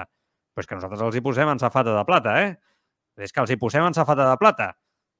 Però 0.52 0.62
és 0.62 0.68
que 0.68 0.78
nosaltres 0.78 1.02
els 1.08 1.16
hi 1.16 1.24
posem 1.24 1.48
en 1.48 1.58
safata 1.58 1.96
de 1.96 2.04
plata, 2.06 2.36
eh? 2.44 2.54
És 3.18 3.32
que 3.32 3.40
els 3.42 3.50
hi 3.50 3.58
posem 3.58 3.88
en 3.88 3.96
safata 3.96 4.28
de 4.28 4.38
plata. 4.38 4.70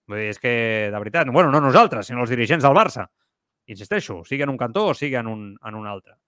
Vull 0.07 0.21
dir, 0.21 0.31
és 0.35 0.39
que, 0.39 0.53
de 0.93 0.99
veritat, 1.01 1.33
bueno, 1.33 1.51
no 1.51 1.61
nosaltres, 1.65 2.07
sinó 2.07 2.23
els 2.27 2.31
dirigents 2.31 2.63
del 2.63 2.77
Barça. 2.77 3.09
Insisteixo, 3.73 4.23
sigui 4.29 4.45
en 4.47 4.53
un 4.53 4.61
cantó 4.61 4.89
o 4.91 4.95
sigui 4.95 5.19
en 5.21 5.31
un, 5.31 5.49
en 5.57 5.79
un 5.79 5.89
altre. 5.89 6.19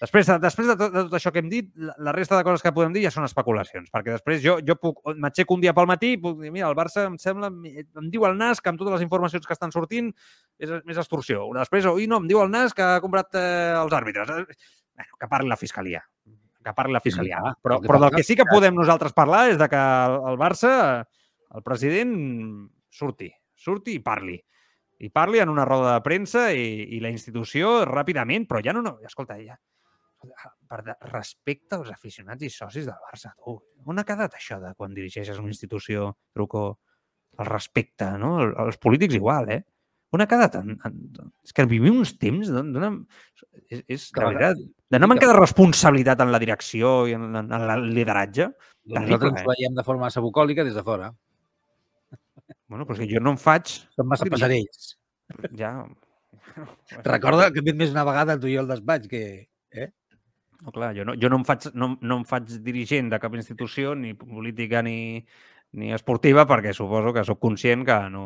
Després, 0.00 0.24
de, 0.24 0.38
després 0.40 0.68
de, 0.70 0.74
tot, 0.80 0.92
de 0.94 1.02
tot 1.04 1.14
això 1.18 1.28
que 1.28 1.42
hem 1.42 1.48
dit, 1.52 1.66
la, 1.76 1.92
la 2.06 2.12
resta 2.16 2.38
de 2.38 2.44
coses 2.46 2.62
que 2.64 2.72
podem 2.72 2.94
dir 2.94 3.02
ja 3.04 3.10
són 3.12 3.26
especulacions, 3.26 3.90
perquè 3.92 4.14
després 4.14 4.40
jo, 4.40 4.54
jo 4.64 4.76
puc, 4.80 5.02
m'aixeco 5.20 5.58
un 5.58 5.60
dia 5.60 5.74
pel 5.76 5.88
matí 5.90 6.14
i 6.14 6.20
puc 6.22 6.38
dir, 6.40 6.52
mira, 6.54 6.70
el 6.72 6.76
Barça 6.78 7.04
em 7.10 7.18
sembla, 7.20 7.50
em 7.52 8.06
diu 8.08 8.24
el 8.24 8.38
NAS 8.40 8.62
que 8.64 8.72
amb 8.72 8.80
totes 8.80 8.96
les 8.96 9.04
informacions 9.04 9.44
que 9.44 9.52
estan 9.52 9.74
sortint 9.74 10.08
és 10.56 10.72
més 10.88 11.00
extorsió. 11.02 11.44
Després, 11.58 11.90
oi, 11.92 12.08
no, 12.08 12.22
em 12.24 12.30
diu 12.30 12.40
el 12.40 12.48
NAS 12.48 12.72
que 12.76 12.86
ha 12.86 13.02
comprat 13.04 13.36
eh, 13.36 13.76
els 13.76 13.96
àrbitres. 14.00 14.32
Bueno, 14.32 15.20
que 15.20 15.28
parli 15.34 15.52
la 15.52 15.60
Fiscalia. 15.60 16.00
Que 16.64 16.76
parli 16.76 16.96
la 16.96 17.04
Fiscalia. 17.04 17.44
clar, 17.44 17.54
però, 17.60 17.82
però 17.84 18.00
del 18.06 18.16
que 18.16 18.24
sí 18.24 18.38
que 18.40 18.48
podem 18.48 18.80
nosaltres 18.80 19.12
parlar 19.16 19.50
és 19.52 19.60
de 19.60 19.68
que 19.68 19.84
el 20.32 20.40
Barça, 20.40 20.72
el 21.52 21.66
president, 21.66 22.16
surti, 22.88 23.28
surti 23.52 24.00
i 24.00 24.04
parli 24.04 24.40
i 25.00 25.10
parli 25.10 25.40
en 25.40 25.48
una 25.48 25.64
roda 25.64 25.94
de 25.96 26.04
premsa 26.04 26.50
i, 26.52 26.96
i 26.96 27.00
la 27.00 27.10
institució 27.12 27.80
ràpidament, 27.88 28.46
però 28.48 28.60
ja 28.64 28.74
no... 28.76 28.82
no 28.84 28.98
escolta, 29.06 29.38
ja, 29.40 29.56
per 30.68 30.82
de, 30.84 30.94
respecte 31.08 31.78
als 31.78 31.88
aficionats 31.94 32.44
i 32.44 32.50
socis 32.52 32.84
del 32.84 32.98
Barça, 33.08 33.32
tu. 33.40 33.54
On 33.88 33.96
ha 33.96 34.04
quedat 34.04 34.34
això 34.36 34.58
de 34.60 34.74
quan 34.76 34.92
dirigeixes 34.92 35.38
una 35.40 35.48
institució, 35.48 36.10
truco, 36.36 36.64
el 37.38 37.48
respecte, 37.48 38.10
no? 38.20 38.34
El- 38.44 38.52
Els 38.66 38.76
polítics 38.76 39.16
igual, 39.16 39.48
eh? 39.54 39.62
On 40.12 40.20
ha 40.20 40.26
quedat? 40.26 40.58
En, 40.58 40.74
en, 40.74 40.98
és 41.46 41.54
que 41.56 41.64
vivim 41.70 42.00
uns 42.02 42.16
temps 42.18 42.50
d'una... 42.50 42.90
És, 43.70 43.80
és 43.86 44.04
de, 44.10 44.20
veritat, 44.26 44.60
de 44.90 45.00
no 45.00 45.08
manca 45.08 45.28
de 45.30 45.36
responsabilitat 45.38 46.20
en 46.20 46.32
la 46.34 46.40
direcció 46.42 47.06
i 47.08 47.14
en, 47.16 47.28
en, 47.30 47.52
en 47.56 47.66
el 47.78 47.88
lideratge. 47.94 48.50
Terrible, 48.50 49.04
nosaltres 49.06 49.32
ens 49.32 49.44
eh? 49.44 49.50
veiem 49.54 49.76
de 49.78 49.84
forma 49.86 50.08
massa 50.08 50.20
bucòlica 50.24 50.66
des 50.66 50.74
de 50.76 50.82
fora. 50.84 51.12
Bueno, 52.70 52.86
però 52.86 52.94
és 52.94 53.02
que 53.02 53.10
jo 53.10 53.20
no 53.22 53.34
em 53.34 53.40
faig... 53.40 53.72
Som 53.98 54.08
massa 54.10 54.28
passarells. 54.30 54.92
Ja... 55.58 55.74
Recorda 57.06 57.50
que 57.50 57.62
hem 57.62 57.78
més 57.78 57.90
una 57.90 58.06
vegada 58.06 58.38
tu 58.38 58.48
i 58.50 58.54
jo 58.54 58.62
al 58.62 58.70
despatx 58.70 59.10
que... 59.10 59.22
No, 60.60 60.72
clar, 60.74 60.90
jo 60.94 61.06
no, 61.08 61.14
jo 61.16 61.30
no, 61.32 61.40
em 61.40 61.44
faig, 61.48 61.70
no, 61.74 61.94
no 62.04 62.20
em 62.20 62.24
faig 62.28 62.50
dirigent 62.62 63.08
de 63.10 63.18
cap 63.20 63.34
institució, 63.34 63.94
ni 63.96 64.12
política 64.18 64.82
ni, 64.84 65.24
ni 65.80 65.92
esportiva, 65.96 66.44
perquè 66.48 66.74
suposo 66.76 67.14
que 67.16 67.24
sóc 67.24 67.40
conscient 67.40 67.86
que 67.88 67.96
no, 68.12 68.24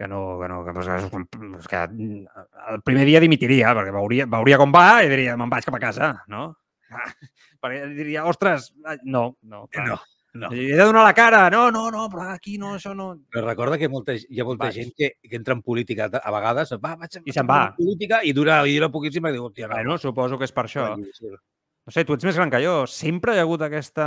que 0.00 0.08
no, 0.08 0.20
que 0.40 0.48
no, 0.48 0.62
que, 0.64 0.72
que, 0.72 1.66
que 1.68 1.82
el 2.72 2.80
primer 2.86 3.04
dia 3.04 3.20
dimitiria, 3.20 3.74
perquè 3.76 3.92
veuria, 3.92 4.26
veuria 4.32 4.58
com 4.62 4.72
va 4.72 4.86
i 5.04 5.10
diria, 5.12 5.36
me'n 5.36 5.52
vaig 5.52 5.68
cap 5.68 5.76
a 5.76 5.82
casa, 5.82 6.14
no? 6.32 6.46
Ah, 6.88 7.10
perquè 7.62 7.84
diria, 7.98 8.24
ostres, 8.30 8.72
no, 9.04 9.26
no. 9.42 9.66
Clar. 9.68 9.90
No, 9.92 10.00
no. 10.34 10.48
He 10.54 10.76
de 10.76 10.82
donar 10.84 11.02
la 11.04 11.14
cara. 11.14 11.48
No, 11.50 11.70
no, 11.74 11.90
no, 11.90 12.04
però 12.12 12.28
aquí 12.30 12.56
no, 12.58 12.74
això 12.76 12.92
no... 12.94 13.08
Però 13.32 13.42
recorda 13.46 13.78
que 13.78 13.88
molta, 13.90 14.14
hi 14.14 14.40
ha 14.40 14.46
molta 14.46 14.68
Vaig. 14.68 14.76
gent 14.78 14.92
que, 14.96 15.12
que 15.22 15.36
entra 15.36 15.56
en 15.56 15.62
política 15.66 16.06
a 16.06 16.34
vegades, 16.34 16.72
va, 16.82 16.94
vaig, 17.00 17.18
I 17.24 17.34
se'n 17.34 17.48
va. 17.48 17.60
en 17.70 17.76
política 17.80 18.20
i 18.22 18.32
dura, 18.36 18.60
i 18.66 18.76
dura 18.78 18.90
poquíssim 18.94 19.26
i 19.26 19.32
diu, 19.34 19.48
hòstia, 19.48 19.68
no. 19.68 19.74
Bueno, 19.78 19.98
suposo 19.98 20.38
que 20.38 20.46
és 20.46 20.54
per 20.54 20.66
això. 20.68 20.86
no, 20.96 21.90
sé, 21.90 22.04
tu 22.06 22.14
ets 22.14 22.28
més 22.28 22.38
gran 22.38 22.50
que 22.52 22.62
jo. 22.62 22.76
Sempre 22.90 23.34
hi 23.34 23.42
ha 23.42 23.46
hagut 23.48 23.66
aquesta, 23.66 24.06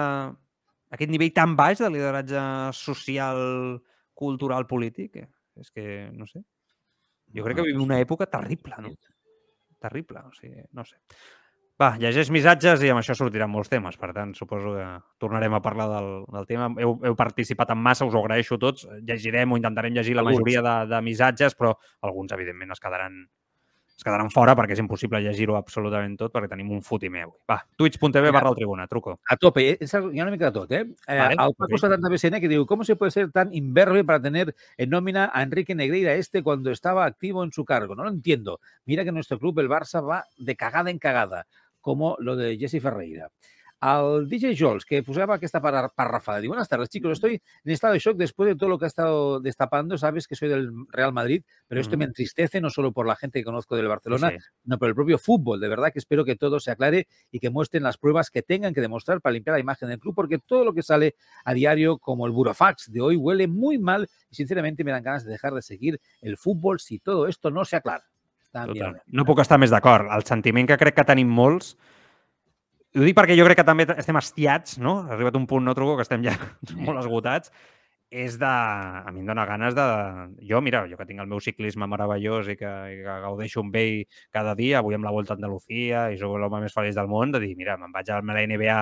aquest 0.96 1.12
nivell 1.12 1.34
tan 1.36 1.58
baix 1.60 1.84
de 1.84 1.92
lideratge 1.92 2.46
social, 2.80 3.44
cultural, 4.14 4.68
polític. 4.70 5.18
eh? 5.24 5.30
És 5.60 5.70
que, 5.72 6.10
no 6.14 6.26
sé. 6.26 6.42
Jo 7.34 7.44
crec 7.46 7.60
que 7.60 7.66
vivim 7.68 7.84
una 7.84 8.00
època 8.02 8.26
terrible, 8.30 8.78
no? 8.82 8.94
Terrible, 9.84 10.22
o 10.30 10.32
sigui, 10.38 10.64
no 10.72 10.86
sé. 10.86 10.96
Va, 11.82 11.96
llegeix 11.98 12.30
missatges 12.30 12.84
i 12.86 12.92
amb 12.94 13.02
això 13.02 13.16
sortiran 13.18 13.50
molts 13.50 13.72
temes. 13.72 13.98
Per 14.00 14.12
tant, 14.14 14.34
suposo 14.38 14.76
que 14.76 14.88
tornarem 15.22 15.56
a 15.58 15.62
parlar 15.66 15.88
del, 15.90 16.10
del 16.36 16.50
tema. 16.50 16.70
Heu, 16.80 17.00
heu 17.10 17.16
participat 17.18 17.74
en 17.74 17.82
massa, 17.82 18.06
us 18.06 18.14
ho 18.14 18.22
agraeixo 18.22 18.60
tots. 18.62 18.86
Llegirem 19.08 19.52
o 19.52 19.58
intentarem 19.58 19.96
llegir 19.96 20.14
la 20.18 20.26
majoria 20.28 20.62
de, 20.66 20.76
de 20.94 21.02
missatges, 21.06 21.58
però 21.58 21.74
alguns, 22.06 22.36
evidentment, 22.38 22.76
es 22.78 22.84
quedaran 22.84 23.24
es 23.94 24.02
quedaran 24.02 24.32
fora 24.34 24.56
perquè 24.58 24.74
és 24.74 24.82
impossible 24.82 25.20
llegir-ho 25.22 25.56
absolutament 25.56 26.16
tot 26.18 26.34
perquè 26.34 26.50
tenim 26.52 26.72
un 26.74 26.82
fotimer 26.82 27.28
avui. 27.28 27.38
Va, 27.50 27.60
twitch.tv 27.78 28.32
barra 28.34 28.50
el 28.50 28.58
tribuna, 28.58 28.88
truco. 28.90 29.20
A 29.30 29.38
tope, 29.38 29.66
eh? 29.70 29.78
Hi 29.86 30.20
ha 30.20 30.26
una 30.26 30.34
mica 30.34 30.50
de 30.50 30.56
tot, 30.56 30.72
¿eh? 30.72 30.82
eh 31.08 31.20
Vale, 31.20 31.38
al 31.38 31.54
Paco 31.54 31.78
ok. 31.78 31.84
70 31.86 32.10
BCN 32.10 32.42
que 32.42 32.50
digo, 32.50 32.66
¿cómo 32.66 32.84
se 32.84 32.96
puede 32.96 33.12
ser 33.12 33.32
tan 33.32 33.54
imberbe 33.54 34.04
para 34.04 34.22
tener 34.22 34.56
en 34.78 34.90
nómina 34.90 35.30
a 35.34 35.44
Enrique 35.44 35.76
Negreira 35.76 36.16
este 36.16 36.42
cuando 36.42 36.72
estaba 36.72 37.06
activo 37.06 37.44
en 37.44 37.52
su 37.52 37.66
cargo? 37.66 37.96
No 37.96 38.04
lo 38.04 38.10
entiendo. 38.10 38.60
Mira 38.86 39.04
que 39.04 39.12
nuestro 39.12 39.40
club, 39.40 39.60
el 39.60 39.70
Barça, 39.70 40.06
va 40.06 40.26
de 40.38 40.56
cagada 40.56 40.90
en 40.90 40.98
cagada, 40.98 41.46
como 41.84 42.16
lo 42.20 42.36
de 42.36 42.58
Jesse 42.58 42.82
Ferreira. 42.82 43.30
Al 43.86 44.30
DJ 44.30 44.56
Jols, 44.58 44.86
que 44.86 45.04
posaba 45.04 45.38
esta 45.42 45.62
para- 45.62 45.90
parrafada. 45.90 46.40
Digo, 46.40 46.52
buenas 46.52 46.70
tardes, 46.70 46.88
chicos. 46.88 47.12
Estoy 47.12 47.42
en 47.66 47.72
estado 47.74 47.92
de 47.92 48.00
shock 48.00 48.16
después 48.16 48.48
de 48.48 48.56
todo 48.56 48.70
lo 48.70 48.80
que 48.80 48.86
ha 48.86 48.88
estado 48.88 49.42
destapando. 49.42 49.98
Sabes 49.98 50.26
que 50.26 50.38
soy 50.38 50.48
del 50.48 50.72
Real 50.90 51.12
Madrid, 51.12 51.44
pero 51.68 51.82
esto 51.82 51.98
me 51.98 52.06
entristece 52.06 52.62
no 52.62 52.70
solo 52.70 52.94
por 52.94 53.06
la 53.06 53.18
gente 53.18 53.40
que 53.40 53.44
conozco 53.44 53.76
del 53.76 53.90
Barcelona, 53.90 54.30
Sí, 54.30 54.38
sí. 54.40 54.46
no 54.64 54.78
por 54.80 54.88
el 54.88 54.96
propio 54.96 55.18
fútbol. 55.18 55.60
De 55.60 55.68
verdad 55.68 55.92
que 55.92 56.00
espero 56.00 56.24
que 56.24 56.38
todo 56.38 56.62
se 56.62 56.72
aclare 56.72 57.08
y 57.30 57.40
que 57.42 57.50
muestren 57.50 57.84
las 57.84 57.98
pruebas 57.98 58.30
que 58.30 58.42
tengan 58.42 58.74
que 58.74 58.80
demostrar 58.80 59.20
para 59.20 59.34
limpiar 59.34 59.56
la 59.56 59.60
imagen 59.60 59.90
del 59.90 60.00
club, 60.00 60.16
porque 60.16 60.40
todo 60.40 60.64
lo 60.64 60.74
que 60.74 60.82
sale 60.82 61.16
a 61.44 61.54
diario, 61.54 61.98
como 61.98 62.26
el 62.26 62.32
burofax 62.32 62.90
de 62.90 63.02
hoy, 63.02 63.18
huele 63.18 63.50
muy 63.50 63.80
mal 63.80 64.08
y 64.30 64.36
sinceramente 64.36 64.86
me 64.86 64.92
dan 64.92 65.04
ganas 65.04 65.26
de 65.26 65.32
dejar 65.34 65.54
de 65.54 65.62
seguir 65.62 66.00
el 66.22 66.38
fútbol 66.38 66.80
si 66.80 67.00
todo 67.00 67.28
esto 67.28 67.52
no 67.52 67.66
se 67.66 67.76
aclara. 67.76 68.06
Total. 68.54 69.02
No 69.12 69.26
puc 69.26 69.42
estar 69.42 69.58
més 69.58 69.74
d'acord. 69.74 70.08
El 70.14 70.26
sentiment 70.30 70.70
que 70.70 70.78
crec 70.78 71.00
que 71.00 71.08
tenim 71.08 71.32
molts 71.34 71.74
ho 72.94 73.02
dic 73.02 73.16
perquè 73.18 73.34
jo 73.34 73.46
crec 73.48 73.58
que 73.58 73.66
també 73.66 73.88
estem 73.98 74.18
hastiats, 74.20 74.78
no? 74.78 75.00
Ha 75.02 75.16
arribat 75.16 75.38
un 75.40 75.48
punt, 75.50 75.64
no, 75.66 75.74
Truco, 75.74 75.96
que 75.98 76.06
estem 76.06 76.22
ja 76.26 76.36
molt 76.86 77.02
esgotats. 77.02 77.50
És 78.14 78.36
de... 78.38 78.46
A 78.46 79.10
mi 79.10 79.24
em 79.24 79.30
dóna 79.30 79.48
ganes 79.50 79.74
de... 79.74 79.86
Jo, 80.46 80.60
mira, 80.62 80.84
jo 80.90 81.00
que 81.00 81.08
tinc 81.10 81.24
el 81.24 81.30
meu 81.32 81.40
ciclisme 81.42 81.88
meravellós 81.90 82.52
i 82.54 82.56
que, 82.60 82.70
i 82.94 83.00
que 83.02 83.16
gaudeixo 83.24 83.64
amb 83.64 83.78
ell 83.82 84.04
cada 84.36 84.54
dia, 84.60 84.84
avui 84.84 84.94
amb 84.94 85.08
la 85.08 85.14
Volta 85.16 85.34
a 85.34 85.40
Andalucía 85.40 86.04
i 86.14 86.20
sóc 86.22 86.36
l'home 86.38 86.60
més 86.62 86.76
feliç 86.76 86.94
del 87.00 87.10
món, 87.10 87.34
de 87.34 87.42
dir, 87.42 87.56
mira, 87.58 87.80
me'n 87.82 87.96
vaig 87.96 88.12
a 88.14 88.20
la 88.22 88.44
NBA, 88.46 88.78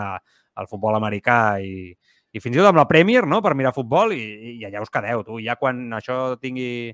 al 0.60 0.68
futbol 0.68 1.00
americà 1.00 1.62
i, 1.64 1.94
i 2.36 2.44
fins 2.44 2.58
i 2.58 2.60
tot 2.60 2.68
amb 2.74 2.82
la 2.82 2.90
Premier, 2.90 3.24
no?, 3.24 3.40
per 3.40 3.56
mirar 3.56 3.72
futbol 3.78 4.12
i, 4.12 4.26
i 4.58 4.68
allà 4.68 4.84
us 4.84 4.92
quedeu, 4.92 5.24
tu. 5.24 5.40
Ja 5.40 5.56
quan 5.56 5.86
això 5.96 6.36
tingui, 6.42 6.92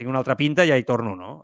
tingui 0.00 0.14
una 0.14 0.24
altra 0.24 0.38
pinta 0.40 0.64
ja 0.64 0.80
hi 0.80 0.88
torno, 0.88 1.12
no? 1.20 1.36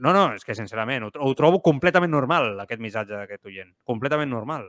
No, 0.00 0.12
no, 0.16 0.24
és 0.34 0.44
que 0.46 0.56
sincerament 0.58 1.06
ho, 1.06 1.10
ho 1.12 1.34
trobo 1.38 1.60
completament 1.64 2.12
normal, 2.14 2.54
aquest 2.64 2.82
missatge 2.82 3.14
d'aquest 3.16 3.46
oient. 3.50 3.72
Completament 3.86 4.30
normal. 4.32 4.68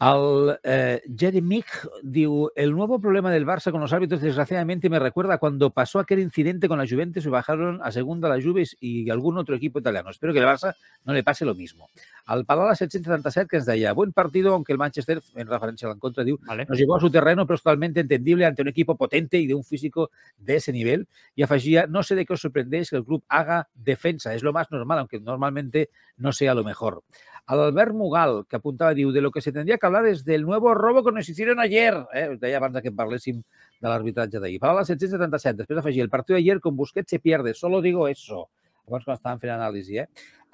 Al 0.00 0.60
eh, 0.62 1.02
Jeremy 1.16 1.64
diu, 2.04 2.52
el 2.54 2.70
nuevo 2.70 3.00
problema 3.00 3.32
del 3.32 3.44
Barça 3.44 3.72
con 3.72 3.80
los 3.80 3.92
árbitros 3.92 4.20
desgraciadamente 4.20 4.88
me 4.88 5.00
recuerda 5.00 5.38
cuando 5.38 5.70
pasó 5.70 5.98
aquel 5.98 6.20
incidente 6.20 6.68
con 6.68 6.78
la 6.78 6.86
Juventus 6.86 7.26
y 7.26 7.28
bajaron 7.28 7.80
a 7.82 7.90
segunda 7.90 8.28
la 8.28 8.40
Juve 8.40 8.62
y 8.78 9.10
algún 9.10 9.38
otro 9.38 9.56
equipo 9.56 9.80
italiano. 9.80 10.10
Espero 10.10 10.32
que 10.32 10.38
el 10.38 10.44
Barça 10.44 10.76
no 11.04 11.12
le 11.12 11.24
pase 11.24 11.44
lo 11.44 11.56
mismo. 11.56 11.88
Al 12.26 12.44
Palala 12.44 12.76
777 12.76 13.48
que 13.48 13.56
ens 13.56 13.66
deia, 13.66 13.92
buen 13.92 14.12
partido, 14.12 14.54
aunque 14.54 14.70
el 14.70 14.78
Manchester, 14.78 15.20
en 15.34 15.48
referencia 15.48 15.88
a 15.88 15.90
l'encontre, 15.90 16.24
diu, 16.24 16.38
Vale? 16.46 16.66
nos 16.68 16.78
llevó 16.78 16.94
a 16.94 17.00
su 17.00 17.10
terreno, 17.10 17.44
pero 17.44 17.56
es 17.56 17.62
totalmente 17.62 17.98
entendible 17.98 18.46
ante 18.46 18.62
un 18.62 18.68
equipo 18.68 18.96
potente 18.96 19.38
y 19.38 19.48
de 19.48 19.54
un 19.54 19.64
físico 19.64 20.12
de 20.36 20.56
ese 20.56 20.72
nivel. 20.72 21.08
Y 21.34 21.42
afegía, 21.42 21.88
no 21.88 22.04
sé 22.04 22.14
de 22.14 22.24
qué 22.24 22.34
os 22.34 22.40
sorprendéis 22.40 22.90
que 22.90 22.96
el 22.96 23.04
club 23.04 23.24
haga 23.28 23.68
defensa, 23.74 24.32
es 24.32 24.44
lo 24.44 24.52
más 24.52 24.70
normal, 24.70 25.00
aunque 25.00 25.18
normalmente 25.18 25.90
no 26.18 26.32
sea 26.32 26.54
lo 26.54 26.64
mejor. 26.64 27.02
Al 27.46 27.60
Albert 27.60 27.94
Mugal, 27.94 28.44
que 28.46 28.56
apuntava, 28.56 28.92
diu, 28.92 29.10
de 29.10 29.22
lo 29.22 29.30
que 29.30 29.40
se 29.40 29.52
tendría 29.52 29.78
que 29.78 29.86
hablar 29.86 30.04
es 30.06 30.24
del 30.24 30.42
nuevo 30.42 30.74
robo 30.74 31.02
que 31.02 31.12
nos 31.12 31.28
hicieron 31.28 31.60
ayer. 31.60 31.94
Eh? 32.12 32.28
Us 32.34 32.40
deia 32.40 32.58
abans 32.58 32.82
que 32.84 32.92
parléssim 32.92 33.40
de 33.40 33.88
l'arbitratge 33.88 34.36
d'ahir. 34.42 34.60
Parla 34.60 34.84
777, 34.84 35.56
després 35.62 35.80
afegir, 35.80 36.02
el 36.02 36.10
partido 36.12 36.36
de 36.36 36.42
ayer 36.42 36.60
con 36.60 36.76
Busquets 36.76 37.08
se 37.08 37.18
pierde, 37.18 37.54
solo 37.54 37.80
digo 37.80 38.06
eso. 38.08 38.50
Abans 38.84 39.06
quan 39.06 39.16
estàvem 39.16 39.40
fent 39.40 39.54
anàlisi, 39.54 40.02
eh? 40.02 40.06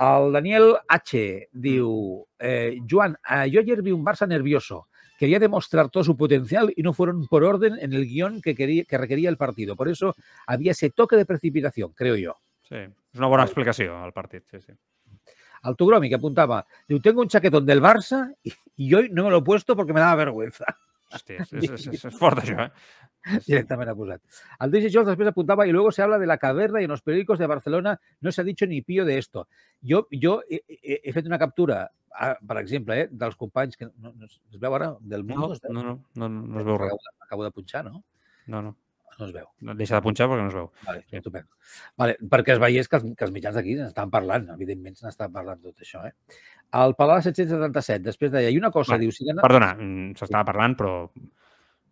El 0.05 0.33
Daniel 0.35 0.77
H. 0.87 1.49
diu, 1.53 2.25
eh, 2.39 2.79
Joan, 2.91 3.19
eh, 3.31 3.51
yo 3.51 3.61
ayer 3.61 3.83
vi 3.83 3.91
un 3.91 4.05
Barça 4.05 4.29
nervioso. 4.29 4.87
Quería 5.19 5.39
demostrar 5.39 5.91
todo 5.91 6.05
su 6.05 6.17
potencial 6.17 6.73
y 6.77 6.83
no 6.83 6.93
fueron 6.93 7.27
por 7.27 7.45
orden 7.45 7.79
en 7.81 7.93
el 7.93 8.07
guion 8.07 8.41
que, 8.41 8.55
quería, 8.55 8.85
que 8.85 8.99
requería 8.99 9.31
el 9.31 9.37
partido. 9.37 9.75
Por 9.75 9.89
eso 9.89 10.15
había 10.47 10.73
ese 10.73 10.91
toque 10.91 11.17
de 11.17 11.27
precipitación, 11.27 11.93
creo 11.93 12.17
yo. 12.17 12.37
Sí. 12.69 12.81
És 13.15 13.21
una 13.21 13.29
bona 13.31 13.45
explicació, 13.47 13.95
al 14.03 14.13
partit. 14.13 14.43
Sí, 14.51 14.61
sí. 14.61 14.73
Al 15.65 15.77
Tugromi, 15.81 16.09
que 16.13 16.19
apuntava, 16.21 16.63
diu, 16.89 17.01
tengo 17.01 17.23
un 17.25 17.29
chaquetón 17.33 17.65
del 17.67 17.81
Barça 17.83 18.27
y, 18.77 18.95
hoy 18.95 19.09
no 19.11 19.25
me 19.25 19.31
lo 19.31 19.39
he 19.39 19.43
puesto 19.43 19.75
porque 19.75 19.93
me 19.97 20.01
daba 20.01 20.15
vergüenza. 20.25 20.65
Hòstia, 21.15 21.43
és, 21.45 21.53
és, 21.53 21.71
és, 21.71 21.87
és, 21.95 22.05
és 22.11 22.17
fort, 22.19 22.41
això, 22.43 22.67
eh? 22.67 22.71
Directamente 23.47 23.93
acusat. 23.93 24.21
Al 24.59 24.71
DJ 24.71 24.91
Jones 24.93 25.07
después 25.09 25.29
apuntaba 25.29 25.67
y 25.67 25.73
luego 25.73 25.91
se 25.93 26.03
habla 26.03 26.19
de 26.19 26.27
la 26.27 26.37
caverna 26.39 26.81
y 26.81 26.85
en 26.85 26.91
los 26.91 27.01
periódicos 27.03 27.39
de 27.39 27.47
Barcelona 27.47 27.99
no 28.21 28.33
se 28.33 28.41
ha 28.41 28.45
dicho 28.45 28.67
ni 28.67 28.83
pío 28.83 29.05
de 29.07 29.17
esto. 29.19 29.49
Jo, 29.83 30.09
jo 30.13 30.43
he, 30.51 30.61
he, 30.69 31.01
he 31.05 31.13
fet 31.13 31.25
una 31.27 31.39
captura, 31.39 31.91
ah, 32.13 32.37
per 32.47 32.59
exemple, 32.61 32.99
eh, 33.01 33.09
dels 33.11 33.37
companys 33.37 33.77
que 33.79 33.87
no, 33.87 34.13
no, 34.13 34.27
es 34.27 34.41
es 34.53 34.59
veu 34.61 34.75
ara 34.77 34.91
del 35.01 35.25
No, 35.25 35.37
Mundo? 35.39 35.55
es 35.55 35.61
veu? 35.63 35.73
no, 35.73 35.83
no, 35.85 35.95
no, 36.15 36.29
no 36.29 36.61
es 36.61 36.67
veu 36.67 36.77
res. 36.77 36.91
Acabo, 36.93 37.01
de- 37.09 37.25
acabo 37.25 37.45
de 37.45 37.51
punxar, 37.53 37.85
no? 37.87 38.03
No, 38.47 38.61
no. 38.61 38.77
No 39.19 39.27
es 39.27 39.33
veu. 39.33 39.47
no. 39.61 39.75
Deixa 39.79 39.95
de 39.97 40.03
punxar 40.03 40.27
perquè 40.29 40.43
no 40.43 40.49
es 40.49 40.55
veu. 40.55 40.71
Vale, 40.87 41.05
Sí. 41.09 41.17
estupendo. 41.17 41.49
Vale, 41.97 42.17
perquè 42.31 42.53
es 42.55 42.59
veiés 42.59 42.89
que 42.89 42.97
els, 42.97 43.05
que 43.17 43.25
els 43.25 43.33
mitjans 43.33 43.55
d'aquí 43.55 43.75
n'estan 43.79 44.11
parlant, 44.11 44.49
evidentment 44.51 44.97
n'està 45.03 45.31
parlant 45.31 45.61
tot 45.63 45.79
això. 45.81 46.03
Eh? 46.09 46.13
El 46.73 46.95
Palau 46.99 47.21
777, 47.23 48.03
després 48.03 48.33
deia, 48.33 48.51
i 48.51 48.59
una 48.59 48.71
cosa, 48.75 48.95
Va, 48.95 48.99
diu, 48.99 49.13
si 49.15 49.25
gana... 49.25 49.43
Perdona, 49.43 49.75
mm, 49.79 50.15
s'estava 50.19 50.45
parlant, 50.45 50.75
però, 50.77 51.11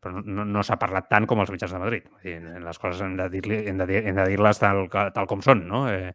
però 0.02 0.24
no- 0.24 0.44
no, 0.44 0.62
s'ha 0.66 0.76
parlat 0.78 1.08
tant 1.08 1.26
com 1.30 1.38
els 1.40 1.50
mitjans 1.54 1.72
de 1.72 1.78
Madrid. 1.78 2.08
Dir, 2.24 2.40
les 2.42 2.78
coses 2.78 3.00
hem 3.06 3.16
de 3.16 3.28
de 3.30 3.40
dir- 3.40 3.62
hem 3.68 3.78
de 4.16 4.26
dir-les 4.28 4.58
tal, 4.58 4.88
tal 4.90 5.26
com 5.30 5.40
són, 5.42 5.66
no? 5.68 5.88
Eh, 5.88 6.12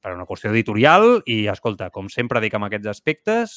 per 0.00 0.12
una 0.14 0.24
qüestió 0.24 0.50
editorial 0.52 1.22
i, 1.26 1.48
escolta, 1.50 1.90
com 1.90 2.06
sempre 2.08 2.38
dic 2.40 2.54
amb 2.54 2.66
aquests 2.68 2.86
aspectes, 2.86 3.56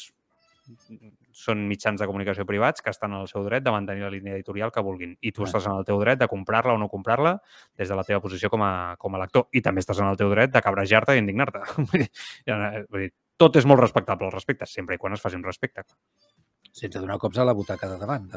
són 1.37 1.61
mitjans 1.69 2.01
de 2.01 2.07
comunicació 2.09 2.47
privats 2.49 2.81
que 2.81 2.89
estan 2.93 3.13
al 3.13 3.27
seu 3.29 3.43
dret 3.45 3.65
de 3.65 3.73
mantenir 3.73 4.07
la 4.07 4.09
línia 4.13 4.33
editorial 4.33 4.71
que 4.73 4.81
vulguin. 4.85 5.13
I 5.21 5.31
tu 5.35 5.45
estàs 5.45 5.67
en 5.69 5.77
el 5.77 5.85
teu 5.85 5.99
dret 6.01 6.17
de 6.17 6.29
comprar-la 6.31 6.73
o 6.73 6.81
no 6.81 6.89
comprar-la 6.89 7.35
des 7.77 7.91
de 7.91 7.97
la 7.99 8.05
teva 8.07 8.23
posició 8.23 8.49
com 8.49 8.65
a, 8.65 8.71
com 8.97 9.13
a 9.13 9.21
lector. 9.21 9.45
I 9.53 9.61
també 9.61 9.85
estàs 9.85 10.01
en 10.01 10.09
el 10.09 10.17
teu 10.17 10.33
dret 10.33 10.53
de 10.55 10.63
cabrejar-te 10.65 11.13
i 11.13 11.21
indignar-te. 11.21 11.61
Vull 11.91 12.07
dir, 13.03 13.11
tot 13.37 13.61
és 13.61 13.69
molt 13.69 13.83
respectable 13.83 14.25
al 14.25 14.33
respecte, 14.33 14.65
sempre 14.65 14.97
i 14.97 15.01
quan 15.01 15.13
es 15.13 15.21
faci 15.21 15.37
un 15.37 15.45
respecte. 15.45 15.85
Sense 16.77 17.01
donar 17.01 17.17
cops 17.17 17.41
a 17.41 17.45
la 17.47 17.57
butaca 17.57 17.89
de 17.89 17.97
davant. 17.97 18.29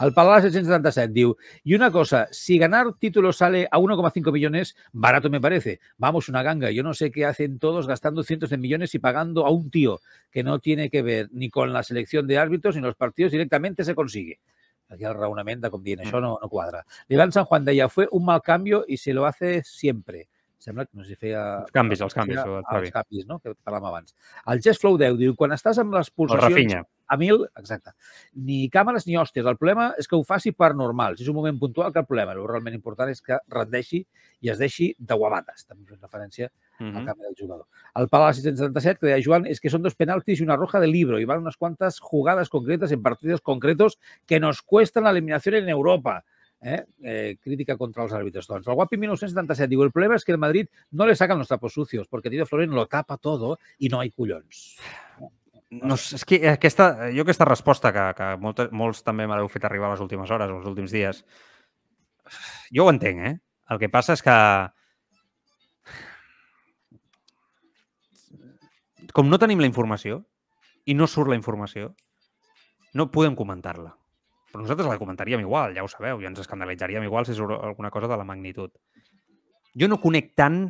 El 0.00 0.14
Palau 0.16 0.40
777 0.40 1.12
diu, 1.12 1.34
y 1.62 1.74
una 1.74 1.90
cosa, 1.92 2.26
si 2.32 2.56
ganar 2.56 2.94
títulos 2.94 3.36
sale 3.36 3.68
a 3.70 3.78
1,5 3.78 4.32
millones, 4.32 4.74
barato 4.92 5.28
me 5.28 5.42
parece. 5.42 5.78
Vamos, 5.98 6.30
una 6.30 6.42
ganga. 6.42 6.70
Yo 6.70 6.82
no 6.82 6.94
sé 6.94 7.10
qué 7.10 7.26
hacen 7.26 7.58
todos 7.58 7.86
gastando 7.86 8.22
cientos 8.22 8.48
de 8.48 8.56
millones 8.56 8.94
y 8.94 8.98
pagando 8.98 9.44
a 9.44 9.50
un 9.50 9.70
tío 9.70 10.00
que 10.30 10.42
no 10.42 10.58
tiene 10.58 10.88
que 10.88 11.02
ver 11.02 11.28
ni 11.32 11.50
con 11.50 11.74
la 11.74 11.82
selección 11.82 12.26
de 12.26 12.38
árbitros 12.38 12.76
ni 12.76 12.80
los 12.80 12.94
partidos, 12.94 13.32
directamente 13.32 13.84
se 13.84 13.94
consigue. 13.94 14.40
Aquí 14.88 15.04
el 15.04 15.14
raonament 15.14 15.60
de 15.62 15.70
com 15.70 15.82
dient, 15.84 16.00
això 16.02 16.18
no, 16.18 16.32
no 16.40 16.48
quadra. 16.50 16.80
L'Ivan 17.12 17.30
San 17.30 17.44
Juan 17.44 17.66
deia, 17.68 17.88
fue 17.88 18.08
un 18.10 18.24
mal 18.24 18.40
cambio 18.42 18.84
y 18.88 18.96
se 18.96 19.12
lo 19.12 19.26
hace 19.26 19.62
siempre. 19.64 20.28
Sembla 20.58 20.84
que 20.84 20.96
no 20.96 21.04
sé 21.04 21.10
si 21.10 21.16
feia... 21.16 21.42
Els 21.60 21.72
canvis, 21.72 22.00
els 22.04 22.16
canvis, 22.16 22.40
feia 22.40 22.56
el 22.58 22.64
Xavi. 22.64 22.88
els 22.88 22.96
canvis, 22.96 23.28
no? 23.28 23.38
que 23.38 23.54
parlàvem 23.54 23.86
abans. 23.92 24.16
El 24.50 24.64
Gest 24.64 24.82
Flow 24.82 24.98
10 25.00 25.20
diu, 25.20 25.36
quan 25.36 25.54
estàs 25.56 25.78
amb 25.80 25.94
les 25.96 26.10
El 26.10 26.16
pulsacions 26.16 26.48
Rafinha. 26.48 26.82
A 27.10 27.16
mil, 27.18 27.42
exacte, 27.58 27.90
ni 28.38 28.68
càmeres 28.70 29.06
ni 29.08 29.16
hòsties. 29.18 29.46
El 29.50 29.58
problema 29.58 29.90
és 29.98 30.06
que 30.06 30.14
ho 30.14 30.22
faci 30.26 30.52
per 30.54 30.70
normal. 30.78 31.16
Si 31.18 31.24
és 31.26 31.30
un 31.32 31.36
moment 31.40 31.58
puntual, 31.58 31.90
cap 31.92 32.06
problema. 32.06 32.36
El 32.38 32.46
realment 32.46 32.76
important 32.76 33.10
és 33.10 33.20
que 33.20 33.40
rendeixi 33.50 34.04
i 34.40 34.52
es 34.52 34.60
deixi 34.62 34.92
de 34.96 35.18
guabates. 35.18 35.66
També 35.66 35.88
fent 35.90 36.00
referència 36.00 36.48
al 36.78 36.86
Mhm. 36.92 37.06
canvi 37.06 37.22
del 37.24 37.34
jugador. 37.36 37.66
El 37.94 38.08
Palau 38.08 38.32
677, 38.32 39.00
que 39.00 39.06
deia 39.08 39.22
Joan, 39.22 39.44
es 39.46 39.60
que 39.60 39.68
son 39.68 39.82
dos 39.82 39.94
penaltis 39.94 40.40
y 40.40 40.44
una 40.44 40.56
roja 40.56 40.80
del 40.80 40.92
libro 40.92 41.18
y 41.18 41.26
van 41.26 41.40
unas 41.40 41.56
cuantas 41.56 41.98
jugadas 41.98 42.48
concretas 42.48 42.92
en 42.92 43.02
partidos 43.02 43.40
concretos 43.42 43.98
que 44.24 44.40
nos 44.40 44.62
cuestan 44.62 45.04
la 45.04 45.10
eliminación 45.10 45.56
en 45.56 45.68
Europa. 45.68 46.24
Eh? 46.62 46.84
Eh, 47.02 47.36
crítica 47.40 47.78
contra 47.78 48.02
los 48.02 48.12
árbitros. 48.12 48.46
Doncs 48.46 48.66
el 48.68 48.74
Guapi 48.74 48.98
1977 48.98 49.66
diu, 49.66 49.82
el 49.82 49.90
problema 49.90 50.16
es 50.16 50.26
que 50.26 50.32
el 50.32 50.36
Madrid 50.38 50.68
no 50.90 51.06
le 51.06 51.16
sacan 51.16 51.38
los 51.38 51.48
trapos 51.48 51.72
sucios 51.72 52.06
porque 52.06 52.28
Tito 52.28 52.44
Floren 52.44 52.70
lo 52.70 52.86
tapa 52.86 53.16
todo 53.16 53.58
y 53.78 53.88
no 53.88 53.98
hay 53.98 54.10
cullons. 54.10 54.76
No, 55.70 55.94
és 55.94 56.24
que 56.26 56.40
aquesta, 56.50 56.88
jo 57.14 57.22
aquesta 57.22 57.46
resposta 57.46 57.92
que, 57.94 58.04
que 58.18 58.28
molta, 58.42 58.66
molts 58.74 59.04
també 59.06 59.28
m'heu 59.30 59.46
fet 59.52 59.68
arribar 59.68 59.92
les 59.92 60.02
últimes 60.02 60.30
hores, 60.34 60.50
els 60.50 60.66
últims 60.66 60.90
dies, 60.90 61.22
jo 62.74 62.86
ho 62.86 62.90
entenc, 62.90 63.22
eh? 63.28 63.36
El 63.70 63.78
que 63.78 63.90
passa 63.92 64.16
és 64.18 64.24
que 64.26 64.34
com 69.14 69.30
no 69.30 69.38
tenim 69.38 69.62
la 69.62 69.70
informació 69.70 70.24
i 70.90 70.94
no 70.98 71.06
surt 71.10 71.30
la 71.30 71.38
informació, 71.38 71.92
no 72.98 73.10
podem 73.14 73.38
comentar-la. 73.38 73.94
Però 74.50 74.64
nosaltres 74.64 74.90
la 74.90 74.98
comentaríem 74.98 75.42
igual, 75.44 75.76
ja 75.76 75.86
ho 75.86 75.90
sabeu, 75.90 76.18
i 76.18 76.26
ens 76.26 76.42
escandalitzaríem 76.42 77.06
igual 77.06 77.26
si 77.26 77.36
surt 77.38 77.54
alguna 77.54 77.94
cosa 77.94 78.10
de 78.10 78.18
la 78.18 78.26
magnitud. 78.26 78.74
Jo 79.78 79.86
no 79.86 80.00
conec 80.02 80.32
tant 80.34 80.64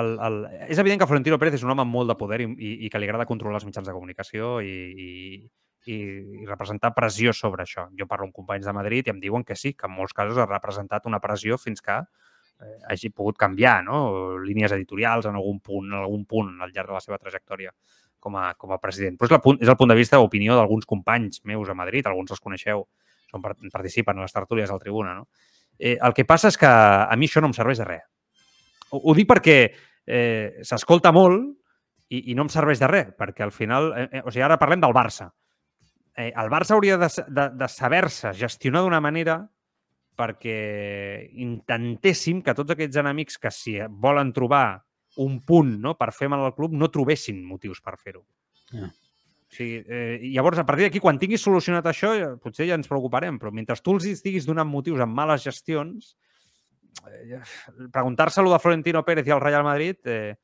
el, 0.00 0.18
el... 0.20 0.36
És 0.68 0.78
evident 0.78 1.00
que 1.00 1.08
Florentino 1.08 1.38
Pérez 1.40 1.56
és 1.58 1.64
un 1.64 1.72
home 1.72 1.84
amb 1.84 1.94
molt 1.94 2.10
de 2.10 2.16
poder 2.18 2.42
i, 2.44 2.48
i, 2.48 2.72
i 2.86 2.90
que 2.92 3.00
li 3.00 3.08
agrada 3.08 3.28
controlar 3.28 3.60
els 3.60 3.66
mitjans 3.68 3.88
de 3.88 3.94
comunicació 3.96 4.58
i, 4.64 4.74
i, 5.06 5.08
i, 5.92 5.96
i 6.42 6.48
representar 6.48 6.92
pressió 6.96 7.32
sobre 7.36 7.64
això. 7.64 7.86
Jo 7.98 8.08
parlo 8.10 8.28
amb 8.28 8.36
companys 8.36 8.68
de 8.68 8.74
Madrid 8.76 9.08
i 9.08 9.14
em 9.14 9.20
diuen 9.22 9.44
que 9.46 9.56
sí, 9.56 9.72
que 9.74 9.88
en 9.88 9.94
molts 9.96 10.16
casos 10.16 10.40
ha 10.42 10.48
representat 10.50 11.08
una 11.08 11.20
pressió 11.22 11.58
fins 11.60 11.84
que 11.84 11.96
eh, 11.96 12.78
hagi 12.92 13.10
pogut 13.10 13.38
canviar 13.40 13.78
no? 13.86 14.00
línies 14.42 14.74
editorials 14.76 15.30
en 15.30 15.38
algun 15.40 15.62
punt, 15.64 15.92
en 15.92 16.02
algun 16.02 16.26
punt 16.28 16.52
al 16.60 16.74
llarg 16.74 16.92
de 16.92 16.98
la 16.98 17.04
seva 17.04 17.20
trajectòria 17.22 17.72
com 18.20 18.36
a, 18.36 18.50
com 18.58 18.74
a 18.74 18.80
president. 18.82 19.16
Però 19.16 19.30
és, 19.30 19.36
la 19.36 19.40
punt, 19.44 19.60
és 19.62 19.70
el 19.72 19.78
punt 19.80 19.92
de 19.92 19.98
vista 19.98 20.20
opinió 20.20 20.58
d'alguns 20.58 20.88
companys 20.88 21.44
meus 21.48 21.70
a 21.70 21.78
Madrid, 21.78 22.08
alguns 22.08 22.34
els 22.34 22.42
coneixeu, 22.42 22.84
són, 23.30 23.44
participen 23.44 24.18
a 24.18 24.26
les 24.26 24.34
tertúlies 24.34 24.72
al 24.72 24.82
Tribuna. 24.82 25.14
No? 25.16 25.28
Eh, 25.78 25.96
el 25.96 26.16
que 26.16 26.24
passa 26.28 26.50
és 26.52 26.58
que 26.58 26.68
a 26.68 27.16
mi 27.16 27.28
això 27.30 27.40
no 27.40 27.52
em 27.52 27.56
serveix 27.56 27.80
de 27.80 27.88
res 27.88 28.04
ho, 28.96 29.02
ho 29.04 29.14
dic 29.16 29.28
perquè 29.30 29.58
eh, 30.06 30.62
s'escolta 30.64 31.12
molt 31.12 31.44
i, 32.08 32.30
i 32.30 32.36
no 32.38 32.46
em 32.46 32.52
serveix 32.52 32.80
de 32.80 32.88
res, 32.90 33.12
perquè 33.18 33.44
al 33.44 33.52
final... 33.54 33.92
Eh, 33.92 34.08
eh, 34.18 34.22
o 34.24 34.32
sigui, 34.32 34.44
ara 34.46 34.58
parlem 34.60 34.82
del 34.82 34.96
Barça. 34.96 35.28
Eh, 36.16 36.30
el 36.30 36.50
Barça 36.52 36.76
hauria 36.76 36.96
de, 37.00 37.10
de, 37.28 37.46
de 37.60 37.68
saber-se 37.68 38.32
gestionar 38.38 38.84
d'una 38.86 39.02
manera 39.04 39.40
perquè 40.16 40.58
intentéssim 41.44 42.40
que 42.44 42.54
tots 42.56 42.72
aquests 42.72 43.02
enemics 43.02 43.36
que 43.40 43.52
si 43.52 43.76
volen 44.00 44.32
trobar 44.32 44.80
un 45.20 45.40
punt 45.44 45.74
no, 45.82 45.96
per 45.96 46.12
fer 46.16 46.30
mal 46.32 46.44
al 46.44 46.54
club 46.56 46.72
no 46.76 46.88
trobessin 46.92 47.42
motius 47.44 47.82
per 47.84 47.98
fer-ho. 48.00 48.24
Yeah. 48.72 48.88
O 49.46 49.56
sigui, 49.56 49.82
eh, 49.86 50.18
llavors, 50.34 50.58
a 50.58 50.66
partir 50.66 50.86
d'aquí, 50.86 51.00
quan 51.00 51.20
tinguis 51.20 51.44
solucionat 51.44 51.86
això, 51.86 52.10
potser 52.42 52.66
ja 52.68 52.76
ens 52.76 52.88
preocuparem, 52.90 53.38
però 53.40 53.52
mentre 53.54 53.76
tu 53.80 53.94
els 53.94 54.08
estiguis 54.10 54.48
donant 54.48 54.68
motius 54.68 55.04
amb 55.04 55.14
males 55.16 55.44
gestions, 55.44 56.16
Eh, 57.10 57.40
preguntar-se-lo 57.92 58.52
de 58.52 58.58
Florentino 58.62 59.04
Pérez 59.04 59.26
i 59.28 59.34
al 59.34 59.42
Real 59.42 59.64
Madrid 59.64 59.98
eh, 60.04 60.36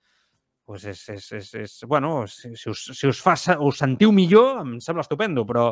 pues 0.64 0.84
és, 0.86 1.00
és, 1.10 1.24
és, 1.38 1.54
és, 1.64 1.78
bueno, 1.88 2.26
si, 2.30 2.54
si, 2.56 2.70
us, 2.70 2.84
si 2.94 3.08
us, 3.08 3.20
fa, 3.20 3.34
us 3.60 3.80
sentiu 3.82 4.12
millor, 4.14 4.62
em 4.62 4.76
sembla 4.80 5.02
estupendo, 5.04 5.44
però 5.48 5.70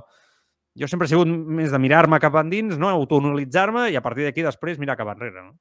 jo 0.76 0.88
sempre 0.90 1.06
he 1.06 1.12
sigut 1.12 1.30
més 1.30 1.70
de 1.72 1.78
mirar-me 1.82 2.18
cap 2.22 2.36
endins, 2.42 2.78
no? 2.78 2.90
autoanalitzar-me 2.90 3.88
i 3.90 3.98
a 3.98 4.02
partir 4.04 4.26
d'aquí 4.26 4.44
després 4.46 4.80
mirar 4.82 4.98
cap 4.98 5.12
enrere. 5.14 5.46
No? 5.46 5.54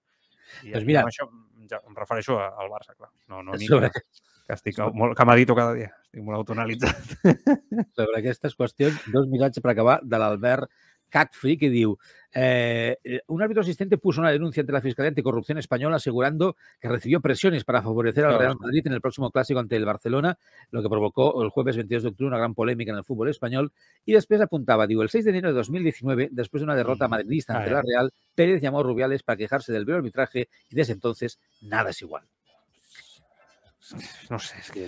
I 0.65 0.73
pues 0.73 0.87
mira, 0.87 1.05
això 1.05 1.29
ja 1.69 1.79
em 1.85 1.95
refereixo 1.95 2.39
al 2.41 2.71
Barça, 2.71 2.95
clar. 2.97 3.11
No, 3.29 3.43
no 3.45 3.57
sobre... 3.61 3.91
que, 3.93 4.01
estic 4.55 4.79
molt, 4.97 5.15
que 5.17 5.27
medito 5.29 5.55
cada 5.57 5.75
dia. 5.77 5.91
Estic 6.07 6.25
molt 6.25 6.41
autoanalitzat. 6.41 7.15
Sobre 7.99 8.21
aquestes 8.21 8.57
qüestions, 8.57 9.03
dos 9.13 9.29
missatges 9.29 9.63
per 9.63 9.75
acabar 9.75 9.99
de 10.01 10.21
l'Albert 10.21 10.71
Catfree, 11.09 11.57
que 11.57 11.69
diu, 11.69 11.97
eh, 12.33 12.97
eh, 13.03 13.21
un 13.27 13.41
árbitro 13.41 13.61
asistente 13.61 13.97
puso 13.97 14.21
una 14.21 14.31
denuncia 14.31 14.61
ante 14.61 14.71
la 14.71 14.81
Fiscalía 14.81 15.09
Anticorrupción 15.09 15.57
Española 15.57 15.95
asegurando 15.95 16.55
que 16.79 16.87
recibió 16.87 17.19
presiones 17.21 17.63
para 17.63 17.81
favorecer 17.81 18.25
al 18.25 18.37
Real 18.37 18.55
Madrid 18.59 18.83
en 18.85 18.93
el 18.93 19.01
próximo 19.01 19.31
clásico 19.31 19.59
ante 19.59 19.75
el 19.75 19.85
Barcelona, 19.85 20.37
lo 20.71 20.81
que 20.81 20.89
provocó 20.89 21.41
el 21.43 21.49
jueves 21.49 21.75
22 21.75 22.03
de 22.03 22.09
octubre 22.09 22.27
una 22.27 22.37
gran 22.37 22.53
polémica 22.53 22.91
en 22.91 22.99
el 22.99 23.03
fútbol 23.03 23.29
español. 23.29 23.71
Y 24.05 24.13
después 24.13 24.39
apuntaba, 24.41 24.85
digo, 24.87 25.01
el 25.01 25.09
6 25.09 25.25
de 25.25 25.31
enero 25.31 25.47
de 25.49 25.55
2019, 25.55 26.29
después 26.31 26.61
de 26.61 26.65
una 26.65 26.75
derrota 26.75 27.07
madridista 27.07 27.57
ante 27.57 27.71
la 27.71 27.81
Real, 27.81 28.13
Pérez 28.35 28.61
llamó 28.61 28.79
a 28.79 28.83
Rubiales 28.83 29.23
para 29.23 29.37
quejarse 29.37 29.73
del 29.73 29.85
vero 29.85 29.97
arbitraje 29.97 30.49
y 30.69 30.75
desde 30.75 30.93
entonces 30.93 31.39
nada 31.61 31.89
es 31.89 32.01
igual. 32.01 32.23
No 34.29 34.37
sé, 34.37 34.59
és 34.59 34.69
que 34.69 34.85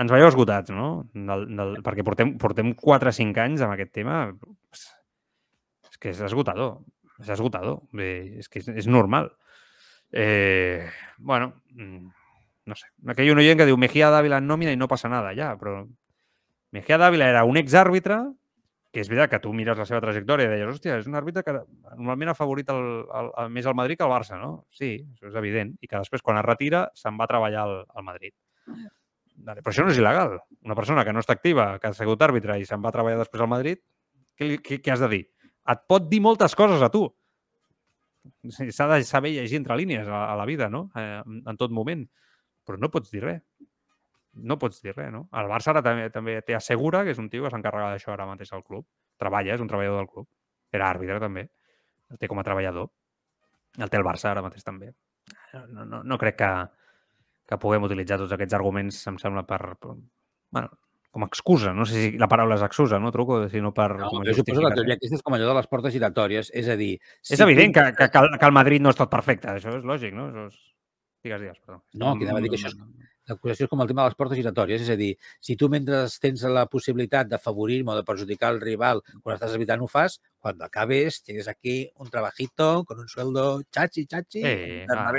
ens 0.00 0.12
veieu 0.12 0.28
esgotats, 0.30 0.72
no? 0.72 0.88
Del, 1.12 1.44
del, 1.56 1.74
perquè 1.84 2.04
portem, 2.06 2.34
portem 2.40 2.72
4 2.78 3.12
o 3.12 3.16
5 3.16 3.44
anys 3.44 3.64
amb 3.64 3.74
aquest 3.74 3.92
tema. 3.98 4.22
És 4.72 6.00
que 6.00 6.14
és 6.14 6.22
esgotador. 6.30 6.78
És 7.20 7.28
esgotador. 7.36 7.82
Bé, 7.96 8.10
és 8.40 8.48
que 8.48 8.62
és, 8.62 8.70
és 8.84 8.88
normal. 8.88 9.30
Eh, 10.10 10.88
bueno, 11.18 11.52
mm, 11.76 12.10
no 12.66 12.74
sé. 12.74 12.88
Ha 13.06 13.32
un 13.32 13.42
oient 13.42 13.58
que 13.58 13.68
diu 13.68 13.78
Mejía 13.78 14.10
Dávila 14.10 14.40
en 14.40 14.48
nòmina 14.48 14.72
i 14.72 14.78
no 14.80 14.88
passa 14.88 15.08
nada, 15.12 15.34
ja, 15.36 15.52
però 15.60 15.84
Mejía 16.72 16.98
Dávila 16.98 17.28
era 17.28 17.44
un 17.44 17.58
exàrbitre 17.60 18.22
que 18.90 19.04
és 19.04 19.08
veritat 19.10 19.30
que 19.30 19.38
tu 19.44 19.52
mires 19.54 19.78
la 19.78 19.86
seva 19.86 20.00
trajectòria 20.02 20.48
i 20.48 20.50
deies, 20.50 20.66
hòstia, 20.66 20.96
és 20.98 21.06
un 21.06 21.14
àrbitre 21.14 21.44
que 21.46 21.52
normalment 21.54 22.32
ha 22.32 22.34
favorit 22.34 22.72
el, 22.74 22.80
el, 23.06 23.28
el, 23.38 23.50
més 23.54 23.68
el 23.70 23.76
Madrid 23.78 24.00
que 24.00 24.06
el 24.06 24.10
Barça, 24.10 24.38
no? 24.40 24.64
Sí, 24.74 24.96
això 25.14 25.28
és 25.30 25.36
evident. 25.38 25.76
I 25.78 25.86
que 25.86 26.00
després, 26.00 26.24
quan 26.26 26.40
es 26.40 26.46
retira, 26.46 26.88
se'n 26.98 27.20
va 27.20 27.28
a 27.28 27.30
treballar 27.30 27.68
al, 27.68 27.76
al 27.86 28.06
Madrid. 28.08 28.34
Vale, 29.40 29.62
però 29.64 29.72
això 29.72 29.84
no 29.86 29.92
és 29.92 29.98
il·legal. 30.00 30.36
Una 30.66 30.76
persona 30.76 31.04
que 31.06 31.14
no 31.14 31.22
està 31.22 31.34
activa, 31.36 31.72
que 31.80 31.90
ha 31.90 31.96
sigut 31.96 32.20
àrbitre 32.22 32.58
i 32.60 32.66
se'n 32.68 32.82
va 32.84 32.92
treballar 32.94 33.22
després 33.22 33.44
al 33.44 33.50
Madrid, 33.52 33.80
què, 34.36 34.56
què, 34.64 34.80
què 34.84 34.92
has 34.92 35.02
de 35.04 35.08
dir? 35.12 35.22
Et 35.70 35.82
pot 35.88 36.06
dir 36.10 36.20
moltes 36.24 36.56
coses 36.58 36.82
a 36.84 36.90
tu. 36.92 37.06
S'ha 38.52 38.88
de 38.90 39.00
saber 39.08 39.32
llegir 39.32 39.60
entre 39.60 39.76
línies 39.80 40.08
a, 40.08 40.26
a 40.32 40.36
la 40.36 40.46
vida, 40.48 40.68
no? 40.72 40.88
Eh, 40.96 41.20
en 41.24 41.60
tot 41.60 41.72
moment. 41.72 42.04
Però 42.68 42.80
no 42.80 42.90
pots 42.92 43.12
dir 43.12 43.24
res. 43.24 43.40
No 44.40 44.58
pots 44.60 44.82
dir 44.84 44.94
res, 44.94 45.10
no? 45.12 45.26
El 45.36 45.48
Barça 45.50 45.72
ara 45.72 45.82
també, 45.84 46.08
també 46.12 46.36
té 46.46 46.54
assegura, 46.56 47.02
que 47.04 47.14
és 47.14 47.20
un 47.22 47.30
tio 47.32 47.46
que 47.46 47.52
s'encarrega 47.52 47.94
d'això 47.94 48.12
ara 48.14 48.28
mateix 48.28 48.52
al 48.56 48.64
club. 48.64 48.86
Treballa, 49.20 49.56
és 49.56 49.64
un 49.64 49.70
treballador 49.70 50.04
del 50.04 50.10
club. 50.12 50.28
Era 50.72 50.90
àrbitre, 50.92 51.18
també. 51.22 51.48
El 52.10 52.20
té 52.20 52.28
com 52.30 52.40
a 52.40 52.46
treballador. 52.46 52.90
El 53.78 53.90
té 53.90 53.98
el 53.98 54.06
Barça 54.06 54.30
ara 54.30 54.44
mateix 54.44 54.66
també. 54.66 54.92
No, 55.70 55.84
no, 55.84 56.02
no 56.04 56.18
crec 56.18 56.38
que, 56.40 56.50
que 57.50 57.58
puguem 57.58 57.82
utilitzar 57.88 58.20
tots 58.20 58.36
aquests 58.36 58.54
arguments, 58.56 59.02
em 59.10 59.18
sembla, 59.18 59.42
per, 59.48 59.58
per 59.82 59.96
bueno, 60.54 60.70
com 61.10 61.24
a 61.26 61.26
excusa. 61.26 61.74
No 61.74 61.84
sé 61.84 61.98
si 61.98 62.18
la 62.18 62.28
paraula 62.30 62.56
és 62.58 62.64
excusa, 62.64 63.00
no, 63.02 63.10
Truco? 63.14 63.42
Sinó 63.50 63.72
per... 63.74 63.90
No, 63.98 64.10
jo 64.22 64.36
suposo 64.36 64.62
que 64.62 64.68
la 64.68 64.76
teoria 64.76 64.96
aquesta 64.98 65.18
és 65.18 65.26
com 65.26 65.34
allò 65.34 65.50
de 65.50 65.58
les 65.58 65.70
portes 65.70 65.94
giratòries. 65.96 66.52
És 66.56 66.70
a 66.70 66.78
dir... 66.78 66.92
Si 67.26 67.34
és 67.34 67.42
evident 67.46 67.74
que, 67.74 67.86
que, 67.98 68.08
que, 68.14 68.22
el, 68.22 68.38
que 68.38 68.46
el 68.46 68.54
Madrid 68.54 68.84
no 68.84 68.94
és 68.94 68.98
tot 68.98 69.10
perfecte. 69.10 69.50
Això 69.56 69.74
és 69.80 69.86
lògic, 69.86 70.14
no? 70.16 70.30
Això 70.30 70.46
és... 70.46 70.60
Digues, 71.26 71.42
digues, 71.42 71.58
perdó. 71.66 71.82
No, 72.00 72.14
que 72.16 72.24
anava 72.24 72.40
a 72.40 72.44
dir 72.46 72.52
que 72.54 72.56
això 72.56 72.70
és, 72.70 72.78
l'acusació 73.28 73.66
és 73.66 73.70
com 73.74 73.82
el 73.82 73.90
tema 73.90 74.06
de 74.06 74.12
les 74.12 74.18
portes 74.22 74.38
giratòries. 74.38 74.86
És 74.86 74.94
a 74.94 74.98
dir, 75.02 75.10
si 75.42 75.58
tu 75.58 75.68
mentre 75.72 76.06
tens 76.22 76.46
la 76.46 76.64
possibilitat 76.70 77.28
d'afavorir 77.28 77.82
o 77.84 77.98
de 77.98 78.06
perjudicar 78.06 78.54
el 78.54 78.62
rival 78.62 79.02
quan 79.18 79.34
estàs 79.34 79.58
evitant 79.58 79.82
ho 79.82 79.90
fas, 79.90 80.20
quan 80.38 80.62
acabes 80.62 81.20
tienes 81.26 81.50
aquí 81.50 81.82
un 81.98 82.08
trabajito 82.08 82.86
con 82.86 83.02
un 83.02 83.10
sueldo 83.10 83.62
chachi, 83.68 84.06
chachi. 84.06 84.46
Eh, 84.46 84.86
ah, 84.88 85.10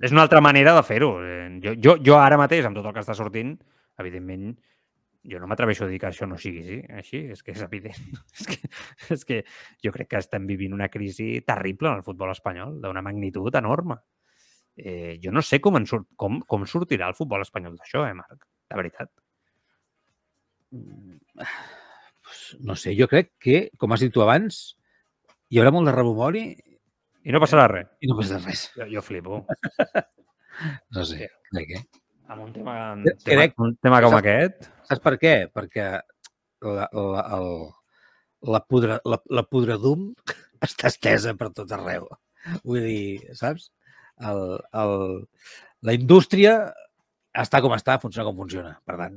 és 0.00 0.14
una 0.14 0.22
altra 0.26 0.40
manera 0.44 0.74
de 0.76 0.82
fer-ho. 0.86 1.12
Eh, 1.24 1.60
jo, 1.64 1.74
jo, 1.84 1.96
jo 2.04 2.18
ara 2.18 2.38
mateix, 2.40 2.66
amb 2.66 2.78
tot 2.78 2.86
el 2.86 2.94
que 2.94 3.02
està 3.02 3.16
sortint, 3.18 3.56
evidentment, 3.98 4.52
jo 5.28 5.40
no 5.42 5.48
m'atreveixo 5.50 5.84
a 5.84 5.88
dir 5.90 5.98
que 6.00 6.08
això 6.08 6.28
no 6.28 6.38
sigui 6.40 6.62
sí, 6.64 6.78
així, 6.94 7.22
és 7.34 7.42
que 7.42 7.52
és 7.52 7.64
evident. 7.64 7.98
és, 8.38 8.46
que, 8.46 8.70
és 9.16 9.24
que 9.28 9.40
jo 9.84 9.92
crec 9.94 10.12
que 10.12 10.22
estem 10.22 10.46
vivint 10.48 10.76
una 10.76 10.88
crisi 10.92 11.40
terrible 11.46 11.90
en 11.90 12.00
el 12.00 12.06
futbol 12.06 12.32
espanyol, 12.32 12.78
d'una 12.82 13.04
magnitud 13.04 13.54
enorme. 13.58 13.98
Eh, 14.78 15.18
jo 15.22 15.34
no 15.34 15.42
sé 15.42 15.58
com, 15.60 15.76
en 15.80 15.88
surt, 15.90 16.06
com, 16.16 16.38
com 16.46 16.64
sortirà 16.70 17.10
el 17.10 17.18
futbol 17.18 17.42
espanyol 17.42 17.74
d'això, 17.80 18.06
eh, 18.06 18.14
Marc? 18.14 18.46
De 18.70 18.78
veritat. 18.78 19.10
No 22.60 22.76
sé, 22.76 22.94
jo 22.94 23.08
crec 23.10 23.32
que, 23.42 23.60
com 23.80 23.92
has 23.92 24.04
dit 24.04 24.12
tu 24.14 24.22
abans, 24.22 24.60
hi 25.48 25.58
haurà 25.58 25.72
molt 25.74 25.88
de 25.88 25.94
rebomori 25.96 26.44
i 27.26 27.34
no 27.34 27.40
passarà 27.42 27.66
res. 27.70 27.88
I 28.02 28.10
no 28.10 28.18
passarà 28.18 28.40
res. 28.44 28.68
Jo, 28.76 28.86
jo 28.92 29.02
flipo. 29.04 29.40
no 30.96 31.06
sé, 31.08 31.30
crec 31.50 31.72
que... 31.72 31.82
Amb 32.28 32.44
un 32.44 32.52
tema, 32.52 32.74
crec, 33.24 33.54
tema, 33.54 33.66
un 33.66 33.76
tema 33.80 34.00
com 34.04 34.12
saps, 34.12 34.20
aquest... 34.20 34.68
Saps 34.90 35.04
per 35.04 35.14
què? 35.20 35.34
Perquè 35.52 35.86
la, 36.66 36.88
la, 36.92 37.22
el, 37.38 37.48
la, 38.52 38.60
pudre, 38.68 38.98
la, 39.08 39.20
la 39.32 39.44
pudredum 39.48 40.10
està 40.68 40.92
estesa 40.92 41.32
per 41.38 41.50
tot 41.56 41.72
arreu. 41.76 42.08
Vull 42.64 42.84
dir, 42.84 43.36
saps? 43.38 43.70
El, 44.28 44.42
el, 44.76 44.94
la 45.88 45.94
indústria 45.96 46.58
està 47.38 47.62
com 47.64 47.72
està, 47.76 47.96
funciona 48.02 48.28
com 48.28 48.44
funciona. 48.44 48.76
Per 48.84 48.98
tant, 49.00 49.16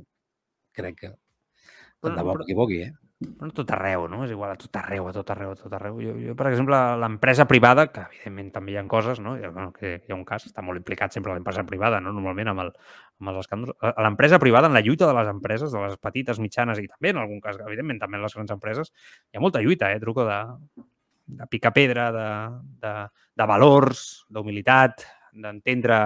crec 0.77 0.99
que 1.03 1.11
tant 2.01 2.17
de 2.17 2.25
bo 2.25 2.35
m'equivoqui, 2.39 2.81
eh? 2.87 2.91
no 3.21 3.51
tot 3.53 3.69
arreu, 3.75 4.07
no? 4.09 4.23
És 4.25 4.31
igual 4.33 4.53
a 4.53 4.57
tot 4.59 4.75
arreu, 4.79 5.07
a 5.07 5.13
tot 5.13 5.29
arreu, 5.33 5.51
a 5.53 5.57
tot 5.57 5.73
arreu. 5.77 5.99
Jo, 6.01 6.13
jo 6.17 6.33
per 6.37 6.47
exemple, 6.49 6.77
l'empresa 7.01 7.45
privada, 7.49 7.85
que 7.93 8.03
evidentment 8.07 8.51
també 8.55 8.73
hi 8.73 8.77
ha 8.81 8.85
coses, 8.89 9.21
no? 9.21 9.35
Bueno, 9.37 9.69
que 9.75 9.93
hi 9.99 10.13
ha 10.13 10.17
un 10.17 10.23
cas, 10.25 10.47
està 10.49 10.63
molt 10.65 10.81
implicat 10.81 11.13
sempre 11.13 11.33
l'empresa 11.35 11.63
privada, 11.67 11.99
no? 12.01 12.13
Normalment 12.15 12.51
amb, 12.53 12.63
el, 12.65 12.71
amb 13.21 13.33
els 13.33 13.41
escàndols. 13.43 13.77
L'empresa 14.01 14.39
privada, 14.41 14.71
en 14.71 14.77
la 14.77 14.83
lluita 14.85 15.09
de 15.09 15.17
les 15.17 15.29
empreses, 15.29 15.73
de 15.73 15.83
les 15.85 15.97
petites, 16.01 16.41
mitjanes 16.41 16.81
i 16.81 16.87
també 16.89 17.13
en 17.13 17.21
algun 17.21 17.41
cas, 17.43 17.59
evidentment 17.61 18.01
també 18.01 18.17
en 18.17 18.25
les 18.25 18.37
grans 18.37 18.55
empreses, 18.57 18.93
hi 19.29 19.37
ha 19.37 19.43
molta 19.43 19.61
lluita, 19.61 19.91
eh? 19.93 20.01
Truco 20.01 20.25
de, 20.25 20.39
de 21.41 21.49
picar 21.51 21.73
pedra, 21.77 22.09
de, 22.15 22.29
de, 22.81 22.95
de 23.37 23.49
valors, 23.53 24.07
d'humilitat, 24.33 25.05
d'entendre 25.31 26.01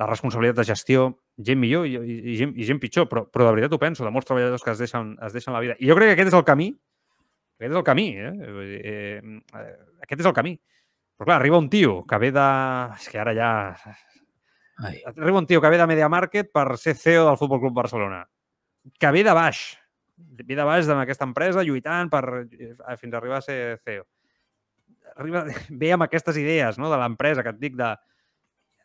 de 0.00 0.06
responsabilitat 0.08 0.62
de 0.62 0.64
gestió, 0.64 1.02
gent 1.44 1.58
millor 1.60 1.84
i, 1.84 1.98
i, 1.98 2.14
i, 2.32 2.36
gent, 2.38 2.54
i 2.56 2.66
gent 2.68 2.78
pitjor, 2.80 3.04
però, 3.10 3.26
però 3.28 3.46
de 3.46 3.56
veritat 3.56 3.74
ho 3.76 3.80
penso, 3.80 4.06
de 4.06 4.12
molts 4.14 4.28
treballadors 4.28 4.64
que 4.64 4.72
es 4.72 4.80
deixen, 4.80 5.12
es 5.26 5.34
deixen 5.36 5.52
la 5.52 5.60
vida. 5.60 5.76
I 5.76 5.90
jo 5.90 5.96
crec 5.98 6.08
que 6.08 6.16
aquest 6.16 6.30
és 6.32 6.36
el 6.38 6.46
camí, 6.48 6.70
aquest 7.60 7.74
és 7.74 7.76
el 7.76 7.84
camí, 7.84 8.06
eh? 8.16 8.30
eh, 8.32 9.18
eh 9.20 9.66
aquest 10.06 10.22
és 10.24 10.28
el 10.30 10.36
camí. 10.36 10.54
Però 11.20 11.28
clar, 11.28 11.36
arriba 11.36 11.58
un 11.60 11.68
tio 11.68 11.98
que 12.08 12.16
ve 12.22 12.30
de... 12.32 12.46
És 12.96 13.10
que 13.12 13.20
ara 13.20 13.34
ja... 13.36 13.50
Ai. 14.80 15.02
Arriba 15.10 15.42
un 15.42 15.48
tio 15.50 15.60
que 15.60 15.68
ve 15.68 15.76
de 15.76 15.86
Media 15.90 16.08
Market 16.08 16.48
per 16.48 16.78
ser 16.80 16.94
CEO 16.96 17.26
del 17.26 17.36
Futbol 17.36 17.60
Club 17.60 17.76
Barcelona. 17.76 18.22
Que 18.96 19.10
ve 19.12 19.20
de 19.26 19.34
baix. 19.36 19.60
Ve 20.16 20.56
de 20.56 20.64
baix 20.64 20.88
d'aquesta 20.88 21.28
empresa 21.28 21.66
lluitant 21.66 22.08
per, 22.08 22.22
eh, 22.48 22.96
fins 22.96 23.12
a 23.12 23.20
arribar 23.20 23.42
a 23.42 23.44
ser 23.44 23.58
CEO. 23.84 24.08
Arriba, 25.20 25.44
ve 25.84 25.92
amb 25.92 26.08
aquestes 26.08 26.40
idees 26.40 26.80
no, 26.80 26.88
de 26.88 26.96
l'empresa 27.04 27.44
que 27.44 27.52
et 27.52 27.60
dic 27.60 27.76
de 27.76 27.92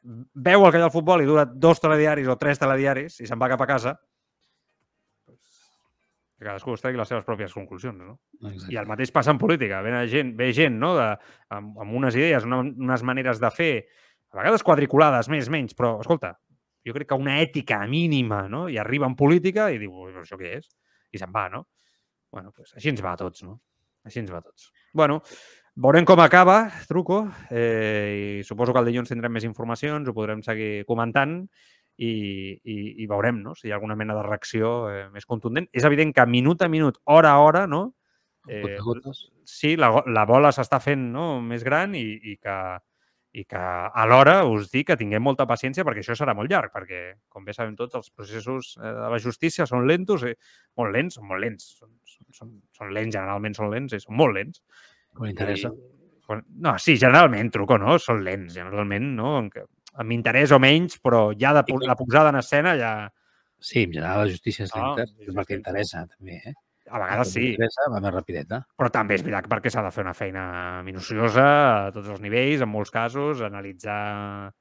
veu 0.05 0.65
el 0.65 0.71
que 0.71 0.79
hi 0.79 0.83
ha 0.83 0.89
al 0.89 0.93
futbol 0.93 1.23
i 1.23 1.29
dura 1.29 1.45
dos 1.45 1.81
telediaris 1.81 2.29
o 2.29 2.37
tres 2.41 2.61
telediaris 2.61 3.19
i 3.21 3.29
se'n 3.29 3.41
va 3.41 3.49
cap 3.51 3.63
a 3.65 3.69
casa, 3.69 3.95
que 6.35 6.43
cadascú 6.43 6.73
es 6.75 6.83
tregui 6.83 6.99
les 6.99 7.07
seves 7.09 7.23
pròpies 7.25 7.53
conclusions, 7.55 8.01
no? 8.03 8.17
Exacte. 8.41 8.73
I 8.73 8.79
el 8.81 8.89
mateix 8.89 9.13
passa 9.15 9.31
en 9.31 9.39
política. 9.39 9.79
Ve 9.85 9.93
gent, 10.11 10.33
ve 10.37 10.49
gent 10.53 10.75
no? 10.81 10.91
de, 10.97 11.05
amb, 11.55 11.77
amb 11.81 11.95
unes 11.95 12.17
idees, 12.19 12.43
una, 12.43 12.59
unes 12.59 13.05
maneres 13.07 13.39
de 13.39 13.51
fer, 13.55 13.71
a 14.33 14.41
vegades 14.41 14.65
quadriculades, 14.67 15.29
més, 15.31 15.47
menys, 15.49 15.77
però, 15.77 15.93
escolta, 16.03 16.33
jo 16.85 16.93
crec 16.93 17.07
que 17.09 17.17
una 17.17 17.37
ètica 17.41 17.79
mínima, 17.87 18.43
no? 18.51 18.65
I 18.69 18.75
arriba 18.77 19.07
en 19.07 19.15
política 19.15 19.69
i 19.71 19.79
diu, 19.79 20.09
això 20.19 20.37
què 20.37 20.57
és? 20.59 20.67
I 21.15 21.21
se'n 21.21 21.31
va, 21.33 21.47
no? 21.49 21.63
bueno, 22.35 22.51
pues 22.51 22.73
així 22.75 22.91
ens 22.91 22.99
va 23.03 23.13
a 23.15 23.19
tots, 23.19 23.45
no? 23.47 23.53
Així 24.05 24.19
ens 24.19 24.31
va 24.33 24.41
a 24.41 24.43
tots. 24.43 24.67
bueno, 24.93 25.21
Veurem 25.75 26.05
com 26.07 26.21
acaba, 26.23 26.71
truco, 26.87 27.25
eh, 27.51 28.39
i 28.39 28.43
suposo 28.47 28.71
que 28.71 28.79
el 28.79 28.87
dilluns 28.87 29.09
tindrem 29.11 29.33
més 29.35 29.43
informacions, 29.43 30.07
ho 30.07 30.13
podrem 30.15 30.39
seguir 30.39 30.85
comentant 30.87 31.41
i, 31.99 32.11
i, 32.63 32.75
i 33.03 33.07
veurem 33.11 33.41
no? 33.43 33.57
si 33.59 33.67
hi 33.67 33.73
ha 33.73 33.75
alguna 33.75 33.97
mena 33.99 34.15
de 34.15 34.23
reacció 34.23 34.71
eh, 34.87 35.03
més 35.11 35.27
contundent. 35.27 35.67
És 35.75 35.83
evident 35.83 36.13
que 36.15 36.25
minut 36.31 36.63
a 36.63 36.71
minut, 36.71 37.01
hora 37.11 37.33
a 37.35 37.43
hora, 37.43 37.65
no? 37.67 37.89
Eh, 38.47 38.77
sí, 39.43 39.73
la, 39.75 39.91
la 40.07 40.23
bola 40.29 40.53
s'està 40.55 40.79
fent 40.79 41.09
no? 41.11 41.41
més 41.43 41.67
gran 41.67 41.95
i, 41.99 42.05
i 42.23 42.37
que, 42.39 42.57
i 43.35 43.43
que 43.43 43.67
alhora 43.99 44.37
us 44.47 44.71
dic 44.71 44.93
que 44.93 44.99
tinguem 44.99 45.23
molta 45.27 45.47
paciència 45.49 45.83
perquè 45.83 46.05
això 46.05 46.15
serà 46.15 46.37
molt 46.37 46.55
llarg, 46.55 46.71
perquè, 46.71 47.03
com 47.27 47.43
bé 47.43 47.55
sabem 47.57 47.75
tots, 47.75 47.99
els 47.99 48.11
processos 48.15 48.77
eh, 48.79 48.95
de 49.01 49.11
la 49.11 49.19
justícia 49.19 49.67
són 49.67 49.83
lentos, 49.91 50.23
i 50.23 50.31
molt 50.79 50.95
lents, 50.95 51.19
són 51.19 51.27
molt 51.27 51.43
lents, 51.43 51.71
són, 51.81 51.95
són, 52.31 52.59
són 52.79 52.95
lents, 52.95 53.17
generalment 53.17 53.59
són 53.59 53.73
lents 53.75 53.97
i 53.97 54.05
són 54.07 54.21
molt 54.23 54.39
lents. 54.39 54.63
Com 55.15 55.29
interessa. 55.29 55.71
I, 55.71 56.39
no, 56.65 56.75
sí, 56.81 56.97
generalment, 56.99 57.51
truco, 57.53 57.77
no? 57.81 57.97
Són 58.01 58.23
lents, 58.25 58.55
generalment, 58.57 59.11
no? 59.17 59.37
Amb 59.95 60.11
interès 60.15 60.51
o 60.55 60.59
menys, 60.59 60.99
però 61.03 61.29
ja 61.39 61.53
de, 61.55 61.63
la 61.85 61.97
posada 61.99 62.33
en 62.33 62.41
escena 62.41 62.75
ja... 62.79 62.95
Sí, 63.65 63.85
en 63.85 63.93
general 63.95 64.25
la 64.25 64.31
justícia 64.31 64.65
és 64.67 64.73
lenta, 64.75 65.05
no, 65.07 65.23
és 65.23 65.35
el 65.35 65.47
que 65.47 65.57
interessa, 65.57 66.03
també, 66.09 66.41
eh? 66.43 66.53
A 66.91 66.99
vegades 67.01 67.31
sí. 67.33 67.45
Interessa, 67.55 67.87
va 67.89 68.01
més 68.03 68.13
rapideta. 68.13 68.59
Però 68.77 68.91
també 68.93 69.15
és 69.17 69.23
veritat 69.25 69.47
perquè 69.49 69.71
s'ha 69.73 69.81
de 69.85 69.93
fer 69.95 70.03
una 70.05 70.13
feina 70.13 70.43
minuciosa 70.85 71.45
a 71.45 71.93
tots 71.95 72.11
els 72.13 72.21
nivells, 72.21 72.61
en 72.61 72.69
molts 72.69 72.93
casos, 72.93 73.41
analitzar 73.45 74.51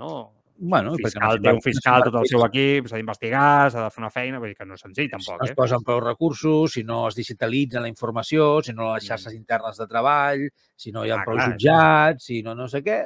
no? 0.00 0.41
Bueno, 0.58 0.92
fiscal, 0.94 1.40
té 1.42 1.52
un 1.52 1.60
fiscal, 1.64 2.04
tot 2.06 2.16
el 2.20 2.26
seu 2.30 2.42
equip, 2.46 2.86
s'ha 2.90 2.98
d'investigar, 2.98 3.70
s'ha 3.72 3.86
de 3.86 3.94
fer 3.94 4.02
una 4.02 4.10
feina, 4.14 4.38
vull 4.42 4.52
dir 4.52 4.58
que 4.58 4.66
no 4.68 4.76
és 4.76 4.84
senzill 4.84 5.08
tampoc. 5.10 5.40
Si 5.40 5.42
no 5.42 5.48
es 5.48 5.56
posen 5.58 5.86
prou 5.86 6.00
recursos, 6.04 6.76
si 6.76 6.84
no 6.86 7.00
es 7.08 7.16
digitalitza 7.18 7.82
la 7.82 7.90
informació, 7.90 8.50
si 8.62 8.74
no 8.76 8.92
les 8.92 9.08
xarxes 9.08 9.34
internes 9.34 9.80
de 9.80 9.88
treball, 9.90 10.44
si 10.76 10.92
no 10.94 11.06
hi 11.06 11.10
ha 11.10 11.18
ah, 11.18 11.26
prou 11.26 11.40
clar, 11.40 11.48
jutjats, 11.50 12.28
si 12.28 12.42
no 12.46 12.54
no 12.58 12.68
sé 12.70 12.82
què... 12.86 13.00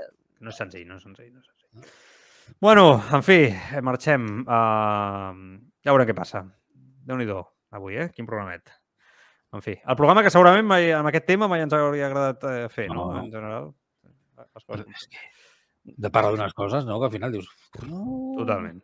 No 0.45 0.53
és 0.53 0.59
senzill, 0.61 0.85
no 0.89 0.99
és 0.99 1.07
senzill. 1.07 1.31
No 1.33 1.41
és 1.41 1.47
senzill. 1.49 1.95
Bueno, 2.61 2.89
en 3.17 3.25
fi, 3.25 3.39
marxem. 3.85 4.27
Uh, 4.45 5.63
ja 5.85 5.95
veurem 5.95 6.11
què 6.11 6.17
passa. 6.19 6.45
déu 7.07 7.17
nhi 7.17 7.31
avui, 7.31 7.97
eh? 7.97 8.11
Quin 8.13 8.27
programet. 8.27 8.75
En 9.55 9.63
fi, 9.63 9.77
el 9.79 9.97
programa 9.97 10.23
que 10.25 10.33
segurament 10.35 10.67
mai, 10.67 10.91
amb 10.93 11.09
aquest 11.09 11.27
tema 11.29 11.49
mai 11.49 11.63
ens 11.65 11.73
hauria 11.73 12.09
agradat 12.11 12.45
eh, 12.51 12.69
fer, 12.69 12.89
no? 12.91 13.13
no? 13.13 13.23
En 13.23 13.31
general. 13.33 13.71
Les 14.37 14.65
coses. 14.65 14.87
És 14.93 15.09
que 15.09 15.23
de 15.87 16.11
parlar 16.11 16.33
d'unes 16.35 16.55
coses, 16.55 16.85
no? 16.85 16.99
Que 16.99 17.07
al 17.07 17.15
final 17.15 17.33
dius... 17.33 17.49
Totalment. 17.79 18.83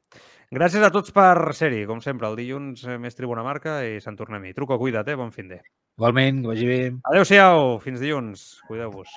Gràcies 0.52 0.84
a 0.84 0.90
tots 0.92 1.14
per 1.16 1.54
ser-hi, 1.56 1.86
com 1.88 2.02
sempre. 2.04 2.28
El 2.28 2.36
dilluns 2.36 2.84
eh, 2.84 2.98
més 3.00 3.16
tribuna 3.16 3.44
marca 3.44 3.80
i 3.88 3.96
se'n 4.04 4.18
tornem-hi. 4.18 4.52
Truco, 4.52 4.78
cuida't, 4.78 5.08
eh? 5.08 5.16
Bon 5.16 5.32
fin 5.32 5.48
de. 5.48 5.62
Igualment, 5.98 6.42
que 6.44 6.52
vagi 6.52 6.68
bé. 6.68 6.80
Adéu-siau. 7.08 7.78
Fins 7.80 8.04
dilluns. 8.04 8.44
Cuideu-vos. 8.68 9.08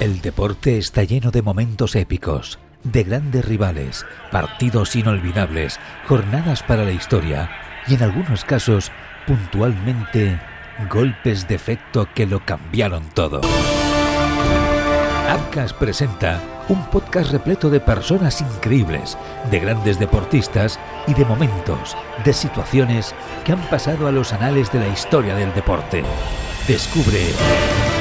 El 0.00 0.22
deporte 0.22 0.78
está 0.78 1.04
lleno 1.04 1.30
de 1.30 1.42
momentos 1.42 1.94
épicos, 1.94 2.58
de 2.84 3.04
grandes 3.04 3.44
rivales, 3.44 4.06
partidos 4.32 4.96
inolvidables, 4.96 5.78
jornadas 6.08 6.62
para 6.62 6.86
la 6.86 6.92
historia 6.92 7.50
y 7.90 7.94
en 7.94 8.02
algunos 8.02 8.44
casos, 8.44 8.92
puntualmente, 9.26 10.38
golpes 10.88 11.48
de 11.48 11.56
efecto 11.56 12.08
que 12.14 12.24
lo 12.24 12.44
cambiaron 12.44 13.02
todo. 13.14 13.40
Abcas 15.28 15.72
presenta 15.72 16.40
un 16.68 16.84
podcast 16.86 17.32
repleto 17.32 17.68
de 17.68 17.80
personas 17.80 18.40
increíbles, 18.40 19.18
de 19.50 19.58
grandes 19.58 19.98
deportistas 19.98 20.78
y 21.08 21.14
de 21.14 21.24
momentos, 21.24 21.96
de 22.24 22.32
situaciones 22.32 23.12
que 23.44 23.52
han 23.52 23.62
pasado 23.68 24.06
a 24.06 24.12
los 24.12 24.32
anales 24.32 24.70
de 24.70 24.80
la 24.80 24.88
historia 24.88 25.34
del 25.34 25.52
deporte. 25.54 26.04
Descubre 26.68 27.26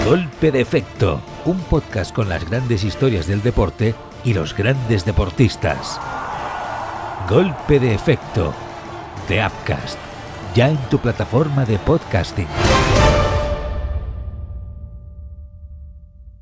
Golpe 0.06 0.52
de 0.52 0.62
Efecto, 0.62 1.22
un 1.46 1.60
podcast 1.62 2.14
con 2.14 2.30
las 2.30 2.48
grandes 2.48 2.84
historias 2.84 3.26
del 3.26 3.42
deporte 3.42 3.96
y 4.24 4.34
los 4.34 4.56
grandes 4.56 5.04
deportistas. 5.06 6.00
Golpe 7.28 7.80
de 7.80 7.96
Efecto 7.96 8.54
de 9.30 9.46
Upcast, 9.46 10.00
ya 10.56 10.70
en 10.70 10.78
tu 10.90 10.98
plataforma 10.98 11.64
de 11.64 11.78
podcasting. 11.78 12.48